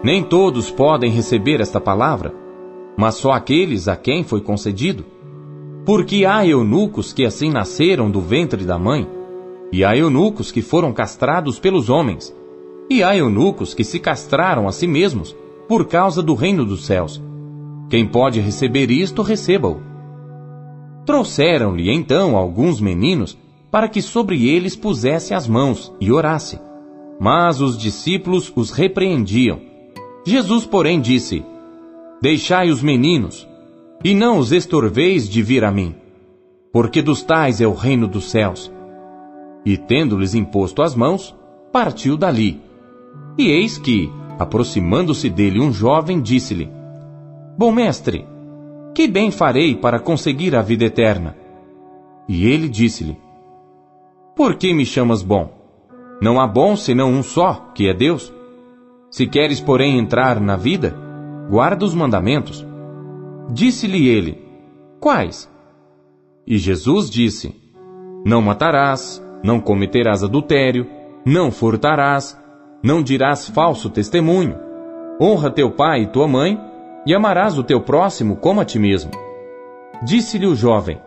Nem 0.02 0.22
todos 0.22 0.70
podem 0.70 1.10
receber 1.10 1.60
esta 1.60 1.78
palavra, 1.78 2.34
mas 2.96 3.16
só 3.16 3.32
aqueles 3.32 3.88
a 3.88 3.96
quem 3.96 4.24
foi 4.24 4.40
concedido. 4.40 5.04
Porque 5.84 6.24
há 6.24 6.46
eunucos 6.46 7.12
que 7.12 7.26
assim 7.26 7.50
nasceram 7.50 8.10
do 8.10 8.22
ventre 8.22 8.64
da 8.64 8.78
mãe, 8.78 9.06
e 9.70 9.84
há 9.84 9.94
eunucos 9.94 10.50
que 10.50 10.62
foram 10.62 10.92
castrados 10.94 11.58
pelos 11.58 11.90
homens, 11.90 12.34
e 12.88 13.02
há 13.02 13.14
eunucos 13.14 13.74
que 13.74 13.84
se 13.84 13.98
castraram 13.98 14.66
a 14.66 14.72
si 14.72 14.86
mesmos 14.86 15.36
por 15.68 15.86
causa 15.86 16.22
do 16.22 16.34
reino 16.34 16.64
dos 16.64 16.86
céus. 16.86 17.22
Quem 17.90 18.06
pode 18.06 18.40
receber 18.40 18.90
isto, 18.90 19.20
receba-o. 19.20 19.91
Trouxeram-lhe 21.04 21.90
então 21.90 22.36
alguns 22.36 22.80
meninos 22.80 23.36
para 23.70 23.88
que 23.88 24.02
sobre 24.02 24.48
eles 24.48 24.76
pusesse 24.76 25.34
as 25.34 25.48
mãos 25.48 25.92
e 26.00 26.12
orasse. 26.12 26.60
Mas 27.18 27.60
os 27.60 27.76
discípulos 27.76 28.52
os 28.54 28.70
repreendiam. 28.70 29.60
Jesus, 30.24 30.66
porém, 30.66 31.00
disse: 31.00 31.44
Deixai 32.20 32.70
os 32.70 32.82
meninos, 32.82 33.48
e 34.04 34.14
não 34.14 34.38
os 34.38 34.52
estorveis 34.52 35.28
de 35.28 35.42
vir 35.42 35.64
a 35.64 35.70
mim, 35.70 35.94
porque 36.72 37.02
dos 37.02 37.22
tais 37.22 37.60
é 37.60 37.66
o 37.66 37.74
reino 37.74 38.06
dos 38.06 38.30
céus. 38.30 38.70
E 39.64 39.76
tendo-lhes 39.76 40.34
imposto 40.34 40.82
as 40.82 40.94
mãos, 40.94 41.34
partiu 41.72 42.16
dali. 42.16 42.60
E 43.38 43.48
eis 43.48 43.78
que, 43.78 44.10
aproximando-se 44.38 45.30
dele 45.30 45.60
um 45.60 45.72
jovem, 45.72 46.20
disse-lhe: 46.20 46.68
Bom 47.56 47.72
mestre, 47.72 48.26
que 48.94 49.08
bem 49.08 49.30
farei 49.30 49.74
para 49.74 49.98
conseguir 49.98 50.54
a 50.54 50.62
vida 50.62 50.84
eterna? 50.84 51.36
E 52.28 52.46
ele 52.46 52.68
disse-lhe: 52.68 53.18
Por 54.36 54.56
que 54.56 54.72
me 54.72 54.84
chamas 54.84 55.22
bom? 55.22 55.50
Não 56.20 56.40
há 56.40 56.46
bom 56.46 56.76
senão 56.76 57.10
um 57.10 57.22
só, 57.22 57.70
que 57.74 57.88
é 57.88 57.94
Deus. 57.94 58.32
Se 59.10 59.26
queres, 59.26 59.60
porém, 59.60 59.98
entrar 59.98 60.40
na 60.40 60.56
vida, 60.56 60.96
guarda 61.50 61.84
os 61.84 61.94
mandamentos. 61.94 62.66
Disse-lhe 63.50 64.08
ele: 64.08 64.42
Quais? 65.00 65.50
E 66.46 66.58
Jesus 66.58 67.10
disse: 67.10 67.54
Não 68.24 68.40
matarás, 68.40 69.22
não 69.42 69.60
cometerás 69.60 70.22
adultério, 70.22 70.86
não 71.24 71.50
furtarás, 71.50 72.38
não 72.82 73.02
dirás 73.02 73.48
falso 73.48 73.90
testemunho, 73.90 74.56
Honra 75.20 75.50
teu 75.50 75.70
pai 75.70 76.02
e 76.02 76.06
tua 76.06 76.26
mãe, 76.26 76.58
e 77.06 77.14
amarás 77.14 77.58
o 77.58 77.64
teu 77.64 77.80
próximo 77.80 78.36
como 78.36 78.60
a 78.60 78.64
ti 78.64 78.78
mesmo. 78.78 79.10
Disse-lhe 80.02 80.46
o 80.46 80.54
jovem: 80.54 81.00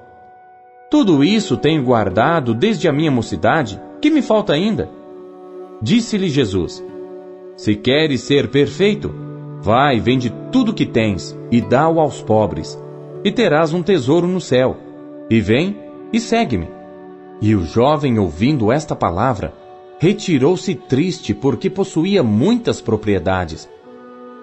Tudo 0.89 1.23
isso 1.23 1.57
tenho 1.57 1.83
guardado 1.83 2.53
desde 2.53 2.87
a 2.87 2.93
minha 2.93 3.11
mocidade, 3.11 3.81
que 4.01 4.09
me 4.09 4.21
falta 4.21 4.53
ainda? 4.53 4.89
Disse-lhe 5.81 6.29
Jesus: 6.29 6.83
Se 7.57 7.75
queres 7.75 8.21
ser 8.21 8.49
perfeito, 8.49 9.13
vai, 9.61 9.99
vende 9.99 10.33
tudo 10.51 10.73
que 10.73 10.85
tens 10.85 11.37
e 11.51 11.59
dá-o 11.61 11.99
aos 11.99 12.21
pobres, 12.21 12.81
e 13.23 13.31
terás 13.31 13.73
um 13.73 13.81
tesouro 13.81 14.27
no 14.27 14.39
céu. 14.39 14.77
E 15.29 15.41
vem 15.41 15.77
e 16.13 16.19
segue-me. 16.19 16.69
E 17.41 17.55
o 17.55 17.65
jovem, 17.65 18.17
ouvindo 18.19 18.71
esta 18.71 18.95
palavra, 18.95 19.53
retirou-se 19.99 20.73
triste 20.75 21.33
porque 21.33 21.69
possuía 21.69 22.23
muitas 22.23 22.79
propriedades. 22.79 23.69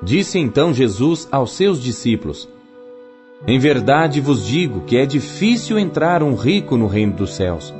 Disse 0.02 0.38
então 0.38 0.74
Jesus 0.74 1.28
aos 1.30 1.52
seus 1.52 1.80
discípulos: 1.80 2.48
Em 3.46 3.58
verdade 3.58 4.20
vos 4.20 4.46
digo 4.46 4.80
que 4.80 4.96
é 4.96 5.06
difícil 5.06 5.78
entrar 5.78 6.22
um 6.22 6.34
rico 6.34 6.76
no 6.76 6.86
reino 6.86 7.12
dos 7.12 7.34
céus. 7.34 7.72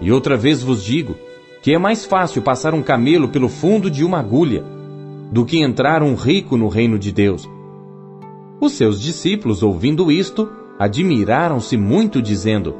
E 0.00 0.12
outra 0.12 0.36
vez 0.36 0.62
vos 0.62 0.84
digo 0.84 1.16
que 1.62 1.72
é 1.72 1.78
mais 1.78 2.04
fácil 2.04 2.42
passar 2.42 2.74
um 2.74 2.82
camelo 2.82 3.28
pelo 3.28 3.48
fundo 3.48 3.90
de 3.90 4.04
uma 4.04 4.20
agulha 4.20 4.64
do 5.32 5.44
que 5.44 5.60
entrar 5.60 6.02
um 6.02 6.14
rico 6.14 6.56
no 6.56 6.68
reino 6.68 6.98
de 6.98 7.10
Deus. 7.10 7.48
Os 8.60 8.72
seus 8.72 9.00
discípulos, 9.00 9.62
ouvindo 9.62 10.12
isto, 10.12 10.48
admiraram-se 10.78 11.76
muito, 11.76 12.22
dizendo: 12.22 12.76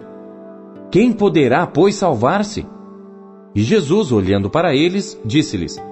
quem 0.91 1.13
poderá, 1.13 1.67
pois, 1.67 1.97
salvar-se? 1.97 2.65
E 3.55 3.63
Jesus, 3.63 4.13
olhando 4.13 4.49
para 4.49 4.75
eles, 4.75 5.21
disse-lhes: 5.25 5.83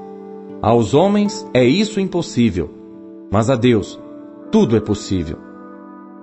Aos 0.64 0.94
homens 0.94 1.46
é 1.52 1.62
isso 1.62 2.00
impossível, 2.00 2.70
mas 3.30 3.50
a 3.50 3.54
Deus 3.54 4.00
tudo 4.50 4.78
é 4.78 4.80
possível. 4.80 5.36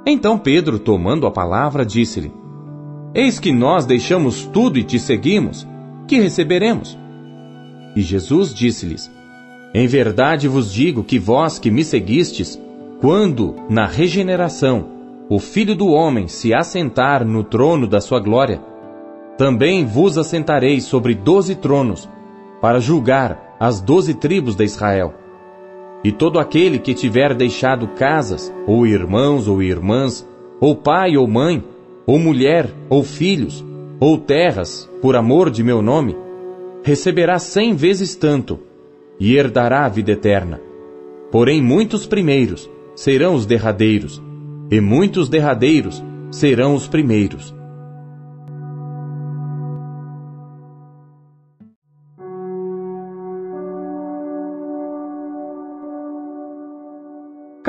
Então 0.04 0.36
Pedro, 0.36 0.80
tomando 0.80 1.28
a 1.28 1.32
palavra, 1.32 1.86
disse-lhe: 1.86 2.34
Eis 3.14 3.40
que 3.40 3.52
nós 3.52 3.86
deixamos 3.86 4.44
tudo 4.48 4.80
e 4.80 4.84
te 4.84 4.98
seguimos, 4.98 5.68
que 6.08 6.20
receberemos? 6.20 6.98
E 7.96 8.02
Jesus 8.02 8.52
disse-lhes: 8.52 9.12
Em 9.76 9.86
verdade 9.86 10.48
vos 10.48 10.74
digo 10.74 11.04
que 11.04 11.20
vós 11.20 11.60
que 11.60 11.70
me 11.70 11.84
seguistes, 11.84 12.60
quando, 13.00 13.54
na 13.70 13.86
regeneração, 13.86 14.88
o 15.30 15.38
Filho 15.38 15.76
do 15.76 15.90
Homem 15.90 16.28
se 16.28 16.52
assentar 16.52 17.24
no 17.24 17.44
trono 17.44 17.86
da 17.86 18.02
sua 18.02 18.20
glória, 18.20 18.60
também 19.38 19.86
vos 19.86 20.18
assentareis 20.18 20.86
sobre 20.86 21.14
doze 21.14 21.54
tronos, 21.54 22.10
para 22.60 22.80
julgar 22.80 23.51
as 23.62 23.80
doze 23.80 24.16
tribos 24.16 24.56
de 24.56 24.64
Israel. 24.64 25.14
E 26.04 26.12
todo 26.12 26.40
aquele 26.40 26.80
que 26.80 26.96
tiver 26.96 27.36
deixado 27.36 27.90
casas, 27.90 28.52
ou 28.66 28.88
irmãos 28.88 29.48
ou 29.48 29.62
irmãs, 29.62 30.28
ou 30.60 30.76
pai 30.76 31.16
ou 31.16 31.28
mãe, 31.28 31.64
ou 32.08 32.18
mulher 32.18 32.74
ou 32.90 33.04
filhos, 33.04 33.64
ou 34.00 34.18
terras, 34.18 34.90
por 35.00 35.16
amor 35.16 35.52
de 35.52 35.64
meu 35.64 35.80
nome, 35.80 36.18
receberá 36.82 37.38
cem 37.38 37.76
vezes 37.76 38.16
tanto, 38.16 38.60
e 39.20 39.38
herdará 39.38 39.86
a 39.86 39.90
vida 39.90 40.14
eterna. 40.14 40.60
Porém, 41.32 41.62
muitos 41.62 42.08
primeiros 42.08 42.68
serão 42.96 43.36
os 43.36 43.46
derradeiros, 43.46 44.20
e 44.72 44.82
muitos 44.82 45.30
derradeiros 45.30 46.04
serão 46.32 46.74
os 46.74 46.88
primeiros. 46.88 47.54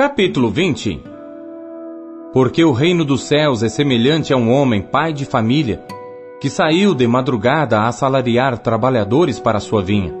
Capítulo 0.03 0.49
20 0.49 1.01
Porque 2.33 2.61
o 2.61 2.73
reino 2.73 3.05
dos 3.05 3.23
céus 3.23 3.63
é 3.63 3.69
semelhante 3.69 4.33
a 4.33 4.35
um 4.35 4.51
homem 4.51 4.81
pai 4.81 5.13
de 5.13 5.23
família, 5.23 5.81
que 6.41 6.49
saiu 6.49 6.93
de 6.93 7.07
madrugada 7.07 7.79
a 7.79 7.87
assalariar 7.87 8.57
trabalhadores 8.57 9.39
para 9.39 9.61
sua 9.61 9.81
vinha. 9.81 10.13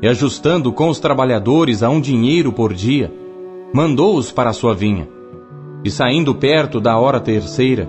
E 0.00 0.06
ajustando 0.06 0.72
com 0.72 0.88
os 0.88 1.00
trabalhadores 1.00 1.82
a 1.82 1.90
um 1.90 2.00
dinheiro 2.00 2.52
por 2.52 2.72
dia, 2.72 3.12
mandou-os 3.74 4.30
para 4.30 4.50
a 4.50 4.52
sua 4.52 4.76
vinha. 4.76 5.08
E 5.84 5.90
saindo 5.90 6.32
perto 6.32 6.80
da 6.80 6.96
hora 6.96 7.18
terceira, 7.18 7.88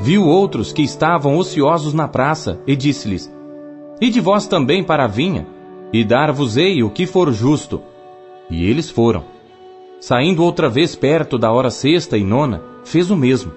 viu 0.00 0.24
outros 0.24 0.72
que 0.72 0.80
estavam 0.80 1.36
ociosos 1.36 1.92
na 1.92 2.08
praça, 2.08 2.58
e 2.66 2.74
disse-lhes: 2.74 3.30
Ide 4.00 4.22
vós 4.22 4.46
também 4.46 4.82
para 4.82 5.04
a 5.04 5.06
vinha, 5.06 5.46
e 5.92 6.02
dar-vos-ei 6.02 6.82
o 6.82 6.88
que 6.88 7.04
for 7.04 7.30
justo. 7.30 7.82
E 8.48 8.64
eles 8.64 8.88
foram. 8.88 9.35
Saindo 10.00 10.44
outra 10.44 10.68
vez 10.68 10.94
perto 10.94 11.38
da 11.38 11.50
hora 11.50 11.70
sexta 11.70 12.16
e 12.16 12.24
nona, 12.24 12.62
fez 12.84 13.10
o 13.10 13.16
mesmo. 13.16 13.52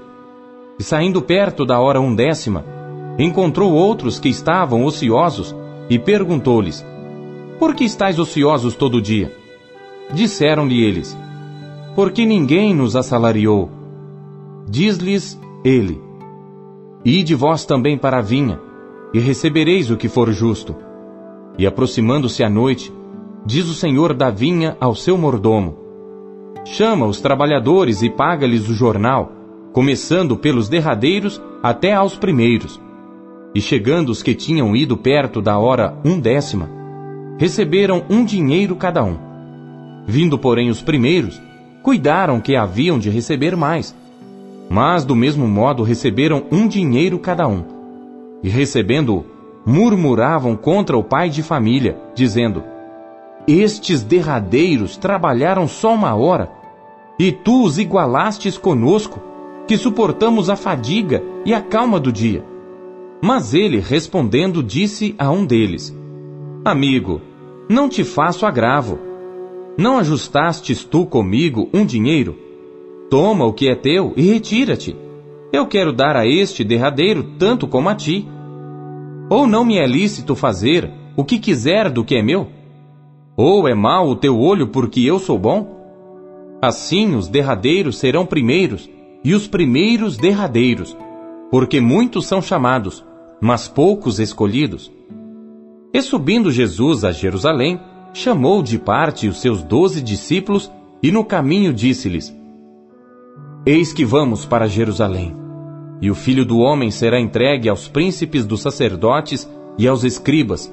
E 0.80 0.84
saindo 0.84 1.22
perto 1.22 1.66
da 1.66 1.80
hora 1.80 2.00
undécima, 2.00 2.66
encontrou 3.18 3.74
outros 3.74 4.20
que 4.20 4.30
estavam 4.30 4.86
ociosos, 4.86 5.56
e 5.90 6.00
perguntou-lhes: 6.00 6.86
Por 7.58 7.76
que 7.76 7.84
estáis 7.84 8.18
ociosos 8.20 8.76
todo 8.76 9.02
dia? 9.02 9.34
Disseram-lhe 10.14 10.84
eles: 10.84 11.18
porque 12.00 12.26
ninguém 12.26 12.74
nos 12.74 12.96
assalariou. 12.96 13.70
Diz-lhes 14.70 15.38
ele: 15.66 16.02
Ide 17.04 17.36
vós 17.36 17.66
também 17.66 17.98
para 17.98 18.20
a 18.20 18.22
vinha, 18.22 18.58
e 19.14 19.20
recebereis 19.20 19.92
o 19.92 19.98
que 19.98 20.08
for 20.08 20.32
justo. 20.32 20.74
E 21.58 21.68
aproximando-se 21.68 22.42
a 22.42 22.50
noite, 22.50 22.90
diz 23.46 23.68
o 23.68 23.74
senhor 23.74 24.14
da 24.14 24.30
vinha 24.30 24.78
ao 24.80 24.96
seu 24.96 25.18
mordomo: 25.18 25.89
Chama 26.66 27.06
os 27.06 27.22
trabalhadores 27.22 28.02
e 28.02 28.10
paga-lhes 28.10 28.70
o 28.70 28.74
jornal, 28.74 29.32
começando 29.74 30.36
pelos 30.38 30.70
derradeiros 30.70 31.42
até 31.64 31.94
aos 31.94 32.16
primeiros. 32.16 32.80
E 33.56 33.62
chegando 33.62 34.10
os 34.10 34.22
que 34.22 34.36
tinham 34.36 34.76
ido 34.76 34.96
perto 34.96 35.42
da 35.42 35.58
hora 35.58 35.98
undécima, 36.06 36.70
receberam 37.38 38.04
um 38.10 38.24
dinheiro 38.24 38.76
cada 38.76 39.04
um. 39.04 39.18
Vindo, 40.06 40.38
porém, 40.38 40.70
os 40.70 40.82
primeiros, 40.82 41.42
cuidaram 41.82 42.40
que 42.40 42.56
haviam 42.56 43.00
de 43.00 43.10
receber 43.10 43.56
mais. 43.56 43.96
Mas, 44.70 45.04
do 45.04 45.16
mesmo 45.16 45.48
modo, 45.48 45.84
receberam 45.84 46.44
um 46.52 46.68
dinheiro 46.68 47.18
cada 47.18 47.48
um. 47.48 47.64
E 48.44 48.50
recebendo-o, 48.50 49.26
murmuravam 49.66 50.56
contra 50.56 50.98
o 50.98 51.04
pai 51.04 51.30
de 51.30 51.42
família, 51.42 51.98
dizendo: 52.14 52.64
Estes 53.50 54.04
derradeiros 54.04 54.96
trabalharam 54.98 55.68
só 55.68 55.94
uma 55.94 56.16
hora, 56.16 56.52
e 57.18 57.32
tu 57.32 57.64
os 57.64 57.78
igualastes 57.78 58.58
conosco, 58.58 59.20
que 59.68 59.78
suportamos 59.78 60.50
a 60.50 60.56
fadiga 60.56 61.24
e 61.46 61.54
a 61.54 61.62
calma 61.62 62.00
do 62.00 62.12
dia. 62.12 62.44
Mas 63.22 63.54
ele, 63.54 63.80
respondendo, 63.80 64.64
disse 64.64 65.16
a 65.18 65.32
um 65.32 65.46
deles: 65.46 65.96
Amigo, 66.64 67.22
não 67.68 67.90
te 67.90 68.04
faço 68.04 68.46
agravo 68.46 69.10
não 69.80 69.98
ajustastes 69.98 70.84
tu 70.84 71.06
comigo 71.06 71.70
um 71.74 71.86
dinheiro? 71.86 72.38
Toma 73.10 73.46
o 73.46 73.54
que 73.54 73.70
é 73.70 73.76
teu 73.76 74.12
e 74.18 74.24
retira-te. 74.24 74.94
Eu 75.54 75.66
quero 75.68 75.94
dar 75.94 76.18
a 76.18 76.28
este 76.28 76.66
derradeiro 76.66 77.24
tanto 77.40 77.66
como 77.66 77.88
a 77.88 77.96
ti. 77.96 78.28
Ou 79.30 79.48
não 79.48 79.64
me 79.64 79.78
é 79.78 79.88
lícito 79.88 80.36
fazer 80.36 80.92
o 81.16 81.24
que 81.24 81.40
quiser 81.40 81.90
do 81.90 82.04
que 82.04 82.16
é 82.16 82.22
meu? 82.22 82.50
Ou 83.42 83.70
é 83.70 83.74
mau 83.74 84.10
o 84.10 84.18
teu 84.18 84.38
olho 84.38 84.68
porque 84.68 85.00
eu 85.00 85.18
sou 85.18 85.40
bom? 85.40 85.80
Assim 86.62 87.16
os 87.16 87.30
derradeiros 87.30 87.98
serão 87.98 88.26
primeiros, 88.26 88.90
e 89.24 89.34
os 89.34 89.48
primeiros 89.48 90.18
derradeiros, 90.18 90.98
porque 91.50 91.80
muitos 91.80 92.28
são 92.28 92.42
chamados, 92.42 93.02
mas 93.40 93.66
poucos 93.66 94.20
escolhidos. 94.20 94.92
E 95.94 96.02
subindo 96.02 96.52
Jesus 96.52 97.06
a 97.06 97.14
Jerusalém, 97.14 97.80
chamou 98.14 98.62
de 98.62 98.78
parte 98.78 99.30
os 99.30 99.40
seus 99.40 99.64
doze 99.64 100.02
discípulos 100.02 100.70
e 101.02 101.10
no 101.10 101.24
caminho 101.24 101.74
disse-lhes: 101.74 102.36
Eis 103.66 103.94
que 103.94 104.04
vamos 104.04 104.44
para 104.44 104.68
Jerusalém, 104.68 105.34
e 106.02 106.12
o 106.12 106.16
filho 106.16 106.44
do 106.44 106.60
homem 106.60 106.92
será 106.92 107.18
entregue 107.18 107.70
aos 107.70 107.88
príncipes 107.88 108.46
dos 108.46 108.62
sacerdotes 108.62 109.50
e 109.78 109.88
aos 109.88 110.04
escribas, 110.04 110.70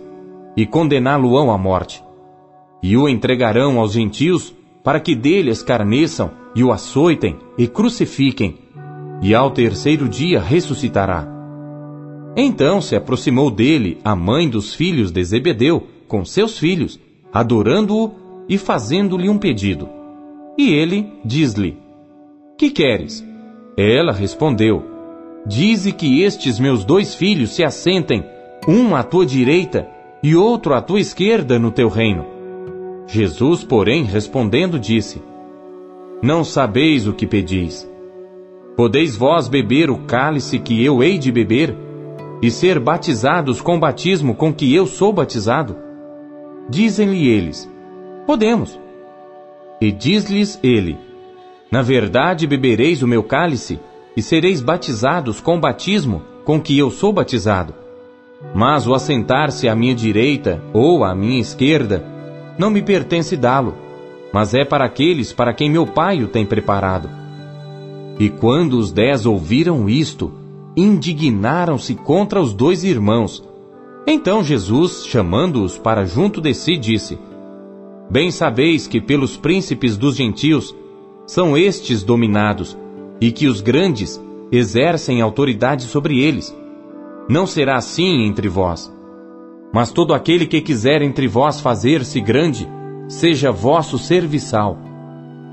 e 0.57 0.67
condená-lo-ão 0.67 1.53
à 1.53 1.57
morte. 1.57 2.05
E 2.83 2.97
o 2.97 3.09
entregarão 3.09 3.79
aos 3.79 3.93
gentios, 3.93 4.55
para 4.83 5.01
que 5.01 5.15
dele 5.15 5.51
escarneçam, 5.51 6.31
e 6.55 6.63
o 6.63 6.73
açoitem, 6.73 7.37
e 7.59 7.67
crucifiquem, 7.67 8.59
e 9.21 9.35
ao 9.35 9.51
terceiro 9.51 10.09
dia 10.09 10.41
ressuscitará. 10.41 11.27
Então 12.37 12.81
se 12.81 12.95
aproximou 12.95 13.51
dele 13.51 13.99
a 14.05 14.15
mãe 14.15 14.49
dos 14.49 14.75
filhos 14.75 15.11
de 15.11 15.25
Zebedeu, 15.25 15.87
com 16.07 16.25
seus 16.25 16.59
filhos, 16.59 17.01
adorando-o 17.33 18.13
e 18.49 18.59
fazendo-lhe 18.59 19.29
um 19.29 19.39
pedido. 19.39 19.89
E 20.57 20.71
ele 20.71 21.11
diz-lhe: 21.25 21.79
Que 22.59 22.71
queres? 22.71 23.27
Ela 23.77 24.13
respondeu: 24.13 24.85
Dize 25.47 25.93
que 25.93 26.23
estes 26.23 26.59
meus 26.59 26.85
dois 26.85 27.15
filhos 27.15 27.55
se 27.55 27.65
assentem, 27.65 28.25
um 28.69 28.95
à 28.95 29.03
tua 29.03 29.25
direita 29.25 29.89
e 30.23 30.35
outro 30.37 30.75
à 30.75 30.83
tua 30.83 31.01
esquerda 31.01 31.59
no 31.59 31.71
teu 31.71 31.89
reino. 31.89 32.36
Jesus, 33.07 33.63
porém, 33.63 34.03
respondendo, 34.03 34.79
disse: 34.79 35.23
Não 36.23 36.43
sabeis 36.43 37.07
o 37.07 37.13
que 37.13 37.27
pedis. 37.27 37.89
Podeis 38.77 39.17
vós 39.17 39.49
beber 39.49 39.91
o 39.91 39.99
cálice 39.99 40.59
que 40.59 40.85
eu 40.85 41.03
hei 41.03 41.17
de 41.17 41.31
beber, 41.31 41.75
e 42.43 42.51
ser 42.51 42.79
batizados 42.79 43.61
com 43.61 43.77
o 43.77 43.81
batismo 43.81 44.35
com 44.35 44.53
que 44.53 44.75
eu 44.75 44.87
sou 44.87 45.13
batizado? 45.13 45.77
Dizem-lhe 46.69 47.29
eles: 47.29 47.71
Podemos. 48.27 48.79
E 49.81 49.93
diz-lhes 49.93 50.59
ele: 50.63 50.99
Na 51.71 51.83
verdade 51.83 52.47
bebereis 52.47 53.03
o 53.03 53.09
meu 53.09 53.23
cálice, 53.23 53.79
e 54.17 54.23
sereis 54.23 54.61
batizados 54.61 55.41
com 55.41 55.57
o 55.57 55.61
batismo 55.61 56.23
com 56.45 56.61
que 56.61 56.77
eu 56.77 56.91
sou 56.91 57.13
batizado. 57.13 57.73
Mas 58.55 58.87
o 58.87 58.95
assentar-se 58.95 59.69
à 59.69 59.75
minha 59.75 59.95
direita 59.95 60.63
ou 60.73 61.05
à 61.05 61.15
minha 61.15 61.41
esquerda, 61.41 62.16
não 62.59 62.71
me 62.71 62.83
pertence 62.83 63.37
dá-lo, 63.37 63.75
mas 64.33 64.55
é 64.55 64.65
para 64.65 64.85
aqueles 64.85 65.33
para 65.33 65.55
quem 65.55 65.71
meu 65.71 65.87
pai 65.87 66.23
o 66.23 66.29
tem 66.29 66.45
preparado. 66.45 67.09
E 68.19 68.29
quando 68.29 68.79
os 68.79 68.91
dez 68.91 69.27
ouviram 69.27 69.89
isto, 69.89 70.33
indignaram-se 70.77 71.95
contra 71.95 72.41
os 72.41 72.53
dois 72.53 72.85
irmãos. 72.85 73.45
Então 74.07 74.43
Jesus, 74.43 75.07
chamando-os 75.07 75.77
para 75.77 76.05
junto 76.05 76.41
de 76.41 76.55
si, 76.55 76.77
disse: 76.77 77.19
Bem 78.11 78.31
sabeis 78.31 78.87
que 78.87 79.01
pelos 79.01 79.37
príncipes 79.37 79.97
dos 79.97 80.17
gentios 80.17 80.75
são 81.27 81.57
estes 81.57 82.03
dominados, 82.03 82.77
e 83.21 83.33
que 83.33 83.47
os 83.49 83.61
grandes 83.61 84.23
exercem 84.51 85.21
autoridade 85.21 85.85
sobre 85.85 86.21
eles. 86.21 86.57
Não 87.29 87.47
será 87.47 87.77
assim 87.77 88.25
entre 88.25 88.49
vós. 88.49 88.95
Mas 89.77 89.93
todo 89.93 90.15
aquele 90.15 90.47
que 90.47 90.63
quiser 90.63 91.03
entre 91.03 91.29
vós 91.29 91.61
fazer-se 91.61 92.19
grande, 92.19 92.67
seja 93.09 93.53
vosso 93.53 93.99
serviçal. 93.99 94.79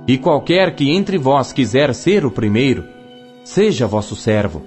E 0.08 0.18
qualquer 0.18 0.74
que 0.76 0.90
entre 0.90 1.18
vós 1.18 1.52
quiser 1.52 1.94
ser 1.94 2.26
o 2.26 2.32
primeiro, 2.32 2.86
seja 3.44 3.86
vosso 3.86 4.16
servo. 4.16 4.62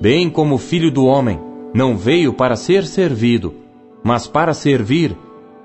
Bem 0.00 0.30
como 0.30 0.54
o 0.54 0.58
filho 0.58 0.92
do 0.92 1.06
homem 1.06 1.40
não 1.74 1.96
veio 1.96 2.32
para 2.32 2.54
ser 2.54 2.86
servido, 2.86 3.52
mas 4.00 4.28
para 4.28 4.54
servir 4.54 5.16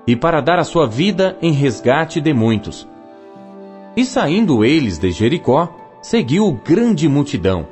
e 0.08 0.16
para 0.16 0.40
dar 0.40 0.58
a 0.58 0.64
sua 0.64 0.84
vida 0.84 1.38
em 1.40 1.52
resgate 1.52 2.20
de 2.20 2.34
muitos. 2.34 2.84
E 3.96 4.04
saindo 4.04 4.64
eles 4.64 4.98
de 4.98 5.12
Jericó, 5.12 5.72
seguiu 6.02 6.50
grande 6.64 7.08
multidão. 7.08 7.64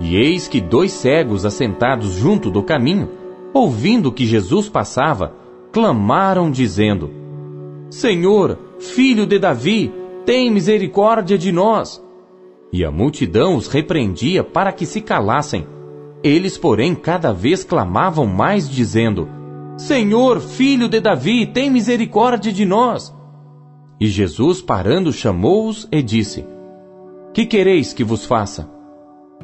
E 0.00 0.16
eis 0.16 0.48
que 0.48 0.60
dois 0.60 0.90
cegos 0.90 1.46
assentados 1.46 2.14
junto 2.14 2.50
do 2.50 2.60
caminho, 2.60 3.19
ouvindo 3.52 4.12
que 4.12 4.26
Jesus 4.26 4.68
passava, 4.68 5.34
clamaram 5.72 6.50
dizendo: 6.50 7.10
Senhor, 7.90 8.58
filho 8.78 9.26
de 9.26 9.38
Davi, 9.38 9.92
tem 10.24 10.50
misericórdia 10.50 11.36
de 11.36 11.50
nós. 11.50 12.02
E 12.72 12.84
a 12.84 12.90
multidão 12.90 13.56
os 13.56 13.66
repreendia 13.66 14.44
para 14.44 14.72
que 14.72 14.86
se 14.86 15.00
calassem. 15.00 15.66
Eles, 16.22 16.56
porém, 16.56 16.94
cada 16.94 17.32
vez 17.32 17.64
clamavam 17.64 18.26
mais, 18.26 18.68
dizendo: 18.68 19.28
Senhor, 19.76 20.40
filho 20.40 20.88
de 20.88 21.00
Davi, 21.00 21.46
tem 21.46 21.70
misericórdia 21.70 22.52
de 22.52 22.64
nós. 22.64 23.14
E 23.98 24.06
Jesus, 24.06 24.62
parando, 24.62 25.12
chamou-os 25.12 25.88
e 25.90 26.02
disse: 26.02 26.46
Que 27.34 27.44
quereis 27.44 27.92
que 27.92 28.04
vos 28.04 28.24
faça? 28.24 28.70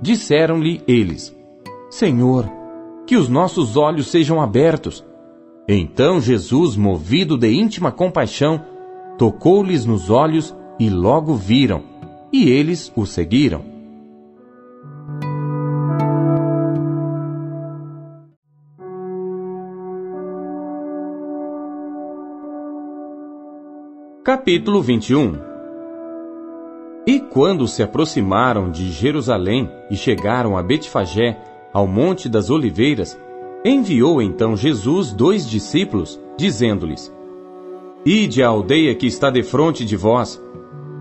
Disseram-lhe 0.01 0.83
eles: 0.87 1.35
Senhor, 1.91 2.51
que 3.07 3.17
os 3.17 3.29
nossos 3.29 3.77
olhos 3.77 4.09
sejam 4.09 4.41
abertos. 4.41 5.05
Então 5.69 6.21
Jesus, 6.21 6.77
movido 6.77 7.39
de 7.39 7.53
íntima 7.53 7.93
compaixão, 7.93 8.61
tocou-lhes 9.17 9.87
nos 9.87 10.11
olhos 10.11 10.55
e 10.79 10.91
logo 10.91 11.35
viram, 11.35 11.83
e 12.33 12.51
eles 12.51 12.93
o 12.95 13.07
seguiram. 13.07 13.77
Capítulo 24.23 24.83
21 24.83 25.39
E 27.07 27.21
quando 27.21 27.69
se 27.69 27.81
aproximaram 27.81 28.71
de 28.73 28.91
Jerusalém 28.91 29.71
e 29.89 29.97
chegaram 29.97 30.59
a 30.59 30.63
Betfagé, 30.65 31.41
ao 31.77 31.87
Monte 31.87 32.27
das 32.27 32.49
Oliveiras, 32.49 33.21
enviou 33.63 34.23
então 34.23 34.57
Jesus 34.57 35.13
dois 35.13 35.47
discípulos, 35.47 36.19
dizendo-lhes: 36.35 37.15
Ide 38.03 38.43
à 38.43 38.49
aldeia 38.49 38.95
que 38.95 39.07
está 39.07 39.29
defronte 39.29 39.85
de 39.85 39.95
vós, 39.95 40.43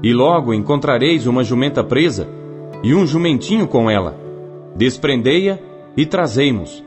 e 0.03 0.11
logo 0.11 0.53
encontrareis 0.53 1.27
uma 1.27 1.45
jumenta 1.45 1.81
presa, 1.81 2.27
e 2.84 2.93
um 2.93 3.07
jumentinho 3.07 3.69
com 3.69 3.89
ela. 3.89 4.19
Desprendei-a 4.76 5.60
e 5.95 6.06
trazei-mos. 6.06 6.84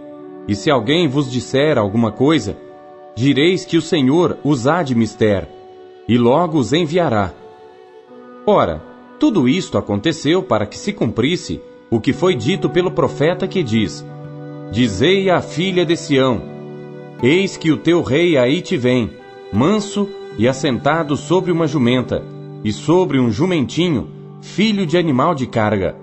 E 0.47 0.55
se 0.55 0.70
alguém 0.70 1.09
vos 1.09 1.32
disser 1.32 1.78
alguma 1.78 2.12
coisa, 2.12 2.59
direis 3.16 3.65
que 3.65 3.78
o 3.78 3.82
Senhor 3.82 4.36
os 4.44 4.66
há 4.66 4.82
de 4.82 4.94
mister, 4.94 5.48
e 6.06 6.19
logo 6.19 6.59
os 6.59 6.74
enviará. 6.74 7.32
Ora, 8.44 8.82
tudo 9.19 9.48
isto 9.48 9.78
aconteceu 9.78 10.43
para 10.43 10.66
que 10.66 10.77
se 10.77 10.93
cumprisse 10.93 11.59
o 11.90 12.01
que 12.01 12.12
foi 12.12 12.35
dito 12.35 12.69
pelo 12.69 12.90
profeta 12.90 13.47
que 13.47 13.62
diz: 13.62 14.05
Dizei 14.70 15.31
à 15.31 15.40
filha 15.40 15.85
de 15.85 15.97
Sião: 15.97 16.43
Eis 17.23 17.56
que 17.56 17.70
o 17.70 17.77
teu 17.77 18.02
rei 18.02 18.36
aí 18.36 18.60
te 18.60 18.77
vem, 18.77 19.10
manso 19.52 20.09
e 20.36 20.47
assentado 20.47 21.16
sobre 21.16 21.51
uma 21.51 21.66
jumenta 21.66 22.23
e 22.62 22.73
sobre 22.73 23.19
um 23.19 23.31
jumentinho, 23.31 24.09
filho 24.40 24.86
de 24.86 24.97
animal 24.98 25.35
de 25.35 25.47
carga. 25.47 25.97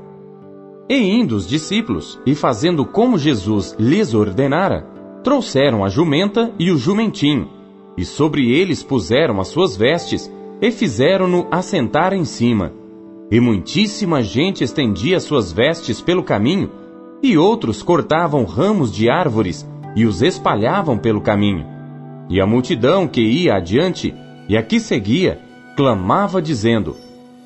E 0.90 0.96
indo 0.96 1.36
os 1.36 1.48
discípulos, 1.48 2.20
e 2.26 2.36
fazendo 2.36 2.86
como 2.86 3.18
Jesus 3.18 3.76
lhes 3.80 4.14
ordenara, 4.14 4.86
trouxeram 5.24 5.84
a 5.84 5.90
jumenta 5.90 6.54
e 6.60 6.70
o 6.70 6.78
jumentinho, 6.78 7.50
e 7.98 8.06
sobre 8.06 8.52
eles 8.52 8.84
puseram 8.84 9.40
as 9.40 9.48
suas 9.48 9.76
vestes, 9.76 10.32
e 10.62 10.72
fizeram-no 10.72 11.48
assentar 11.50 12.14
em 12.14 12.24
cima. 12.24 12.72
E 13.30 13.40
muitíssima 13.40 14.22
gente 14.22 14.64
estendia 14.64 15.20
suas 15.20 15.52
vestes 15.52 16.00
pelo 16.00 16.24
caminho, 16.24 16.70
e 17.24 17.38
outros 17.38 17.82
cortavam 17.82 18.44
ramos 18.44 18.94
de 18.94 19.10
árvores 19.10 19.68
e 19.96 20.06
os 20.06 20.22
espalhavam 20.22 20.98
pelo 20.98 21.22
caminho. 21.22 21.66
E 22.30 22.40
a 22.40 22.46
multidão 22.46 23.08
que 23.08 23.22
ia 23.22 23.56
adiante 23.56 24.14
e 24.48 24.56
a 24.56 24.62
que 24.62 24.80
seguia 24.80 25.40
clamava 25.76 26.42
dizendo: 26.42 26.96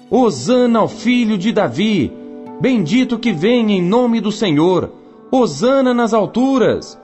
Hosana 0.10 0.80
ao 0.80 0.88
filho 0.88 1.38
de 1.38 1.52
Davi! 1.52 2.12
Bendito 2.60 3.18
que 3.18 3.32
vem 3.32 3.72
em 3.72 3.82
nome 3.82 4.20
do 4.20 4.32
Senhor! 4.32 4.92
Hosana 5.32 5.94
nas 5.94 6.14
alturas! 6.14 7.00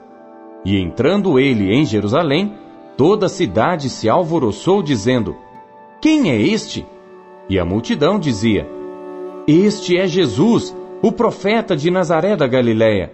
E 0.65 0.77
entrando 0.77 1.39
ele 1.39 1.71
em 1.71 1.85
Jerusalém, 1.85 2.53
toda 2.97 3.27
a 3.27 3.29
cidade 3.29 3.89
se 3.89 4.09
alvoroçou, 4.09 4.81
dizendo: 4.81 5.35
Quem 6.01 6.29
é 6.29 6.41
este? 6.41 6.85
E 7.49 7.59
a 7.59 7.65
multidão 7.65 8.19
dizia: 8.19 8.67
Este 9.47 9.97
é 9.97 10.07
Jesus, 10.07 10.75
o 11.01 11.11
profeta 11.11 11.75
de 11.75 11.91
Nazaré 11.91 12.35
da 12.35 12.47
Galiléia. 12.47 13.13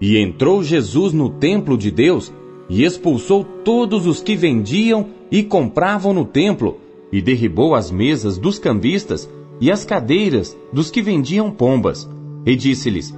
E 0.00 0.18
entrou 0.18 0.62
Jesus 0.62 1.12
no 1.12 1.28
templo 1.30 1.76
de 1.76 1.90
Deus 1.90 2.32
e 2.68 2.84
expulsou 2.84 3.44
todos 3.44 4.06
os 4.06 4.22
que 4.22 4.36
vendiam 4.36 5.08
e 5.30 5.42
compravam 5.42 6.12
no 6.12 6.24
templo 6.24 6.78
e 7.12 7.20
derribou 7.20 7.74
as 7.74 7.90
mesas 7.90 8.38
dos 8.38 8.58
cambistas 8.58 9.28
e 9.60 9.70
as 9.70 9.84
cadeiras 9.84 10.56
dos 10.72 10.90
que 10.90 11.02
vendiam 11.02 11.50
pombas, 11.50 12.08
e 12.46 12.56
disse-lhes: 12.56 13.14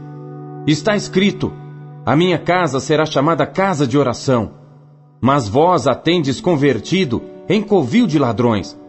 Está 0.66 0.96
escrito: 0.96 1.52
A 2.04 2.16
minha 2.16 2.38
casa 2.38 2.80
será 2.80 3.04
chamada 3.04 3.46
casa 3.46 3.86
de 3.86 3.96
oração, 3.98 4.52
mas 5.20 5.48
vós 5.48 5.86
a 5.86 5.94
tendes 5.94 6.40
convertido 6.40 7.22
em 7.48 7.62
covil 7.62 8.06
de 8.06 8.18
ladrões. 8.18 8.80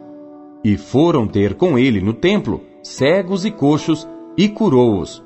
E 0.64 0.78
foram 0.78 1.28
ter 1.28 1.56
com 1.56 1.78
ele 1.78 2.02
no 2.02 2.14
templo 2.14 2.62
cegos 2.82 3.46
e 3.46 3.52
coxos 3.52 4.08
e 4.38 4.48
curou-os. 4.48 5.24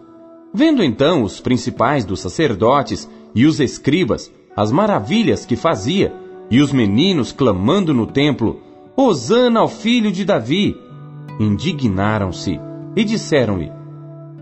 Vendo 0.53 0.83
então 0.83 1.23
os 1.23 1.39
principais 1.39 2.05
dos 2.05 2.19
sacerdotes 2.19 3.09
e 3.35 3.45
os 3.45 3.59
escribas 3.59 4.31
as 4.57 4.71
maravilhas 4.71 5.45
que 5.45 5.55
fazia, 5.55 6.11
e 6.49 6.59
os 6.59 6.73
meninos 6.73 7.31
clamando 7.31 7.93
no 7.93 8.07
templo, 8.07 8.59
Hosana 8.95 9.59
ao 9.59 9.67
filho 9.67 10.11
de 10.11 10.25
Davi. 10.25 10.75
Indignaram-se 11.39 12.59
e 12.95 13.03
disseram-lhe: 13.03 13.71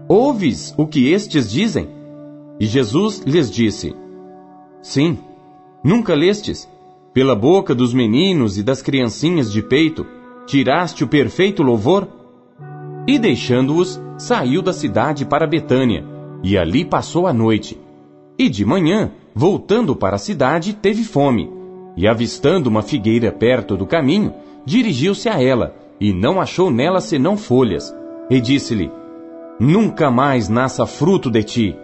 Ouves 0.07 0.73
o 0.77 0.87
que 0.87 1.11
estes 1.11 1.51
dizem? 1.51 1.89
E 2.57 2.65
Jesus 2.65 3.23
lhes 3.25 3.51
disse: 3.51 3.93
Sim, 4.81 5.17
nunca 5.83 6.15
lestes? 6.15 6.69
Pela 7.13 7.35
boca 7.35 7.75
dos 7.75 7.93
meninos 7.93 8.57
e 8.57 8.63
das 8.63 8.81
criancinhas 8.81 9.51
de 9.51 9.61
peito, 9.61 10.05
tiraste 10.45 11.03
o 11.03 11.07
perfeito 11.07 11.63
louvor? 11.63 12.07
E 13.07 13.19
deixando-os, 13.19 14.01
saiu 14.17 14.61
da 14.61 14.73
cidade 14.73 15.25
para 15.25 15.47
Betânia, 15.47 16.05
e 16.43 16.57
ali 16.57 16.83
passou 16.83 17.27
a 17.27 17.33
noite. 17.33 17.79
E 18.37 18.49
de 18.49 18.65
manhã, 18.65 19.11
voltando 19.33 19.95
para 19.95 20.15
a 20.15 20.19
cidade, 20.19 20.73
teve 20.73 21.03
fome, 21.03 21.49
e 21.95 22.07
avistando 22.07 22.69
uma 22.69 22.81
figueira 22.81 23.31
perto 23.31 23.77
do 23.77 23.85
caminho, 23.85 24.33
dirigiu-se 24.65 25.29
a 25.29 25.41
ela, 25.41 25.75
e 25.99 26.11
não 26.13 26.41
achou 26.41 26.69
nela 26.69 26.99
senão 26.99 27.37
folhas, 27.37 27.95
e 28.29 28.41
disse-lhe: 28.41 28.91
Nunca 29.59 30.11
mais 30.11 30.49
nasça 30.49 30.85
fruto 30.85 31.29
de 31.29 31.43
ti. 31.43 31.75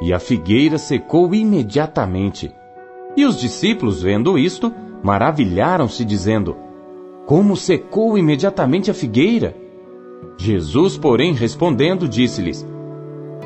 E 0.00 0.12
a 0.12 0.18
figueira 0.18 0.78
secou 0.78 1.34
imediatamente. 1.34 2.52
E 3.16 3.24
os 3.24 3.40
discípulos, 3.40 4.02
vendo 4.02 4.38
isto, 4.38 4.72
maravilharam-se, 5.02 6.04
dizendo: 6.04 6.56
Como 7.26 7.56
secou 7.56 8.18
imediatamente 8.18 8.90
a 8.90 8.94
figueira? 8.94 9.56
Jesus, 10.36 10.98
porém, 10.98 11.32
respondendo, 11.32 12.06
disse-lhes: 12.06 12.66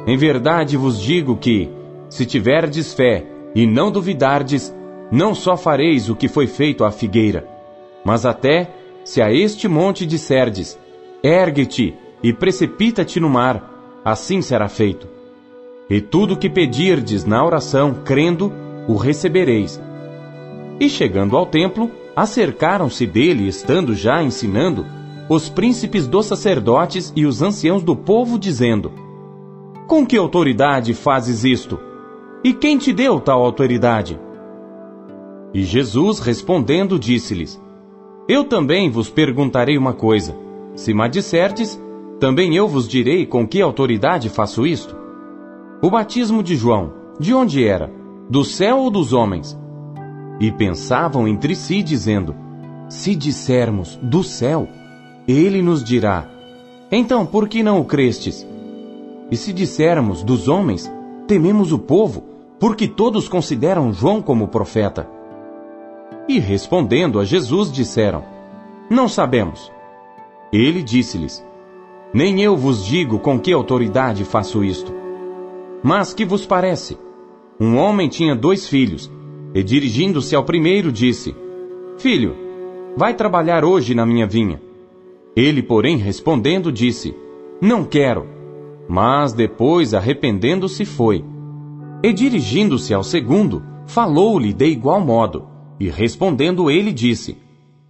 Em 0.07 0.17
verdade 0.17 0.77
vos 0.77 1.01
digo 1.01 1.37
que, 1.37 1.71
se 2.09 2.27
tiverdes 2.27 2.93
fé 2.93 3.25
e 3.55 3.67
não 3.67 3.91
duvidardes, 3.91 4.75
não 5.13 5.35
só 5.35 5.57
fareis 5.57 6.09
o 6.09 6.17
que 6.17 6.29
foi 6.29 6.47
feito 6.47 6.85
à 6.85 6.91
figueira, 6.91 7.47
mas 8.05 8.27
até 8.27 8.71
se 9.05 9.23
a 9.23 9.33
este 9.33 9.69
monte 9.69 10.05
disserdes: 10.05 10.79
Ergue-te 11.23 11.95
e 12.23 12.33
precipita-te 12.33 13.21
no 13.21 13.31
mar, 13.31 14.01
assim 14.05 14.43
será 14.43 14.69
feito. 14.69 15.07
E 15.89 16.01
tudo 16.01 16.35
o 16.35 16.37
que 16.37 16.51
pedirdes 16.51 17.25
na 17.25 17.45
oração, 17.45 17.95
crendo, 18.05 18.53
o 18.87 18.97
recebereis. 18.97 19.81
E 20.81 20.89
chegando 20.89 21.37
ao 21.37 21.47
templo, 21.47 21.91
acercaram-se 22.19 23.07
dele, 23.07 23.47
estando 23.47 23.95
já 23.95 24.21
ensinando, 24.21 24.85
os 25.29 25.49
príncipes 25.49 26.09
dos 26.09 26.27
sacerdotes 26.27 27.13
e 27.15 27.25
os 27.25 27.43
anciãos 27.43 27.81
do 27.81 27.95
povo, 27.95 28.37
dizendo: 28.37 28.91
Com 29.87 30.05
que 30.05 30.17
autoridade 30.17 30.95
fazes 30.95 31.45
isto? 31.45 31.79
E 32.43 32.53
quem 32.53 32.77
te 32.77 32.93
deu 32.93 33.21
tal 33.21 33.45
autoridade? 33.45 34.19
E 35.55 35.63
Jesus 35.63 36.19
respondendo 36.19 36.99
disse-lhes: 36.99 37.63
Eu 38.29 38.43
também 38.43 38.91
vos 38.91 39.09
perguntarei 39.09 39.79
uma 39.79 39.93
coisa. 39.93 40.35
Se 40.75 40.93
me 40.93 41.09
disserdes, 41.09 41.81
também 42.19 42.57
eu 42.57 42.67
vos 42.67 42.89
direi 42.89 43.27
com 43.27 43.47
que 43.47 43.63
autoridade 43.63 44.29
faço 44.29 44.67
isto. 44.67 44.97
O 45.81 45.89
batismo 45.89 46.43
de 46.43 46.57
João, 46.57 46.93
de 47.21 47.33
onde 47.33 47.65
era? 47.65 47.93
Do 48.29 48.45
céu 48.45 48.79
ou 48.79 48.91
dos 48.91 49.13
homens? 49.13 49.57
E 50.41 50.53
pensavam 50.53 51.27
entre 51.27 51.55
si, 51.55 51.83
dizendo: 51.83 52.35
Se 52.89 53.15
dissermos 53.15 53.99
do 54.03 54.23
céu, 54.23 54.69
ele 55.27 55.61
nos 55.61 55.83
dirá: 55.83 56.27
Então, 56.91 57.27
por 57.27 57.49
que 57.49 57.63
não 57.63 57.81
o 57.81 57.85
crestes? 57.85 58.47
E 59.31 59.37
se 59.37 59.53
dissermos 59.53 60.23
dos 60.23 60.49
homens, 60.49 60.91
tememos 61.27 61.73
o 61.73 61.79
povo, 61.79 62.25
porque 62.59 62.89
todos 62.89 63.29
consideram 63.29 63.93
João 63.93 64.23
como 64.23 64.49
profeta. 64.49 65.09
E 66.29 66.39
respondendo 66.39 67.19
a 67.19 67.25
Jesus, 67.25 67.71
disseram: 67.71 68.25
Não 68.89 69.09
sabemos. 69.09 69.73
Ele 70.53 70.83
disse-lhes: 70.83 71.45
Nem 72.15 72.41
eu 72.43 72.57
vos 72.57 72.85
digo 72.85 73.19
com 73.19 73.39
que 73.39 73.53
autoridade 73.53 74.25
faço 74.25 74.65
isto. 74.65 74.95
Mas 75.83 76.15
que 76.15 76.25
vos 76.25 76.47
parece? 76.47 76.99
Um 77.61 77.77
homem 77.77 78.09
tinha 78.09 78.35
dois 78.35 78.69
filhos, 78.69 79.11
e 79.55 79.63
dirigindo-se 79.63 80.35
ao 80.37 80.45
primeiro, 80.45 80.93
disse: 80.93 81.35
Filho, 81.99 82.37
vai 82.97 83.15
trabalhar 83.15 83.65
hoje 83.65 83.95
na 83.95 84.05
minha 84.05 84.27
vinha. 84.27 84.61
Ele, 85.35 85.63
porém, 85.63 85.97
respondendo, 85.97 86.71
disse: 86.73 87.15
Não 87.61 87.85
quero. 87.85 88.27
Mas 88.89 89.33
depois, 89.33 89.95
arrependendo-se, 89.95 90.85
foi. 90.85 91.25
E 92.03 92.13
dirigindo-se 92.13 92.95
ao 92.95 93.03
segundo, 93.03 93.63
falou-lhe 93.87 94.53
de 94.53 94.67
igual 94.67 95.01
modo. 95.01 95.47
E 95.79 95.89
respondendo 95.89 96.71
ele, 96.71 96.93
disse: 96.93 97.37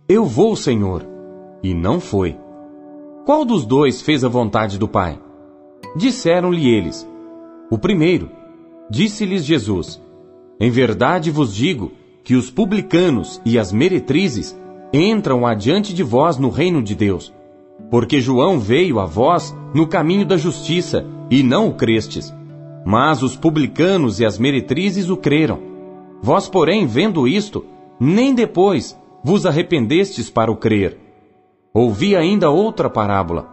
Eu 0.08 0.24
vou, 0.24 0.54
Senhor. 0.56 1.04
E 1.62 1.74
não 1.74 2.00
foi. 2.00 2.36
Qual 3.24 3.44
dos 3.44 3.66
dois 3.66 4.00
fez 4.00 4.24
a 4.24 4.28
vontade 4.28 4.78
do 4.78 4.88
Pai? 4.88 5.18
Disseram-lhe 5.96 6.68
eles: 6.68 7.08
O 7.70 7.78
primeiro. 7.78 8.30
Disse-lhes 8.90 9.44
Jesus: 9.44 10.00
Em 10.60 10.70
verdade 10.70 11.30
vos 11.30 11.54
digo 11.54 11.92
que 12.24 12.34
os 12.34 12.50
publicanos 12.50 13.40
e 13.44 13.58
as 13.58 13.72
meretrizes 13.72 14.58
entram 14.92 15.46
adiante 15.46 15.94
de 15.94 16.02
vós 16.02 16.36
no 16.36 16.50
reino 16.50 16.82
de 16.82 16.94
Deus. 16.94 17.32
Porque 17.90 18.20
João 18.20 18.58
veio 18.58 18.98
a 18.98 19.06
vós 19.06 19.56
no 19.72 19.86
caminho 19.86 20.26
da 20.26 20.36
justiça, 20.36 21.06
e 21.30 21.42
não 21.42 21.68
o 21.68 21.74
crestes. 21.74 22.34
Mas 22.84 23.22
os 23.22 23.36
publicanos 23.36 24.18
e 24.18 24.26
as 24.26 24.38
meretrizes 24.38 25.08
o 25.08 25.16
creram. 25.16 25.60
Vós, 26.20 26.48
porém, 26.48 26.86
vendo 26.86 27.28
isto, 27.28 27.64
nem 28.00 28.34
depois 28.34 28.98
vos 29.22 29.46
arrependestes 29.46 30.30
para 30.30 30.50
o 30.50 30.56
crer. 30.56 30.98
Ouvi 31.72 32.16
ainda 32.16 32.50
outra 32.50 32.90
parábola. 32.90 33.46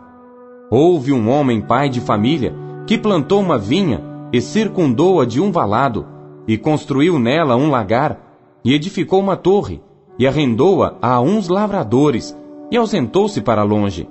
Houve 0.72 1.14
um 1.14 1.30
homem 1.30 1.61
pai 1.61 1.90
de 1.90 2.02
família 2.02 2.56
que 2.88 2.98
plantou 2.98 3.41
uma 3.41 3.57
vinha 3.57 4.02
e 4.32 4.41
circundou-a 4.41 5.26
de 5.26 5.40
um 5.40 5.52
valado, 5.52 6.06
e 6.48 6.58
construiu 6.58 7.20
nela 7.20 7.56
um 7.56 7.70
lagar, 7.70 8.20
e 8.64 8.74
edificou 8.74 9.20
uma 9.20 9.36
torre, 9.36 9.82
e 10.18 10.28
arrendou-a 10.28 10.96
a 11.02 11.20
uns 11.22 11.48
lavradores, 11.48 12.36
e 12.72 12.78
ausentou-se 12.78 13.42
para 13.42 13.64
longe. 13.64 14.08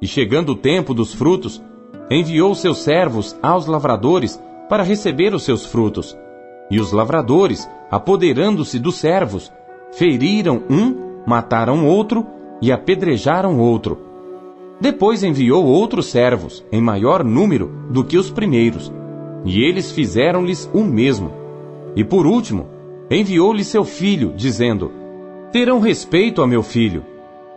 E 0.00 0.06
chegando 0.06 0.52
o 0.52 0.56
tempo 0.56 0.92
dos 0.92 1.14
frutos, 1.14 1.62
enviou 2.10 2.54
seus 2.54 2.78
servos 2.78 3.36
aos 3.42 3.66
lavradores 3.66 4.40
para 4.68 4.82
receber 4.82 5.34
os 5.34 5.42
seus 5.42 5.64
frutos. 5.64 6.16
E 6.70 6.80
os 6.80 6.92
lavradores, 6.92 7.68
apoderando-se 7.90 8.78
dos 8.78 8.96
servos, 8.96 9.52
feriram 9.92 10.62
um, 10.68 11.22
mataram 11.26 11.86
outro 11.86 12.26
e 12.60 12.72
apedrejaram 12.72 13.58
outro. 13.58 13.98
Depois 14.80 15.22
enviou 15.22 15.64
outros 15.64 16.06
servos, 16.06 16.64
em 16.70 16.80
maior 16.80 17.24
número 17.24 17.70
do 17.90 18.04
que 18.04 18.18
os 18.18 18.30
primeiros, 18.30 18.92
e 19.44 19.62
eles 19.62 19.90
fizeram-lhes 19.90 20.68
o 20.74 20.82
mesmo. 20.84 21.45
E 21.96 22.04
por 22.04 22.26
último, 22.26 22.66
enviou-lhe 23.10 23.64
seu 23.64 23.82
filho, 23.82 24.34
dizendo: 24.36 24.92
Terão 25.50 25.80
respeito 25.80 26.42
a 26.42 26.46
meu 26.46 26.62
filho. 26.62 27.02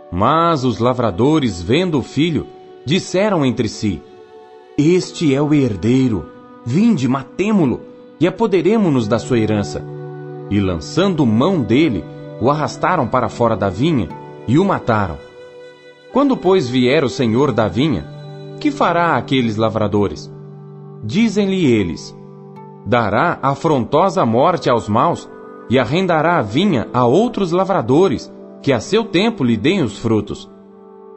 Mas 0.09 0.63
os 0.63 0.79
lavradores, 0.79 1.61
vendo 1.61 1.99
o 1.99 2.01
filho, 2.01 2.47
disseram 2.85 3.45
entre 3.45 3.67
si: 3.67 4.01
Este 4.77 5.35
é 5.35 5.41
o 5.41 5.53
herdeiro. 5.53 6.25
Vinde, 6.65 7.07
matemo-lo, 7.07 7.81
e 8.19 8.27
apoderemo-nos 8.27 9.07
da 9.07 9.19
sua 9.19 9.39
herança. 9.39 9.83
E 10.49 10.59
lançando 10.59 11.25
mão 11.25 11.61
dele, 11.61 12.03
o 12.41 12.49
arrastaram 12.49 13.07
para 13.07 13.29
fora 13.29 13.55
da 13.55 13.69
vinha 13.69 14.07
e 14.47 14.57
o 14.57 14.65
mataram. 14.65 15.17
Quando, 16.11 16.35
pois, 16.35 16.67
vier 16.67 17.03
o 17.03 17.09
senhor 17.09 17.51
da 17.51 17.67
vinha, 17.67 18.07
que 18.59 18.71
fará 18.71 19.15
aqueles 19.15 19.57
lavradores? 19.57 20.31
Dizem-lhe 21.03 21.65
eles: 21.65 22.15
Dará 22.85 23.39
afrontosa 23.41 24.25
morte 24.25 24.69
aos 24.69 24.87
maus 24.87 25.29
e 25.69 25.77
arrendará 25.77 26.37
a 26.37 26.41
vinha 26.41 26.87
a 26.93 27.05
outros 27.05 27.51
lavradores 27.51 28.31
que 28.61 28.73
a 28.73 28.79
seu 28.79 29.03
tempo 29.05 29.43
lhe 29.43 29.55
deem 29.55 29.83
os 29.83 29.99
frutos. 29.99 30.49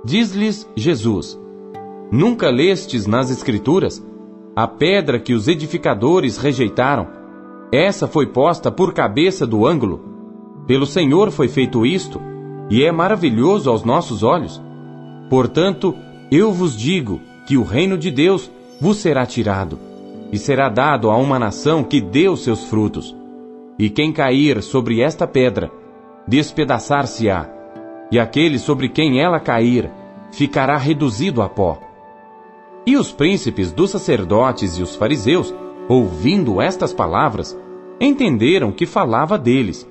Diz-lhes 0.04 0.68
Jesus: 0.76 1.40
Nunca 2.10 2.50
lestes 2.50 3.06
nas 3.06 3.30
Escrituras 3.30 4.04
a 4.54 4.66
pedra 4.66 5.18
que 5.18 5.32
os 5.32 5.48
edificadores 5.48 6.36
rejeitaram? 6.36 7.08
Essa 7.72 8.06
foi 8.06 8.26
posta 8.26 8.70
por 8.70 8.92
cabeça 8.92 9.46
do 9.46 9.66
ângulo. 9.66 10.00
Pelo 10.66 10.84
Senhor 10.84 11.30
foi 11.30 11.48
feito 11.48 11.86
isto, 11.86 12.20
e 12.68 12.84
é 12.84 12.92
maravilhoso 12.92 13.70
aos 13.70 13.82
nossos 13.82 14.22
olhos. 14.22 14.60
Portanto, 15.30 15.94
eu 16.30 16.52
vos 16.52 16.76
digo 16.76 17.20
que 17.46 17.56
o 17.56 17.62
reino 17.62 17.96
de 17.96 18.10
Deus 18.10 18.50
vos 18.80 18.98
será 18.98 19.24
tirado, 19.24 19.78
e 20.32 20.38
será 20.38 20.70
dado 20.70 21.10
a 21.10 21.16
uma 21.16 21.38
nação 21.38 21.84
que 21.84 22.00
deu 22.00 22.36
seus 22.36 22.64
frutos. 22.64 23.14
E 23.78 23.90
quem 23.90 24.12
cair 24.12 24.62
sobre 24.62 25.02
esta 25.02 25.26
pedra, 25.26 25.70
despedaçar-se-á, 26.26 27.48
e 28.10 28.18
aquele 28.18 28.58
sobre 28.58 28.88
quem 28.88 29.20
ela 29.20 29.38
cair 29.38 29.90
ficará 30.32 30.78
reduzido 30.78 31.42
a 31.42 31.48
pó. 31.48 31.78
E 32.86 32.96
os 32.96 33.12
príncipes 33.12 33.70
dos 33.70 33.90
sacerdotes 33.90 34.78
e 34.78 34.82
os 34.82 34.96
fariseus, 34.96 35.54
ouvindo 35.88 36.60
estas 36.60 36.92
palavras, 36.92 37.58
entenderam 38.00 38.72
que 38.72 38.86
falava 38.86 39.38
deles, 39.38 39.88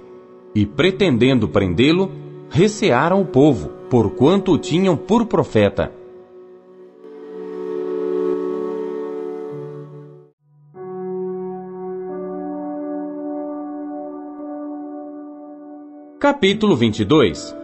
e 0.54 0.66
pretendendo 0.66 1.48
prendê-lo, 1.48 2.12
recearam 2.50 3.22
o 3.22 3.26
povo, 3.26 3.70
porquanto 3.90 4.52
o 4.52 4.58
tinham 4.58 4.98
por 4.98 5.26
profeta. 5.26 6.01
Capítulo 16.22 16.76
22 16.76 17.58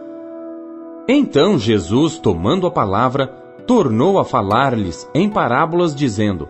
Então 1.06 1.56
Jesus, 1.56 2.18
tomando 2.18 2.66
a 2.66 2.70
palavra, 2.72 3.28
tornou 3.68 4.18
a 4.18 4.24
falar-lhes 4.24 5.08
em 5.14 5.30
parábolas, 5.30 5.94
dizendo: 5.94 6.48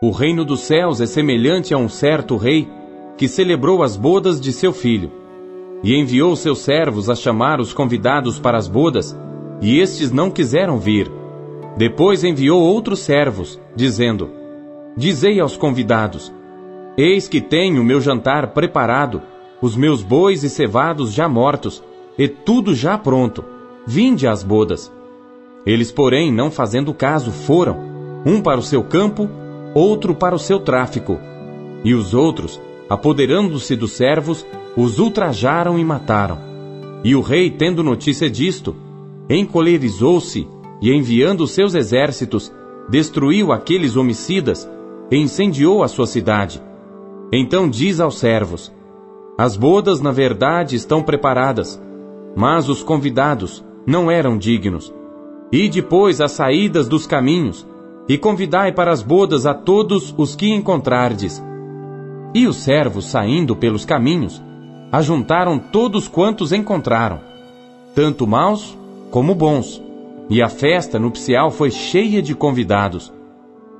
O 0.00 0.10
reino 0.10 0.46
dos 0.46 0.60
céus 0.60 0.98
é 0.98 1.04
semelhante 1.04 1.74
a 1.74 1.76
um 1.76 1.90
certo 1.90 2.38
rei 2.38 2.66
que 3.18 3.28
celebrou 3.28 3.82
as 3.82 3.98
bodas 3.98 4.40
de 4.40 4.50
seu 4.50 4.72
filho. 4.72 5.12
E 5.84 5.94
enviou 5.94 6.34
seus 6.36 6.60
servos 6.60 7.10
a 7.10 7.14
chamar 7.14 7.60
os 7.60 7.74
convidados 7.74 8.38
para 8.38 8.56
as 8.56 8.66
bodas, 8.66 9.14
e 9.60 9.78
estes 9.78 10.10
não 10.10 10.30
quiseram 10.30 10.78
vir. 10.78 11.12
Depois 11.76 12.24
enviou 12.24 12.62
outros 12.62 13.00
servos, 13.00 13.60
dizendo: 13.74 14.30
Dizei 14.96 15.38
aos 15.38 15.54
convidados: 15.54 16.32
Eis 16.96 17.28
que 17.28 17.42
tenho 17.42 17.84
meu 17.84 18.00
jantar 18.00 18.54
preparado, 18.54 19.20
os 19.60 19.76
meus 19.76 20.02
bois 20.02 20.42
e 20.44 20.50
cevados 20.50 21.12
já 21.12 21.28
mortos, 21.28 21.82
e 22.18 22.28
tudo 22.28 22.74
já 22.74 22.96
pronto. 22.96 23.44
Vinde 23.86 24.26
às 24.26 24.42
bodas. 24.42 24.92
Eles, 25.64 25.90
porém, 25.90 26.32
não 26.32 26.50
fazendo 26.50 26.92
caso, 26.94 27.30
foram, 27.30 27.78
um 28.24 28.40
para 28.40 28.58
o 28.58 28.62
seu 28.62 28.82
campo, 28.82 29.28
outro 29.74 30.14
para 30.14 30.34
o 30.34 30.38
seu 30.38 30.60
tráfico. 30.60 31.18
E 31.84 31.94
os 31.94 32.14
outros, 32.14 32.60
apoderando-se 32.88 33.76
dos 33.76 33.92
servos, 33.92 34.46
os 34.76 34.98
ultrajaram 34.98 35.78
e 35.78 35.84
mataram. 35.84 36.38
E 37.04 37.14
o 37.14 37.20
rei, 37.20 37.50
tendo 37.50 37.82
notícia 37.82 38.28
disto, 38.28 38.74
encolerizou-se 39.28 40.46
e, 40.80 40.92
enviando 40.92 41.46
seus 41.46 41.74
exércitos, 41.74 42.52
destruiu 42.88 43.52
aqueles 43.52 43.96
homicidas 43.96 44.68
e 45.10 45.16
incendiou 45.16 45.82
a 45.82 45.88
sua 45.88 46.06
cidade. 46.06 46.62
Então 47.32 47.68
diz 47.68 48.00
aos 48.00 48.18
servos: 48.18 48.72
As 49.38 49.56
bodas, 49.56 50.00
na 50.00 50.10
verdade, 50.10 50.76
estão 50.76 51.02
preparadas, 51.02 51.80
mas 52.34 52.68
os 52.68 52.82
convidados 52.82 53.62
não 53.86 54.10
eram 54.10 54.38
dignos. 54.38 54.92
E 55.52 55.68
depois 55.68 56.20
as 56.20 56.32
saídas 56.32 56.88
dos 56.88 57.06
caminhos, 57.06 57.66
e 58.08 58.16
convidai 58.16 58.72
para 58.72 58.90
as 58.90 59.02
bodas 59.02 59.46
a 59.46 59.52
todos 59.52 60.14
os 60.16 60.34
que 60.34 60.50
encontrardes. 60.52 61.42
E 62.34 62.46
os 62.46 62.56
servos, 62.56 63.06
saindo 63.06 63.54
pelos 63.54 63.84
caminhos, 63.84 64.42
ajuntaram 64.90 65.58
todos 65.58 66.08
quantos 66.08 66.52
encontraram, 66.52 67.20
tanto 67.94 68.26
maus 68.26 68.76
como 69.10 69.34
bons, 69.34 69.82
e 70.30 70.40
a 70.40 70.48
festa 70.48 70.98
nupcial 70.98 71.50
foi 71.50 71.70
cheia 71.70 72.22
de 72.22 72.34
convidados. 72.34 73.12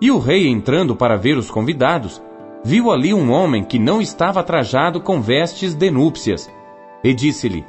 E 0.01 0.11
o 0.11 0.19
rei, 0.19 0.49
entrando 0.49 0.95
para 0.95 1.17
ver 1.17 1.39
os 1.39 1.51
convidados, 1.51 2.21
viu 2.67 2.91
ali 2.91 3.15
um 3.15 3.31
homem 3.31 3.63
que 3.63 3.79
não 3.79 4.03
estava 4.03 4.43
trajado 4.43 5.01
com 5.01 5.21
vestes 5.21 5.73
de 5.73 5.89
núpcias, 5.89 6.53
e 7.05 7.15
disse-lhe: 7.15 7.65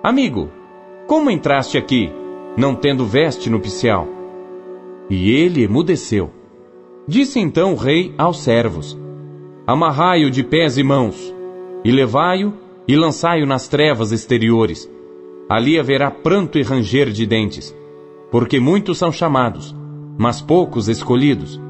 Amigo, 0.00 0.48
como 1.08 1.28
entraste 1.28 1.76
aqui, 1.76 2.12
não 2.56 2.72
tendo 2.72 3.04
veste 3.04 3.50
nupcial? 3.50 4.06
E 5.10 5.32
ele 5.32 5.64
emudeceu. 5.64 6.30
Disse 7.04 7.40
então 7.40 7.72
o 7.72 7.76
rei 7.76 8.14
aos 8.16 8.38
servos: 8.38 8.96
Amarrai-o 9.66 10.30
de 10.30 10.44
pés 10.44 10.78
e 10.78 10.84
mãos, 10.84 11.34
e 11.84 11.90
levai-o 11.90 12.54
e 12.86 12.94
lançai-o 12.94 13.44
nas 13.44 13.66
trevas 13.66 14.12
exteriores. 14.12 14.88
Ali 15.50 15.80
haverá 15.80 16.12
pranto 16.12 16.58
e 16.58 16.62
ranger 16.62 17.10
de 17.10 17.26
dentes, 17.26 17.76
porque 18.30 18.60
muitos 18.60 18.98
são 18.98 19.10
chamados, 19.10 19.74
mas 20.16 20.40
poucos 20.40 20.88
escolhidos. 20.88 21.60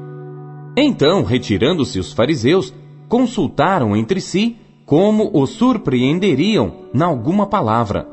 Então, 0.81 1.23
retirando-se 1.23 1.99
os 1.99 2.13
fariseus, 2.13 2.73
consultaram 3.09 3.97
entre 3.97 4.21
si 4.21 4.55
como 4.85 5.29
o 5.33 5.45
surpreenderiam 5.45 6.85
na 6.93 7.05
alguma 7.05 7.45
palavra. 7.45 8.07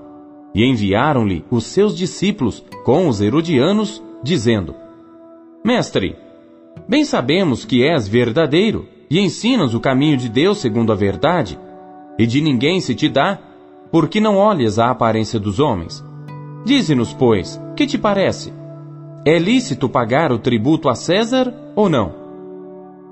E 0.52 0.64
enviaram-lhe 0.64 1.44
os 1.48 1.64
seus 1.64 1.96
discípulos 1.96 2.64
com 2.84 3.08
os 3.08 3.20
herodianos, 3.20 4.02
dizendo: 4.20 4.74
Mestre, 5.64 6.16
bem 6.88 7.04
sabemos 7.04 7.64
que 7.64 7.84
és 7.84 8.08
verdadeiro 8.08 8.88
e 9.08 9.20
ensinas 9.20 9.72
o 9.72 9.80
caminho 9.80 10.16
de 10.16 10.28
Deus 10.28 10.58
segundo 10.58 10.90
a 10.90 10.96
verdade, 10.96 11.56
e 12.18 12.26
de 12.26 12.40
ninguém 12.40 12.80
se 12.80 12.96
te 12.96 13.08
dá, 13.08 13.38
porque 13.92 14.18
não 14.18 14.36
olhas 14.36 14.76
a 14.78 14.90
aparência 14.90 15.38
dos 15.38 15.60
homens. 15.60 16.04
Dize-nos, 16.64 17.12
pois, 17.12 17.60
que 17.76 17.86
te 17.86 17.96
parece? 17.96 18.52
É 19.24 19.38
lícito 19.38 19.88
pagar 19.88 20.32
o 20.32 20.38
tributo 20.38 20.88
a 20.88 20.96
César 20.96 21.54
ou 21.76 21.88
não? 21.88 22.25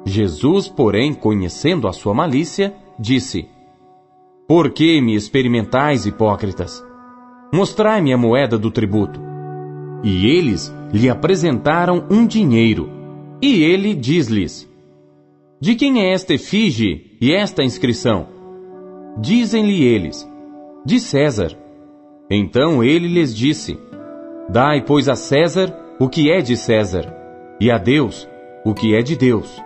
Jesus, 0.05 0.68
porém, 0.68 1.14
conhecendo 1.14 1.89
a 1.89 1.93
sua 1.93 2.12
malícia, 2.12 2.74
disse: 2.98 3.48
Por 4.47 4.70
que 4.70 5.01
me 5.01 5.14
experimentais, 5.14 6.06
hipócritas? 6.06 6.85
Mostrai-me 7.52 8.12
a 8.12 8.18
moeda 8.18 8.59
do 8.59 8.70
tributo. 8.70 9.20
E 10.02 10.26
eles 10.26 10.74
lhe 10.93 11.09
apresentaram 11.09 12.06
um 12.10 12.26
dinheiro. 12.26 12.90
E 13.40 13.62
ele 13.62 13.94
diz-lhes: 13.94 14.68
De 15.60 15.74
quem 15.74 16.02
é 16.02 16.12
esta 16.12 16.35
efígie 16.35 17.16
e 17.20 17.32
esta 17.32 17.62
inscrição? 17.62 18.28
Dizem-lhe 19.18 19.85
eles: 19.85 20.28
De 20.85 21.01
César. 21.01 21.56
Então 22.31 22.85
ele 22.85 23.09
lhes 23.09 23.35
disse: 23.35 23.78
Dai, 24.48 24.85
pois, 24.85 25.09
a 25.09 25.14
César 25.14 25.74
o 25.98 26.09
que 26.09 26.31
é 26.31 26.40
de 26.40 26.56
César, 26.56 27.14
e 27.60 27.70
a 27.70 27.78
Deus 27.78 28.28
o 28.64 28.74
que 28.74 28.94
é 28.94 29.02
de 29.02 29.16
Deus. 29.16 29.62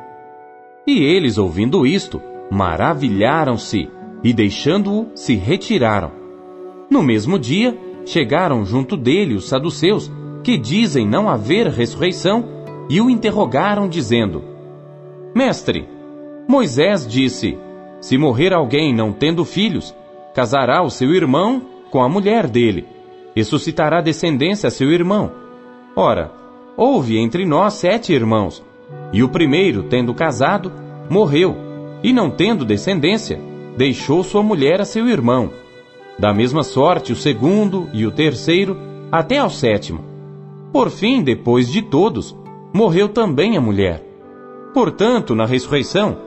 E 0.89 1.05
eles, 1.05 1.37
ouvindo 1.37 1.87
isto, 1.87 2.19
maravilharam-se 2.51 3.91
e, 4.25 4.33
deixando-o, 4.33 5.09
se 5.15 5.35
retiraram. 5.35 6.11
No 6.91 7.03
mesmo 7.03 7.39
dia, 7.39 7.79
chegaram 8.07 8.65
junto 8.65 8.97
dele 8.97 9.35
os 9.35 9.47
saduceus, 9.47 10.11
que 10.43 10.57
dizem 10.57 11.07
não 11.07 11.29
haver 11.29 11.67
ressurreição, 11.67 12.43
e 12.89 13.03
o 13.03 13.11
interrogaram, 13.11 13.87
dizendo: 13.87 14.43
Mestre, 15.37 15.87
Moisés 16.49 17.07
disse: 17.07 17.59
Se 18.01 18.17
morrer 18.17 18.55
alguém 18.55 18.95
não 18.95 19.13
tendo 19.13 19.45
filhos, 19.45 19.95
casará 20.35 20.83
o 20.83 20.89
seu 20.89 21.13
irmão 21.13 21.61
com 21.91 22.01
a 22.03 22.09
mulher 22.09 22.47
dele, 22.47 22.87
e 23.37 23.45
suscitará 23.45 24.01
descendência 24.01 24.69
a 24.69 24.71
seu 24.71 24.91
irmão 24.91 25.33
Ora, 25.95 26.33
houve 26.79 27.19
entre 27.19 27.45
nós 27.45 27.75
sete 27.75 28.13
irmãos, 28.13 28.65
e 29.13 29.23
o 29.23 29.29
primeiro, 29.29 29.85
tendo 29.85 30.15
casado, 30.15 30.73
morreu, 31.09 31.57
e 32.03 32.13
não 32.13 32.31
tendo 32.31 32.65
descendência, 32.65 33.41
deixou 33.77 34.23
sua 34.23 34.43
mulher 34.43 34.81
a 34.81 34.85
seu 34.85 35.09
irmão. 35.09 35.51
Da 36.19 36.35
mesma 36.35 36.63
sorte, 36.63 37.13
o 37.13 37.17
segundo 37.17 37.89
e 37.93 38.07
o 38.07 38.11
terceiro, 38.11 38.77
até 39.11 39.39
ao 39.39 39.51
sétimo. 39.51 40.05
Por 40.73 40.91
fim, 40.91 41.23
depois 41.23 41.71
de 41.71 41.83
todos, 41.83 42.37
morreu 42.73 43.09
também 43.09 43.57
a 43.57 43.61
mulher. 43.61 44.05
Portanto, 44.75 45.35
na 45.35 45.47
ressurreição, 45.47 46.19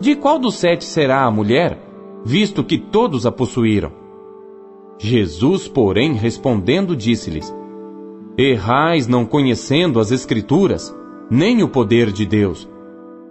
de 0.00 0.14
qual 0.14 0.38
dos 0.38 0.56
sete 0.56 0.84
será 0.84 1.24
a 1.24 1.30
mulher, 1.30 1.78
visto 2.24 2.62
que 2.62 2.78
todos 2.78 3.26
a 3.26 3.32
possuíram? 3.32 3.92
Jesus, 4.98 5.68
porém, 5.68 6.12
respondendo, 6.12 6.94
disse-lhes: 6.94 7.54
Errais 8.36 9.06
não 9.06 9.24
conhecendo 9.24 10.00
as 10.00 10.10
Escrituras, 10.10 10.94
nem 11.30 11.62
o 11.62 11.68
poder 11.68 12.10
de 12.12 12.24
Deus. 12.24 12.68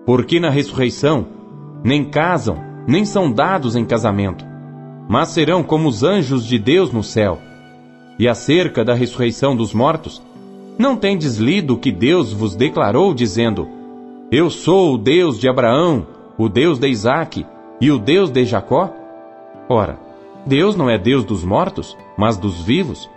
Porque 0.06 0.40
na 0.40 0.49
ressurreição, 0.49 1.28
nem 1.84 2.03
casam, 2.06 2.57
nem 2.88 3.03
são 3.03 3.32
dados 3.32 3.76
em 3.76 3.86
casamento, 3.86 4.45
mas 5.10 5.30
serão 5.30 5.64
como 5.64 5.90
os 5.90 6.03
anjos 6.03 6.45
de 6.45 6.57
Deus 6.57 6.91
no 6.91 7.03
céu. 7.03 7.40
E 8.19 8.28
acerca 8.28 8.84
da 8.84 8.94
ressurreição 8.94 9.56
dos 9.56 9.74
mortos, 9.74 10.22
não 10.78 10.95
tendes 10.95 11.38
lido 11.38 11.74
o 11.74 11.78
que 11.78 11.91
Deus 11.91 12.32
vos 12.32 12.56
declarou, 12.56 13.14
dizendo: 13.14 13.68
Eu 14.32 14.49
sou 14.49 14.94
o 14.94 14.98
Deus 14.98 15.40
de 15.40 15.49
Abraão, 15.49 16.07
o 16.38 16.48
Deus 16.48 16.80
de 16.80 16.88
Isaque 16.88 17.45
e 17.82 17.91
o 17.91 17.98
Deus 17.98 18.30
de 18.30 18.45
Jacó? 18.45 18.94
Ora, 19.69 19.99
Deus 20.45 20.76
não 20.76 20.90
é 20.90 20.98
Deus 20.98 21.26
dos 21.26 21.44
mortos, 21.44 21.98
mas 22.18 22.38
dos 22.38 22.61
vivos. 22.61 23.10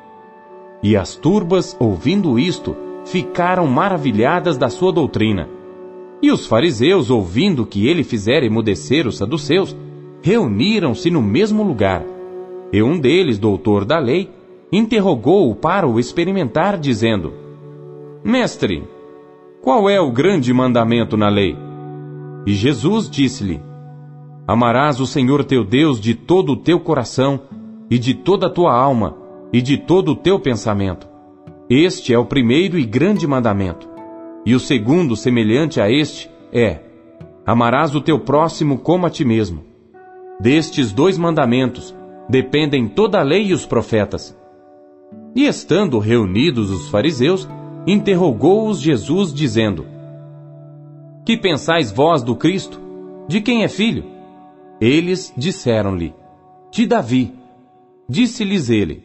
E 0.83 0.97
as 0.97 1.15
turbas, 1.15 1.77
ouvindo 1.79 2.39
isto, 2.39 2.77
ficaram 3.05 3.67
maravilhadas 3.67 4.57
da 4.57 4.69
sua 4.69 4.93
doutrina. 4.93 5.49
E 6.23 6.31
os 6.31 6.47
fariseus, 6.47 7.11
ouvindo 7.11 7.65
que 7.65 7.87
ele 7.87 8.05
fizera 8.05 8.45
emudecer 8.45 9.07
os 9.07 9.17
saduceus, 9.17 9.77
reuniram-se 10.23 11.11
no 11.11 11.23
mesmo 11.23 11.63
lugar. 11.63 12.05
E 12.73 12.83
um 12.83 12.99
deles, 12.99 13.39
doutor 13.39 13.85
da 13.85 13.99
lei, 13.99 14.31
interrogou-o 14.71 15.55
para 15.55 15.89
o 15.89 15.99
experimentar, 15.99 16.79
dizendo: 16.79 17.33
Mestre, 18.23 18.85
qual 19.63 19.89
é 19.89 20.01
o 20.01 20.13
grande 20.13 20.53
mandamento 20.53 21.17
na 21.17 21.29
lei? 21.29 21.57
E 22.47 22.53
Jesus 22.53 23.09
disse-lhe: 23.09 23.61
Amarás 24.47 25.01
o 25.01 25.07
Senhor 25.07 25.45
teu 25.45 25.65
Deus 25.65 26.01
de 26.01 26.15
todo 26.15 26.53
o 26.53 26.57
teu 26.57 26.79
coração 26.79 27.41
e 27.91 27.99
de 27.99 28.15
toda 28.15 28.47
a 28.47 28.51
tua 28.51 28.75
alma 28.75 29.17
e 29.53 29.61
de 29.61 29.77
todo 29.77 30.13
o 30.13 30.17
teu 30.17 30.39
pensamento. 30.39 31.10
Este 31.73 32.13
é 32.13 32.19
o 32.19 32.25
primeiro 32.25 32.77
e 32.77 32.85
grande 32.85 33.29
mandamento. 33.29 33.89
E 34.45 34.57
o 34.57 34.59
segundo, 34.59 35.15
semelhante 35.15 35.81
a 35.81 35.89
este, 35.89 36.29
é: 36.53 36.81
Amarás 37.47 37.95
o 37.95 38.01
teu 38.01 38.19
próximo 38.19 38.77
como 38.77 39.07
a 39.07 39.11
ti 39.11 39.25
mesmo. 39.25 39.63
Destes 40.41 40.91
dois 40.91 41.17
mandamentos 41.17 41.95
dependem 42.29 42.89
toda 42.89 43.21
a 43.21 43.23
lei 43.23 43.47
e 43.47 43.53
os 43.53 43.67
profetas. 43.67 44.37
E 45.33 45.47
estando 45.47 46.01
reunidos 46.01 46.73
os 46.73 46.89
fariseus, 46.89 47.49
interrogou-os 47.87 48.81
Jesus, 48.81 49.33
dizendo: 49.33 49.87
Que 51.25 51.37
pensais 51.37 51.93
vós 51.93 52.21
do 52.25 52.35
Cristo? 52.35 52.81
De 53.29 53.41
quem 53.41 53.63
é 53.63 53.69
filho? 53.69 54.05
Eles 54.81 55.33
disseram-lhe: 55.37 56.13
De 56.73 56.85
Davi. 56.85 57.33
disse-lhes 58.09 58.71
ele: 58.71 59.05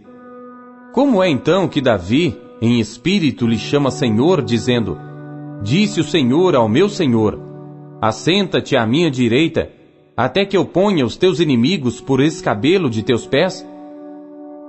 Como 0.91 1.21
é 1.21 1.29
então 1.29 1.67
que 1.67 1.79
Davi, 1.79 2.44
em 2.65 2.79
espírito, 2.79 3.45
lhe 3.45 3.59
chama 3.59 3.91
Senhor, 3.91 4.41
dizendo: 4.41 4.97
Disse 5.61 5.99
o 5.99 6.03
Senhor 6.03 6.55
ao 6.55 6.67
meu 6.67 6.89
Senhor: 6.89 7.39
Assenta-te 8.01 8.75
à 8.75 8.87
minha 8.87 9.11
direita, 9.11 9.69
até 10.17 10.45
que 10.45 10.57
eu 10.57 10.65
ponha 10.65 11.05
os 11.05 11.15
teus 11.15 11.39
inimigos 11.39 12.01
por 12.01 12.19
escabelo 12.19 12.89
de 12.89 13.03
teus 13.03 13.27
pés? 13.27 13.63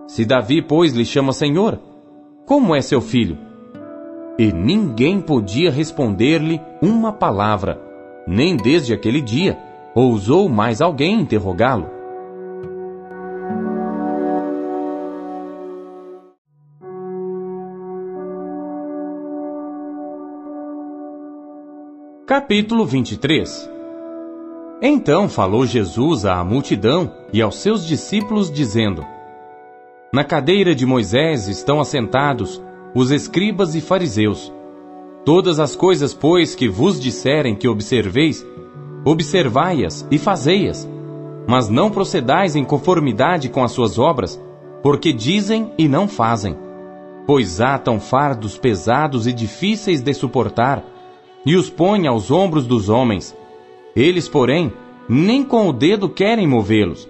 Se 0.06 0.26
Davi, 0.26 0.60
pois, 0.60 0.92
lhe 0.92 1.06
chama 1.06 1.32
Senhor, 1.32 1.80
como 2.44 2.76
é 2.76 2.82
seu 2.82 3.00
filho? 3.00 3.38
E 4.38 4.52
ninguém 4.52 5.18
podia 5.18 5.70
responder-lhe 5.70 6.60
uma 6.82 7.12
palavra, 7.12 7.80
nem 8.26 8.56
desde 8.56 8.92
aquele 8.92 9.22
dia 9.22 9.58
ousou 9.94 10.50
mais 10.50 10.82
alguém 10.82 11.20
interrogá-lo. 11.20 11.95
Capítulo 22.26 22.84
23 22.84 23.70
Então 24.82 25.28
falou 25.28 25.64
Jesus 25.64 26.24
à 26.24 26.42
multidão 26.42 27.12
e 27.32 27.40
aos 27.40 27.54
seus 27.58 27.86
discípulos, 27.86 28.50
dizendo: 28.50 29.06
Na 30.12 30.24
cadeira 30.24 30.74
de 30.74 30.84
Moisés 30.84 31.46
estão 31.46 31.78
assentados 31.78 32.60
os 32.92 33.12
escribas 33.12 33.76
e 33.76 33.80
fariseus. 33.80 34.52
Todas 35.24 35.60
as 35.60 35.76
coisas, 35.76 36.12
pois, 36.12 36.56
que 36.56 36.68
vos 36.68 36.98
disserem 36.98 37.54
que 37.54 37.68
observeis, 37.68 38.44
observai-as 39.04 40.04
e 40.10 40.18
fazei-as. 40.18 40.88
Mas 41.46 41.68
não 41.68 41.92
procedais 41.92 42.56
em 42.56 42.64
conformidade 42.64 43.48
com 43.48 43.62
as 43.62 43.70
suas 43.70 44.00
obras, 44.00 44.36
porque 44.82 45.12
dizem 45.12 45.72
e 45.78 45.86
não 45.86 46.08
fazem. 46.08 46.56
Pois 47.24 47.60
atam 47.60 48.00
fardos 48.00 48.58
pesados 48.58 49.28
e 49.28 49.32
difíceis 49.32 50.02
de 50.02 50.12
suportar, 50.12 50.95
e 51.46 51.54
os 51.54 51.70
põe 51.70 52.08
aos 52.08 52.30
ombros 52.30 52.66
dos 52.66 52.88
homens. 52.88 53.34
Eles, 53.94 54.28
porém, 54.28 54.72
nem 55.08 55.44
com 55.44 55.68
o 55.68 55.72
dedo 55.72 56.08
querem 56.08 56.46
movê-los, 56.46 57.08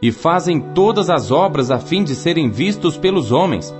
e 0.00 0.10
fazem 0.10 0.58
todas 0.74 1.10
as 1.10 1.30
obras 1.30 1.70
a 1.70 1.78
fim 1.78 2.02
de 2.02 2.14
serem 2.14 2.50
vistos 2.50 2.96
pelos 2.96 3.30
homens, 3.30 3.74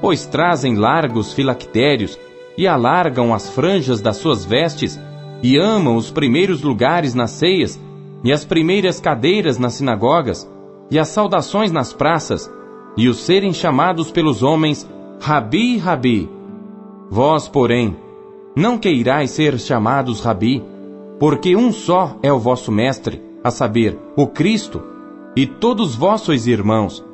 pois 0.00 0.26
trazem 0.26 0.74
largos 0.74 1.32
filactérios 1.32 2.18
e 2.58 2.66
alargam 2.66 3.32
as 3.32 3.48
franjas 3.48 4.00
das 4.00 4.16
suas 4.16 4.44
vestes, 4.44 4.98
e 5.42 5.58
amam 5.58 5.96
os 5.96 6.10
primeiros 6.10 6.62
lugares 6.62 7.14
nas 7.14 7.30
ceias, 7.30 7.80
e 8.24 8.32
as 8.32 8.44
primeiras 8.44 8.98
cadeiras 8.98 9.58
nas 9.58 9.74
sinagogas, 9.74 10.50
e 10.90 10.98
as 10.98 11.08
saudações 11.08 11.70
nas 11.70 11.92
praças, 11.92 12.50
e 12.96 13.08
os 13.08 13.18
serem 13.18 13.52
chamados 13.52 14.10
pelos 14.10 14.42
homens 14.42 14.88
Rabi, 15.20 15.76
Rabi. 15.76 16.28
Vós, 17.10 17.46
porém, 17.46 17.94
não 18.56 18.78
queirais 18.78 19.32
ser 19.32 19.58
chamados 19.58 20.22
Rabi, 20.22 20.64
porque 21.20 21.54
um 21.54 21.70
só 21.70 22.16
é 22.22 22.32
o 22.32 22.38
vosso 22.38 22.72
mestre, 22.72 23.20
a 23.44 23.50
saber, 23.50 23.98
o 24.16 24.26
Cristo, 24.26 24.82
e 25.36 25.46
todos 25.46 25.94
vós 25.94 26.22
sois 26.22 26.46
irmãos. 26.46 27.04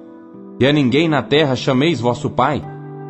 E 0.61 0.67
a 0.67 0.73
ninguém 0.73 1.09
na 1.09 1.21
terra 1.21 1.57
chameis 1.57 2.01
vosso 2.01 2.31
Pai, 2.31 2.63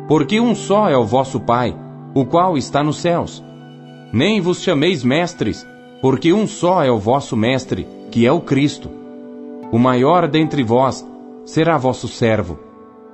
porque 0.07 0.39
um 0.39 0.55
só 0.55 0.89
é 0.89 0.97
o 0.97 1.05
vosso 1.05 1.39
Pai, 1.39 1.77
o 2.15 2.25
qual 2.25 2.57
está 2.57 2.83
nos 2.83 2.97
céus. 2.97 3.43
Nem 4.11 4.41
vos 4.41 4.63
chameis 4.63 5.03
mestres, 5.03 5.65
porque 6.01 6.33
um 6.33 6.47
só 6.47 6.83
é 6.83 6.89
o 6.89 6.97
vosso 6.97 7.37
mestre, 7.37 7.87
que 8.09 8.25
é 8.25 8.31
o 8.31 8.41
Cristo. 8.41 8.89
O 9.71 9.77
maior 9.77 10.27
dentre 10.27 10.63
vós 10.63 11.07
será 11.45 11.77
vosso 11.77 12.07
servo, 12.07 12.57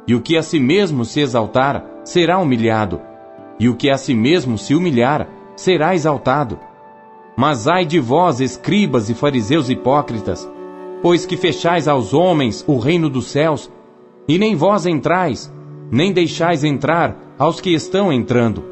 e 0.07 0.15
o 0.15 0.21
que 0.21 0.37
a 0.37 0.43
si 0.43 0.59
mesmo 0.61 1.03
se 1.03 1.19
exaltar 1.19 1.85
será 2.05 2.39
humilhado, 2.39 3.01
e 3.59 3.67
o 3.67 3.75
que 3.75 3.89
a 3.89 3.97
si 3.97 4.13
mesmo 4.13 4.57
se 4.57 4.73
humilhar, 4.73 5.29
será 5.55 5.93
exaltado. 5.93 6.57
Mas 7.35 7.67
ai 7.67 7.85
de 7.85 7.99
vós, 7.99 8.39
escribas 8.39 9.09
e 9.09 9.13
fariseus 9.13 9.69
hipócritas, 9.69 10.49
pois 11.01 11.25
que 11.25 11.35
fechais 11.35 11.87
aos 11.87 12.13
homens 12.13 12.63
o 12.67 12.77
reino 12.77 13.09
dos 13.09 13.27
céus, 13.27 13.69
e 14.27 14.37
nem 14.37 14.55
vós 14.55 14.85
entrais, 14.85 15.51
nem 15.91 16.13
deixais 16.13 16.63
entrar 16.63 17.17
aos 17.37 17.59
que 17.59 17.73
estão 17.73 18.11
entrando. 18.13 18.63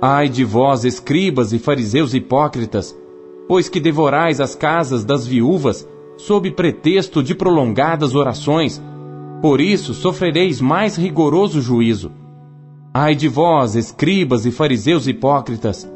Ai 0.00 0.28
de 0.28 0.44
vós, 0.44 0.84
escribas 0.84 1.52
e 1.52 1.58
fariseus 1.58 2.14
hipócritas, 2.14 2.96
pois 3.46 3.68
que 3.68 3.80
devorais 3.80 4.40
as 4.40 4.54
casas 4.54 5.04
das 5.04 5.26
viúvas, 5.26 5.86
sob 6.16 6.50
pretexto 6.50 7.22
de 7.22 7.34
prolongadas 7.34 8.14
orações, 8.14 8.80
por 9.42 9.60
isso 9.60 9.94
sofrereis 9.94 10.60
mais 10.60 10.96
rigoroso 10.96 11.60
juízo. 11.60 12.12
Ai 12.92 13.14
de 13.14 13.28
vós, 13.28 13.76
escribas 13.76 14.44
e 14.44 14.50
fariseus 14.50 15.06
hipócritas, 15.06 15.88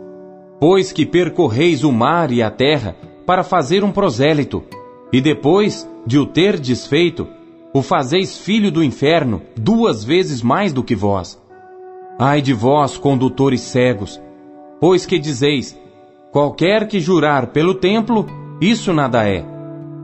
pois 0.60 0.92
que 0.92 1.04
percorreis 1.04 1.82
o 1.82 1.90
mar 1.90 2.30
e 2.30 2.40
a 2.40 2.52
terra 2.52 2.96
para 3.26 3.42
fazer 3.42 3.82
um 3.82 3.90
prosélito, 3.90 4.62
e 5.12 5.20
depois 5.20 5.90
de 6.06 6.20
o 6.20 6.24
ter 6.24 6.58
desfeito, 6.60 7.26
o 7.74 7.82
fazeis 7.82 8.38
filho 8.38 8.70
do 8.70 8.84
inferno 8.84 9.42
duas 9.56 10.04
vezes 10.04 10.40
mais 10.40 10.72
do 10.72 10.84
que 10.84 10.94
vós. 10.94 11.42
Ai 12.16 12.40
de 12.40 12.52
vós, 12.52 12.96
condutores 12.96 13.62
cegos, 13.62 14.22
pois 14.80 15.04
que 15.04 15.18
dizeis: 15.18 15.76
qualquer 16.30 16.86
que 16.86 17.00
jurar 17.00 17.48
pelo 17.48 17.74
templo, 17.74 18.24
isso 18.60 18.92
nada 18.92 19.28
é. 19.28 19.44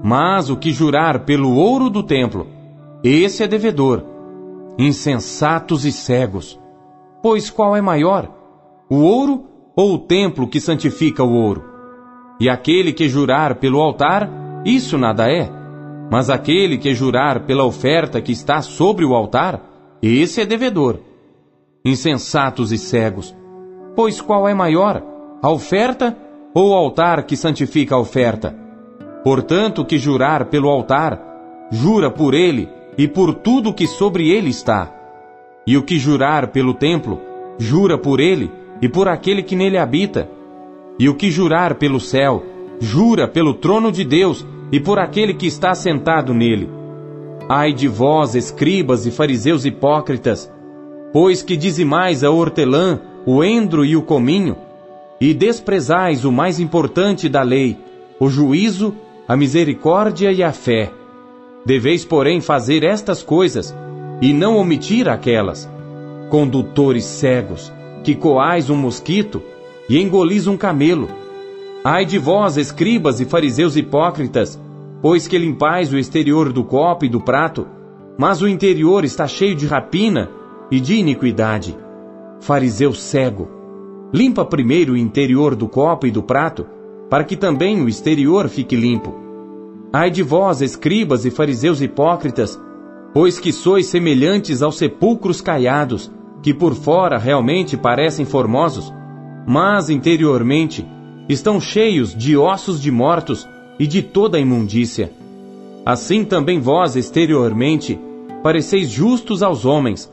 Mas 0.03 0.51
o 0.51 0.57
que 0.57 0.73
jurar 0.73 1.21
pelo 1.21 1.55
ouro 1.55 1.89
do 1.89 2.03
templo, 2.03 2.49
esse 3.05 3.45
é 3.45 3.47
devedor. 3.47 4.03
Insensatos 4.77 5.85
e 5.85 5.93
cegos. 5.93 6.60
Pois 7.23 7.51
qual 7.51 7.77
é 7.77 7.83
maior? 7.83 8.31
O 8.89 9.03
ouro 9.03 9.45
ou 9.77 9.95
o 9.95 9.99
templo 9.99 10.49
que 10.49 10.61
santifica 10.61 11.23
o 11.23 11.35
ouro? 11.35 11.65
E 12.41 12.49
aquele 12.49 12.93
que 12.93 13.09
jurar 13.09 13.57
pelo 13.57 13.81
altar, 13.81 14.31
isso 14.65 14.97
nada 14.97 15.31
é. 15.31 15.51
Mas 16.11 16.31
aquele 16.31 16.79
que 16.79 16.95
jurar 16.95 17.45
pela 17.45 17.65
oferta 17.65 18.23
que 18.23 18.33
está 18.33 18.63
sobre 18.63 19.05
o 19.05 19.15
altar, 19.15 19.61
esse 20.03 20.41
é 20.41 20.47
devedor. 20.47 20.99
Insensatos 21.85 22.73
e 22.73 22.79
cegos. 22.79 23.37
Pois 23.95 24.21
qual 24.21 24.49
é 24.49 24.55
maior? 24.55 25.03
A 25.43 25.51
oferta 25.51 26.17
ou 26.55 26.71
o 26.71 26.75
altar 26.75 27.25
que 27.25 27.37
santifica 27.37 27.95
a 27.95 27.99
oferta? 27.99 28.57
Portanto, 29.23 29.85
que 29.85 29.99
jurar 29.99 30.47
pelo 30.47 30.71
altar, 30.71 31.69
jura 31.71 32.11
por 32.11 32.33
ele 32.33 32.67
e 32.97 33.07
por 33.07 33.35
tudo 33.35 33.75
que 33.75 33.87
sobre 33.87 34.31
ele 34.31 34.49
está 34.49 35.00
e 35.67 35.77
o 35.77 35.83
que 35.83 35.99
jurar 35.99 36.49
pelo 36.49 36.75
templo, 36.75 37.21
jura 37.59 37.99
por 37.99 38.21
ele 38.21 38.51
e 38.81 38.89
por 38.89 39.09
aquele 39.09 39.43
que 39.43 39.55
nele 39.55 39.79
habita. 39.79 40.29
E 40.99 41.09
o 41.09 41.15
que 41.15 41.31
jurar 41.31 41.77
pelo 41.77 42.01
céu, 42.01 42.45
jura 42.79 43.29
pelo 43.29 43.55
trono 43.55 43.93
de 43.93 44.05
Deus 44.05 44.45
e 44.73 44.81
por 44.81 44.99
aquele 44.99 45.35
que 45.35 45.47
está 45.47 45.75
sentado 45.75 46.33
nele. 46.33 46.69
Ai 47.49 47.73
de 47.73 47.89
vós, 47.89 48.35
escribas 48.35 49.07
e 49.07 49.11
fariseus 49.11 49.65
hipócritas, 49.65 50.51
pois 51.13 51.43
que 51.43 51.57
dizimais 51.57 52.23
a 52.23 52.31
hortelã, 52.31 53.01
o 53.27 53.43
endro 53.43 53.85
e 53.85 53.97
o 53.97 54.03
cominho, 54.03 54.57
e 55.21 55.35
desprezais 55.35 56.25
o 56.25 56.33
mais 56.33 56.61
importante 56.61 57.29
da 57.29 57.43
lei, 57.43 57.77
o 58.19 58.29
juízo, 58.29 58.95
a 59.27 59.37
misericórdia 59.37 60.33
e 60.33 60.43
a 60.43 60.53
fé. 60.53 60.91
Deveis, 61.65 62.05
porém, 62.05 62.41
fazer 62.41 62.85
estas 62.85 63.23
coisas, 63.23 63.75
e 64.21 64.33
não 64.33 64.57
omitir 64.57 65.09
aquelas. 65.09 65.69
Condutores 66.29 67.05
cegos, 67.05 67.73
que 68.05 68.15
coais 68.15 68.71
um 68.71 68.77
mosquito 68.77 69.43
e 69.89 70.01
engolis 70.01 70.47
um 70.47 70.57
camelo. 70.57 71.09
Ai 71.83 72.05
de 72.05 72.19
vós, 72.19 72.57
escribas 72.57 73.21
e 73.21 73.25
fariseus 73.25 73.77
hipócritas, 73.77 74.61
pois 75.03 75.27
que 75.27 75.39
limpais 75.39 75.93
o 75.93 75.99
exterior 75.99 76.53
do 76.53 76.63
copo 76.63 77.05
e 77.05 77.09
do 77.09 77.21
prato, 77.21 77.67
mas 78.19 78.43
o 78.43 78.49
interior 78.49 79.05
está 79.05 79.27
cheio 79.27 79.55
de 79.55 79.67
rapina 79.67 80.31
e 80.71 80.79
de 80.79 80.95
iniquidade. 80.97 81.77
Fariseu 82.41 82.93
cego, 82.93 83.49
limpa 84.13 84.45
primeiro 84.45 84.93
o 84.93 84.97
interior 84.97 85.55
do 85.55 85.67
copo 85.67 86.07
e 86.07 86.11
do 86.11 86.23
prato, 86.23 86.67
para 87.09 87.25
que 87.25 87.37
também 87.37 87.83
o 87.83 87.89
exterior 87.89 88.49
fique 88.49 88.77
limpo. 88.77 89.15
Ai 89.93 90.11
de 90.11 90.23
vós, 90.23 90.61
escribas 90.61 91.25
e 91.25 91.31
fariseus 91.31 91.81
hipócritas, 91.81 92.61
Pois 93.13 93.41
que 93.41 93.53
sois 93.53 93.87
semelhantes 93.87 94.63
aos 94.63 94.79
sepulcros 94.79 95.41
caiados, 95.41 96.11
que 96.43 96.55
por 96.55 96.75
fora 96.75 97.19
realmente 97.19 97.77
parecem 97.77 98.25
formosos, 98.25 98.93
mas 99.47 99.91
interiormente 99.91 100.87
estão 101.29 101.61
cheios 101.61 102.15
de 102.15 102.37
ossos 102.37 102.81
de 102.81 102.91
mortos 102.91 103.49
e 103.79 103.87
de 103.87 104.03
toda 104.03 104.39
a 104.39 104.41
imundícia. 104.41 105.13
Assim 105.85 106.25
também 106.25 106.61
vós 106.61 106.95
exteriormente 106.97 107.99
pareceis 108.43 108.89
justos 108.89 109.43
aos 109.43 109.65
homens, 109.65 110.13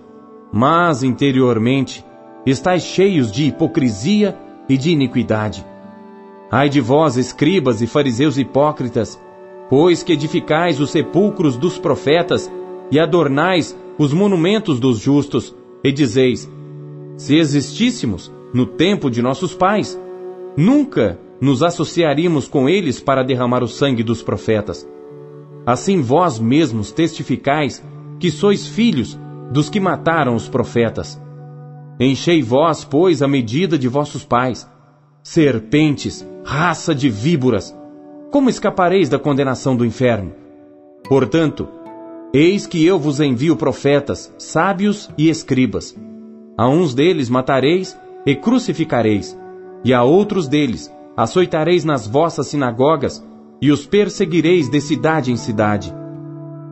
mas 0.52 1.04
interiormente 1.04 2.04
estáis 2.46 2.84
cheios 2.84 3.32
de 3.32 3.46
hipocrisia 3.46 4.36
e 4.68 4.78
de 4.78 4.92
iniquidade. 4.92 5.66
Ai 6.50 6.70
de 6.70 6.80
vós, 6.80 7.18
escribas 7.18 7.82
e 7.82 7.88
fariseus 7.88 8.38
hipócritas, 8.38 9.20
pois 9.70 10.02
que 10.02 10.14
edificais 10.14 10.80
os 10.80 10.92
sepulcros 10.92 11.58
dos 11.58 11.78
profetas 11.78 12.50
e 12.92 13.00
adornais 13.00 13.78
os 13.98 14.14
monumentos 14.14 14.80
dos 14.80 15.00
justos, 15.00 15.56
e 15.84 15.92
dizeis: 15.92 16.50
Se 17.16 17.36
existíssemos 17.36 18.32
no 18.54 18.66
tempo 18.66 19.10
de 19.10 19.22
nossos 19.22 19.54
pais, 19.54 20.00
nunca 20.56 21.20
nos 21.40 21.62
associaríamos 21.62 22.48
com 22.48 22.68
eles 22.68 23.00
para 23.00 23.24
derramar 23.24 23.64
o 23.64 23.68
sangue 23.68 24.04
dos 24.04 24.22
profetas. 24.24 24.88
Assim 25.66 26.02
vós 26.02 26.40
mesmos 26.40 26.92
testificais 26.92 27.84
que 28.20 28.32
sois 28.32 28.66
filhos 28.66 29.20
dos 29.52 29.70
que 29.70 29.80
mataram 29.80 30.36
os 30.36 30.48
profetas. 30.48 31.22
Enchei 32.00 32.42
vós, 32.42 32.84
pois, 32.84 33.22
a 33.22 33.28
medida 33.28 33.78
de 33.78 33.88
vossos 33.88 34.24
pais. 34.24 34.70
Serpentes, 35.24 36.28
raça 36.46 36.96
de 36.96 37.10
víboras, 37.10 37.76
como 38.32 38.50
escapareis 38.50 39.10
da 39.10 39.20
condenação 39.20 39.76
do 39.76 39.86
inferno? 39.86 40.34
Portanto, 41.08 41.68
eis 42.34 42.68
que 42.68 42.86
eu 42.86 43.00
vos 43.00 43.20
envio 43.20 43.56
profetas, 43.56 44.34
sábios 44.38 45.10
e 45.18 45.30
escribas. 45.30 45.98
A 46.58 46.68
uns 46.68 46.94
deles 46.94 47.30
matareis 47.30 47.98
e 48.26 48.36
crucificareis, 48.36 49.38
e 49.84 49.94
a 49.94 50.04
outros 50.04 50.48
deles 50.48 50.92
açoitareis 51.16 51.84
nas 51.84 52.06
vossas 52.06 52.48
sinagogas 52.48 53.26
e 53.62 53.72
os 53.72 53.88
perseguireis 53.88 54.70
de 54.70 54.80
cidade 54.82 55.32
em 55.32 55.38
cidade, 55.38 55.94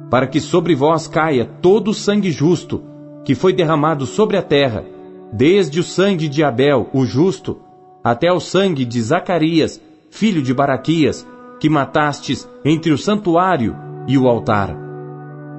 para 0.09 0.27
que 0.27 0.39
sobre 0.39 0.75
vós 0.75 1.07
caia 1.07 1.45
todo 1.45 1.89
o 1.89 1.93
sangue 1.93 2.31
justo 2.31 2.83
que 3.23 3.33
foi 3.33 3.53
derramado 3.53 4.05
sobre 4.05 4.37
a 4.37 4.41
terra, 4.41 4.85
desde 5.33 5.79
o 5.79 5.83
sangue 5.83 6.27
de 6.27 6.43
Abel, 6.43 6.89
o 6.93 7.05
justo, 7.05 7.59
até 8.03 8.31
o 8.31 8.39
sangue 8.39 8.85
de 8.85 9.01
Zacarias, 9.01 9.81
filho 10.11 10.43
de 10.43 10.53
Baraquias, 10.53 11.27
que 11.59 11.67
matastes 11.67 12.47
entre 12.63 12.91
o 12.91 12.97
santuário 12.97 13.75
e 14.07 14.15
o 14.15 14.27
altar. 14.27 14.84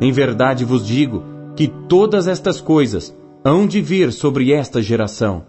Em 0.01 0.13
verdade 0.13 0.65
vos 0.65 0.87
digo 0.87 1.23
que 1.55 1.69
todas 1.69 2.29
estas 2.29 2.61
coisas 2.61 3.17
hão 3.45 3.67
de 3.67 3.81
vir 3.81 4.13
sobre 4.13 4.53
esta 4.53 4.83
geração. 4.83 5.45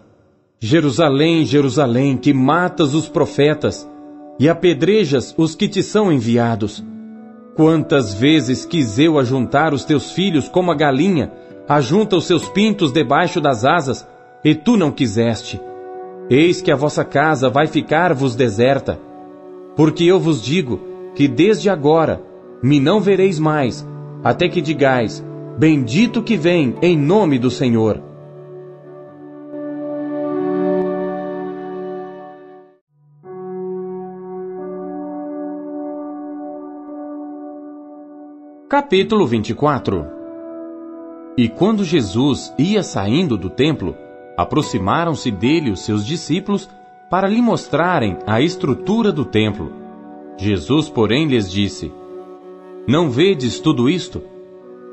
Jerusalém, 0.60 1.44
Jerusalém, 1.44 2.16
que 2.16 2.32
matas 2.32 2.94
os 2.94 3.08
profetas 3.08 3.88
e 4.38 4.48
apedrejas 4.48 5.34
os 5.36 5.54
que 5.54 5.68
te 5.68 5.82
são 5.82 6.12
enviados. 6.12 6.84
Quantas 7.54 8.14
vezes 8.14 8.64
quis 8.64 8.98
eu 8.98 9.18
ajuntar 9.18 9.74
os 9.74 9.84
teus 9.84 10.12
filhos 10.12 10.48
como 10.48 10.70
a 10.70 10.74
galinha 10.74 11.32
ajunta 11.68 12.16
os 12.16 12.26
seus 12.26 12.48
pintos 12.48 12.90
debaixo 12.90 13.40
das 13.40 13.64
asas, 13.64 14.08
e 14.42 14.54
tu 14.54 14.76
não 14.76 14.90
quiseste. 14.90 15.60
Eis 16.30 16.62
que 16.62 16.70
a 16.70 16.76
vossa 16.76 17.04
casa 17.04 17.50
vai 17.50 17.66
ficar-vos 17.66 18.34
deserta. 18.34 18.98
Porque 19.76 20.04
eu 20.04 20.18
vos 20.18 20.42
digo 20.42 20.80
que 21.14 21.28
desde 21.28 21.68
agora 21.68 22.22
me 22.62 22.80
não 22.80 23.00
vereis 23.00 23.38
mais, 23.38 23.86
até 24.22 24.48
que 24.48 24.60
digais: 24.60 25.24
Bendito 25.58 26.22
que 26.22 26.36
vem 26.36 26.76
em 26.82 26.96
nome 26.96 27.38
do 27.38 27.50
Senhor. 27.50 28.02
Capítulo 38.68 39.26
24 39.26 40.06
E 41.36 41.48
quando 41.48 41.84
Jesus 41.84 42.52
ia 42.58 42.82
saindo 42.82 43.36
do 43.36 43.50
templo, 43.50 43.96
aproximaram-se 44.36 45.30
dele 45.30 45.70
os 45.70 45.80
seus 45.80 46.06
discípulos 46.06 46.68
para 47.10 47.26
lhe 47.26 47.40
mostrarem 47.40 48.18
a 48.26 48.40
estrutura 48.40 49.10
do 49.10 49.24
templo. 49.24 49.72
Jesus, 50.36 50.88
porém, 50.88 51.26
lhes 51.26 51.50
disse: 51.50 51.92
Não 52.88 53.10
vedes 53.10 53.60
tudo 53.60 53.86
isto? 53.86 54.22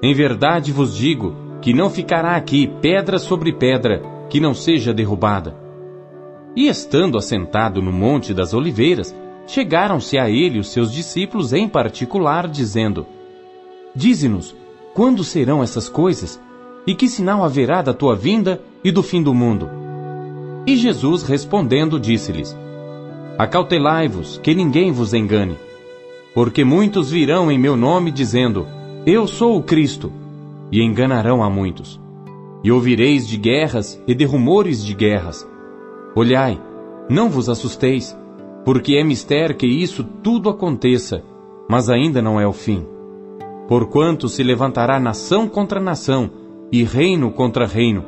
Em 0.03 0.13
verdade 0.13 0.69
vos 0.69 0.93
digo 0.93 1.33
que 1.61 1.73
não 1.73 1.89
ficará 1.89 2.35
aqui 2.35 2.67
pedra 2.81 3.17
sobre 3.17 3.53
pedra 3.53 4.03
que 4.29 4.37
não 4.37 4.53
seja 4.53 4.93
derrubada. 4.93 5.55
E 6.57 6.67
estando 6.67 7.17
assentado 7.17 7.81
no 7.81 7.93
Monte 7.93 8.33
das 8.33 8.53
Oliveiras, 8.53 9.15
chegaram-se 9.47 10.17
a 10.17 10.29
ele 10.29 10.59
os 10.59 10.73
seus 10.73 10.91
discípulos 10.91 11.53
em 11.53 11.69
particular, 11.69 12.49
dizendo: 12.49 13.05
Dize-nos, 13.95 14.53
quando 14.93 15.23
serão 15.23 15.63
essas 15.63 15.87
coisas? 15.87 16.37
E 16.85 16.93
que 16.93 17.07
sinal 17.07 17.45
haverá 17.45 17.81
da 17.81 17.93
tua 17.93 18.13
vinda 18.13 18.61
e 18.83 18.91
do 18.91 19.01
fim 19.01 19.23
do 19.23 19.33
mundo? 19.33 19.69
E 20.67 20.75
Jesus 20.75 21.23
respondendo 21.23 21.97
disse-lhes: 21.97 22.57
Acautelai-vos, 23.37 24.37
que 24.43 24.53
ninguém 24.53 24.91
vos 24.91 25.13
engane. 25.13 25.55
Porque 26.35 26.65
muitos 26.65 27.11
virão 27.11 27.49
em 27.49 27.57
meu 27.57 27.77
nome 27.77 28.11
dizendo: 28.11 28.67
Eu 29.05 29.25
sou 29.25 29.57
o 29.57 29.63
Cristo, 29.63 30.11
e 30.69 30.83
enganarão 30.83 31.41
a 31.41 31.49
muitos. 31.49 31.97
E 32.61 32.69
ouvireis 32.69 33.25
de 33.25 33.37
guerras 33.37 34.03
e 34.05 34.13
de 34.13 34.25
rumores 34.25 34.83
de 34.83 34.93
guerras. 34.93 35.47
Olhai, 36.13 36.59
não 37.09 37.29
vos 37.29 37.47
assusteis, 37.47 38.17
porque 38.65 38.95
é 38.95 39.03
mistério 39.03 39.55
que 39.55 39.65
isso 39.65 40.03
tudo 40.03 40.49
aconteça, 40.49 41.23
mas 41.69 41.89
ainda 41.89 42.21
não 42.21 42.37
é 42.37 42.45
o 42.45 42.51
fim. 42.51 42.85
Porquanto 43.69 44.27
se 44.27 44.43
levantará 44.43 44.99
nação 44.99 45.47
contra 45.47 45.79
nação, 45.79 46.29
e 46.69 46.83
reino 46.83 47.31
contra 47.31 47.65
reino, 47.65 48.03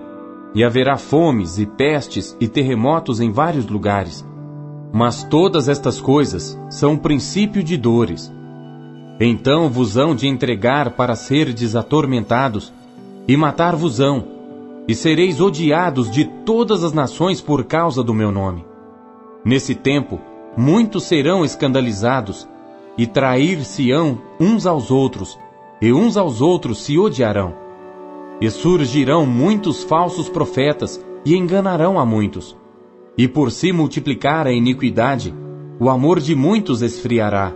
e 0.54 0.66
haverá 0.66 0.98
fomes 0.98 1.60
e 1.60 1.66
pestes 1.66 2.36
e 2.42 2.48
terremotos 2.48 3.22
em 3.22 3.32
vários 3.32 3.68
lugares. 3.68 4.27
Mas 4.92 5.24
todas 5.24 5.68
estas 5.68 6.00
coisas 6.00 6.58
são 6.70 6.98
princípio 6.98 7.62
de 7.64 7.78
dores. 7.78 8.34
Então 9.20 9.70
vos 9.70 9.98
hão 9.98 10.16
de 10.16 10.28
entregar 10.28 10.92
para 10.92 11.16
serdes 11.16 11.76
atormentados, 11.76 12.72
e 13.28 13.36
matar-vos-ão, 13.36 14.24
e 14.88 14.96
sereis 14.96 15.42
odiados 15.42 16.10
de 16.10 16.24
todas 16.24 16.84
as 16.84 16.94
nações 16.94 17.42
por 17.42 17.66
causa 17.66 18.02
do 18.02 18.14
meu 18.14 18.32
nome. 18.32 18.64
Nesse 19.44 19.76
tempo, 19.76 20.20
muitos 20.56 21.04
serão 21.04 21.44
escandalizados, 21.44 22.48
e 22.98 23.06
trair-se-ão 23.06 24.20
uns 24.40 24.66
aos 24.66 24.90
outros, 24.90 25.38
e 25.82 25.92
uns 25.92 26.16
aos 26.18 26.42
outros 26.42 26.80
se 26.84 26.98
odiarão. 26.98 27.54
E 28.40 28.50
surgirão 28.50 29.26
muitos 29.26 29.84
falsos 29.84 30.30
profetas 30.30 31.04
e 31.26 31.36
enganarão 31.36 32.00
a 32.00 32.06
muitos. 32.06 32.56
E 33.18 33.28
por 33.28 33.52
se 33.52 33.72
multiplicar 33.72 34.46
a 34.46 34.52
iniquidade, 34.52 35.34
o 35.80 35.90
amor 35.90 36.20
de 36.20 36.36
muitos 36.36 36.82
esfriará. 36.82 37.54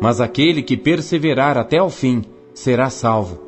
Mas 0.00 0.20
aquele 0.20 0.62
que 0.62 0.76
perseverar 0.76 1.56
até 1.56 1.78
ao 1.78 1.90
fim 1.90 2.22
será 2.52 2.90
salvo. 2.90 3.40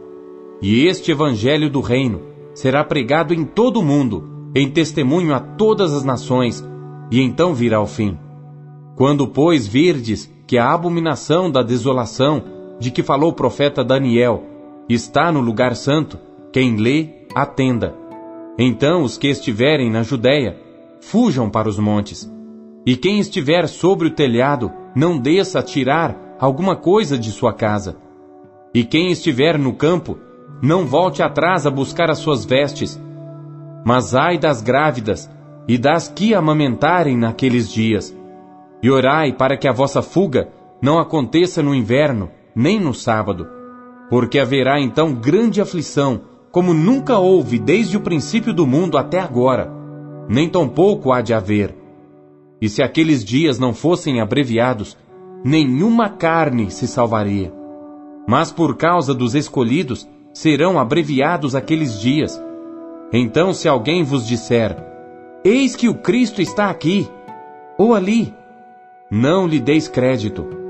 E 0.61 0.87
este 0.87 1.11
evangelho 1.11 1.69
do 1.69 1.81
reino 1.81 2.23
será 2.55 2.85
pregado 2.85 3.35
em 3.35 3.45
todo 3.45 3.81
o 3.81 3.85
mundo, 3.85 4.51
em 4.55 4.71
testemunho 4.71 5.35
a 5.35 5.41
todas 5.41 5.93
as 5.93 6.05
nações, 6.05 6.65
e 7.11 7.21
então 7.21 7.55
virá 7.55 7.81
o 7.81 7.87
fim. 7.87 8.19
Quando, 8.97 9.27
pois, 9.27 9.67
virdes 9.67 10.33
que 10.47 10.59
a 10.59 10.73
abominação 10.73 11.51
da 11.51 11.63
desolação 11.63 12.45
de 12.79 12.91
que 12.91 13.03
falou 13.03 13.31
o 13.31 13.35
profeta 13.35 13.85
Daniel, 13.85 14.43
está 14.89 15.31
no 15.31 15.41
lugar 15.41 15.77
santo, 15.77 16.19
quem 16.53 16.77
lê, 16.77 17.27
atenda. 17.35 17.95
Então 18.59 19.03
os 19.03 19.17
que 19.17 19.29
estiverem 19.29 19.91
na 19.91 20.03
Judéia, 20.03 20.59
fujam 21.03 21.51
para 21.51 21.69
os 21.69 21.79
montes. 21.79 22.33
E 22.87 22.97
quem 22.97 23.19
estiver 23.19 23.69
sobre 23.69 24.09
o 24.09 24.15
telhado, 24.15 24.73
não 24.95 25.19
desça 25.19 25.59
a 25.59 25.63
tirar 25.63 26.37
alguma 26.39 26.77
coisa 26.77 27.19
de 27.19 27.31
sua 27.31 27.53
casa. 27.53 27.97
E 28.73 28.85
quem 28.85 29.11
estiver 29.11 29.59
no 29.59 29.75
campo, 29.75 30.19
não 30.63 30.87
volte 30.87 31.23
atrás 31.23 31.67
a 31.67 31.71
buscar 31.71 32.11
as 32.11 32.19
suas 32.19 32.45
vestes. 32.45 33.01
Mas 33.85 34.15
ai 34.15 34.39
das 34.39 34.63
grávidas 34.63 35.31
e 35.69 35.77
das 35.77 36.09
que 36.09 36.35
amamentarem 36.35 37.17
naqueles 37.17 37.71
dias. 37.71 38.17
E 38.83 38.91
orai 38.91 39.33
para 39.33 39.57
que 39.57 39.69
a 39.69 39.73
vossa 39.73 40.03
fuga 40.03 40.49
não 40.81 40.99
aconteça 40.99 41.63
no 41.63 41.75
inverno, 41.75 42.31
nem 42.55 42.81
no 42.81 42.95
sábado, 42.95 43.47
porque 44.09 44.39
haverá 44.39 44.81
então 44.81 45.15
grande 45.15 45.61
aflição, 45.61 46.23
como 46.51 46.75
nunca 46.75 47.19
houve 47.19 47.59
desde 47.59 47.97
o 47.97 48.01
princípio 48.01 48.53
do 48.53 48.67
mundo 48.67 48.99
até 48.99 49.21
agora, 49.21 49.82
nem 50.29 50.49
tampouco 50.49 51.13
há 51.13 51.21
de 51.21 51.35
haver. 51.35 51.75
E 52.61 52.69
se 52.69 52.83
aqueles 52.83 53.25
dias 53.25 53.59
não 53.59 53.75
fossem 53.75 54.21
abreviados, 54.21 54.97
nenhuma 55.45 56.09
carne 56.09 56.71
se 56.71 56.87
salvaria. 56.87 57.53
Mas 58.27 58.53
por 58.53 58.77
causa 58.77 59.13
dos 59.13 59.35
escolhidos, 59.35 60.09
serão 60.33 60.79
abreviados 60.79 61.55
aqueles 61.55 62.01
dias. 62.01 62.43
Então, 63.13 63.53
se 63.53 63.69
alguém 63.69 64.05
vos 64.05 64.27
disser: 64.27 64.77
Eis 65.45 65.75
que 65.75 65.89
o 65.89 65.95
Cristo 65.95 66.41
está 66.41 66.71
aqui, 66.71 67.09
ou 67.77 67.95
ali, 67.95 68.33
não 69.11 69.47
lhe 69.47 69.59
deis 69.59 69.89
crédito 69.89 70.63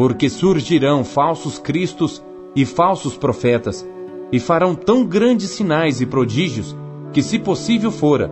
porque 0.00 0.30
surgirão 0.30 1.04
falsos 1.04 1.58
cristos 1.58 2.24
e 2.56 2.64
falsos 2.64 3.18
profetas, 3.18 3.86
e 4.32 4.40
farão 4.40 4.74
tão 4.74 5.04
grandes 5.04 5.50
sinais 5.50 6.00
e 6.00 6.06
prodígios 6.06 6.74
que, 7.12 7.22
se 7.22 7.38
possível 7.38 7.92
fora, 7.92 8.30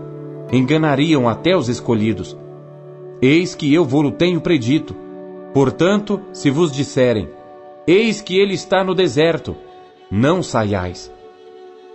enganariam 0.52 1.28
até 1.28 1.56
os 1.56 1.68
escolhidos. 1.68 2.36
Eis 3.20 3.54
que 3.54 3.72
eu 3.72 3.84
vou-lo 3.84 4.12
tenho 4.12 4.40
predito. 4.40 4.94
Portanto, 5.52 6.20
se 6.32 6.50
vos 6.50 6.70
disserem, 6.70 7.28
eis 7.86 8.20
que 8.20 8.38
ele 8.38 8.54
está 8.54 8.84
no 8.84 8.94
deserto, 8.94 9.56
não 10.10 10.42
saiais. 10.42 11.12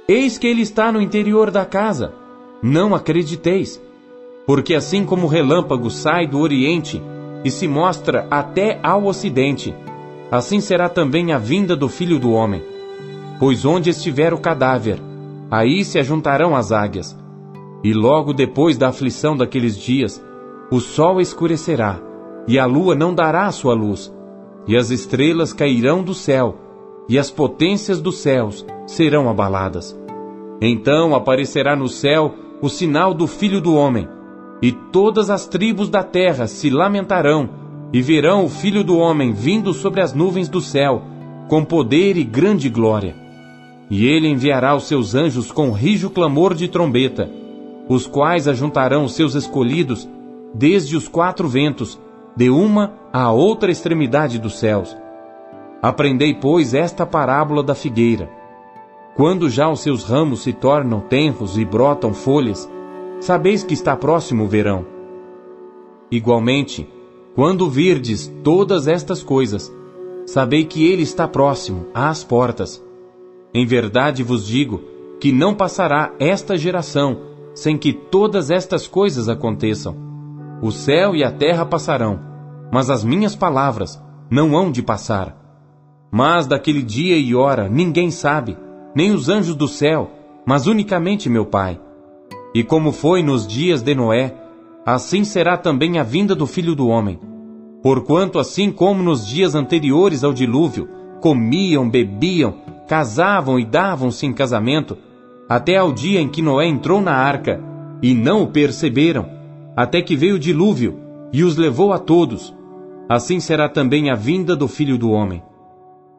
Eis 0.08 0.38
que 0.38 0.48
ele 0.48 0.62
está 0.62 0.92
no 0.92 1.02
interior 1.02 1.50
da 1.50 1.66
casa, 1.66 2.14
não 2.62 2.94
acrediteis. 2.94 3.82
Porque 4.46 4.76
assim 4.76 5.06
como 5.06 5.28
o 5.28 5.30
relâmpago 5.30 5.90
sai 5.90 6.28
do 6.28 6.40
oriente 6.40 7.02
e 7.44 7.50
se 7.50 7.68
mostra 7.68 8.28
até 8.30 8.80
ao 8.84 9.06
ocidente, 9.06 9.74
assim 10.30 10.60
será 10.60 10.90
também 10.90 11.32
a 11.32 11.38
vinda 11.38 11.76
do 11.76 11.88
filho 11.88 12.20
do 12.20 12.32
homem. 12.32 12.62
Pois 13.40 13.64
onde 13.64 13.90
estiver 13.90 14.34
o 14.34 14.38
cadáver, 14.38 15.00
aí 15.50 15.86
se 15.86 15.98
ajuntarão 16.00 16.56
as 16.56 16.72
águias. 16.72 17.23
E 17.84 17.94
logo 17.94 18.34
depois 18.34 18.78
da 18.78 18.90
aflição 18.90 19.36
daqueles 19.36 19.78
dias, 19.78 20.24
o 20.72 20.80
sol 20.80 21.20
escurecerá, 21.20 22.00
e 22.48 22.58
a 22.58 22.66
lua 22.66 22.96
não 22.96 23.14
dará 23.14 23.52
sua 23.52 23.74
luz, 23.74 24.14
e 24.68 24.78
as 24.78 24.90
estrelas 24.90 25.52
cairão 25.52 26.02
do 26.02 26.14
céu, 26.14 26.56
e 27.10 27.20
as 27.20 27.30
potências 27.30 28.00
dos 28.02 28.18
céus 28.18 28.66
serão 28.88 29.30
abaladas. 29.30 30.00
Então 30.62 31.14
aparecerá 31.14 31.76
no 31.76 31.90
céu 31.90 32.34
o 32.62 32.70
sinal 32.70 33.14
do 33.14 33.28
Filho 33.28 33.60
do 33.60 33.76
Homem, 33.76 34.08
e 34.62 34.72
todas 34.72 35.30
as 35.30 35.46
tribos 35.46 35.90
da 35.90 36.04
terra 36.04 36.48
se 36.48 36.70
lamentarão, 36.70 37.50
e 37.92 38.02
verão 38.02 38.46
o 38.46 38.50
Filho 38.50 38.84
do 38.84 38.98
Homem 38.98 39.34
vindo 39.34 39.74
sobre 39.74 40.00
as 40.00 40.14
nuvens 40.14 40.48
do 40.48 40.62
céu, 40.62 41.02
com 41.50 41.66
poder 41.66 42.16
e 42.16 42.24
grande 42.24 42.70
glória. 42.70 43.14
E 43.90 44.06
ele 44.06 44.30
enviará 44.30 44.74
os 44.74 44.86
seus 44.86 45.14
anjos 45.14 45.52
com 45.52 45.72
rijo 45.72 46.10
clamor 46.10 46.54
de 46.56 46.70
trombeta, 46.70 47.30
os 47.88 48.08
quais 48.08 48.48
ajuntarão 48.48 49.08
seus 49.08 49.36
escolhidos 49.36 50.08
desde 50.54 50.96
os 50.96 51.08
quatro 51.08 51.48
ventos, 51.48 52.00
de 52.36 52.50
uma 52.50 52.94
à 53.12 53.32
outra 53.32 53.72
extremidade 53.72 54.40
dos 54.40 54.58
céus. 54.58 54.96
Aprendei, 55.82 56.34
pois, 56.34 56.74
esta 56.74 57.06
parábola 57.06 57.62
da 57.62 57.76
figueira. 57.76 58.30
Quando 59.16 59.50
já 59.50 59.70
os 59.70 59.82
seus 59.82 60.04
ramos 60.04 60.44
se 60.44 60.54
tornam 60.54 61.02
tenros 61.02 61.58
e 61.58 61.66
brotam 61.66 62.14
folhas, 62.14 62.70
sabeis 63.20 63.64
que 63.64 63.74
está 63.74 63.96
próximo 63.96 64.46
o 64.46 64.48
verão. 64.48 64.86
Igualmente, 66.10 66.88
quando 67.36 67.70
virdes 67.70 68.32
todas 68.44 68.88
estas 68.88 69.22
coisas, 69.22 69.72
sabei 70.26 70.66
que 70.66 70.88
ele 70.88 71.04
está 71.04 71.28
próximo, 71.28 71.88
às 71.94 72.24
portas. 72.24 72.84
Em 73.54 73.66
verdade 73.66 74.24
vos 74.24 74.48
digo 74.48 74.82
que 75.20 75.32
não 75.32 75.54
passará 75.54 76.12
esta 76.20 76.58
geração 76.58 77.33
sem 77.54 77.78
que 77.78 77.94
todas 77.94 78.50
estas 78.50 78.88
coisas 78.88 79.30
aconteçam. 79.30 79.96
O 80.62 80.72
céu 80.72 81.16
e 81.16 81.24
a 81.24 81.32
terra 81.32 81.66
passarão, 81.66 82.20
mas 82.72 82.90
as 82.90 83.04
minhas 83.04 83.36
palavras 83.36 84.02
não 84.30 84.56
hão 84.56 84.72
de 84.72 84.82
passar. 84.82 85.38
Mas 86.12 86.48
daquele 86.48 86.82
dia 86.82 87.18
e 87.18 87.36
hora 87.36 87.68
ninguém 87.70 88.10
sabe, 88.12 88.58
nem 88.96 89.12
os 89.12 89.30
anjos 89.30 89.56
do 89.56 89.68
céu, 89.68 90.12
mas 90.46 90.68
unicamente 90.68 91.30
meu 91.30 91.46
Pai. 91.46 91.80
E 92.54 92.64
como 92.64 92.92
foi 92.92 93.24
nos 93.24 93.48
dias 93.48 93.82
de 93.82 93.96
Noé, 93.96 94.36
assim 94.86 95.24
será 95.24 95.58
também 95.58 95.98
a 95.98 96.04
vinda 96.04 96.36
do 96.36 96.46
Filho 96.46 96.76
do 96.76 96.88
Homem. 96.88 97.20
Porquanto, 97.82 98.40
assim 98.40 98.72
como 98.72 99.04
nos 99.04 99.28
dias 99.28 99.56
anteriores 99.56 100.24
ao 100.24 100.32
dilúvio, 100.32 100.88
comiam, 101.20 101.90
bebiam, 101.90 102.54
casavam 102.88 103.60
e 103.60 103.66
davam-se 103.66 104.26
em 104.26 104.34
casamento, 104.34 104.98
até 105.54 105.78
ao 105.78 105.94
dia 105.94 106.20
em 106.20 106.28
que 106.28 106.42
Noé 106.42 106.66
entrou 106.66 107.00
na 107.00 107.14
arca, 107.14 107.62
e 108.02 108.16
não 108.16 108.42
o 108.42 108.48
perceberam, 108.48 109.30
até 109.76 110.02
que 110.02 110.16
veio 110.16 110.34
o 110.34 110.40
dilúvio 110.40 111.00
e 111.32 111.44
os 111.44 111.56
levou 111.58 111.94
a 111.94 112.00
todos. 112.00 112.52
Assim 113.08 113.40
será 113.40 113.70
também 113.70 114.10
a 114.10 114.16
vinda 114.16 114.56
do 114.56 114.68
Filho 114.68 114.98
do 114.98 115.12
Homem. 115.12 115.44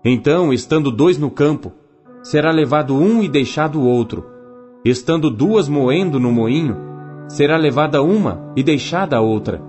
Então, 0.05 0.53
estando 0.53 0.89
dois 0.89 1.19
no 1.19 1.33
campo, 1.33 1.73
será 2.23 2.53
levado 2.53 2.95
um 2.95 3.25
e 3.25 3.29
deixado 3.29 3.81
o 3.81 3.89
outro. 3.89 4.25
Estando 4.85 5.29
duas 5.29 5.69
moendo 5.69 6.21
no 6.21 6.31
moinho, 6.31 6.77
será 7.27 7.57
levada 7.57 8.01
uma 8.05 8.53
e 8.55 8.63
deixada 8.63 9.17
a 9.17 9.21
outra. 9.21 9.61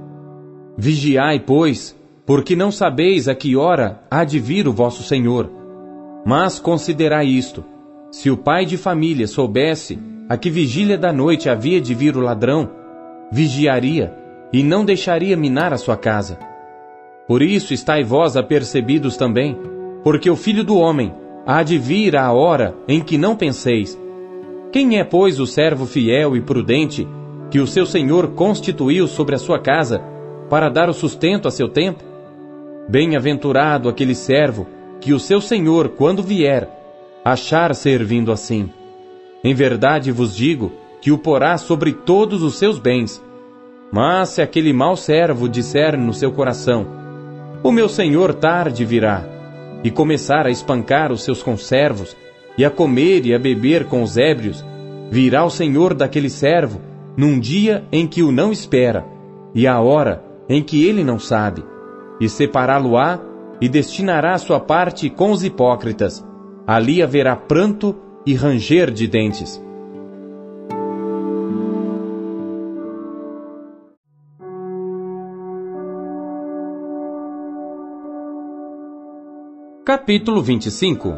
Vigiai, 0.77 1.39
pois, 1.39 1.99
porque 2.23 2.55
não 2.55 2.71
sabeis 2.71 3.27
a 3.27 3.33
que 3.33 3.55
hora 3.55 4.03
há 4.11 4.23
de 4.23 4.37
vir 4.37 4.67
o 4.67 4.73
vosso 4.73 5.01
Senhor. 5.01 5.49
Mas 6.23 6.59
considerai 6.59 7.25
isto: 7.25 7.65
se 8.15 8.31
o 8.31 8.37
pai 8.37 8.65
de 8.65 8.77
família 8.77 9.27
soubesse 9.27 9.99
a 10.29 10.37
que 10.37 10.49
vigília 10.49 10.97
da 10.97 11.11
noite 11.11 11.49
havia 11.49 11.81
de 11.81 11.93
vir 11.93 12.15
o 12.15 12.21
ladrão, 12.21 12.69
vigiaria 13.29 14.15
e 14.53 14.63
não 14.63 14.85
deixaria 14.85 15.35
minar 15.35 15.73
a 15.73 15.77
sua 15.77 15.97
casa. 15.97 16.39
Por 17.27 17.41
isso 17.41 17.73
estai 17.73 18.05
vós 18.05 18.37
apercebidos 18.37 19.17
também, 19.17 19.57
porque 20.01 20.29
o 20.29 20.35
Filho 20.37 20.63
do 20.63 20.77
Homem 20.77 21.13
há 21.45 21.61
de 21.61 21.77
vir 21.77 22.15
à 22.15 22.31
hora 22.31 22.73
em 22.87 23.01
que 23.01 23.17
não 23.17 23.35
penseis. 23.35 23.99
Quem 24.71 24.97
é, 24.97 25.03
pois, 25.03 25.37
o 25.37 25.45
servo 25.45 25.85
fiel 25.85 26.37
e 26.37 26.41
prudente 26.41 27.05
que 27.51 27.59
o 27.59 27.67
seu 27.67 27.85
senhor 27.85 28.29
constituiu 28.29 29.09
sobre 29.09 29.35
a 29.35 29.39
sua 29.39 29.59
casa 29.59 30.01
para 30.49 30.69
dar 30.69 30.87
o 30.87 30.93
sustento 30.93 31.49
a 31.49 31.51
seu 31.51 31.67
tempo? 31.67 32.01
Bem-aventurado 32.87 33.89
aquele 33.89 34.15
servo 34.15 34.65
que 35.01 35.11
o 35.11 35.19
seu 35.19 35.41
senhor, 35.41 35.89
quando 35.89 36.23
vier, 36.23 36.84
achar 37.25 37.73
servindo 37.73 38.31
assim. 38.31 38.69
Em 39.43 39.55
verdade 39.55 40.11
vos 40.11 40.35
digo 40.35 40.71
que 41.01 41.11
o 41.11 41.17
porá 41.17 41.57
sobre 41.57 41.91
todos 41.91 42.43
os 42.43 42.59
seus 42.59 42.77
bens. 42.77 43.23
Mas 43.91 44.29
se 44.29 44.43
aquele 44.43 44.71
mau 44.71 44.95
servo 44.95 45.49
disser 45.49 45.97
no 45.97 46.13
seu 46.13 46.31
coração: 46.31 46.85
O 47.63 47.71
meu 47.71 47.89
senhor 47.89 48.35
tarde 48.35 48.85
virá, 48.85 49.23
e 49.83 49.89
começar 49.89 50.45
a 50.45 50.51
espancar 50.51 51.11
os 51.11 51.23
seus 51.23 51.41
conservos, 51.41 52.15
e 52.55 52.63
a 52.63 52.69
comer 52.69 53.25
e 53.25 53.33
a 53.33 53.39
beber 53.39 53.85
com 53.85 54.03
os 54.03 54.17
ébrios, 54.17 54.63
virá 55.09 55.43
o 55.43 55.49
senhor 55.49 55.95
daquele 55.95 56.29
servo 56.29 56.79
num 57.17 57.39
dia 57.39 57.85
em 57.91 58.05
que 58.05 58.21
o 58.21 58.31
não 58.31 58.51
espera, 58.51 59.05
e 59.53 59.65
a 59.65 59.79
hora 59.79 60.23
em 60.47 60.61
que 60.61 60.85
ele 60.85 61.03
não 61.03 61.17
sabe, 61.17 61.63
e 62.19 62.29
separá-lo-á 62.29 63.19
e 63.59 63.69
destinará 63.69 64.37
sua 64.37 64.59
parte 64.59 65.09
com 65.09 65.31
os 65.31 65.43
hipócritas. 65.43 66.23
Ali 66.67 67.03
haverá 67.03 67.35
pranto 67.35 67.95
e 68.25 68.33
ranger 68.33 68.89
de 68.89 69.07
dentes. 69.07 69.63
Capítulo 79.85 80.41
25 80.41 81.13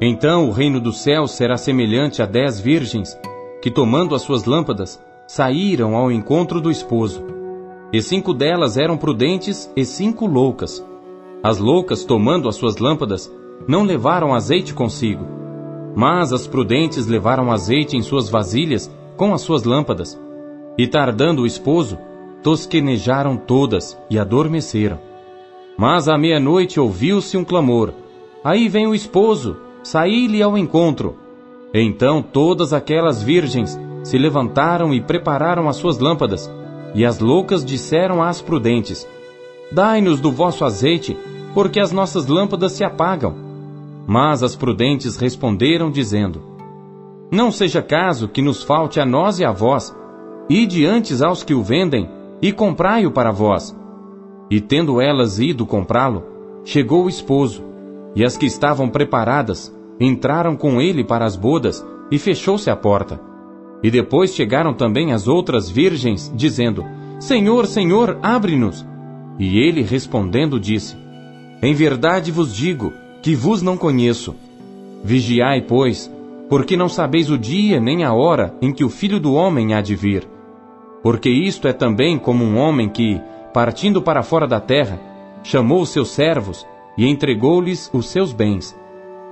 Então 0.00 0.48
o 0.48 0.50
reino 0.50 0.80
dos 0.80 1.00
céus 1.00 1.30
será 1.30 1.56
semelhante 1.56 2.20
a 2.20 2.26
dez 2.26 2.58
virgens, 2.58 3.16
que 3.62 3.70
tomando 3.70 4.16
as 4.16 4.22
suas 4.22 4.44
lâmpadas, 4.44 5.00
saíram 5.28 5.94
ao 5.94 6.10
encontro 6.10 6.60
do 6.60 6.68
esposo. 6.68 7.24
E 7.92 8.02
cinco 8.02 8.34
delas 8.34 8.76
eram 8.76 8.98
prudentes 8.98 9.70
e 9.76 9.84
cinco 9.84 10.26
loucas. 10.26 10.84
As 11.44 11.58
loucas, 11.58 12.04
tomando 12.04 12.48
as 12.48 12.56
suas 12.56 12.78
lâmpadas, 12.78 13.32
não 13.66 13.82
levaram 13.82 14.34
azeite 14.34 14.74
consigo. 14.74 15.24
Mas 15.94 16.32
as 16.32 16.46
prudentes 16.46 17.06
levaram 17.06 17.50
azeite 17.50 17.96
em 17.96 18.02
suas 18.02 18.28
vasilhas 18.28 18.90
com 19.16 19.34
as 19.34 19.42
suas 19.42 19.64
lâmpadas. 19.64 20.18
E 20.78 20.86
tardando 20.86 21.42
o 21.42 21.46
esposo, 21.46 21.98
tosquenejaram 22.42 23.36
todas 23.36 23.98
e 24.08 24.18
adormeceram. 24.18 24.98
Mas 25.76 26.08
à 26.08 26.16
meia-noite 26.16 26.78
ouviu-se 26.78 27.36
um 27.36 27.44
clamor: 27.44 27.92
Aí 28.42 28.68
vem 28.68 28.86
o 28.86 28.94
esposo, 28.94 29.56
saí-lhe 29.82 30.42
ao 30.42 30.56
encontro. 30.56 31.16
Então 31.74 32.22
todas 32.22 32.72
aquelas 32.72 33.22
virgens 33.22 33.78
se 34.02 34.16
levantaram 34.16 34.94
e 34.94 35.00
prepararam 35.00 35.68
as 35.68 35.76
suas 35.76 35.98
lâmpadas. 35.98 36.50
E 36.94 37.04
as 37.04 37.20
loucas 37.20 37.64
disseram 37.64 38.22
às 38.22 38.40
prudentes: 38.40 39.06
Dai-nos 39.70 40.20
do 40.20 40.32
vosso 40.32 40.64
azeite, 40.64 41.16
porque 41.54 41.78
as 41.78 41.92
nossas 41.92 42.26
lâmpadas 42.26 42.72
se 42.72 42.82
apagam. 42.82 43.49
Mas 44.12 44.42
as 44.42 44.56
prudentes 44.56 45.16
responderam, 45.16 45.88
dizendo: 45.88 46.42
Não 47.30 47.52
seja 47.52 47.80
caso 47.80 48.26
que 48.26 48.42
nos 48.42 48.60
falte 48.60 48.98
a 48.98 49.06
nós 49.06 49.38
e 49.38 49.44
a 49.44 49.52
vós. 49.52 49.96
Ide 50.48 50.84
antes 50.84 51.22
aos 51.22 51.44
que 51.44 51.54
o 51.54 51.62
vendem 51.62 52.10
e 52.42 52.50
comprai-o 52.50 53.12
para 53.12 53.30
vós. 53.30 53.72
E 54.50 54.60
tendo 54.60 55.00
elas 55.00 55.38
ido 55.38 55.64
comprá-lo, 55.64 56.24
chegou 56.64 57.04
o 57.04 57.08
esposo, 57.08 57.62
e 58.16 58.24
as 58.24 58.36
que 58.36 58.46
estavam 58.46 58.88
preparadas 58.88 59.72
entraram 60.00 60.56
com 60.56 60.80
ele 60.80 61.04
para 61.04 61.24
as 61.24 61.36
bodas, 61.36 61.86
e 62.10 62.18
fechou-se 62.18 62.68
a 62.68 62.74
porta. 62.74 63.20
E 63.80 63.92
depois 63.92 64.34
chegaram 64.34 64.74
também 64.74 65.12
as 65.12 65.28
outras 65.28 65.70
virgens, 65.70 66.32
dizendo: 66.34 66.84
Senhor, 67.20 67.64
Senhor, 67.64 68.18
abre-nos. 68.20 68.84
E 69.38 69.60
ele 69.60 69.82
respondendo 69.82 70.58
disse: 70.58 70.96
Em 71.62 71.72
verdade 71.74 72.32
vos 72.32 72.52
digo 72.52 72.92
que 73.22 73.34
vos 73.34 73.62
não 73.62 73.76
conheço. 73.76 74.34
Vigiai, 75.04 75.62
pois, 75.62 76.10
porque 76.48 76.76
não 76.76 76.88
sabeis 76.88 77.30
o 77.30 77.38
dia 77.38 77.80
nem 77.80 78.04
a 78.04 78.12
hora 78.12 78.54
em 78.60 78.72
que 78.72 78.84
o 78.84 78.88
filho 78.88 79.20
do 79.20 79.34
homem 79.34 79.74
há 79.74 79.80
de 79.80 79.94
vir. 79.94 80.26
Porque 81.02 81.30
isto 81.30 81.68
é 81.68 81.72
também 81.72 82.18
como 82.18 82.44
um 82.44 82.58
homem 82.58 82.88
que, 82.88 83.20
partindo 83.54 84.02
para 84.02 84.22
fora 84.22 84.46
da 84.46 84.60
terra, 84.60 85.00
chamou 85.42 85.82
os 85.82 85.90
seus 85.90 86.10
servos 86.10 86.66
e 86.98 87.06
entregou-lhes 87.06 87.90
os 87.92 88.08
seus 88.08 88.32
bens. 88.32 88.76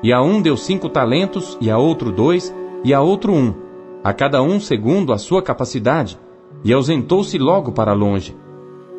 E 0.02 0.12
a 0.12 0.22
um 0.22 0.40
deu 0.40 0.56
cinco 0.56 0.88
talentos, 0.88 1.58
e 1.60 1.70
a 1.70 1.76
outro 1.76 2.12
dois, 2.12 2.54
e 2.84 2.94
a 2.94 3.00
outro 3.00 3.34
um, 3.34 3.52
a 4.02 4.12
cada 4.12 4.40
um 4.42 4.60
segundo 4.60 5.12
a 5.12 5.18
sua 5.18 5.42
capacidade, 5.42 6.18
e 6.64 6.72
ausentou-se 6.72 7.36
logo 7.36 7.72
para 7.72 7.92
longe. 7.92 8.34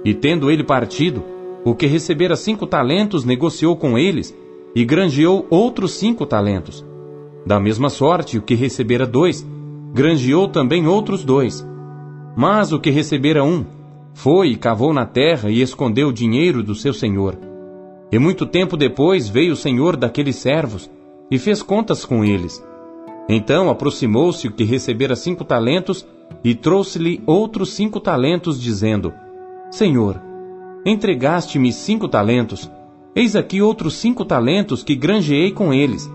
E 0.04 0.14
tendo 0.14 0.52
ele 0.52 0.64
partido, 0.64 1.24
o 1.64 1.74
que 1.74 1.86
recebera 1.86 2.36
cinco 2.36 2.68
talentos 2.68 3.24
negociou 3.24 3.76
com 3.76 3.98
eles, 3.98 4.36
e 4.76 4.86
granjeou 4.86 5.46
outros 5.50 5.94
cinco 5.94 6.26
talentos. 6.26 6.86
Da 7.46 7.60
mesma 7.60 7.90
sorte, 7.90 8.38
o 8.38 8.42
que 8.42 8.56
recebera 8.56 9.06
dois, 9.06 9.46
granjeou 9.94 10.48
também 10.48 10.88
outros 10.88 11.24
dois. 11.24 11.66
Mas 12.36 12.72
o 12.72 12.80
que 12.80 12.90
recebera 12.90 13.44
um, 13.44 13.66
foi 14.14 14.50
e 14.50 14.56
cavou 14.56 14.94
na 14.94 15.06
terra 15.06 15.50
e 15.50 15.62
escondeu 15.62 16.10
o 16.10 16.14
dinheiro 16.14 16.62
do 16.62 16.76
seu 16.76 16.94
senhor. 16.94 17.38
E 18.12 18.20
muito 18.20 18.46
tempo 18.46 18.76
depois 18.76 19.28
veio 19.28 19.54
o 19.54 19.58
senhor 19.58 19.96
daqueles 19.96 20.36
servos 20.36 20.90
e 21.30 21.38
fez 21.38 21.62
contas 21.62 22.06
com 22.06 22.24
eles. 22.24 22.64
Então 23.28 23.70
aproximou-se 23.70 24.48
o 24.48 24.52
que 24.52 24.64
recebera 24.64 25.16
cinco 25.16 25.44
talentos 25.44 26.06
e 26.44 26.56
trouxe-lhe 26.56 27.22
outros 27.26 27.74
cinco 27.74 28.00
talentos, 28.00 28.60
dizendo: 28.60 29.14
Senhor, 29.70 30.20
entregaste-me 30.86 31.72
cinco 31.72 32.08
talentos, 32.08 32.70
eis 33.20 33.36
aqui 33.36 33.62
outros 33.62 33.96
cinco 33.96 34.24
talentos 34.24 34.82
que 34.82 34.96
granjeei 34.96 35.52
com 35.52 35.74
eles. 35.74 36.10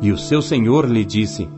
E 0.00 0.12
o 0.12 0.16
seu 0.16 0.40
senhor 0.40 0.88
lhe 0.88 1.04
disse: 1.04 1.48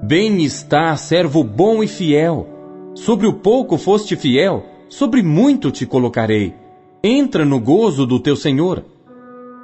Bem 0.00 0.44
está, 0.44 0.96
servo 0.96 1.42
bom 1.42 1.82
e 1.82 1.88
fiel. 1.88 2.46
Sobre 2.94 3.26
o 3.26 3.32
pouco 3.32 3.76
foste 3.76 4.14
fiel, 4.14 4.64
sobre 4.88 5.22
muito 5.22 5.72
te 5.72 5.84
colocarei. 5.84 6.54
Entra 7.02 7.44
no 7.44 7.58
gozo 7.58 8.06
do 8.06 8.20
teu 8.20 8.36
senhor. 8.36 8.84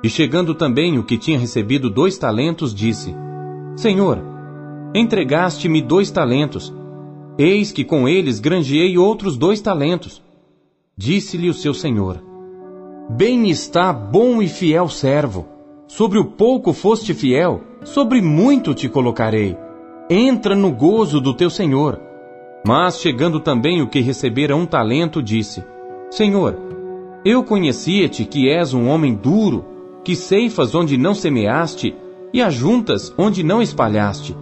E 0.02 0.09
chegando 0.09 0.55
também 0.56 0.98
o 0.98 1.05
que 1.05 1.16
tinha 1.16 1.39
recebido 1.39 1.89
dois 1.89 2.19
talentos, 2.19 2.74
disse: 2.74 3.14
Senhor, 3.77 4.19
entregaste-me 4.93 5.81
dois 5.81 6.10
talentos. 6.10 6.74
Eis 7.39 7.70
que 7.70 7.85
com 7.85 8.09
eles 8.09 8.40
granjeei 8.40 8.98
outros 8.98 9.36
dois 9.36 9.60
talentos. 9.60 10.20
Disse-lhe 10.97 11.48
o 11.48 11.55
seu 11.55 11.73
senhor: 11.73 12.32
Bem 13.15 13.51
está, 13.51 13.93
bom 13.93 14.41
e 14.41 14.49
fiel 14.49 14.89
servo. 14.89 15.47
Sobre 15.87 16.19
o 16.19 16.25
pouco 16.25 16.73
foste 16.73 17.13
fiel, 17.13 17.61
sobre 17.85 18.23
muito 18.23 18.73
te 18.73 18.89
colocarei. 18.89 19.55
Entra 20.09 20.57
no 20.57 20.73
gozo 20.73 21.21
do 21.21 21.35
teu 21.35 21.51
senhor. 21.51 22.01
Mas 22.67 23.01
chegando 23.01 23.39
também 23.39 23.83
o 23.83 23.87
que 23.87 24.01
recebera 24.01 24.57
um 24.57 24.65
talento, 24.65 25.23
disse: 25.23 25.63
Senhor, 26.11 26.57
eu 27.23 27.45
conhecia-te 27.45 28.25
que 28.25 28.49
és 28.49 28.73
um 28.73 28.89
homem 28.89 29.15
duro, 29.15 29.63
que 30.03 30.17
ceifas 30.17 30.75
onde 30.75 30.97
não 30.97 31.15
semeaste 31.15 31.95
e 32.33 32.41
ajuntas 32.41 33.13
onde 33.19 33.43
não 33.43 33.61
espalhaste. 33.61 34.35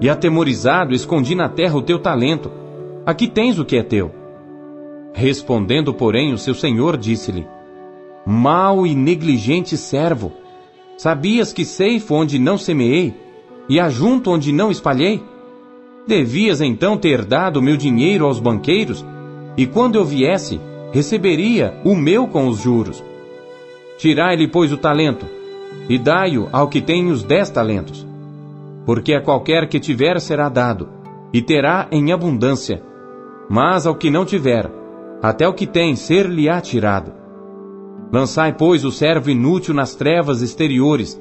E 0.00 0.08
atemorizado 0.08 0.94
escondi 0.94 1.34
na 1.34 1.50
terra 1.50 1.76
o 1.76 1.82
teu 1.82 1.98
talento. 1.98 2.50
Aqui 3.04 3.28
tens 3.28 3.58
o 3.58 3.64
que 3.64 3.76
é 3.76 3.82
teu. 3.82 4.10
Respondendo, 5.12 5.92
porém, 5.92 6.32
o 6.32 6.38
seu 6.38 6.54
senhor 6.54 6.96
disse-lhe: 6.96 7.46
Mal 8.28 8.84
e 8.84 8.92
negligente 8.92 9.76
servo, 9.76 10.32
sabias 10.98 11.52
que 11.52 11.64
ceifo 11.64 12.12
onde 12.12 12.40
não 12.40 12.58
semeei 12.58 13.14
e 13.68 13.78
ajunto 13.78 14.32
onde 14.32 14.50
não 14.50 14.68
espalhei? 14.68 15.22
Devias 16.08 16.60
então 16.60 16.98
ter 16.98 17.24
dado 17.24 17.62
meu 17.62 17.76
dinheiro 17.76 18.26
aos 18.26 18.40
banqueiros, 18.40 19.06
e 19.56 19.64
quando 19.64 19.94
eu 19.94 20.04
viesse, 20.04 20.60
receberia 20.92 21.80
o 21.84 21.94
meu 21.94 22.26
com 22.26 22.48
os 22.48 22.60
juros. 22.60 23.02
Tirai-lhe, 23.96 24.48
pois, 24.48 24.72
o 24.72 24.76
talento, 24.76 25.26
e 25.88 25.96
dai-o 25.96 26.48
ao 26.50 26.68
que 26.68 26.80
tem 26.80 27.08
os 27.10 27.22
dez 27.22 27.48
talentos. 27.48 28.04
Porque 28.84 29.14
a 29.14 29.20
qualquer 29.20 29.68
que 29.68 29.78
tiver 29.78 30.20
será 30.20 30.48
dado, 30.48 30.88
e 31.32 31.40
terá 31.40 31.86
em 31.92 32.12
abundância. 32.12 32.82
Mas 33.48 33.86
ao 33.86 33.94
que 33.94 34.10
não 34.10 34.24
tiver, 34.24 34.68
até 35.22 35.46
o 35.46 35.54
que 35.54 35.66
tem 35.66 35.94
ser-lhe-á 35.94 36.60
tirado. 36.60 37.25
Lançai, 38.12 38.52
pois, 38.52 38.84
o 38.84 38.92
servo 38.92 39.30
inútil 39.30 39.74
nas 39.74 39.94
trevas 39.94 40.42
exteriores, 40.42 41.20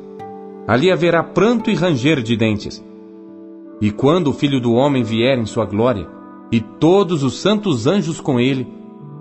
ali 0.68 0.92
haverá 0.92 1.24
pranto 1.24 1.70
e 1.70 1.76
ranger 1.76 2.22
de 2.22 2.36
dentes. 2.38 2.84
E 3.82 3.92
quando 3.92 4.28
o 4.28 4.34
Filho 4.34 4.60
do 4.60 4.74
Homem 4.74 5.04
vier 5.04 5.38
em 5.38 5.46
sua 5.46 5.66
glória, 5.66 6.08
e 6.52 6.62
todos 6.62 7.24
os 7.24 7.40
santos 7.40 7.88
anjos 7.88 8.22
com 8.22 8.40
ele, 8.40 8.68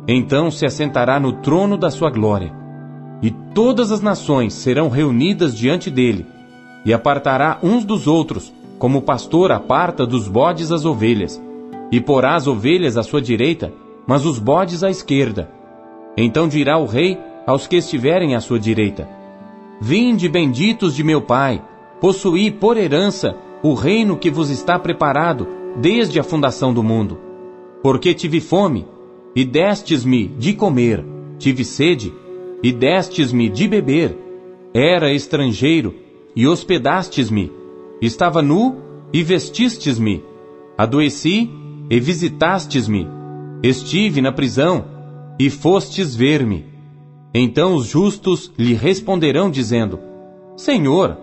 então 0.06 0.50
se 0.50 0.66
assentará 0.66 1.18
no 1.18 1.32
trono 1.32 1.76
da 1.76 1.90
sua 1.90 2.10
glória. 2.10 2.52
E 3.22 3.30
todas 3.30 3.90
as 3.90 4.00
nações 4.00 4.52
serão 4.52 4.88
reunidas 4.88 5.56
diante 5.56 5.90
dele, 5.90 6.26
e 6.84 6.92
apartará 6.92 7.58
uns 7.62 7.84
dos 7.84 8.06
outros, 8.06 8.52
como 8.78 8.98
o 8.98 9.02
pastor 9.02 9.50
aparta 9.50 10.06
dos 10.06 10.28
bodes 10.28 10.70
as 10.70 10.84
ovelhas, 10.84 11.42
e 11.90 12.00
porá 12.00 12.34
as 12.34 12.46
ovelhas 12.46 12.96
à 12.96 13.02
sua 13.02 13.22
direita, 13.22 13.72
mas 14.06 14.26
os 14.26 14.38
bodes 14.38 14.84
à 14.84 14.90
esquerda. 14.90 15.50
Então 16.16 16.46
dirá 16.46 16.78
o 16.78 16.84
rei 16.84 17.18
aos 17.46 17.66
que 17.66 17.76
estiverem 17.76 18.34
à 18.34 18.40
sua 18.40 18.58
direita: 18.58 19.08
Vinde, 19.80 20.28
benditos 20.28 20.94
de 20.94 21.02
meu 21.02 21.20
Pai, 21.20 21.62
possuí 22.00 22.50
por 22.50 22.76
herança 22.76 23.36
o 23.62 23.74
reino 23.74 24.16
que 24.16 24.30
vos 24.30 24.50
está 24.50 24.78
preparado 24.78 25.46
desde 25.76 26.20
a 26.20 26.22
fundação 26.22 26.72
do 26.72 26.82
mundo. 26.82 27.18
Porque 27.82 28.14
tive 28.14 28.40
fome, 28.40 28.86
e 29.34 29.44
destes-me 29.44 30.28
de 30.28 30.52
comer, 30.52 31.04
tive 31.38 31.64
sede, 31.64 32.12
e 32.62 32.72
destes-me 32.72 33.48
de 33.48 33.66
beber, 33.66 34.16
era 34.72 35.12
estrangeiro, 35.12 35.94
e 36.36 36.46
hospedastes-me, 36.46 37.50
estava 38.00 38.42
nu, 38.42 38.76
e 39.12 39.22
vestistes-me, 39.22 40.22
adoeci, 40.76 41.50
e 41.90 42.00
visitastes-me, 42.00 43.06
estive 43.62 44.20
na 44.20 44.32
prisão, 44.32 44.84
e 45.38 45.50
fostes 45.50 46.14
ver-me. 46.14 46.73
Então 47.34 47.74
os 47.74 47.86
justos 47.86 48.52
lhe 48.56 48.74
responderão, 48.74 49.50
dizendo: 49.50 49.98
Senhor, 50.56 51.18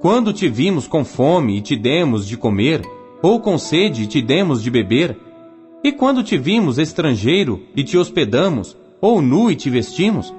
quando 0.00 0.32
te 0.32 0.48
vimos 0.48 0.86
com 0.86 1.02
fome 1.02 1.56
e 1.56 1.60
te 1.62 1.74
demos 1.74 2.28
de 2.28 2.36
comer, 2.36 2.82
ou 3.22 3.40
com 3.40 3.56
sede 3.56 4.02
e 4.02 4.06
te 4.06 4.20
demos 4.20 4.62
de 4.62 4.70
beber? 4.70 5.16
E 5.82 5.90
quando 5.92 6.22
te 6.22 6.36
vimos 6.36 6.78
estrangeiro 6.78 7.62
e 7.74 7.82
te 7.82 7.96
hospedamos, 7.96 8.76
ou 9.00 9.22
nu 9.22 9.50
e 9.50 9.56
te 9.56 9.70
vestimos? 9.70 10.34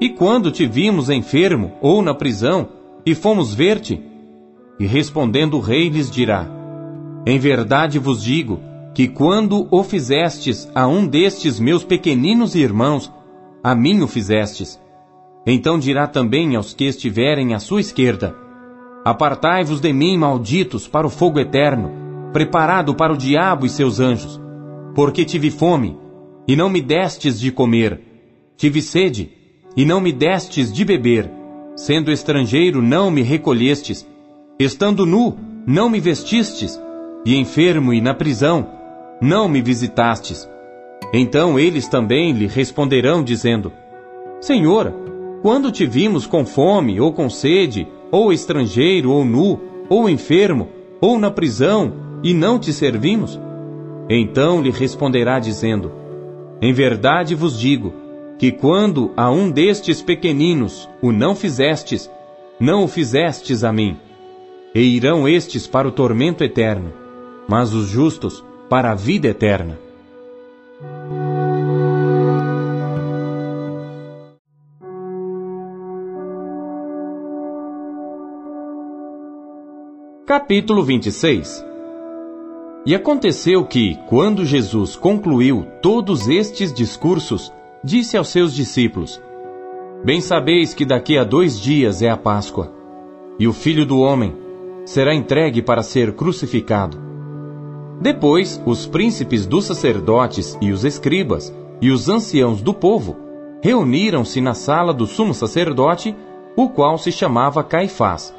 E 0.00 0.08
quando 0.08 0.50
te 0.50 0.66
vimos 0.66 1.08
enfermo 1.08 1.72
ou 1.80 2.02
na 2.02 2.14
prisão 2.14 2.68
e 3.06 3.14
fomos 3.14 3.54
ver-te? 3.54 4.00
E 4.80 4.86
respondendo 4.86 5.54
o 5.54 5.60
rei 5.60 5.88
lhes 5.88 6.10
dirá: 6.10 6.48
Em 7.24 7.38
verdade 7.38 7.98
vos 7.98 8.22
digo 8.22 8.60
que 8.94 9.06
quando 9.06 9.68
o 9.70 9.84
fizestes 9.84 10.68
a 10.74 10.88
um 10.88 11.06
destes 11.06 11.60
meus 11.60 11.84
pequeninos 11.84 12.56
irmãos, 12.56 13.12
a 13.62 13.74
mim 13.74 14.00
o 14.02 14.08
fizestes. 14.08 14.80
Então 15.46 15.78
dirá 15.78 16.06
também 16.06 16.56
aos 16.56 16.74
que 16.74 16.84
estiverem 16.84 17.54
à 17.54 17.58
sua 17.58 17.80
esquerda: 17.80 18.36
Apartai-vos 19.04 19.80
de 19.80 19.92
mim, 19.92 20.16
malditos, 20.16 20.86
para 20.86 21.06
o 21.06 21.10
fogo 21.10 21.38
eterno, 21.38 21.90
preparado 22.32 22.94
para 22.94 23.12
o 23.12 23.16
diabo 23.16 23.64
e 23.64 23.68
seus 23.68 24.00
anjos. 24.00 24.40
Porque 24.94 25.24
tive 25.24 25.50
fome, 25.50 25.96
e 26.46 26.56
não 26.56 26.68
me 26.68 26.82
destes 26.82 27.40
de 27.40 27.50
comer. 27.50 28.00
Tive 28.56 28.82
sede, 28.82 29.30
e 29.76 29.84
não 29.84 30.00
me 30.00 30.12
destes 30.12 30.72
de 30.72 30.84
beber. 30.84 31.30
Sendo 31.76 32.10
estrangeiro, 32.10 32.82
não 32.82 33.10
me 33.10 33.22
recolhestes. 33.22 34.06
Estando 34.58 35.06
nu, 35.06 35.38
não 35.66 35.88
me 35.88 36.00
vestistes. 36.00 36.80
E 37.24 37.36
enfermo 37.36 37.92
e 37.92 38.00
na 38.00 38.14
prisão, 38.14 38.66
não 39.20 39.48
me 39.48 39.62
visitastes. 39.62 40.48
Então 41.12 41.58
eles 41.58 41.88
também 41.88 42.32
lhe 42.32 42.46
responderão, 42.46 43.22
dizendo: 43.22 43.72
Senhor, 44.40 44.92
quando 45.42 45.72
te 45.72 45.86
vimos 45.86 46.26
com 46.26 46.44
fome 46.44 47.00
ou 47.00 47.12
com 47.12 47.30
sede, 47.30 47.86
ou 48.10 48.32
estrangeiro, 48.32 49.10
ou 49.10 49.24
nu, 49.24 49.60
ou 49.88 50.08
enfermo, 50.08 50.68
ou 51.00 51.18
na 51.18 51.30
prisão, 51.30 51.92
e 52.22 52.34
não 52.34 52.58
te 52.58 52.72
servimos? 52.72 53.40
Então 54.08 54.60
lhe 54.60 54.70
responderá 54.70 55.38
dizendo: 55.38 55.92
Em 56.60 56.72
verdade 56.72 57.34
vos 57.34 57.58
digo, 57.58 57.92
que 58.38 58.52
quando 58.52 59.10
a 59.16 59.30
um 59.30 59.50
destes 59.50 60.00
pequeninos 60.00 60.88
o 61.02 61.10
não 61.12 61.34
fizestes, 61.34 62.10
não 62.60 62.84
o 62.84 62.88
fizestes 62.88 63.64
a 63.64 63.72
mim. 63.72 63.96
E 64.74 64.80
irão 64.80 65.26
estes 65.26 65.66
para 65.66 65.88
o 65.88 65.92
tormento 65.92 66.44
eterno, 66.44 66.92
mas 67.48 67.72
os 67.72 67.88
justos 67.88 68.44
para 68.68 68.92
a 68.92 68.94
vida 68.94 69.28
eterna. 69.28 69.87
Capítulo 80.28 80.84
26 80.84 81.64
E 82.84 82.94
aconteceu 82.94 83.64
que, 83.64 83.98
quando 84.06 84.44
Jesus 84.44 84.94
concluiu 84.94 85.66
todos 85.80 86.28
estes 86.28 86.70
discursos, 86.70 87.50
disse 87.82 88.14
aos 88.14 88.28
seus 88.28 88.52
discípulos: 88.52 89.18
Bem 90.04 90.20
sabeis 90.20 90.74
que 90.74 90.84
daqui 90.84 91.16
a 91.16 91.24
dois 91.24 91.58
dias 91.58 92.02
é 92.02 92.10
a 92.10 92.16
Páscoa. 92.18 92.70
e 93.38 93.48
o 93.48 93.54
filho 93.54 93.86
do 93.86 94.00
homem 94.00 94.36
será 94.84 95.14
entregue 95.14 95.62
para 95.62 95.82
ser 95.82 96.12
crucificado. 96.12 96.98
Depois, 97.98 98.62
os 98.66 98.84
príncipes 98.84 99.46
dos 99.46 99.64
sacerdotes 99.64 100.58
e 100.60 100.72
os 100.72 100.84
escribas 100.84 101.50
e 101.80 101.90
os 101.90 102.06
anciãos 102.06 102.60
do 102.60 102.74
povo 102.74 103.16
reuniram-se 103.62 104.42
na 104.42 104.52
sala 104.52 104.92
do 104.92 105.06
sumo 105.06 105.32
sacerdote, 105.32 106.14
o 106.54 106.68
qual 106.68 106.98
se 106.98 107.10
chamava 107.10 107.64
Caifás, 107.64 108.36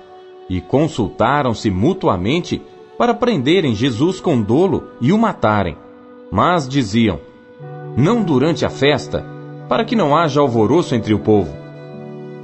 e 0.50 0.60
consultaram-se 0.60 1.70
mutuamente 1.70 2.62
para 2.98 3.14
prenderem 3.14 3.76
Jesus 3.76 4.20
com 4.20 4.42
dolo 4.42 4.84
e 5.00 5.14
o 5.14 5.18
matarem. 5.18 5.78
Mas 6.32 6.68
diziam: 6.68 7.20
Não 7.96 8.24
durante 8.24 8.66
a 8.66 8.70
festa, 8.70 9.26
para 9.70 9.86
que 9.86 9.96
não 9.96 10.18
haja 10.18 10.42
alvoroço 10.42 10.96
entre 10.96 11.14
o 11.14 11.20
povo. 11.20 11.56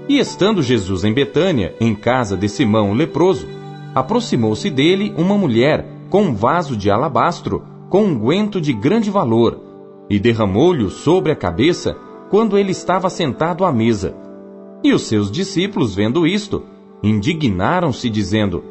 E 0.07 0.19
estando 0.19 0.61
Jesus 0.61 1.03
em 1.03 1.13
Betânia, 1.13 1.75
em 1.79 1.95
casa 1.95 2.37
de 2.37 2.47
Simão 2.47 2.91
o 2.91 2.93
leproso, 2.93 3.47
aproximou-se 3.95 4.69
dele 4.69 5.13
uma 5.17 5.37
mulher 5.37 5.85
com 6.09 6.23
um 6.23 6.35
vaso 6.35 6.77
de 6.77 6.91
alabastro 6.91 7.63
com 7.89 8.03
um 8.03 8.19
guento 8.19 8.59
de 8.59 8.73
grande 8.73 9.09
valor, 9.09 9.59
e 10.09 10.19
derramou-lhe 10.19 10.89
sobre 10.89 11.31
a 11.31 11.35
cabeça 11.35 11.97
quando 12.29 12.57
ele 12.57 12.71
estava 12.71 13.09
sentado 13.09 13.65
à 13.65 13.71
mesa. 13.71 14.15
E 14.83 14.93
os 14.93 15.03
seus 15.03 15.31
discípulos, 15.31 15.95
vendo 15.95 16.27
isto, 16.27 16.63
indignaram-se, 17.05 18.09
dizendo: 18.09 18.63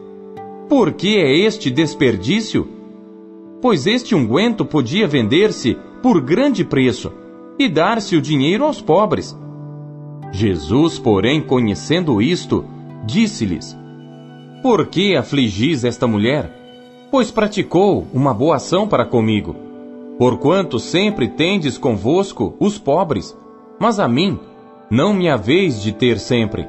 Por 0.69 0.93
que 0.93 1.16
é 1.16 1.39
este 1.39 1.70
desperdício? 1.70 2.69
Pois 3.62 3.86
este 3.86 4.15
unguento 4.15 4.65
podia 4.65 5.06
vender-se 5.06 5.77
por 6.02 6.20
grande 6.20 6.65
preço 6.65 7.12
e 7.59 7.69
dar-se 7.69 8.16
o 8.16 8.20
dinheiro 8.20 8.65
aos 8.65 8.81
pobres. 8.81 9.39
Jesus, 10.32 10.98
porém, 10.98 11.40
conhecendo 11.40 12.20
isto, 12.20 12.65
disse-lhes: 13.06 13.77
Por 14.62 14.86
que 14.86 15.16
afligis 15.16 15.85
esta 15.85 16.06
mulher? 16.06 16.51
Pois 17.11 17.31
praticou 17.31 18.06
uma 18.12 18.35
boa 18.35 18.56
ação 18.56 18.89
para 18.89 19.06
comigo. 19.06 19.55
Porquanto 20.19 20.78
sempre 20.78 21.28
tendes 21.28 21.78
convosco 21.78 22.55
os 22.59 22.78
pobres, 22.78 23.36
mas 23.78 23.98
a 23.98 24.09
mim 24.09 24.39
não 24.90 25.15
me 25.15 25.28
haveis 25.28 25.81
de 25.81 25.93
ter 25.93 26.19
sempre. 26.19 26.66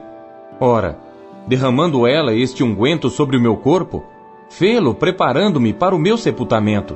Ora, 0.59 1.04
derramando 1.47 2.07
ela 2.07 2.33
este 2.33 2.63
unguento 2.63 3.09
sobre 3.09 3.37
o 3.37 3.41
meu 3.41 3.55
corpo, 3.55 4.03
fê-lo 4.49 4.93
preparando-me 4.93 5.73
para 5.73 5.95
o 5.95 5.99
meu 5.99 6.17
sepultamento. 6.17 6.95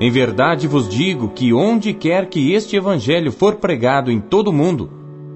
Em 0.00 0.10
verdade 0.10 0.68
vos 0.68 0.88
digo 0.88 1.28
que 1.30 1.52
onde 1.52 1.92
quer 1.92 2.28
que 2.28 2.52
este 2.52 2.76
evangelho 2.76 3.32
for 3.32 3.56
pregado 3.56 4.10
em 4.10 4.20
todo 4.20 4.48
o 4.48 4.52
mundo, 4.52 4.90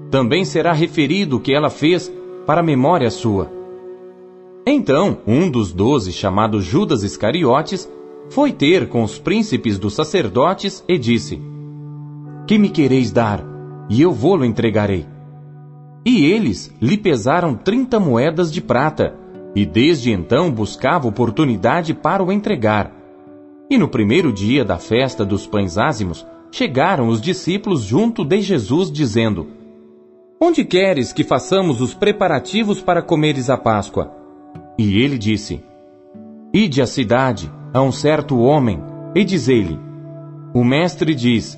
também 0.09 0.45
será 0.45 0.71
referido 0.73 1.37
o 1.37 1.39
que 1.39 1.53
ela 1.53 1.69
fez 1.69 2.11
para 2.45 2.63
memória 2.63 3.09
sua. 3.09 3.51
Então, 4.65 5.17
um 5.27 5.49
dos 5.49 5.73
doze, 5.73 6.13
chamado 6.13 6.61
Judas 6.61 7.03
Iscariotes, 7.03 7.91
foi 8.29 8.51
ter 8.51 8.87
com 8.87 9.03
os 9.03 9.19
príncipes 9.19 9.77
dos 9.77 9.93
sacerdotes 9.93 10.83
e 10.87 10.97
disse: 10.97 11.41
Que 12.47 12.57
me 12.57 12.69
quereis 12.69 13.11
dar? 13.11 13.43
E 13.89 14.01
eu 14.01 14.11
vou-lo 14.11 14.45
entregarei. 14.45 15.12
E 16.05 16.25
eles 16.25 16.73
lhe 16.81 16.97
pesaram 16.97 17.55
trinta 17.55 17.99
moedas 17.99 18.51
de 18.51 18.61
prata, 18.61 19.15
e 19.55 19.65
desde 19.65 20.11
então 20.11 20.51
buscava 20.51 21.07
oportunidade 21.07 21.93
para 21.93 22.23
o 22.23 22.31
entregar. 22.31 22.91
E 23.69 23.77
no 23.77 23.87
primeiro 23.87 24.33
dia 24.33 24.65
da 24.65 24.77
festa 24.77 25.25
dos 25.25 25.47
pães 25.47 25.77
ázimos, 25.77 26.25
chegaram 26.51 27.07
os 27.07 27.21
discípulos 27.21 27.81
junto 27.81 28.25
de 28.25 28.41
Jesus, 28.41 28.91
dizendo: 28.91 29.47
Onde 30.39 30.65
queres 30.65 31.13
que 31.13 31.23
façamos 31.23 31.79
os 31.79 31.93
preparativos 31.93 32.81
para 32.81 33.01
comeres 33.01 33.49
a 33.49 33.57
Páscoa? 33.57 34.11
E 34.77 35.01
ele 35.01 35.17
disse: 35.17 35.63
Ide 36.53 36.81
à 36.81 36.85
cidade, 36.85 37.51
a 37.73 37.81
um 37.81 37.91
certo 37.91 38.37
homem, 38.37 38.79
e 39.15 39.23
dizei-lhe: 39.23 39.79
O 40.53 40.63
mestre 40.63 41.15
diz: 41.15 41.57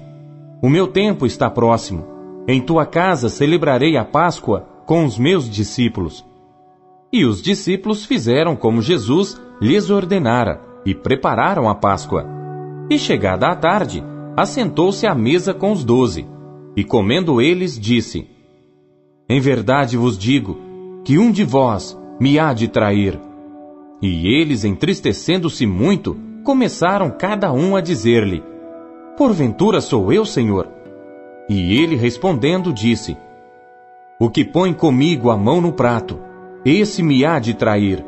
O 0.61 0.69
meu 0.69 0.87
tempo 0.87 1.25
está 1.25 1.49
próximo. 1.49 2.14
Em 2.47 2.61
tua 2.61 2.85
casa 2.85 3.27
celebrarei 3.27 3.97
a 3.97 4.05
Páscoa 4.05 4.67
com 4.85 5.03
os 5.03 5.17
meus 5.17 5.49
discípulos. 5.49 6.23
E 7.11 7.25
os 7.25 7.41
discípulos 7.41 8.05
fizeram 8.05 8.55
como 8.55 8.81
Jesus 8.81 9.41
lhes 9.59 9.89
ordenara 9.89 10.61
e 10.85 10.93
prepararam 10.93 11.67
a 11.67 11.73
Páscoa. 11.73 12.25
E 12.89 12.99
chegada 12.99 13.47
a 13.47 13.55
tarde, 13.55 14.03
assentou-se 14.37 15.07
à 15.07 15.15
mesa 15.15 15.53
com 15.53 15.71
os 15.71 15.83
doze, 15.83 16.27
e 16.75 16.83
comendo 16.83 17.41
eles, 17.41 17.79
disse: 17.79 18.27
Em 19.27 19.39
verdade 19.39 19.97
vos 19.97 20.17
digo 20.17 20.59
que 21.03 21.17
um 21.17 21.31
de 21.31 21.43
vós 21.43 21.97
me 22.19 22.37
há 22.37 22.53
de 22.53 22.67
trair. 22.67 23.19
E 24.01 24.27
eles, 24.27 24.63
entristecendo-se 24.63 25.65
muito, 25.65 26.15
começaram 26.43 27.09
cada 27.09 27.51
um 27.51 27.75
a 27.75 27.81
dizer-lhe: 27.81 28.43
Porventura 29.17 29.81
sou 29.81 30.13
eu, 30.13 30.25
Senhor? 30.25 30.74
E 31.47 31.77
ele 31.77 31.95
respondendo 31.95 32.73
disse: 32.73 33.15
O 34.19 34.29
que 34.29 34.43
põe 34.43 34.73
comigo 34.73 35.29
a 35.29 35.37
mão 35.37 35.61
no 35.61 35.71
prato, 35.71 36.19
esse 36.65 37.03
me 37.03 37.23
há 37.23 37.37
de 37.37 37.53
trair. 37.53 38.03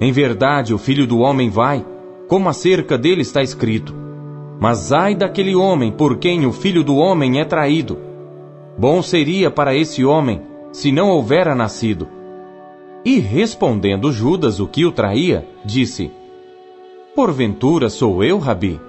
Em 0.00 0.10
verdade, 0.10 0.74
o 0.74 0.78
filho 0.78 1.06
do 1.06 1.18
homem 1.18 1.48
vai, 1.48 1.84
como 2.28 2.48
acerca 2.48 2.98
dele 2.98 3.22
está 3.22 3.42
escrito. 3.42 3.94
Mas 4.58 4.92
ai 4.92 5.14
daquele 5.14 5.54
homem 5.54 5.92
por 5.92 6.18
quem 6.18 6.44
o 6.46 6.52
filho 6.52 6.82
do 6.82 6.96
homem 6.96 7.40
é 7.40 7.44
traído. 7.44 7.98
Bom 8.76 9.02
seria 9.02 9.50
para 9.50 9.74
esse 9.74 10.04
homem 10.04 10.42
se 10.72 10.90
não 10.90 11.10
houvera 11.10 11.54
nascido. 11.54 12.08
E 13.04 13.18
respondendo 13.18 14.12
Judas 14.12 14.60
o 14.60 14.66
que 14.66 14.84
o 14.84 14.92
traía, 14.92 15.46
disse: 15.64 16.10
Porventura 17.14 17.88
sou 17.88 18.22
eu, 18.24 18.38
Rabi? 18.38 18.80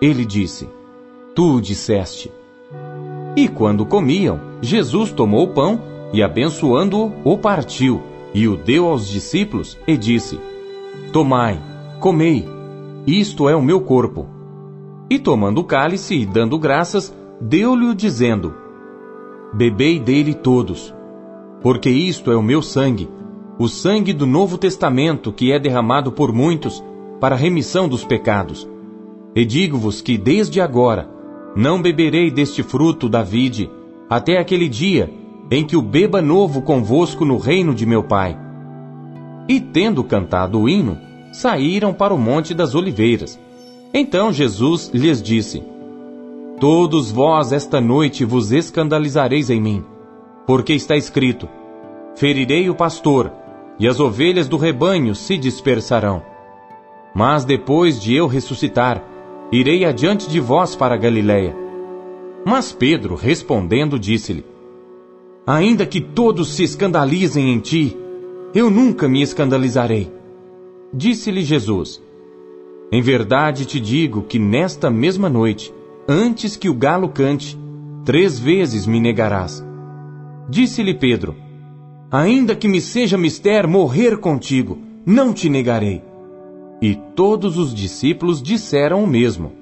Ele 0.00 0.24
disse: 0.24 0.68
Tu 1.34 1.56
o 1.56 1.60
disseste. 1.60 2.30
E 3.36 3.48
quando 3.48 3.86
comiam, 3.86 4.40
Jesus 4.60 5.12
tomou 5.12 5.44
o 5.44 5.48
pão 5.48 5.80
e, 6.12 6.22
abençoando-o, 6.22 7.12
o 7.24 7.38
partiu 7.38 8.02
e 8.34 8.46
o 8.46 8.56
deu 8.56 8.86
aos 8.86 9.08
discípulos 9.08 9.78
e 9.86 9.96
disse: 9.96 10.38
Tomai, 11.12 11.60
comei, 11.98 12.46
isto 13.06 13.48
é 13.48 13.54
o 13.54 13.62
meu 13.62 13.80
corpo. 13.80 14.26
E 15.08 15.18
tomando 15.18 15.60
o 15.60 15.64
cálice 15.64 16.14
e 16.14 16.26
dando 16.26 16.58
graças, 16.58 17.14
deu-lhe 17.40 17.94
dizendo: 17.94 18.54
Bebei 19.52 19.98
dele 19.98 20.34
todos, 20.34 20.94
porque 21.60 21.90
isto 21.90 22.30
é 22.30 22.36
o 22.36 22.42
meu 22.42 22.62
sangue, 22.62 23.08
o 23.58 23.68
sangue 23.68 24.12
do 24.12 24.26
Novo 24.26 24.56
Testamento 24.56 25.32
que 25.32 25.52
é 25.52 25.58
derramado 25.58 26.12
por 26.12 26.32
muitos 26.32 26.82
para 27.20 27.34
a 27.34 27.38
remissão 27.38 27.88
dos 27.88 28.04
pecados. 28.04 28.68
E 29.34 29.44
digo-vos 29.44 30.00
que 30.00 30.16
desde 30.16 30.60
agora 30.60 31.19
não 31.54 31.80
beberei 31.80 32.30
deste 32.30 32.62
fruto 32.62 33.08
da 33.08 33.22
vide 33.22 33.70
até 34.08 34.38
aquele 34.38 34.68
dia 34.68 35.10
em 35.50 35.64
que 35.64 35.76
o 35.76 35.82
beba 35.82 36.22
novo 36.22 36.62
convosco 36.62 37.24
no 37.24 37.36
reino 37.36 37.74
de 37.74 37.84
meu 37.84 38.04
Pai. 38.04 38.38
E 39.48 39.60
tendo 39.60 40.04
cantado 40.04 40.60
o 40.60 40.68
hino, 40.68 40.96
saíram 41.32 41.92
para 41.92 42.14
o 42.14 42.18
Monte 42.18 42.54
das 42.54 42.74
Oliveiras. 42.74 43.38
Então 43.92 44.32
Jesus 44.32 44.90
lhes 44.94 45.20
disse: 45.20 45.62
Todos 46.60 47.10
vós 47.10 47.52
esta 47.52 47.80
noite 47.80 48.24
vos 48.24 48.52
escandalizareis 48.52 49.50
em 49.50 49.60
mim, 49.60 49.84
porque 50.46 50.72
está 50.72 50.96
escrito: 50.96 51.48
Ferirei 52.14 52.70
o 52.70 52.74
pastor, 52.74 53.32
e 53.78 53.88
as 53.88 53.98
ovelhas 53.98 54.46
do 54.46 54.56
rebanho 54.56 55.14
se 55.16 55.36
dispersarão. 55.36 56.22
Mas 57.12 57.44
depois 57.44 58.00
de 58.00 58.14
eu 58.14 58.28
ressuscitar, 58.28 59.02
irei 59.52 59.84
adiante 59.84 60.28
de 60.28 60.38
vós 60.38 60.76
para 60.76 60.96
Galiléia. 60.96 61.56
Mas 62.44 62.72
Pedro, 62.72 63.14
respondendo, 63.14 63.98
disse-lhe: 63.98 64.44
Ainda 65.46 65.84
que 65.84 66.00
todos 66.00 66.54
se 66.54 66.62
escandalizem 66.62 67.52
em 67.52 67.58
ti, 67.58 67.96
eu 68.54 68.70
nunca 68.70 69.08
me 69.08 69.22
escandalizarei. 69.22 70.10
Disse-lhe 70.92 71.42
Jesus: 71.42 72.02
Em 72.90 73.02
verdade 73.02 73.64
te 73.64 73.80
digo 73.80 74.22
que 74.22 74.38
nesta 74.38 74.90
mesma 74.90 75.28
noite, 75.28 75.72
antes 76.08 76.56
que 76.56 76.68
o 76.68 76.74
galo 76.74 77.08
cante, 77.08 77.58
três 78.04 78.38
vezes 78.38 78.86
me 78.86 79.00
negarás. 79.00 79.64
Disse-lhe 80.48 80.94
Pedro: 80.94 81.36
Ainda 82.10 82.56
que 82.56 82.66
me 82.66 82.80
seja 82.80 83.16
mister 83.18 83.68
morrer 83.68 84.18
contigo, 84.18 84.78
não 85.06 85.32
te 85.32 85.48
negarei. 85.48 86.09
E 86.80 86.94
todos 86.94 87.58
os 87.58 87.74
discípulos 87.74 88.42
disseram 88.42 89.04
o 89.04 89.06
mesmo. 89.06 89.52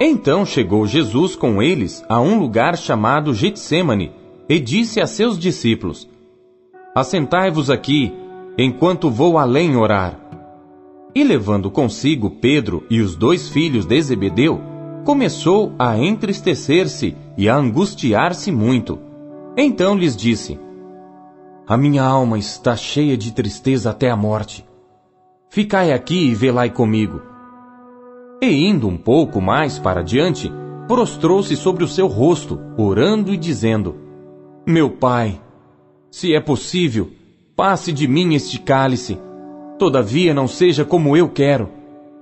Então 0.00 0.44
chegou 0.44 0.86
Jesus 0.86 1.36
com 1.36 1.62
eles 1.62 2.04
a 2.08 2.20
um 2.20 2.38
lugar 2.38 2.76
chamado 2.76 3.34
Getsemane 3.34 4.12
e 4.48 4.58
disse 4.58 5.00
a 5.00 5.06
seus 5.06 5.38
discípulos: 5.38 6.08
Assentai-vos 6.94 7.70
aqui, 7.70 8.12
enquanto 8.58 9.10
vou 9.10 9.38
além 9.38 9.76
orar. 9.76 10.18
E 11.14 11.22
levando 11.22 11.70
consigo 11.70 12.30
Pedro 12.30 12.84
e 12.88 13.00
os 13.00 13.14
dois 13.14 13.48
filhos 13.48 13.84
de 13.84 14.00
Zebedeu, 14.00 14.60
começou 15.04 15.72
a 15.78 15.98
entristecer-se 15.98 17.16
e 17.36 17.48
a 17.48 17.56
angustiar-se 17.56 18.50
muito. 18.50 18.98
Então 19.56 19.96
lhes 19.96 20.16
disse: 20.16 20.58
a 21.70 21.76
minha 21.76 22.02
alma 22.02 22.36
está 22.36 22.74
cheia 22.74 23.16
de 23.16 23.30
tristeza 23.30 23.90
até 23.90 24.10
a 24.10 24.16
morte. 24.16 24.66
Ficai 25.52 25.92
aqui 25.92 26.28
e 26.28 26.34
velai 26.34 26.70
comigo. 26.70 27.20
E 28.40 28.68
indo 28.68 28.86
um 28.86 28.96
pouco 28.96 29.40
mais 29.40 29.80
para 29.80 30.00
diante, 30.00 30.48
prostrou-se 30.86 31.56
sobre 31.56 31.82
o 31.82 31.88
seu 31.88 32.06
rosto, 32.06 32.60
orando 32.78 33.34
e 33.34 33.36
dizendo: 33.36 33.96
Meu 34.64 34.88
pai, 34.88 35.40
se 36.08 36.32
é 36.36 36.40
possível, 36.40 37.10
passe 37.56 37.92
de 37.92 38.06
mim 38.06 38.32
este 38.34 38.60
cálice. 38.60 39.18
Todavia 39.76 40.32
não 40.32 40.46
seja 40.46 40.84
como 40.84 41.16
eu 41.16 41.28
quero, 41.28 41.68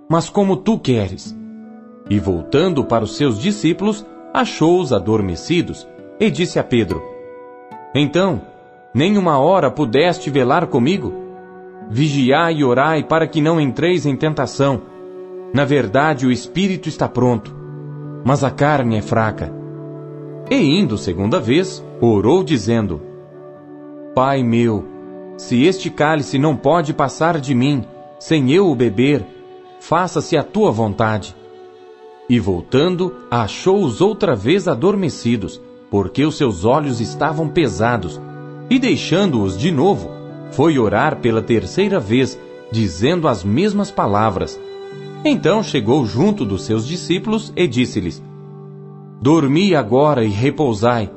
mas 0.08 0.30
como 0.30 0.56
tu 0.56 0.78
queres. 0.78 1.36
E 2.08 2.18
voltando 2.18 2.82
para 2.82 3.04
os 3.04 3.14
seus 3.14 3.38
discípulos, 3.38 4.06
achou-os 4.32 4.90
adormecidos, 4.90 5.86
e 6.18 6.30
disse 6.30 6.58
a 6.58 6.64
Pedro: 6.64 7.02
Então, 7.94 8.40
nem 8.94 9.18
uma 9.18 9.38
hora 9.38 9.70
pudeste 9.70 10.30
velar 10.30 10.66
comigo? 10.68 11.27
Vigiai 11.90 12.56
e 12.56 12.64
orai 12.64 13.02
para 13.02 13.26
que 13.26 13.40
não 13.40 13.60
entreis 13.60 14.04
em 14.04 14.14
tentação. 14.14 14.82
Na 15.54 15.64
verdade, 15.64 16.26
o 16.26 16.30
espírito 16.30 16.88
está 16.88 17.08
pronto, 17.08 17.54
mas 18.24 18.44
a 18.44 18.50
carne 18.50 18.98
é 18.98 19.02
fraca. 19.02 19.52
E 20.50 20.56
indo 20.56 20.98
segunda 20.98 21.40
vez, 21.40 21.84
orou 22.00 22.44
dizendo: 22.44 23.00
Pai 24.14 24.42
meu, 24.42 24.84
se 25.38 25.64
este 25.64 25.88
cálice 25.88 26.38
não 26.38 26.56
pode 26.56 26.92
passar 26.92 27.40
de 27.40 27.54
mim, 27.54 27.84
sem 28.18 28.52
eu 28.52 28.68
o 28.70 28.74
beber, 28.74 29.24
faça-se 29.80 30.36
a 30.36 30.42
tua 30.42 30.70
vontade. 30.70 31.34
E 32.28 32.38
voltando, 32.38 33.14
achou-os 33.30 34.02
outra 34.02 34.34
vez 34.34 34.68
adormecidos, 34.68 35.60
porque 35.90 36.26
os 36.26 36.36
seus 36.36 36.64
olhos 36.66 37.00
estavam 37.00 37.48
pesados, 37.48 38.20
e 38.68 38.78
deixando-os 38.78 39.56
de 39.56 39.70
novo, 39.70 40.10
foi 40.52 40.78
orar 40.78 41.16
pela 41.16 41.42
terceira 41.42 42.00
vez, 42.00 42.38
dizendo 42.70 43.28
as 43.28 43.44
mesmas 43.44 43.90
palavras. 43.90 44.60
Então 45.24 45.62
chegou 45.62 46.04
junto 46.06 46.44
dos 46.44 46.62
seus 46.62 46.86
discípulos 46.86 47.52
e 47.56 47.66
disse-lhes: 47.66 48.22
Dormi 49.20 49.74
agora 49.74 50.24
e 50.24 50.28
repousai. 50.28 51.10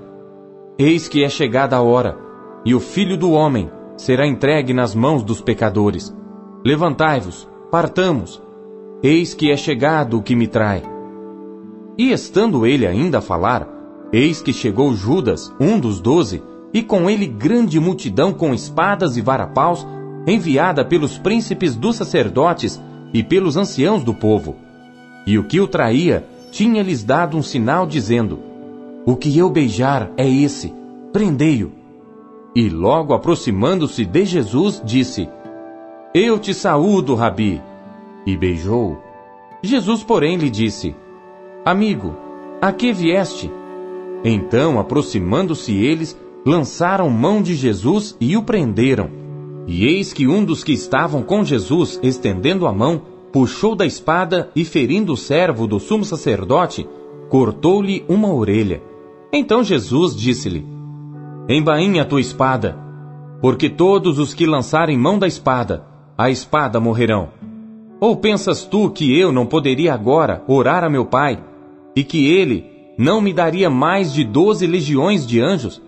Eis 0.78 1.08
que 1.08 1.24
é 1.24 1.30
chegada 1.30 1.76
a 1.76 1.82
hora, 1.82 2.18
e 2.66 2.74
o 2.74 2.80
filho 2.80 3.18
do 3.18 3.32
homem 3.32 3.70
será 3.96 4.26
entregue 4.26 4.74
nas 4.74 4.96
mãos 4.96 5.24
dos 5.24 5.42
pecadores. 5.42 6.16
Levantai-vos, 6.66 7.48
partamos. 7.70 8.42
Eis 9.04 9.34
que 9.34 9.52
é 9.52 9.58
chegado 9.58 10.18
o 10.18 10.24
que 10.24 10.36
me 10.36 10.48
trai. 10.48 10.82
E 11.98 12.12
estando 12.12 12.66
ele 12.66 12.88
ainda 12.88 13.20
a 13.20 13.22
falar, 13.22 13.68
eis 14.12 14.42
que 14.42 14.52
chegou 14.52 14.94
Judas, 14.96 15.54
um 15.60 15.80
dos 15.80 16.00
doze, 16.00 16.42
e 16.74 16.82
com 16.82 17.10
ele 17.10 17.28
grande 17.28 17.80
multidão 17.80 18.34
com 18.34 18.54
espadas 18.54 19.18
e 19.18 19.22
varapaus, 19.22 19.86
enviada 20.26 20.86
pelos 20.86 21.18
príncipes 21.18 21.76
dos 21.76 21.96
sacerdotes 21.96 22.82
e 23.14 23.24
pelos 23.24 23.58
anciãos 23.58 24.04
do 24.04 24.14
povo. 24.14 24.56
E 25.26 25.38
o 25.38 25.44
que 25.44 25.60
o 25.60 25.68
traía 25.68 26.26
tinha-lhes 26.52 27.04
dado 27.04 27.38
um 27.38 27.44
sinal, 27.44 27.86
dizendo: 27.86 28.40
O 29.06 29.16
que 29.16 29.38
eu 29.38 29.50
beijar 29.50 30.12
é 30.18 30.30
esse, 30.30 30.74
prendei-o. 31.12 31.72
E 32.56 32.70
logo 32.70 33.14
aproximando-se 33.14 34.06
de 34.06 34.26
Jesus, 34.26 34.82
disse: 34.84 35.30
Eu 36.14 36.40
te 36.40 36.54
saúdo, 36.54 37.16
Rabi. 37.16 37.62
E 38.26 38.38
beijou-o. 38.38 38.98
Jesus, 39.64 40.04
porém, 40.04 40.38
lhe 40.38 40.50
disse: 40.50 40.96
Amigo, 41.64 42.16
a 42.62 42.72
que 42.72 42.92
vieste? 42.92 43.52
Então, 44.24 44.80
aproximando-se 44.80 45.74
eles, 45.74 46.18
lançaram 46.46 47.10
mão 47.10 47.42
de 47.42 47.56
Jesus 47.56 48.16
e 48.20 48.36
o 48.36 48.44
prenderam. 48.44 49.10
E 49.68 49.86
eis 49.86 50.12
que 50.12 50.28
um 50.28 50.44
dos 50.44 50.64
que 50.64 50.74
estavam 50.74 51.22
com 51.22 51.44
Jesus, 51.44 52.00
estendendo 52.02 52.66
a 52.66 52.74
mão, 52.74 53.02
puxou 53.32 53.76
da 53.76 53.86
espada 53.86 54.50
e, 54.56 54.66
ferindo 54.66 55.14
o 55.14 55.18
servo 55.18 55.68
do 55.68 55.80
sumo 55.80 56.04
sacerdote, 56.04 56.88
cortou-lhe 57.30 58.04
uma 58.10 58.34
orelha. 58.34 58.82
Então 59.32 59.64
Jesus 59.64 60.16
disse-lhe: 60.16 60.66
Embainha 61.48 62.02
a 62.02 62.06
tua 62.06 62.20
espada, 62.20 62.78
porque 63.42 63.70
todos 63.70 64.20
os 64.20 64.34
que 64.34 64.46
lançarem 64.46 64.98
mão 64.98 65.18
da 65.18 65.28
espada, 65.28 65.86
a 66.18 66.30
espada 66.30 66.80
morrerão. 66.80 67.30
Ou 68.00 68.18
pensas 68.18 68.66
tu 68.66 68.90
que 68.90 69.18
eu 69.18 69.32
não 69.32 69.46
poderia 69.46 69.94
agora 69.94 70.44
orar 70.48 70.84
a 70.84 70.90
meu 70.90 71.06
Pai, 71.06 71.42
e 71.96 72.04
que 72.04 72.28
ele 72.28 72.66
não 72.98 73.22
me 73.22 73.32
daria 73.32 73.70
mais 73.70 74.12
de 74.12 74.24
doze 74.24 74.66
legiões 74.66 75.26
de 75.26 75.40
anjos? 75.40 75.82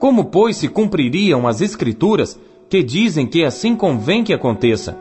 Como, 0.00 0.24
pois, 0.24 0.56
se 0.56 0.66
cumpririam 0.66 1.46
as 1.46 1.60
Escrituras 1.60 2.40
que 2.70 2.82
dizem 2.82 3.26
que 3.26 3.44
assim 3.44 3.76
convém 3.76 4.24
que 4.24 4.32
aconteça? 4.32 4.96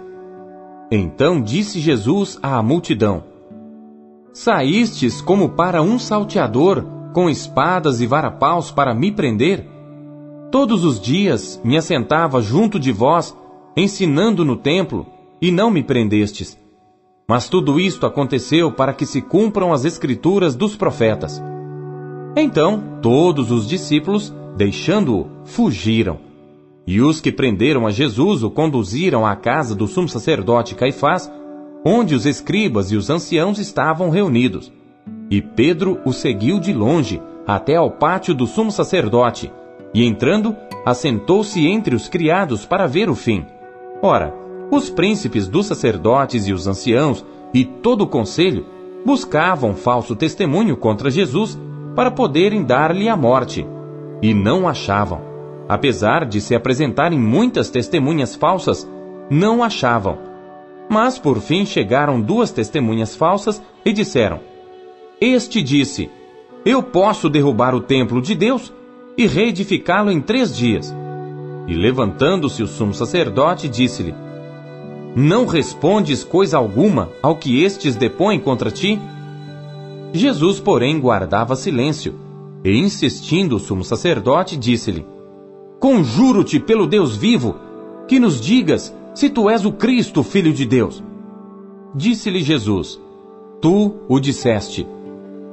Então 0.92 1.42
disse 1.42 1.80
Jesus 1.80 2.38
à 2.44 2.62
multidão: 2.62 3.24
Saístes 4.34 5.22
como 5.22 5.50
para 5.50 5.82
um 5.82 5.98
salteador, 5.98 6.84
com 7.14 7.30
espadas 7.30 8.02
e 8.02 8.06
varapaus 8.06 8.72
para 8.72 8.94
me 8.94 9.10
prender? 9.10 9.66
Todos 10.52 10.84
os 10.84 11.00
dias 11.00 11.62
me 11.64 11.78
assentava 11.78 12.42
junto 12.42 12.78
de 12.78 12.92
vós, 12.92 13.34
ensinando 13.78 14.44
no 14.44 14.58
templo, 14.58 15.06
e 15.42 15.50
não 15.50 15.72
me 15.72 15.82
prendestes. 15.82 16.58
Mas 17.26 17.48
tudo 17.48 17.80
isto 17.80 18.06
aconteceu 18.06 18.70
para 18.70 18.92
que 18.92 19.06
se 19.06 19.22
cumpram 19.22 19.72
as 19.72 19.86
escrituras 19.86 20.56
dos 20.56 20.76
profetas. 20.76 21.42
Então 22.36 23.00
todos 23.02 23.50
os 23.50 23.66
discípulos 23.66 24.34
deixando-o, 24.56 25.28
fugiram. 25.46 26.20
E 26.86 27.02
os 27.02 27.22
que 27.22 27.32
prenderam 27.32 27.86
a 27.86 27.92
Jesus 27.92 28.44
o 28.44 28.50
conduziram 28.50 29.26
à 29.26 29.36
casa 29.36 29.76
do 29.76 29.88
sumo 29.88 30.10
sacerdote 30.10 30.76
Caifás, 30.76 31.32
onde 31.86 32.16
os 32.16 32.26
escribas 32.26 32.92
e 32.92 32.96
os 32.96 33.10
anciãos 33.10 33.60
estavam 33.60 34.10
reunidos. 34.10 34.72
E 35.30 35.42
Pedro 35.42 36.00
o 36.04 36.12
seguiu 36.12 36.60
de 36.60 36.74
longe 36.74 37.22
até 37.46 37.76
ao 37.76 37.92
pátio 37.92 38.34
do 38.34 38.46
sumo 38.46 38.72
sacerdote, 38.72 39.52
e 39.94 40.04
entrando, 40.04 40.56
assentou-se 40.86 41.66
entre 41.68 41.96
os 41.96 42.08
criados 42.08 42.66
para 42.66 42.88
ver 42.88 43.10
o 43.10 43.16
fim. 43.16 43.46
Ora, 44.02 44.34
os 44.72 44.90
príncipes 44.90 45.48
dos 45.48 45.66
sacerdotes 45.66 46.48
e 46.48 46.54
os 46.54 46.68
anciãos 46.68 47.26
e 47.54 47.66
todo 47.66 48.02
o 48.02 48.08
conselho 48.08 48.66
buscavam 49.06 49.74
falso 49.74 50.16
testemunho 50.16 50.78
contra 50.78 51.10
Jesus 51.10 51.58
para 51.96 52.12
poderem 52.12 52.64
dar-lhe 52.64 53.10
a 53.10 53.18
morte 53.18 53.66
e 54.22 54.34
não 54.34 54.68
achavam. 54.68 55.22
Apesar 55.68 56.26
de 56.26 56.42
se 56.42 56.56
apresentarem 56.56 57.20
muitas 57.20 57.70
testemunhas 57.70 58.36
falsas, 58.36 58.90
não 59.30 59.64
achavam. 59.64 60.18
Mas 60.90 61.20
por 61.20 61.40
fim 61.40 61.66
chegaram 61.66 62.20
duas 62.20 62.52
testemunhas 62.52 63.16
falsas 63.16 63.62
e 63.86 63.94
disseram: 63.94 64.40
Este 65.22 65.62
disse: 65.62 66.10
Eu 66.66 66.82
posso 66.82 67.30
derrubar 67.30 67.76
o 67.76 67.82
templo 67.82 68.22
de 68.22 68.34
Deus 68.34 68.74
e 69.16 69.28
reedificá-lo 69.28 70.10
em 70.10 70.20
três 70.20 70.56
dias. 70.56 70.94
E 71.68 71.74
levantando-se 71.76 72.64
o 72.64 72.68
sumo 72.68 72.94
sacerdote, 72.94 73.70
disse-lhe: 73.70 74.16
Não 75.16 75.46
respondes 75.46 76.24
coisa 76.24 76.58
alguma 76.58 77.10
ao 77.22 77.36
que 77.36 77.64
estes 77.64 77.96
depõem 77.96 78.40
contra 78.40 78.72
ti? 78.72 79.00
Jesus, 80.12 80.60
porém, 80.60 81.00
guardava 81.00 81.56
silêncio 81.56 82.29
e 82.64 82.78
insistindo 82.78 83.56
o 83.56 83.60
sumo 83.60 83.84
sacerdote, 83.84 84.58
disse-lhe: 84.58 85.06
Conjuro-te 85.80 86.60
pelo 86.60 86.86
Deus 86.86 87.16
vivo, 87.16 87.56
que 88.08 88.20
nos 88.20 88.40
digas 88.40 88.96
se 89.14 89.30
tu 89.30 89.50
és 89.50 89.66
o 89.66 89.72
Cristo, 89.72 90.24
filho 90.24 90.54
de 90.54 90.66
Deus. 90.66 91.04
Disse-lhe 91.96 92.42
Jesus: 92.42 93.00
Tu 93.62 93.96
o 94.08 94.20
disseste. 94.20 94.88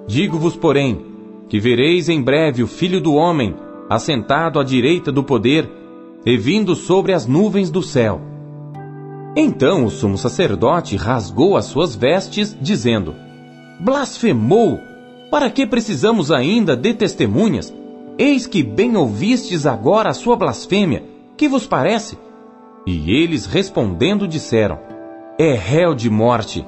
Digo-vos, 0.07 0.57
porém, 0.57 1.05
que 1.49 1.59
vereis 1.59 2.09
em 2.09 2.23
breve 2.23 2.63
o 2.63 2.67
Filho 2.67 3.01
do 3.01 3.15
Homem 3.15 3.55
assentado 3.89 4.59
à 4.59 4.65
direita 4.65 5.13
do 5.13 5.23
poder 5.23 5.71
e 6.25 6.37
vindo 6.37 6.75
sobre 6.75 7.13
as 7.13 7.27
nuvens 7.27 7.71
do 7.71 7.83
céu. 7.83 8.21
Então 9.37 9.85
o 9.85 9.91
sumo 9.91 10.17
sacerdote 10.17 10.97
rasgou 10.97 11.57
as 11.57 11.67
suas 11.67 11.95
vestes, 11.95 12.57
dizendo: 12.61 13.15
Blasfemou! 13.81 14.81
Para 15.31 15.51
que 15.51 15.67
precisamos 15.67 16.31
ainda 16.31 16.77
de 16.77 16.95
testemunhas? 16.95 17.75
Eis 18.19 18.47
que 18.47 18.63
bem 18.63 18.97
ouvistes 18.97 19.67
agora 19.67 20.11
a 20.11 20.15
sua 20.15 20.37
blasfêmia. 20.37 21.05
Que 21.37 21.49
vos 21.49 21.67
parece? 21.67 22.17
E 22.87 23.11
eles 23.11 23.47
respondendo 23.47 24.29
disseram: 24.29 24.79
É 25.39 25.53
réu 25.53 25.95
de 25.95 26.09
morte. 26.09 26.65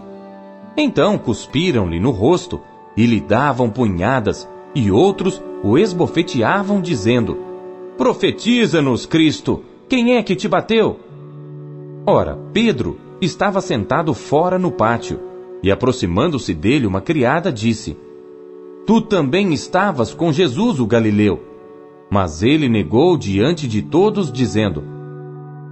Então 0.76 1.16
cuspiram-lhe 1.16 2.00
no 2.00 2.10
rosto 2.10 2.60
e 2.96 3.06
lhe 3.06 3.20
davam 3.20 3.70
punhadas, 3.70 4.48
e 4.74 4.90
outros 4.90 5.42
o 5.62 5.78
esbofeteavam, 5.78 6.80
dizendo: 6.80 7.38
Profetiza-nos, 7.96 9.06
Cristo, 9.06 9.62
quem 9.88 10.16
é 10.16 10.22
que 10.22 10.34
te 10.34 10.48
bateu? 10.48 10.98
Ora, 12.04 12.36
Pedro 12.52 12.98
estava 13.20 13.60
sentado 13.60 14.12
fora 14.12 14.58
no 14.58 14.72
pátio, 14.72 15.20
e 15.62 15.70
aproximando-se 15.70 16.52
dele 16.52 16.86
uma 16.86 17.00
criada 17.00 17.52
disse: 17.52 17.96
Tu 18.88 19.02
também 19.02 19.52
estavas 19.52 20.14
com 20.14 20.32
Jesus 20.32 20.80
o 20.80 20.86
Galileu. 20.86 21.44
Mas 22.10 22.42
ele 22.42 22.70
negou 22.70 23.18
diante 23.18 23.68
de 23.68 23.82
todos, 23.82 24.32
dizendo: 24.32 24.82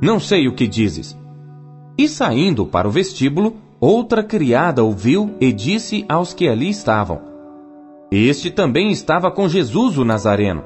Não 0.02 0.20
sei 0.20 0.46
o 0.46 0.54
que 0.54 0.66
dizes. 0.66 1.18
E 1.96 2.10
saindo 2.10 2.66
para 2.66 2.86
o 2.86 2.90
vestíbulo, 2.90 3.56
outra 3.80 4.22
criada 4.22 4.84
ouviu 4.84 5.34
e 5.40 5.50
disse 5.50 6.04
aos 6.10 6.34
que 6.34 6.46
ali 6.46 6.68
estavam: 6.68 7.22
Este 8.12 8.50
também 8.50 8.90
estava 8.90 9.30
com 9.30 9.48
Jesus 9.48 9.96
o 9.96 10.04
Nazareno. 10.04 10.62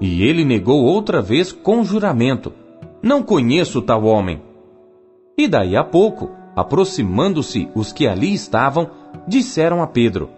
E 0.00 0.22
ele 0.22 0.44
negou 0.44 0.84
outra 0.84 1.20
vez 1.20 1.50
com 1.50 1.82
juramento: 1.82 2.52
Não 3.02 3.24
conheço 3.24 3.82
tal 3.82 4.04
homem. 4.04 4.40
E 5.36 5.48
daí 5.48 5.76
a 5.76 5.82
pouco, 5.82 6.30
aproximando-se 6.54 7.68
os 7.74 7.92
que 7.92 8.06
ali 8.06 8.32
estavam, 8.32 8.88
disseram 9.26 9.82
a 9.82 9.86
Pedro: 9.88 10.30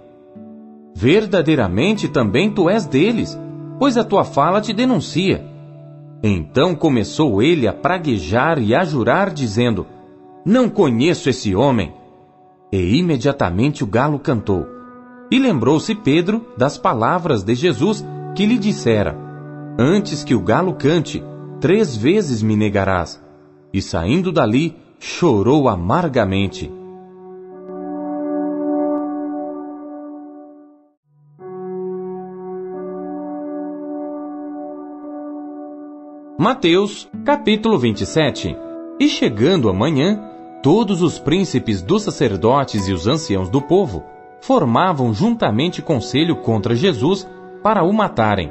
Verdadeiramente 0.95 2.09
também 2.09 2.51
tu 2.51 2.71
és 2.71 2.87
deles, 2.87 3.39
pois 3.79 3.97
a 3.97 4.05
tua 4.05 4.25
fala 4.25 4.61
te 4.61 4.73
denuncia. 4.73 5.45
Então 6.23 6.75
começou 6.75 7.43
ele 7.43 7.67
a 7.67 7.73
praguejar 7.73 8.59
e 8.59 8.75
a 8.75 8.85
jurar, 8.85 9.31
dizendo: 9.31 9.87
Não 10.47 10.69
conheço 10.69 11.29
esse 11.29 11.55
homem. 11.55 11.93
E 12.73 12.97
imediatamente 12.97 13.83
o 13.83 13.87
galo 13.87 14.19
cantou. 14.19 14.67
E 15.31 15.39
lembrou-se 15.39 15.95
Pedro 15.97 16.47
das 16.57 16.79
palavras 16.79 17.43
de 17.43 17.55
Jesus 17.55 18.05
que 18.35 18.47
lhe 18.47 18.57
dissera: 18.57 19.19
Antes 19.79 20.23
que 20.23 20.35
o 20.35 20.41
galo 20.41 20.75
cante, 20.75 21.23
três 21.61 21.97
vezes 21.97 22.41
me 22.41 22.57
negarás. 22.57 23.23
E 23.73 23.83
saindo 23.83 24.31
dali, 24.31 24.77
chorou 24.99 25.69
amargamente. 25.69 26.71
Mateus, 36.37 37.09
capítulo 37.25 37.79
27 37.79 38.57
E 38.99 39.09
chegando 39.09 39.69
amanhã, 39.69 40.21
todos 40.65 41.01
os 41.01 41.17
príncipes 41.17 41.81
dos 41.81 42.03
sacerdotes 42.03 42.89
e 42.89 42.93
os 42.93 43.07
anciãos 43.07 43.49
do 43.49 43.63
povo 43.63 44.03
formavam 44.41 45.15
juntamente 45.15 45.81
conselho 45.81 46.35
contra 46.35 46.75
Jesus 46.75 47.25
para 47.63 47.85
o 47.85 47.93
matarem. 47.93 48.51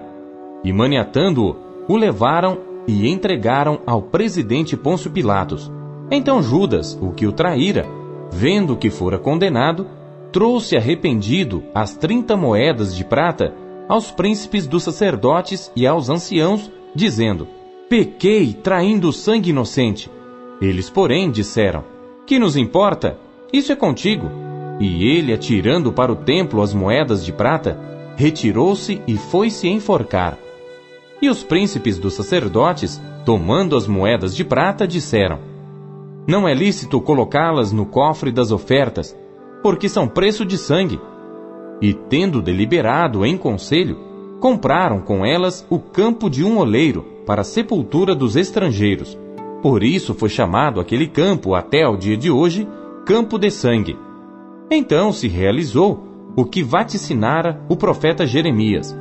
E 0.63 0.71
maniatando-o, 0.71 1.57
o 1.91 1.97
levaram 1.97 2.57
e 2.87 3.05
entregaram 3.05 3.81
ao 3.85 4.01
presidente 4.01 4.77
Pôncio 4.77 5.11
Pilatos. 5.11 5.69
Então 6.09 6.41
Judas, 6.41 6.97
o 7.01 7.11
que 7.11 7.27
o 7.27 7.33
traíra, 7.33 7.85
vendo 8.31 8.77
que 8.77 8.89
fora 8.89 9.19
condenado, 9.19 9.85
trouxe 10.31 10.77
arrependido 10.77 11.61
as 11.75 11.97
trinta 11.97 12.37
moedas 12.37 12.95
de 12.95 13.03
prata 13.03 13.53
aos 13.89 14.09
príncipes 14.09 14.65
dos 14.65 14.83
sacerdotes 14.83 15.69
e 15.75 15.85
aos 15.85 16.09
anciãos, 16.09 16.71
dizendo: 16.95 17.45
Pequei 17.93 18.53
traindo 18.53 19.13
sangue 19.13 19.51
inocente. 19.51 20.09
Eles, 20.59 20.89
porém, 20.89 21.29
disseram: 21.29 21.83
Que 22.25 22.39
nos 22.39 22.57
importa? 22.57 23.19
Isso 23.53 23.71
é 23.71 23.75
contigo. 23.75 24.31
E 24.79 25.07
ele, 25.07 25.31
atirando 25.31 25.93
para 25.93 26.11
o 26.11 26.15
templo 26.15 26.63
as 26.63 26.73
moedas 26.73 27.23
de 27.23 27.31
prata, 27.31 27.79
retirou-se 28.15 28.99
e 29.05 29.15
foi-se 29.15 29.67
enforcar. 29.67 30.39
E 31.21 31.29
os 31.29 31.43
príncipes 31.43 31.99
dos 31.99 32.15
sacerdotes, 32.15 32.99
tomando 33.23 33.75
as 33.75 33.85
moedas 33.85 34.35
de 34.35 34.43
prata, 34.43 34.87
disseram: 34.87 35.37
Não 36.27 36.47
é 36.47 36.53
lícito 36.55 36.99
colocá-las 36.99 37.71
no 37.71 37.85
cofre 37.85 38.31
das 38.31 38.51
ofertas, 38.51 39.15
porque 39.61 39.87
são 39.87 40.07
preço 40.07 40.43
de 40.43 40.57
sangue. 40.57 40.99
E 41.79 41.93
tendo 41.93 42.41
deliberado 42.41 43.23
em 43.23 43.37
conselho, 43.37 43.99
compraram 44.39 44.99
com 44.99 45.23
elas 45.23 45.63
o 45.69 45.77
campo 45.77 46.27
de 46.27 46.43
um 46.43 46.57
oleiro 46.57 47.12
para 47.25 47.41
a 47.41 47.45
sepultura 47.45 48.15
dos 48.15 48.35
estrangeiros. 48.35 49.17
Por 49.61 49.83
isso 49.83 50.13
foi 50.13 50.29
chamado 50.29 50.79
aquele 50.79 51.07
campo 51.07 51.55
até 51.55 51.83
ao 51.83 51.95
dia 51.95 52.17
de 52.17 52.29
hoje 52.29 52.67
Campo 53.05 53.37
de 53.37 53.49
Sangue. 53.49 53.97
Então 54.69 55.11
se 55.11 55.27
realizou 55.27 56.07
o 56.35 56.45
que 56.45 56.63
vaticinara 56.63 57.61
o 57.69 57.75
profeta 57.75 58.25
Jeremias. 58.25 58.95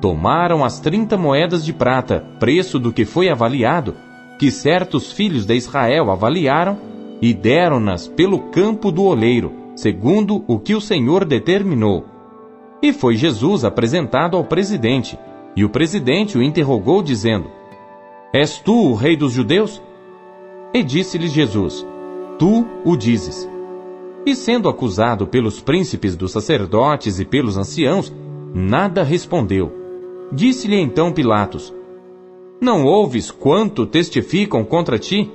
Tomaram 0.00 0.64
as 0.64 0.78
trinta 0.78 1.16
moedas 1.16 1.64
de 1.64 1.72
prata, 1.72 2.24
preço 2.38 2.78
do 2.78 2.92
que 2.92 3.04
foi 3.04 3.28
avaliado, 3.28 3.94
que 4.38 4.50
certos 4.50 5.10
filhos 5.10 5.44
de 5.44 5.54
Israel 5.54 6.10
avaliaram, 6.10 6.78
e 7.20 7.34
deram-nas 7.34 8.06
pelo 8.06 8.38
campo 8.50 8.92
do 8.92 9.02
oleiro, 9.02 9.52
segundo 9.74 10.44
o 10.46 10.58
que 10.58 10.74
o 10.74 10.80
Senhor 10.80 11.24
determinou. 11.24 12.04
E 12.80 12.92
foi 12.92 13.16
Jesus 13.16 13.64
apresentado 13.64 14.36
ao 14.36 14.44
presidente, 14.44 15.18
e 15.56 15.64
o 15.64 15.68
presidente 15.68 16.38
o 16.38 16.42
interrogou, 16.42 17.02
dizendo: 17.02 17.50
És 18.32 18.58
tu 18.58 18.90
o 18.90 18.94
rei 18.94 19.16
dos 19.16 19.32
judeus? 19.32 19.82
E 20.74 20.82
disse-lhe 20.82 21.28
Jesus: 21.28 21.86
Tu 22.38 22.66
o 22.84 22.96
dizes. 22.96 23.48
E 24.26 24.34
sendo 24.34 24.68
acusado 24.68 25.26
pelos 25.26 25.60
príncipes 25.60 26.14
dos 26.14 26.32
sacerdotes 26.32 27.18
e 27.18 27.24
pelos 27.24 27.56
anciãos, 27.56 28.14
nada 28.54 29.02
respondeu. 29.02 29.72
Disse-lhe 30.30 30.78
então 30.78 31.10
Pilatos: 31.10 31.74
Não 32.60 32.84
ouves 32.84 33.30
quanto 33.30 33.86
testificam 33.86 34.62
contra 34.62 34.98
ti? 34.98 35.30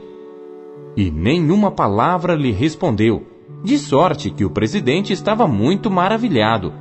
E 0.96 1.10
nenhuma 1.10 1.72
palavra 1.72 2.36
lhe 2.36 2.52
respondeu, 2.52 3.24
de 3.64 3.80
sorte 3.80 4.30
que 4.30 4.46
o 4.46 4.52
presidente 4.52 5.12
estava 5.12 5.48
muito 5.48 5.90
maravilhado. 5.90 6.72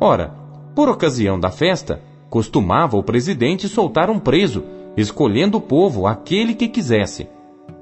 Ora, 0.00 0.34
por 0.74 0.88
ocasião 0.88 1.38
da 1.38 1.50
festa, 1.50 2.02
costumava 2.30 2.96
o 2.96 3.02
presidente 3.02 3.68
soltar 3.68 4.08
um 4.08 4.18
preso 4.18 4.64
escolhendo 4.96 5.58
o 5.58 5.60
povo 5.60 6.06
aquele 6.06 6.54
que 6.54 6.68
quisesse. 6.68 7.28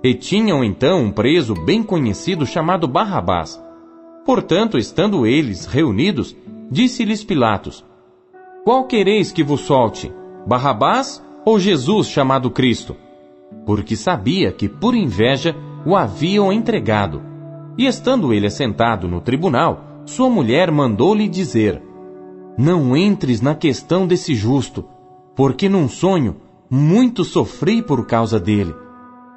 E 0.02 0.14
tinham 0.14 0.62
então 0.62 1.02
um 1.02 1.10
preso 1.10 1.54
bem 1.54 1.82
conhecido 1.82 2.46
chamado 2.46 2.86
Barrabás. 2.86 3.60
Portanto, 4.24 4.78
estando 4.78 5.26
eles 5.26 5.66
reunidos, 5.66 6.36
disse-lhes 6.70 7.24
Pilatos: 7.24 7.84
Qual 8.64 8.84
quereis 8.84 9.32
que 9.32 9.42
vos 9.42 9.62
solte, 9.62 10.12
Barrabás 10.46 11.24
ou 11.44 11.58
Jesus 11.58 12.08
chamado 12.08 12.50
Cristo? 12.50 12.96
Porque 13.64 13.96
sabia 13.96 14.52
que 14.52 14.68
por 14.68 14.94
inveja 14.94 15.56
o 15.84 15.96
haviam 15.96 16.52
entregado. 16.52 17.22
E 17.76 17.86
estando 17.86 18.32
ele 18.32 18.46
assentado 18.46 19.08
no 19.08 19.20
tribunal, 19.20 20.02
sua 20.04 20.28
mulher 20.28 20.70
mandou-lhe 20.70 21.28
dizer: 21.28 21.82
Não 22.56 22.96
entres 22.96 23.40
na 23.40 23.54
questão 23.54 24.06
desse 24.06 24.34
justo, 24.34 24.84
porque 25.34 25.68
num 25.68 25.88
sonho 25.88 26.36
muito 26.70 27.24
sofri 27.24 27.82
por 27.82 28.06
causa 28.06 28.38
dele. 28.38 28.74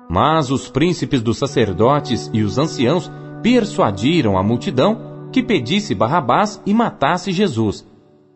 Mas 0.09 0.51
os 0.51 0.67
príncipes 0.67 1.21
dos 1.21 1.37
sacerdotes 1.37 2.29
e 2.33 2.41
os 2.43 2.57
anciãos 2.57 3.09
persuadiram 3.41 4.37
a 4.37 4.43
multidão 4.43 5.29
que 5.31 5.41
pedisse 5.41 5.95
Barrabás 5.95 6.61
e 6.65 6.73
matasse 6.73 7.31
Jesus. 7.31 7.87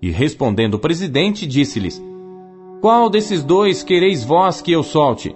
E 0.02 0.10
respondendo 0.10 0.76
o 0.76 0.80
presidente, 0.80 1.46
disse-lhes: 1.46 2.02
Qual 2.82 3.10
desses 3.10 3.44
dois 3.44 3.84
quereis 3.84 4.24
vós 4.24 4.62
que 4.62 4.72
eu 4.72 4.84
solte? 4.84 5.36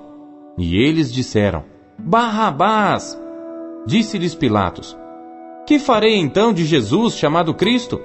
E 0.57 0.77
eles 0.77 1.11
disseram: 1.11 1.65
Barrabás! 1.97 3.19
Disse-lhes 3.85 4.35
Pilatos: 4.35 4.97
Que 5.65 5.79
farei 5.79 6.15
então 6.15 6.53
de 6.53 6.65
Jesus 6.65 7.15
chamado 7.15 7.53
Cristo? 7.53 7.99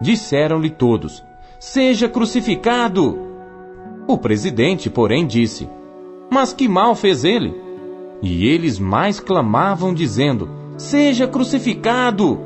Disseram-lhe 0.00 0.70
todos: 0.70 1.22
Seja 1.58 2.08
crucificado! 2.08 3.29
O 4.10 4.18
presidente, 4.18 4.90
porém, 4.90 5.24
disse: 5.24 5.68
Mas 6.28 6.52
que 6.52 6.66
mal 6.66 6.96
fez 6.96 7.22
ele? 7.22 7.54
E 8.20 8.44
eles 8.44 8.76
mais 8.76 9.20
clamavam, 9.20 9.94
dizendo: 9.94 10.50
Seja 10.76 11.28
crucificado! 11.28 12.40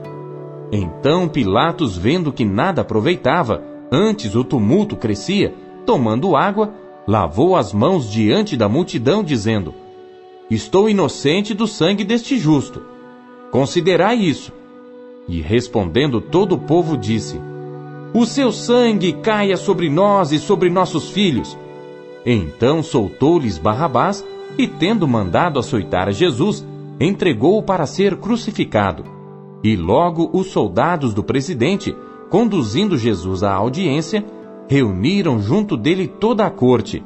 Então 0.71 1.27
Pilatos, 1.27 1.97
vendo 1.97 2.31
que 2.31 2.45
nada 2.45 2.83
aproveitava, 2.83 3.63
antes 3.91 4.35
o 4.35 4.45
tumulto 4.45 4.95
crescia, 4.95 5.55
tomando 5.87 6.37
água, 6.37 6.75
lavou 7.07 7.57
as 7.57 7.73
mãos 7.73 8.11
diante 8.11 8.59
da 8.59 8.69
multidão, 8.69 9.25
dizendo: 9.25 9.73
Estou 10.51 10.87
inocente 10.87 11.55
do 11.55 11.67
sangue 11.67 12.05
deste 12.05 12.37
justo. 12.37 12.83
Considerai 13.51 14.17
isso. 14.17 14.53
E 15.27 15.41
respondendo 15.41 16.21
todo 16.21 16.57
o 16.57 16.59
povo, 16.59 16.95
disse: 16.95 17.41
o 18.15 18.25
seu 18.25 18.53
sangue 18.53 19.13
caia 19.13 19.57
sobre 19.57 19.91
nós 19.91 20.31
e 20.31 20.39
sobre 20.39 20.71
nossos 20.71 21.11
filhos. 21.11 21.59
Então 22.25 22.81
soltou-lhes 22.81 23.59
Barrabás 23.59 24.25
e, 24.57 24.69
tendo 24.69 25.09
mandado 25.09 25.59
açoitar 25.59 26.07
a 26.07 26.13
Jesus, 26.13 26.65
entregou-o 27.01 27.61
para 27.61 27.87
ser 27.87 28.17
crucificado. 28.17 29.05
E 29.65 29.75
logo 29.75 30.31
os 30.33 30.47
soldados 30.47 31.13
do 31.13 31.25
presidente, 31.25 31.95
conduzindo 32.31 32.97
Jesus 32.97 33.43
à 33.43 33.53
audiência, 33.53 34.25
reuniram 34.69 35.41
junto 35.41 35.77
dele 35.77 36.07
toda 36.07 36.47
a 36.47 36.51
corte. 36.51 37.03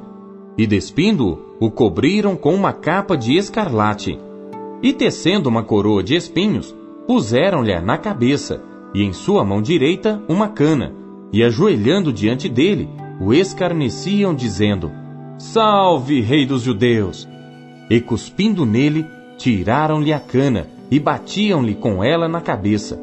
E 0.59 0.67
despindo-o, 0.67 1.39
o 1.59 1.71
cobriram 1.71 2.37
com 2.37 2.55
uma 2.55 2.73
capa 2.73 3.17
de 3.17 3.35
escarlate. 3.35 4.19
E 4.83 4.93
tecendo 4.93 5.49
uma 5.49 5.63
coroa 5.63 6.03
de 6.03 6.15
espinhos, 6.15 6.77
puseram-lhe 7.07 7.81
na 7.81 7.97
cabeça, 7.97 8.63
e 8.95 9.03
em 9.03 9.13
sua 9.13 9.45
mão 9.45 9.61
direita 9.61 10.23
uma 10.29 10.49
cana, 10.49 10.95
e 11.33 11.43
ajoelhando 11.43 12.13
diante 12.13 12.49
dele, 12.49 12.89
o 13.21 13.35
escarneciam, 13.35 14.35
dizendo: 14.35 14.91
Salve, 15.39 16.21
Rei 16.21 16.47
dos 16.47 16.63
Judeus! 16.63 17.29
E 17.91 18.01
cuspindo 18.01 18.65
nele, 18.67 19.07
tiraram-lhe 19.37 20.13
a 20.13 20.21
cana 20.21 20.67
e 20.91 20.99
batiam-lhe 20.99 21.75
com 21.75 22.03
ela 22.03 22.29
na 22.29 22.41
cabeça. 22.41 23.01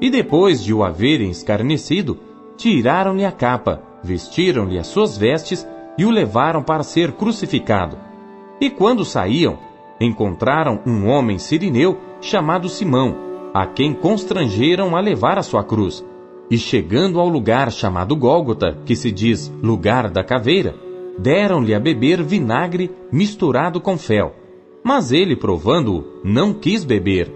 E 0.00 0.10
depois 0.10 0.62
de 0.62 0.72
o 0.72 0.82
haverem 0.82 1.30
escarnecido, 1.30 2.18
tiraram-lhe 2.56 3.24
a 3.24 3.32
capa, 3.32 3.82
vestiram-lhe 4.02 4.78
as 4.78 4.86
suas 4.86 5.16
vestes 5.16 5.66
e 5.96 6.04
o 6.04 6.10
levaram 6.10 6.62
para 6.62 6.82
ser 6.82 7.12
crucificado. 7.12 7.96
E 8.60 8.70
quando 8.70 9.04
saíam, 9.04 9.58
encontraram 10.00 10.80
um 10.86 11.08
homem 11.08 11.38
sirineu 11.38 11.98
chamado 12.20 12.68
Simão, 12.68 13.29
a 13.52 13.66
quem 13.66 13.92
constrangeram 13.92 14.96
a 14.96 15.00
levar 15.00 15.38
a 15.38 15.42
sua 15.42 15.64
cruz. 15.64 16.04
E 16.50 16.58
chegando 16.58 17.20
ao 17.20 17.28
lugar 17.28 17.70
chamado 17.70 18.16
Gólgota, 18.16 18.76
que 18.84 18.96
se 18.96 19.10
diz 19.12 19.52
lugar 19.62 20.10
da 20.10 20.24
caveira, 20.24 20.74
deram-lhe 21.18 21.74
a 21.74 21.80
beber 21.80 22.22
vinagre 22.22 22.90
misturado 23.12 23.80
com 23.80 23.96
fel. 23.96 24.34
Mas 24.82 25.12
ele, 25.12 25.36
provando-o, 25.36 26.20
não 26.24 26.54
quis 26.54 26.84
beber. 26.84 27.32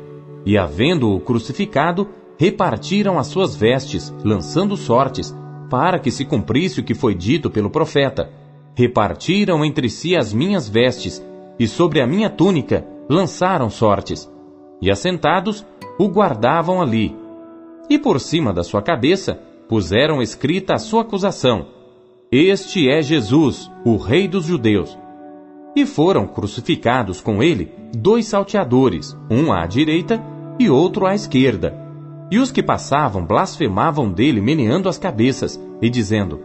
E 0.46 0.56
havendo-o 0.56 1.20
crucificado, 1.20 2.08
repartiram 2.38 3.18
as 3.18 3.28
suas 3.28 3.54
vestes, 3.54 4.12
lançando 4.24 4.76
sortes, 4.76 5.34
para 5.70 5.98
que 5.98 6.10
se 6.10 6.24
cumprisse 6.24 6.80
o 6.80 6.84
que 6.84 6.94
foi 6.94 7.14
dito 7.14 7.50
pelo 7.50 7.70
profeta. 7.70 8.30
Repartiram 8.74 9.64
entre 9.64 9.88
si 9.88 10.16
as 10.16 10.32
minhas 10.32 10.68
vestes, 10.68 11.24
e 11.58 11.68
sobre 11.68 12.00
a 12.00 12.06
minha 12.06 12.28
túnica 12.28 12.84
lançaram 13.08 13.70
sortes. 13.70 14.30
E 14.80 14.90
assentados, 14.90 15.64
o 15.98 16.08
guardavam 16.08 16.80
ali, 16.80 17.14
e 17.88 17.98
por 17.98 18.20
cima 18.20 18.52
da 18.52 18.62
sua 18.62 18.82
cabeça 18.82 19.40
puseram 19.68 20.22
escrita 20.22 20.74
a 20.74 20.78
sua 20.78 21.02
acusação: 21.02 21.66
Este 22.30 22.88
é 22.88 23.02
Jesus, 23.02 23.70
o 23.84 23.96
Rei 23.96 24.26
dos 24.26 24.44
Judeus. 24.44 24.98
E 25.76 25.84
foram 25.84 26.26
crucificados 26.26 27.20
com 27.20 27.42
ele 27.42 27.72
dois 27.96 28.26
salteadores, 28.26 29.16
um 29.30 29.52
à 29.52 29.66
direita 29.66 30.22
e 30.58 30.70
outro 30.70 31.06
à 31.06 31.14
esquerda. 31.14 31.76
E 32.30 32.38
os 32.38 32.50
que 32.50 32.62
passavam 32.62 33.24
blasfemavam 33.24 34.10
dele, 34.10 34.40
meneando 34.40 34.88
as 34.88 34.98
cabeças 34.98 35.60
e 35.82 35.90
dizendo: 35.90 36.40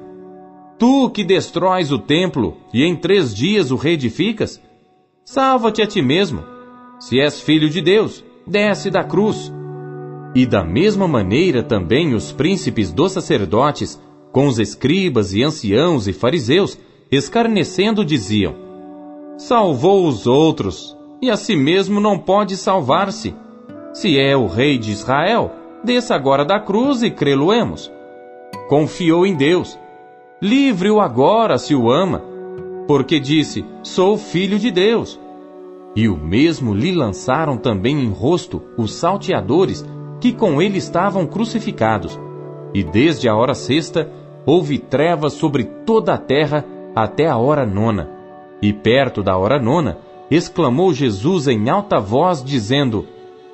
Tu 0.77 1.09
que 1.11 1.23
destróis 1.23 1.91
o 1.91 1.99
templo 1.99 2.57
e 2.73 2.83
em 2.83 2.95
três 2.95 3.33
dias 3.33 3.71
o 3.71 3.75
reedificas, 3.75 4.61
salva-te 5.23 5.81
a 5.81 5.87
ti 5.87 6.01
mesmo. 6.01 6.43
Se 6.99 7.19
és 7.19 7.39
filho 7.39 7.69
de 7.69 7.81
Deus, 7.81 8.25
desce 8.49 8.89
da 8.89 9.03
cruz. 9.03 9.53
E 10.35 10.45
da 10.45 10.63
mesma 10.63 11.07
maneira 11.07 11.63
também 11.63 12.13
os 12.13 12.31
príncipes 12.31 12.91
dos 12.91 13.11
sacerdotes, 13.11 14.01
com 14.31 14.47
os 14.47 14.59
escribas 14.59 15.33
e 15.33 15.43
anciãos 15.43 16.07
e 16.07 16.13
fariseus, 16.13 16.77
escarnecendo 17.11 18.03
diziam: 18.03 18.55
Salvou 19.37 20.07
os 20.07 20.27
outros, 20.27 20.97
e 21.21 21.29
a 21.29 21.37
si 21.37 21.55
mesmo 21.55 21.99
não 21.99 22.17
pode 22.17 22.57
salvar-se. 22.57 23.33
Se 23.93 24.19
é 24.19 24.35
o 24.35 24.47
rei 24.47 24.77
de 24.77 24.91
Israel, 24.91 25.51
desça 25.83 26.13
agora 26.13 26.45
da 26.45 26.59
cruz 26.59 27.01
e 27.01 27.09
crê-lo-emos. 27.09 27.91
Confiou 28.67 29.25
em 29.25 29.35
Deus. 29.35 29.79
Livre-o 30.41 31.01
agora 31.01 31.57
se 31.57 31.73
o 31.73 31.91
ama, 31.91 32.21
porque 32.87 33.19
disse: 33.19 33.65
Sou 33.81 34.17
filho 34.17 34.59
de 34.59 34.71
Deus. 34.71 35.19
E 35.99 36.07
o 36.07 36.15
mesmo 36.15 36.73
lhe 36.73 36.93
lançaram 36.93 37.57
também 37.57 38.01
em 38.01 38.09
rosto 38.09 38.61
os 38.77 38.93
salteadores 38.93 39.85
que 40.21 40.31
com 40.31 40.61
ele 40.61 40.77
estavam 40.77 41.27
crucificados. 41.27 42.17
E 42.73 42.81
desde 42.81 43.27
a 43.27 43.35
hora 43.35 43.53
sexta 43.53 44.09
houve 44.45 44.79
trevas 44.79 45.33
sobre 45.33 45.65
toda 45.65 46.13
a 46.13 46.17
terra 46.17 46.63
até 46.95 47.27
a 47.27 47.35
hora 47.35 47.65
nona. 47.65 48.09
E 48.61 48.71
perto 48.71 49.21
da 49.21 49.35
hora 49.35 49.61
nona, 49.61 49.97
exclamou 50.31 50.93
Jesus 50.93 51.49
em 51.49 51.69
alta 51.69 51.99
voz, 51.99 52.41
dizendo: 52.41 53.05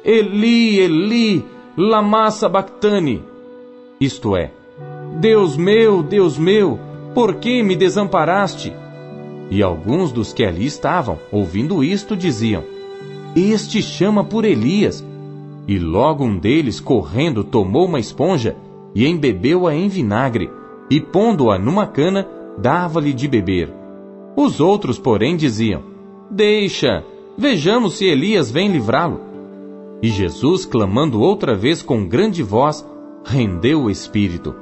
Eli, 0.04 0.78
Eli, 0.78 1.44
lama 1.76 2.30
sabachthani. 2.30 3.24
Isto 4.00 4.38
é, 4.38 4.52
Deus 5.20 5.58
meu, 5.58 6.04
Deus 6.04 6.38
meu, 6.38 6.78
por 7.16 7.38
que 7.38 7.64
me 7.64 7.76
desamparaste? 7.76 8.72
E 9.50 9.62
alguns 9.62 10.12
dos 10.12 10.34
que 10.34 10.44
ali 10.44 10.66
estavam, 10.66 11.20
ouvindo 11.32 11.84
isto, 11.84 12.16
diziam: 12.16 12.64
Este 13.36 13.82
chama 13.82 14.24
por 14.24 14.46
Elias. 14.46 15.06
E 15.68 15.80
logo 15.80 16.24
um 16.24 16.38
deles, 16.38 16.80
correndo, 16.80 17.44
tomou 17.44 17.86
uma 17.86 18.00
esponja 18.00 18.56
e 18.94 19.06
embebeu-a 19.08 19.76
em 19.76 19.88
vinagre, 19.88 20.50
e 20.90 21.02
pondo-a 21.02 21.58
numa 21.58 21.88
cana, 21.88 22.28
dava-lhe 22.58 23.14
de 23.14 23.28
beber. 23.28 23.74
Os 24.36 24.60
outros, 24.60 24.98
porém, 24.98 25.36
diziam: 25.36 25.84
Deixa, 26.30 27.04
vejamos 27.38 27.94
se 27.98 28.06
Elias 28.06 28.50
vem 28.52 28.72
livrá-lo. 28.72 29.22
E 30.02 30.10
Jesus, 30.10 30.66
clamando 30.66 31.22
outra 31.22 31.56
vez 31.56 31.82
com 31.82 32.06
grande 32.06 32.44
voz, 32.44 32.88
rendeu 33.24 33.84
o 33.84 33.90
espírito. 33.90 34.56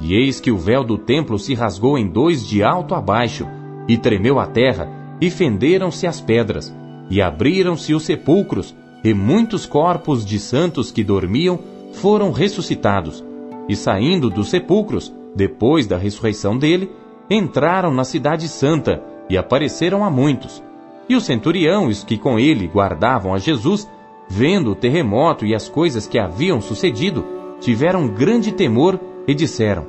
E 0.00 0.14
eis 0.14 0.40
que 0.40 0.50
o 0.50 0.58
véu 0.58 0.84
do 0.84 0.98
templo 0.98 1.38
se 1.38 1.54
rasgou 1.54 1.96
em 1.96 2.06
dois 2.06 2.46
de 2.46 2.62
alto 2.62 2.94
a 2.94 3.00
baixo, 3.00 3.46
e 3.88 3.96
tremeu 3.96 4.38
a 4.38 4.46
terra, 4.46 4.88
e 5.20 5.30
fenderam-se 5.30 6.06
as 6.06 6.20
pedras, 6.20 6.74
e 7.10 7.20
abriram-se 7.20 7.94
os 7.94 8.04
sepulcros, 8.04 8.74
e 9.04 9.12
muitos 9.12 9.66
corpos 9.66 10.24
de 10.24 10.38
santos 10.38 10.90
que 10.90 11.02
dormiam 11.02 11.58
foram 11.94 12.30
ressuscitados, 12.30 13.24
e 13.68 13.76
saindo 13.76 14.30
dos 14.30 14.48
sepulcros, 14.50 15.12
depois 15.34 15.86
da 15.86 15.96
ressurreição 15.96 16.56
dele, 16.56 16.90
entraram 17.30 17.92
na 17.92 18.04
cidade 18.04 18.48
santa 18.48 19.02
e 19.28 19.36
apareceram 19.36 20.04
a 20.04 20.10
muitos. 20.10 20.62
E 21.08 21.16
os 21.16 22.04
que 22.04 22.16
com 22.16 22.38
ele 22.38 22.66
guardavam 22.66 23.34
a 23.34 23.38
Jesus, 23.38 23.88
vendo 24.28 24.70
o 24.70 24.74
terremoto 24.74 25.44
e 25.44 25.54
as 25.54 25.68
coisas 25.68 26.06
que 26.06 26.18
haviam 26.18 26.60
sucedido, 26.60 27.24
tiveram 27.60 28.08
grande 28.08 28.52
temor 28.52 28.98
e 29.26 29.34
disseram: 29.34 29.86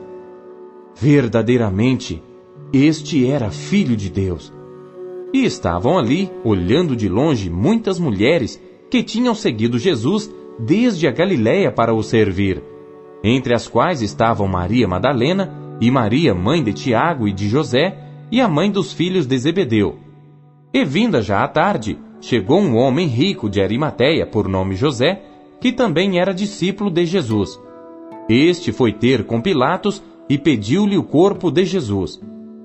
Verdadeiramente, 0.96 2.22
este 2.74 3.30
era 3.30 3.52
filho 3.52 3.96
de 3.96 4.10
Deus. 4.10 4.52
E 5.32 5.46
estavam 5.46 5.96
ali, 5.96 6.32
olhando 6.44 6.96
de 6.96 7.08
longe, 7.08 7.48
muitas 7.48 8.00
mulheres 8.00 8.60
que 8.90 9.04
tinham 9.04 9.36
seguido 9.36 9.78
Jesus 9.78 10.34
desde 10.58 11.08
a 11.08 11.12
Galiléia 11.12 11.72
para 11.72 11.94
o 11.94 12.02
servir, 12.02 12.64
entre 13.24 13.54
as 13.54 13.68
quais 13.68 14.02
estavam 14.02 14.48
Maria 14.48 14.88
Madalena 14.88 15.78
e 15.80 15.92
Maria, 15.92 16.34
mãe 16.34 16.64
de 16.64 16.74
Tiago 16.74 17.28
e 17.28 17.34
de 17.34 17.48
José, 17.48 17.98
e 18.32 18.42
a 18.42 18.48
mãe 18.48 18.72
dos 18.72 18.92
filhos 18.92 19.28
de 19.28 19.38
Zebedeu. 19.38 20.00
E 20.74 20.84
vinda 20.84 21.22
já 21.22 21.44
a 21.44 21.48
tarde, 21.48 21.98
chegou 22.20 22.60
um 22.60 22.76
homem 22.76 23.08
rico 23.08 23.50
de 23.50 23.62
Arimateia, 23.62 24.26
por 24.26 24.48
nome 24.48 24.76
José, 24.76 25.22
que 25.62 25.72
também 25.72 26.20
era 26.20 26.34
discípulo 26.34 26.90
de 26.90 27.06
Jesus. 27.06 27.60
Este 28.28 28.72
foi 28.72 28.92
ter 28.92 29.26
com 29.26 29.42
Pilatos 29.42 30.02
e 30.28 30.38
pediu-lhe 30.38 30.98
o 30.98 31.04
corpo 31.04 31.52
de 31.52 31.66
Jesus. 31.66 32.20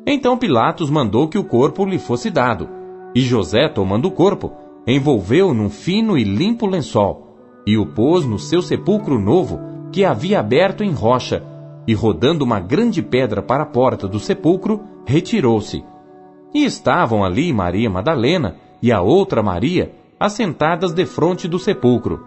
Então 0.06 0.36
Pilatos 0.36 0.90
mandou 0.90 1.28
que 1.28 1.38
o 1.38 1.44
corpo 1.44 1.84
lhe 1.84 1.98
fosse 1.98 2.30
dado. 2.30 2.68
E 3.14 3.20
José, 3.20 3.68
tomando 3.68 4.06
o 4.08 4.10
corpo, 4.10 4.52
envolveu 4.86 5.52
num 5.52 5.68
fino 5.68 6.16
e 6.16 6.24
limpo 6.24 6.66
lençol, 6.66 7.36
e 7.66 7.76
o 7.76 7.84
pôs 7.86 8.24
no 8.24 8.38
seu 8.38 8.62
sepulcro 8.62 9.18
novo, 9.18 9.60
que 9.92 10.04
havia 10.04 10.40
aberto 10.40 10.82
em 10.82 10.92
rocha, 10.92 11.44
e 11.86 11.94
rodando 11.94 12.44
uma 12.44 12.60
grande 12.60 13.02
pedra 13.02 13.42
para 13.42 13.62
a 13.62 13.66
porta 13.66 14.06
do 14.06 14.18
sepulcro, 14.18 14.82
retirou-se. 15.06 15.84
E 16.54 16.64
estavam 16.64 17.24
ali 17.24 17.52
Maria 17.52 17.90
Madalena 17.90 18.56
e 18.82 18.92
a 18.92 19.00
outra 19.00 19.42
Maria, 19.42 19.92
assentadas 20.18 20.92
defronte 20.92 21.46
do 21.46 21.58
sepulcro. 21.58 22.24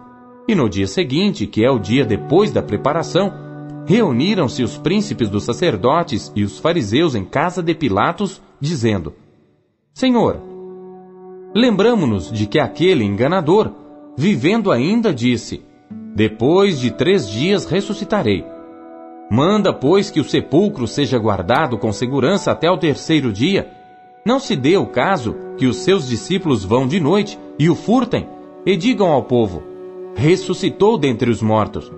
E 0.47 0.55
no 0.55 0.69
dia 0.69 0.87
seguinte, 0.87 1.45
que 1.47 1.63
é 1.63 1.69
o 1.69 1.79
dia 1.79 2.05
depois 2.05 2.51
da 2.51 2.61
preparação, 2.61 3.31
reuniram-se 3.85 4.63
os 4.63 4.77
príncipes 4.77 5.29
dos 5.29 5.43
sacerdotes 5.43 6.31
e 6.35 6.43
os 6.43 6.59
fariseus 6.59 7.15
em 7.15 7.25
casa 7.25 7.61
de 7.61 7.73
Pilatos, 7.73 8.41
dizendo: 8.59 9.13
Senhor, 9.93 10.51
Lembramo-nos 11.53 12.31
de 12.31 12.47
que 12.47 12.59
aquele 12.59 13.03
enganador, 13.03 13.71
vivendo 14.17 14.71
ainda, 14.71 15.13
disse: 15.13 15.61
Depois 16.15 16.79
de 16.79 16.91
três 16.91 17.29
dias 17.29 17.65
ressuscitarei. 17.65 18.45
Manda, 19.29 19.73
pois, 19.73 20.09
que 20.09 20.19
o 20.19 20.23
sepulcro 20.23 20.87
seja 20.87 21.17
guardado 21.17 21.77
com 21.77 21.91
segurança 21.91 22.51
até 22.51 22.71
o 22.71 22.77
terceiro 22.77 23.33
dia. 23.33 23.69
Não 24.25 24.39
se 24.39 24.55
dê 24.55 24.77
o 24.77 24.85
caso 24.85 25.35
que 25.57 25.65
os 25.65 25.77
seus 25.77 26.07
discípulos 26.07 26.63
vão 26.63 26.87
de 26.87 26.99
noite 26.99 27.37
e 27.59 27.69
o 27.69 27.75
furtem 27.75 28.27
e 28.65 28.77
digam 28.77 29.09
ao 29.09 29.23
povo: 29.23 29.61
Ressuscitou 30.15 30.97
dentre 30.97 31.29
os 31.29 31.41
mortos. 31.41 31.91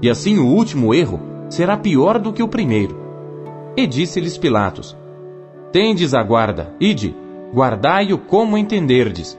E 0.00 0.08
assim 0.08 0.38
o 0.38 0.46
último 0.46 0.94
erro 0.94 1.20
será 1.48 1.76
pior 1.76 2.18
do 2.18 2.32
que 2.32 2.42
o 2.42 2.48
primeiro. 2.48 2.96
E 3.76 3.86
disse-lhes 3.86 4.38
Pilatos: 4.38 4.96
Tendes 5.72 6.14
a 6.14 6.22
guarda, 6.22 6.74
ide, 6.80 7.14
guardai-o 7.52 8.18
como 8.18 8.56
entenderdes. 8.56 9.38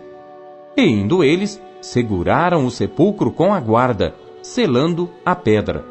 E 0.76 0.84
indo 0.84 1.24
eles, 1.24 1.62
seguraram 1.82 2.66
o 2.66 2.72
sepulcro 2.72 3.32
com 3.32 3.54
a 3.54 3.60
guarda, 3.60 4.14
selando 4.42 5.10
a 5.26 5.36
pedra. 5.36 5.86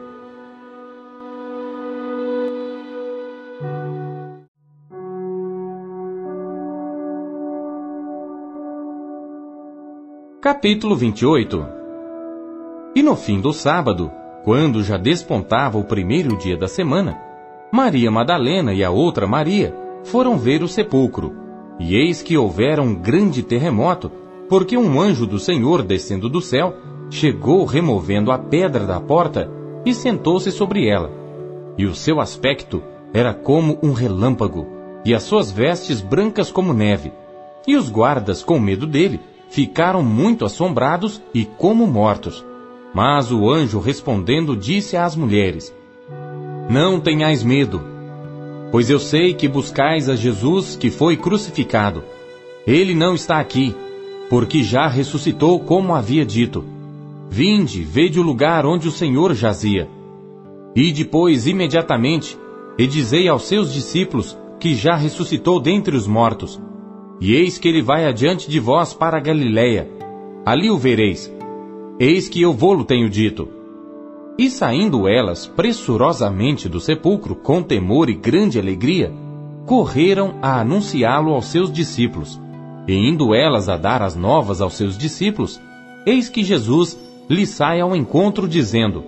Capítulo 10.40 10.94
28 10.94 11.66
E 12.94 13.02
no 13.02 13.16
fim 13.16 13.40
do 13.40 13.52
sábado, 13.52 14.10
quando 14.48 14.82
já 14.82 14.96
despontava 14.96 15.76
o 15.76 15.84
primeiro 15.84 16.34
dia 16.34 16.56
da 16.56 16.66
semana, 16.66 17.20
Maria 17.70 18.10
Madalena 18.10 18.72
e 18.72 18.82
a 18.82 18.90
outra 18.90 19.26
Maria 19.26 19.76
foram 20.04 20.38
ver 20.38 20.62
o 20.62 20.66
sepulcro. 20.66 21.34
E 21.78 21.94
eis 21.94 22.22
que 22.22 22.34
houvera 22.34 22.82
um 22.82 22.94
grande 22.94 23.42
terremoto, 23.42 24.10
porque 24.48 24.74
um 24.74 24.98
anjo 24.98 25.26
do 25.26 25.38
Senhor 25.38 25.82
descendo 25.82 26.30
do 26.30 26.40
céu 26.40 26.74
chegou 27.10 27.66
removendo 27.66 28.32
a 28.32 28.38
pedra 28.38 28.86
da 28.86 28.98
porta 28.98 29.50
e 29.84 29.92
sentou-se 29.92 30.50
sobre 30.50 30.88
ela. 30.88 31.10
E 31.76 31.84
o 31.84 31.94
seu 31.94 32.18
aspecto 32.18 32.82
era 33.12 33.34
como 33.34 33.78
um 33.82 33.92
relâmpago, 33.92 34.66
e 35.04 35.14
as 35.14 35.24
suas 35.24 35.50
vestes 35.50 36.00
brancas 36.00 36.50
como 36.50 36.72
neve. 36.72 37.12
E 37.66 37.76
os 37.76 37.90
guardas, 37.90 38.42
com 38.42 38.58
medo 38.58 38.86
dele, 38.86 39.20
ficaram 39.50 40.02
muito 40.02 40.46
assombrados 40.46 41.20
e 41.34 41.44
como 41.44 41.86
mortos. 41.86 42.47
Mas 42.94 43.30
o 43.30 43.50
anjo 43.50 43.78
respondendo 43.78 44.56
disse 44.56 44.96
às 44.96 45.14
mulheres: 45.14 45.74
Não 46.70 47.00
tenhais 47.00 47.42
medo, 47.42 47.82
pois 48.70 48.90
eu 48.90 48.98
sei 48.98 49.34
que 49.34 49.48
buscais 49.48 50.08
a 50.08 50.16
Jesus 50.16 50.76
que 50.76 50.90
foi 50.90 51.16
crucificado. 51.16 52.02
Ele 52.66 52.94
não 52.94 53.14
está 53.14 53.38
aqui, 53.40 53.74
porque 54.28 54.62
já 54.62 54.88
ressuscitou 54.88 55.60
como 55.60 55.94
havia 55.94 56.24
dito. 56.24 56.64
Vinde, 57.30 57.82
vede 57.82 58.18
o 58.18 58.22
lugar 58.22 58.64
onde 58.64 58.88
o 58.88 58.92
Senhor 58.92 59.34
jazia. 59.34 59.88
E 60.74 60.92
depois, 60.92 61.46
imediatamente, 61.46 62.38
e 62.78 62.86
dizei 62.86 63.28
aos 63.28 63.46
seus 63.46 63.72
discípulos 63.72 64.36
que 64.60 64.74
já 64.74 64.94
ressuscitou 64.94 65.60
dentre 65.60 65.96
os 65.96 66.06
mortos. 66.06 66.60
E 67.20 67.34
eis 67.34 67.58
que 67.58 67.68
ele 67.68 67.82
vai 67.82 68.06
adiante 68.06 68.48
de 68.48 68.60
vós 68.60 68.94
para 68.94 69.18
a 69.18 69.20
Galiléia. 69.20 69.90
Ali 70.46 70.70
o 70.70 70.78
vereis. 70.78 71.32
Eis 71.98 72.28
que 72.28 72.40
eu 72.40 72.52
vou-lo 72.52 72.84
tenho 72.84 73.08
dito. 73.08 73.48
E 74.38 74.48
saindo 74.48 75.08
elas 75.08 75.46
pressurosamente 75.46 76.68
do 76.68 76.80
sepulcro, 76.80 77.34
com 77.34 77.62
temor 77.62 78.08
e 78.08 78.14
grande 78.14 78.58
alegria, 78.58 79.12
correram 79.66 80.36
a 80.40 80.60
anunciá-lo 80.60 81.32
aos 81.32 81.46
seus 81.46 81.72
discípulos. 81.72 82.40
E 82.86 82.94
indo 82.94 83.34
elas 83.34 83.68
a 83.68 83.76
dar 83.76 84.00
as 84.00 84.14
novas 84.14 84.60
aos 84.60 84.74
seus 84.74 84.96
discípulos, 84.96 85.60
eis 86.06 86.28
que 86.28 86.44
Jesus 86.44 86.98
lhes 87.28 87.50
sai 87.50 87.80
ao 87.80 87.96
encontro, 87.96 88.48
dizendo: 88.48 89.04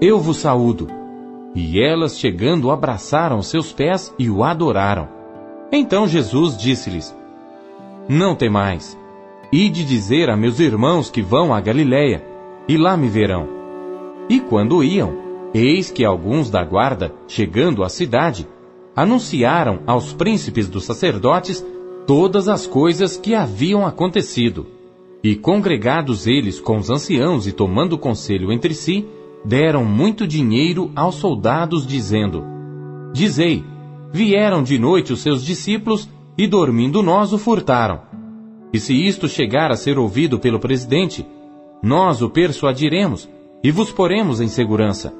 Eu 0.00 0.20
vos 0.20 0.36
saúdo. 0.36 0.88
E 1.54 1.80
elas, 1.80 2.18
chegando, 2.18 2.70
abraçaram 2.70 3.42
seus 3.42 3.72
pés 3.72 4.14
e 4.18 4.30
o 4.30 4.44
adoraram. 4.44 5.08
Então 5.72 6.06
Jesus 6.06 6.56
disse-lhes: 6.56 7.14
não 8.08 8.34
temais. 8.34 8.98
Ide 9.52 9.84
dizer 9.84 10.30
a 10.30 10.36
meus 10.36 10.58
irmãos 10.60 11.10
que 11.10 11.20
vão 11.20 11.52
a 11.52 11.60
Galiléia, 11.60 12.24
e 12.66 12.78
lá 12.78 12.96
me 12.96 13.06
verão. 13.06 13.46
E 14.26 14.40
quando 14.40 14.82
iam, 14.82 15.12
eis 15.52 15.90
que 15.90 16.06
alguns 16.06 16.48
da 16.48 16.64
guarda, 16.64 17.14
chegando 17.28 17.84
à 17.84 17.90
cidade, 17.90 18.48
anunciaram 18.96 19.80
aos 19.86 20.14
príncipes 20.14 20.70
dos 20.70 20.84
sacerdotes 20.84 21.62
todas 22.06 22.48
as 22.48 22.66
coisas 22.66 23.18
que 23.18 23.34
haviam 23.34 23.86
acontecido. 23.86 24.66
E 25.22 25.36
congregados 25.36 26.26
eles 26.26 26.58
com 26.58 26.78
os 26.78 26.88
anciãos 26.88 27.46
e 27.46 27.52
tomando 27.52 27.98
conselho 27.98 28.50
entre 28.50 28.72
si, 28.72 29.06
deram 29.44 29.84
muito 29.84 30.26
dinheiro 30.26 30.90
aos 30.96 31.16
soldados, 31.16 31.86
dizendo: 31.86 32.42
Dizei, 33.12 33.62
vieram 34.10 34.62
de 34.62 34.78
noite 34.78 35.12
os 35.12 35.20
seus 35.20 35.44
discípulos 35.44 36.08
e 36.38 36.46
dormindo 36.46 37.02
nós 37.02 37.34
o 37.34 37.38
furtaram. 37.38 38.11
E 38.72 38.80
se 38.80 38.94
isto 38.94 39.28
chegar 39.28 39.70
a 39.70 39.76
ser 39.76 39.98
ouvido 39.98 40.38
pelo 40.38 40.58
presidente, 40.58 41.26
nós 41.82 42.22
o 42.22 42.30
persuadiremos 42.30 43.28
e 43.62 43.70
vos 43.70 43.92
poremos 43.92 44.40
em 44.40 44.48
segurança. 44.48 45.12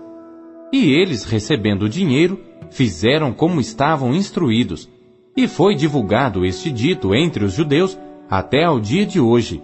E 0.72 0.92
eles, 0.92 1.24
recebendo 1.24 1.82
o 1.82 1.88
dinheiro, 1.88 2.40
fizeram 2.70 3.32
como 3.32 3.60
estavam 3.60 4.14
instruídos, 4.14 4.88
e 5.36 5.46
foi 5.46 5.74
divulgado 5.74 6.44
este 6.44 6.70
dito 6.70 7.14
entre 7.14 7.44
os 7.44 7.52
judeus 7.52 7.98
até 8.30 8.64
ao 8.64 8.80
dia 8.80 9.04
de 9.04 9.20
hoje. 9.20 9.62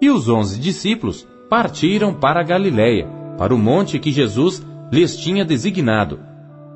E 0.00 0.10
os 0.10 0.28
onze 0.28 0.60
discípulos 0.60 1.26
partiram 1.48 2.14
para 2.14 2.40
a 2.40 2.44
Galiléia, 2.44 3.08
para 3.36 3.54
o 3.54 3.58
monte 3.58 3.98
que 3.98 4.12
Jesus 4.12 4.64
lhes 4.92 5.16
tinha 5.16 5.44
designado. 5.44 6.20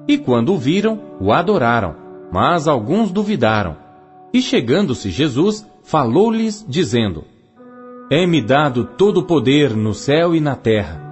E 0.09 0.19
quando 0.19 0.53
o 0.55 0.59
viram, 0.59 1.01
o 1.21 1.33
adoraram, 1.33 1.95
mas 2.33 2.67
alguns 2.67 3.11
duvidaram. 3.13 3.77
E 4.33 4.43
chegando-se 4.43 5.11
Jesus, 5.11 5.67
falou-lhes, 5.89 6.65
dizendo: 6.69 7.25
É-me 8.11 8.43
dado 8.43 8.85
todo 8.85 9.21
o 9.21 9.23
poder 9.23 9.75
no 9.75 9.95
céu 9.95 10.35
e 10.35 10.41
na 10.41 10.55
terra. 10.55 11.03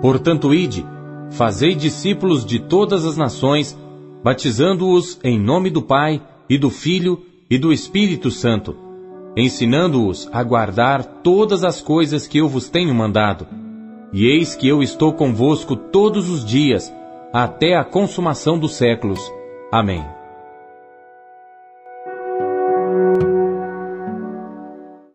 Portanto, 0.00 0.54
ide, 0.54 0.84
fazei 1.30 1.74
discípulos 1.74 2.44
de 2.44 2.58
todas 2.58 3.04
as 3.04 3.16
nações, 3.16 3.78
batizando-os 4.22 5.20
em 5.22 5.38
nome 5.38 5.68
do 5.70 5.82
Pai, 5.82 6.22
e 6.48 6.58
do 6.58 6.70
Filho, 6.70 7.22
e 7.50 7.58
do 7.58 7.72
Espírito 7.72 8.30
Santo, 8.30 8.74
ensinando-os 9.36 10.28
a 10.32 10.42
guardar 10.42 11.04
todas 11.22 11.62
as 11.62 11.82
coisas 11.82 12.26
que 12.26 12.38
eu 12.38 12.48
vos 12.48 12.68
tenho 12.68 12.94
mandado. 12.94 13.46
E 14.12 14.26
eis 14.26 14.54
que 14.54 14.66
eu 14.66 14.82
estou 14.82 15.12
convosco 15.12 15.76
todos 15.76 16.30
os 16.30 16.44
dias, 16.44 16.92
até 17.32 17.76
a 17.76 17.84
consumação 17.84 18.58
dos 18.58 18.74
séculos. 18.74 19.20
Amém. 19.70 20.04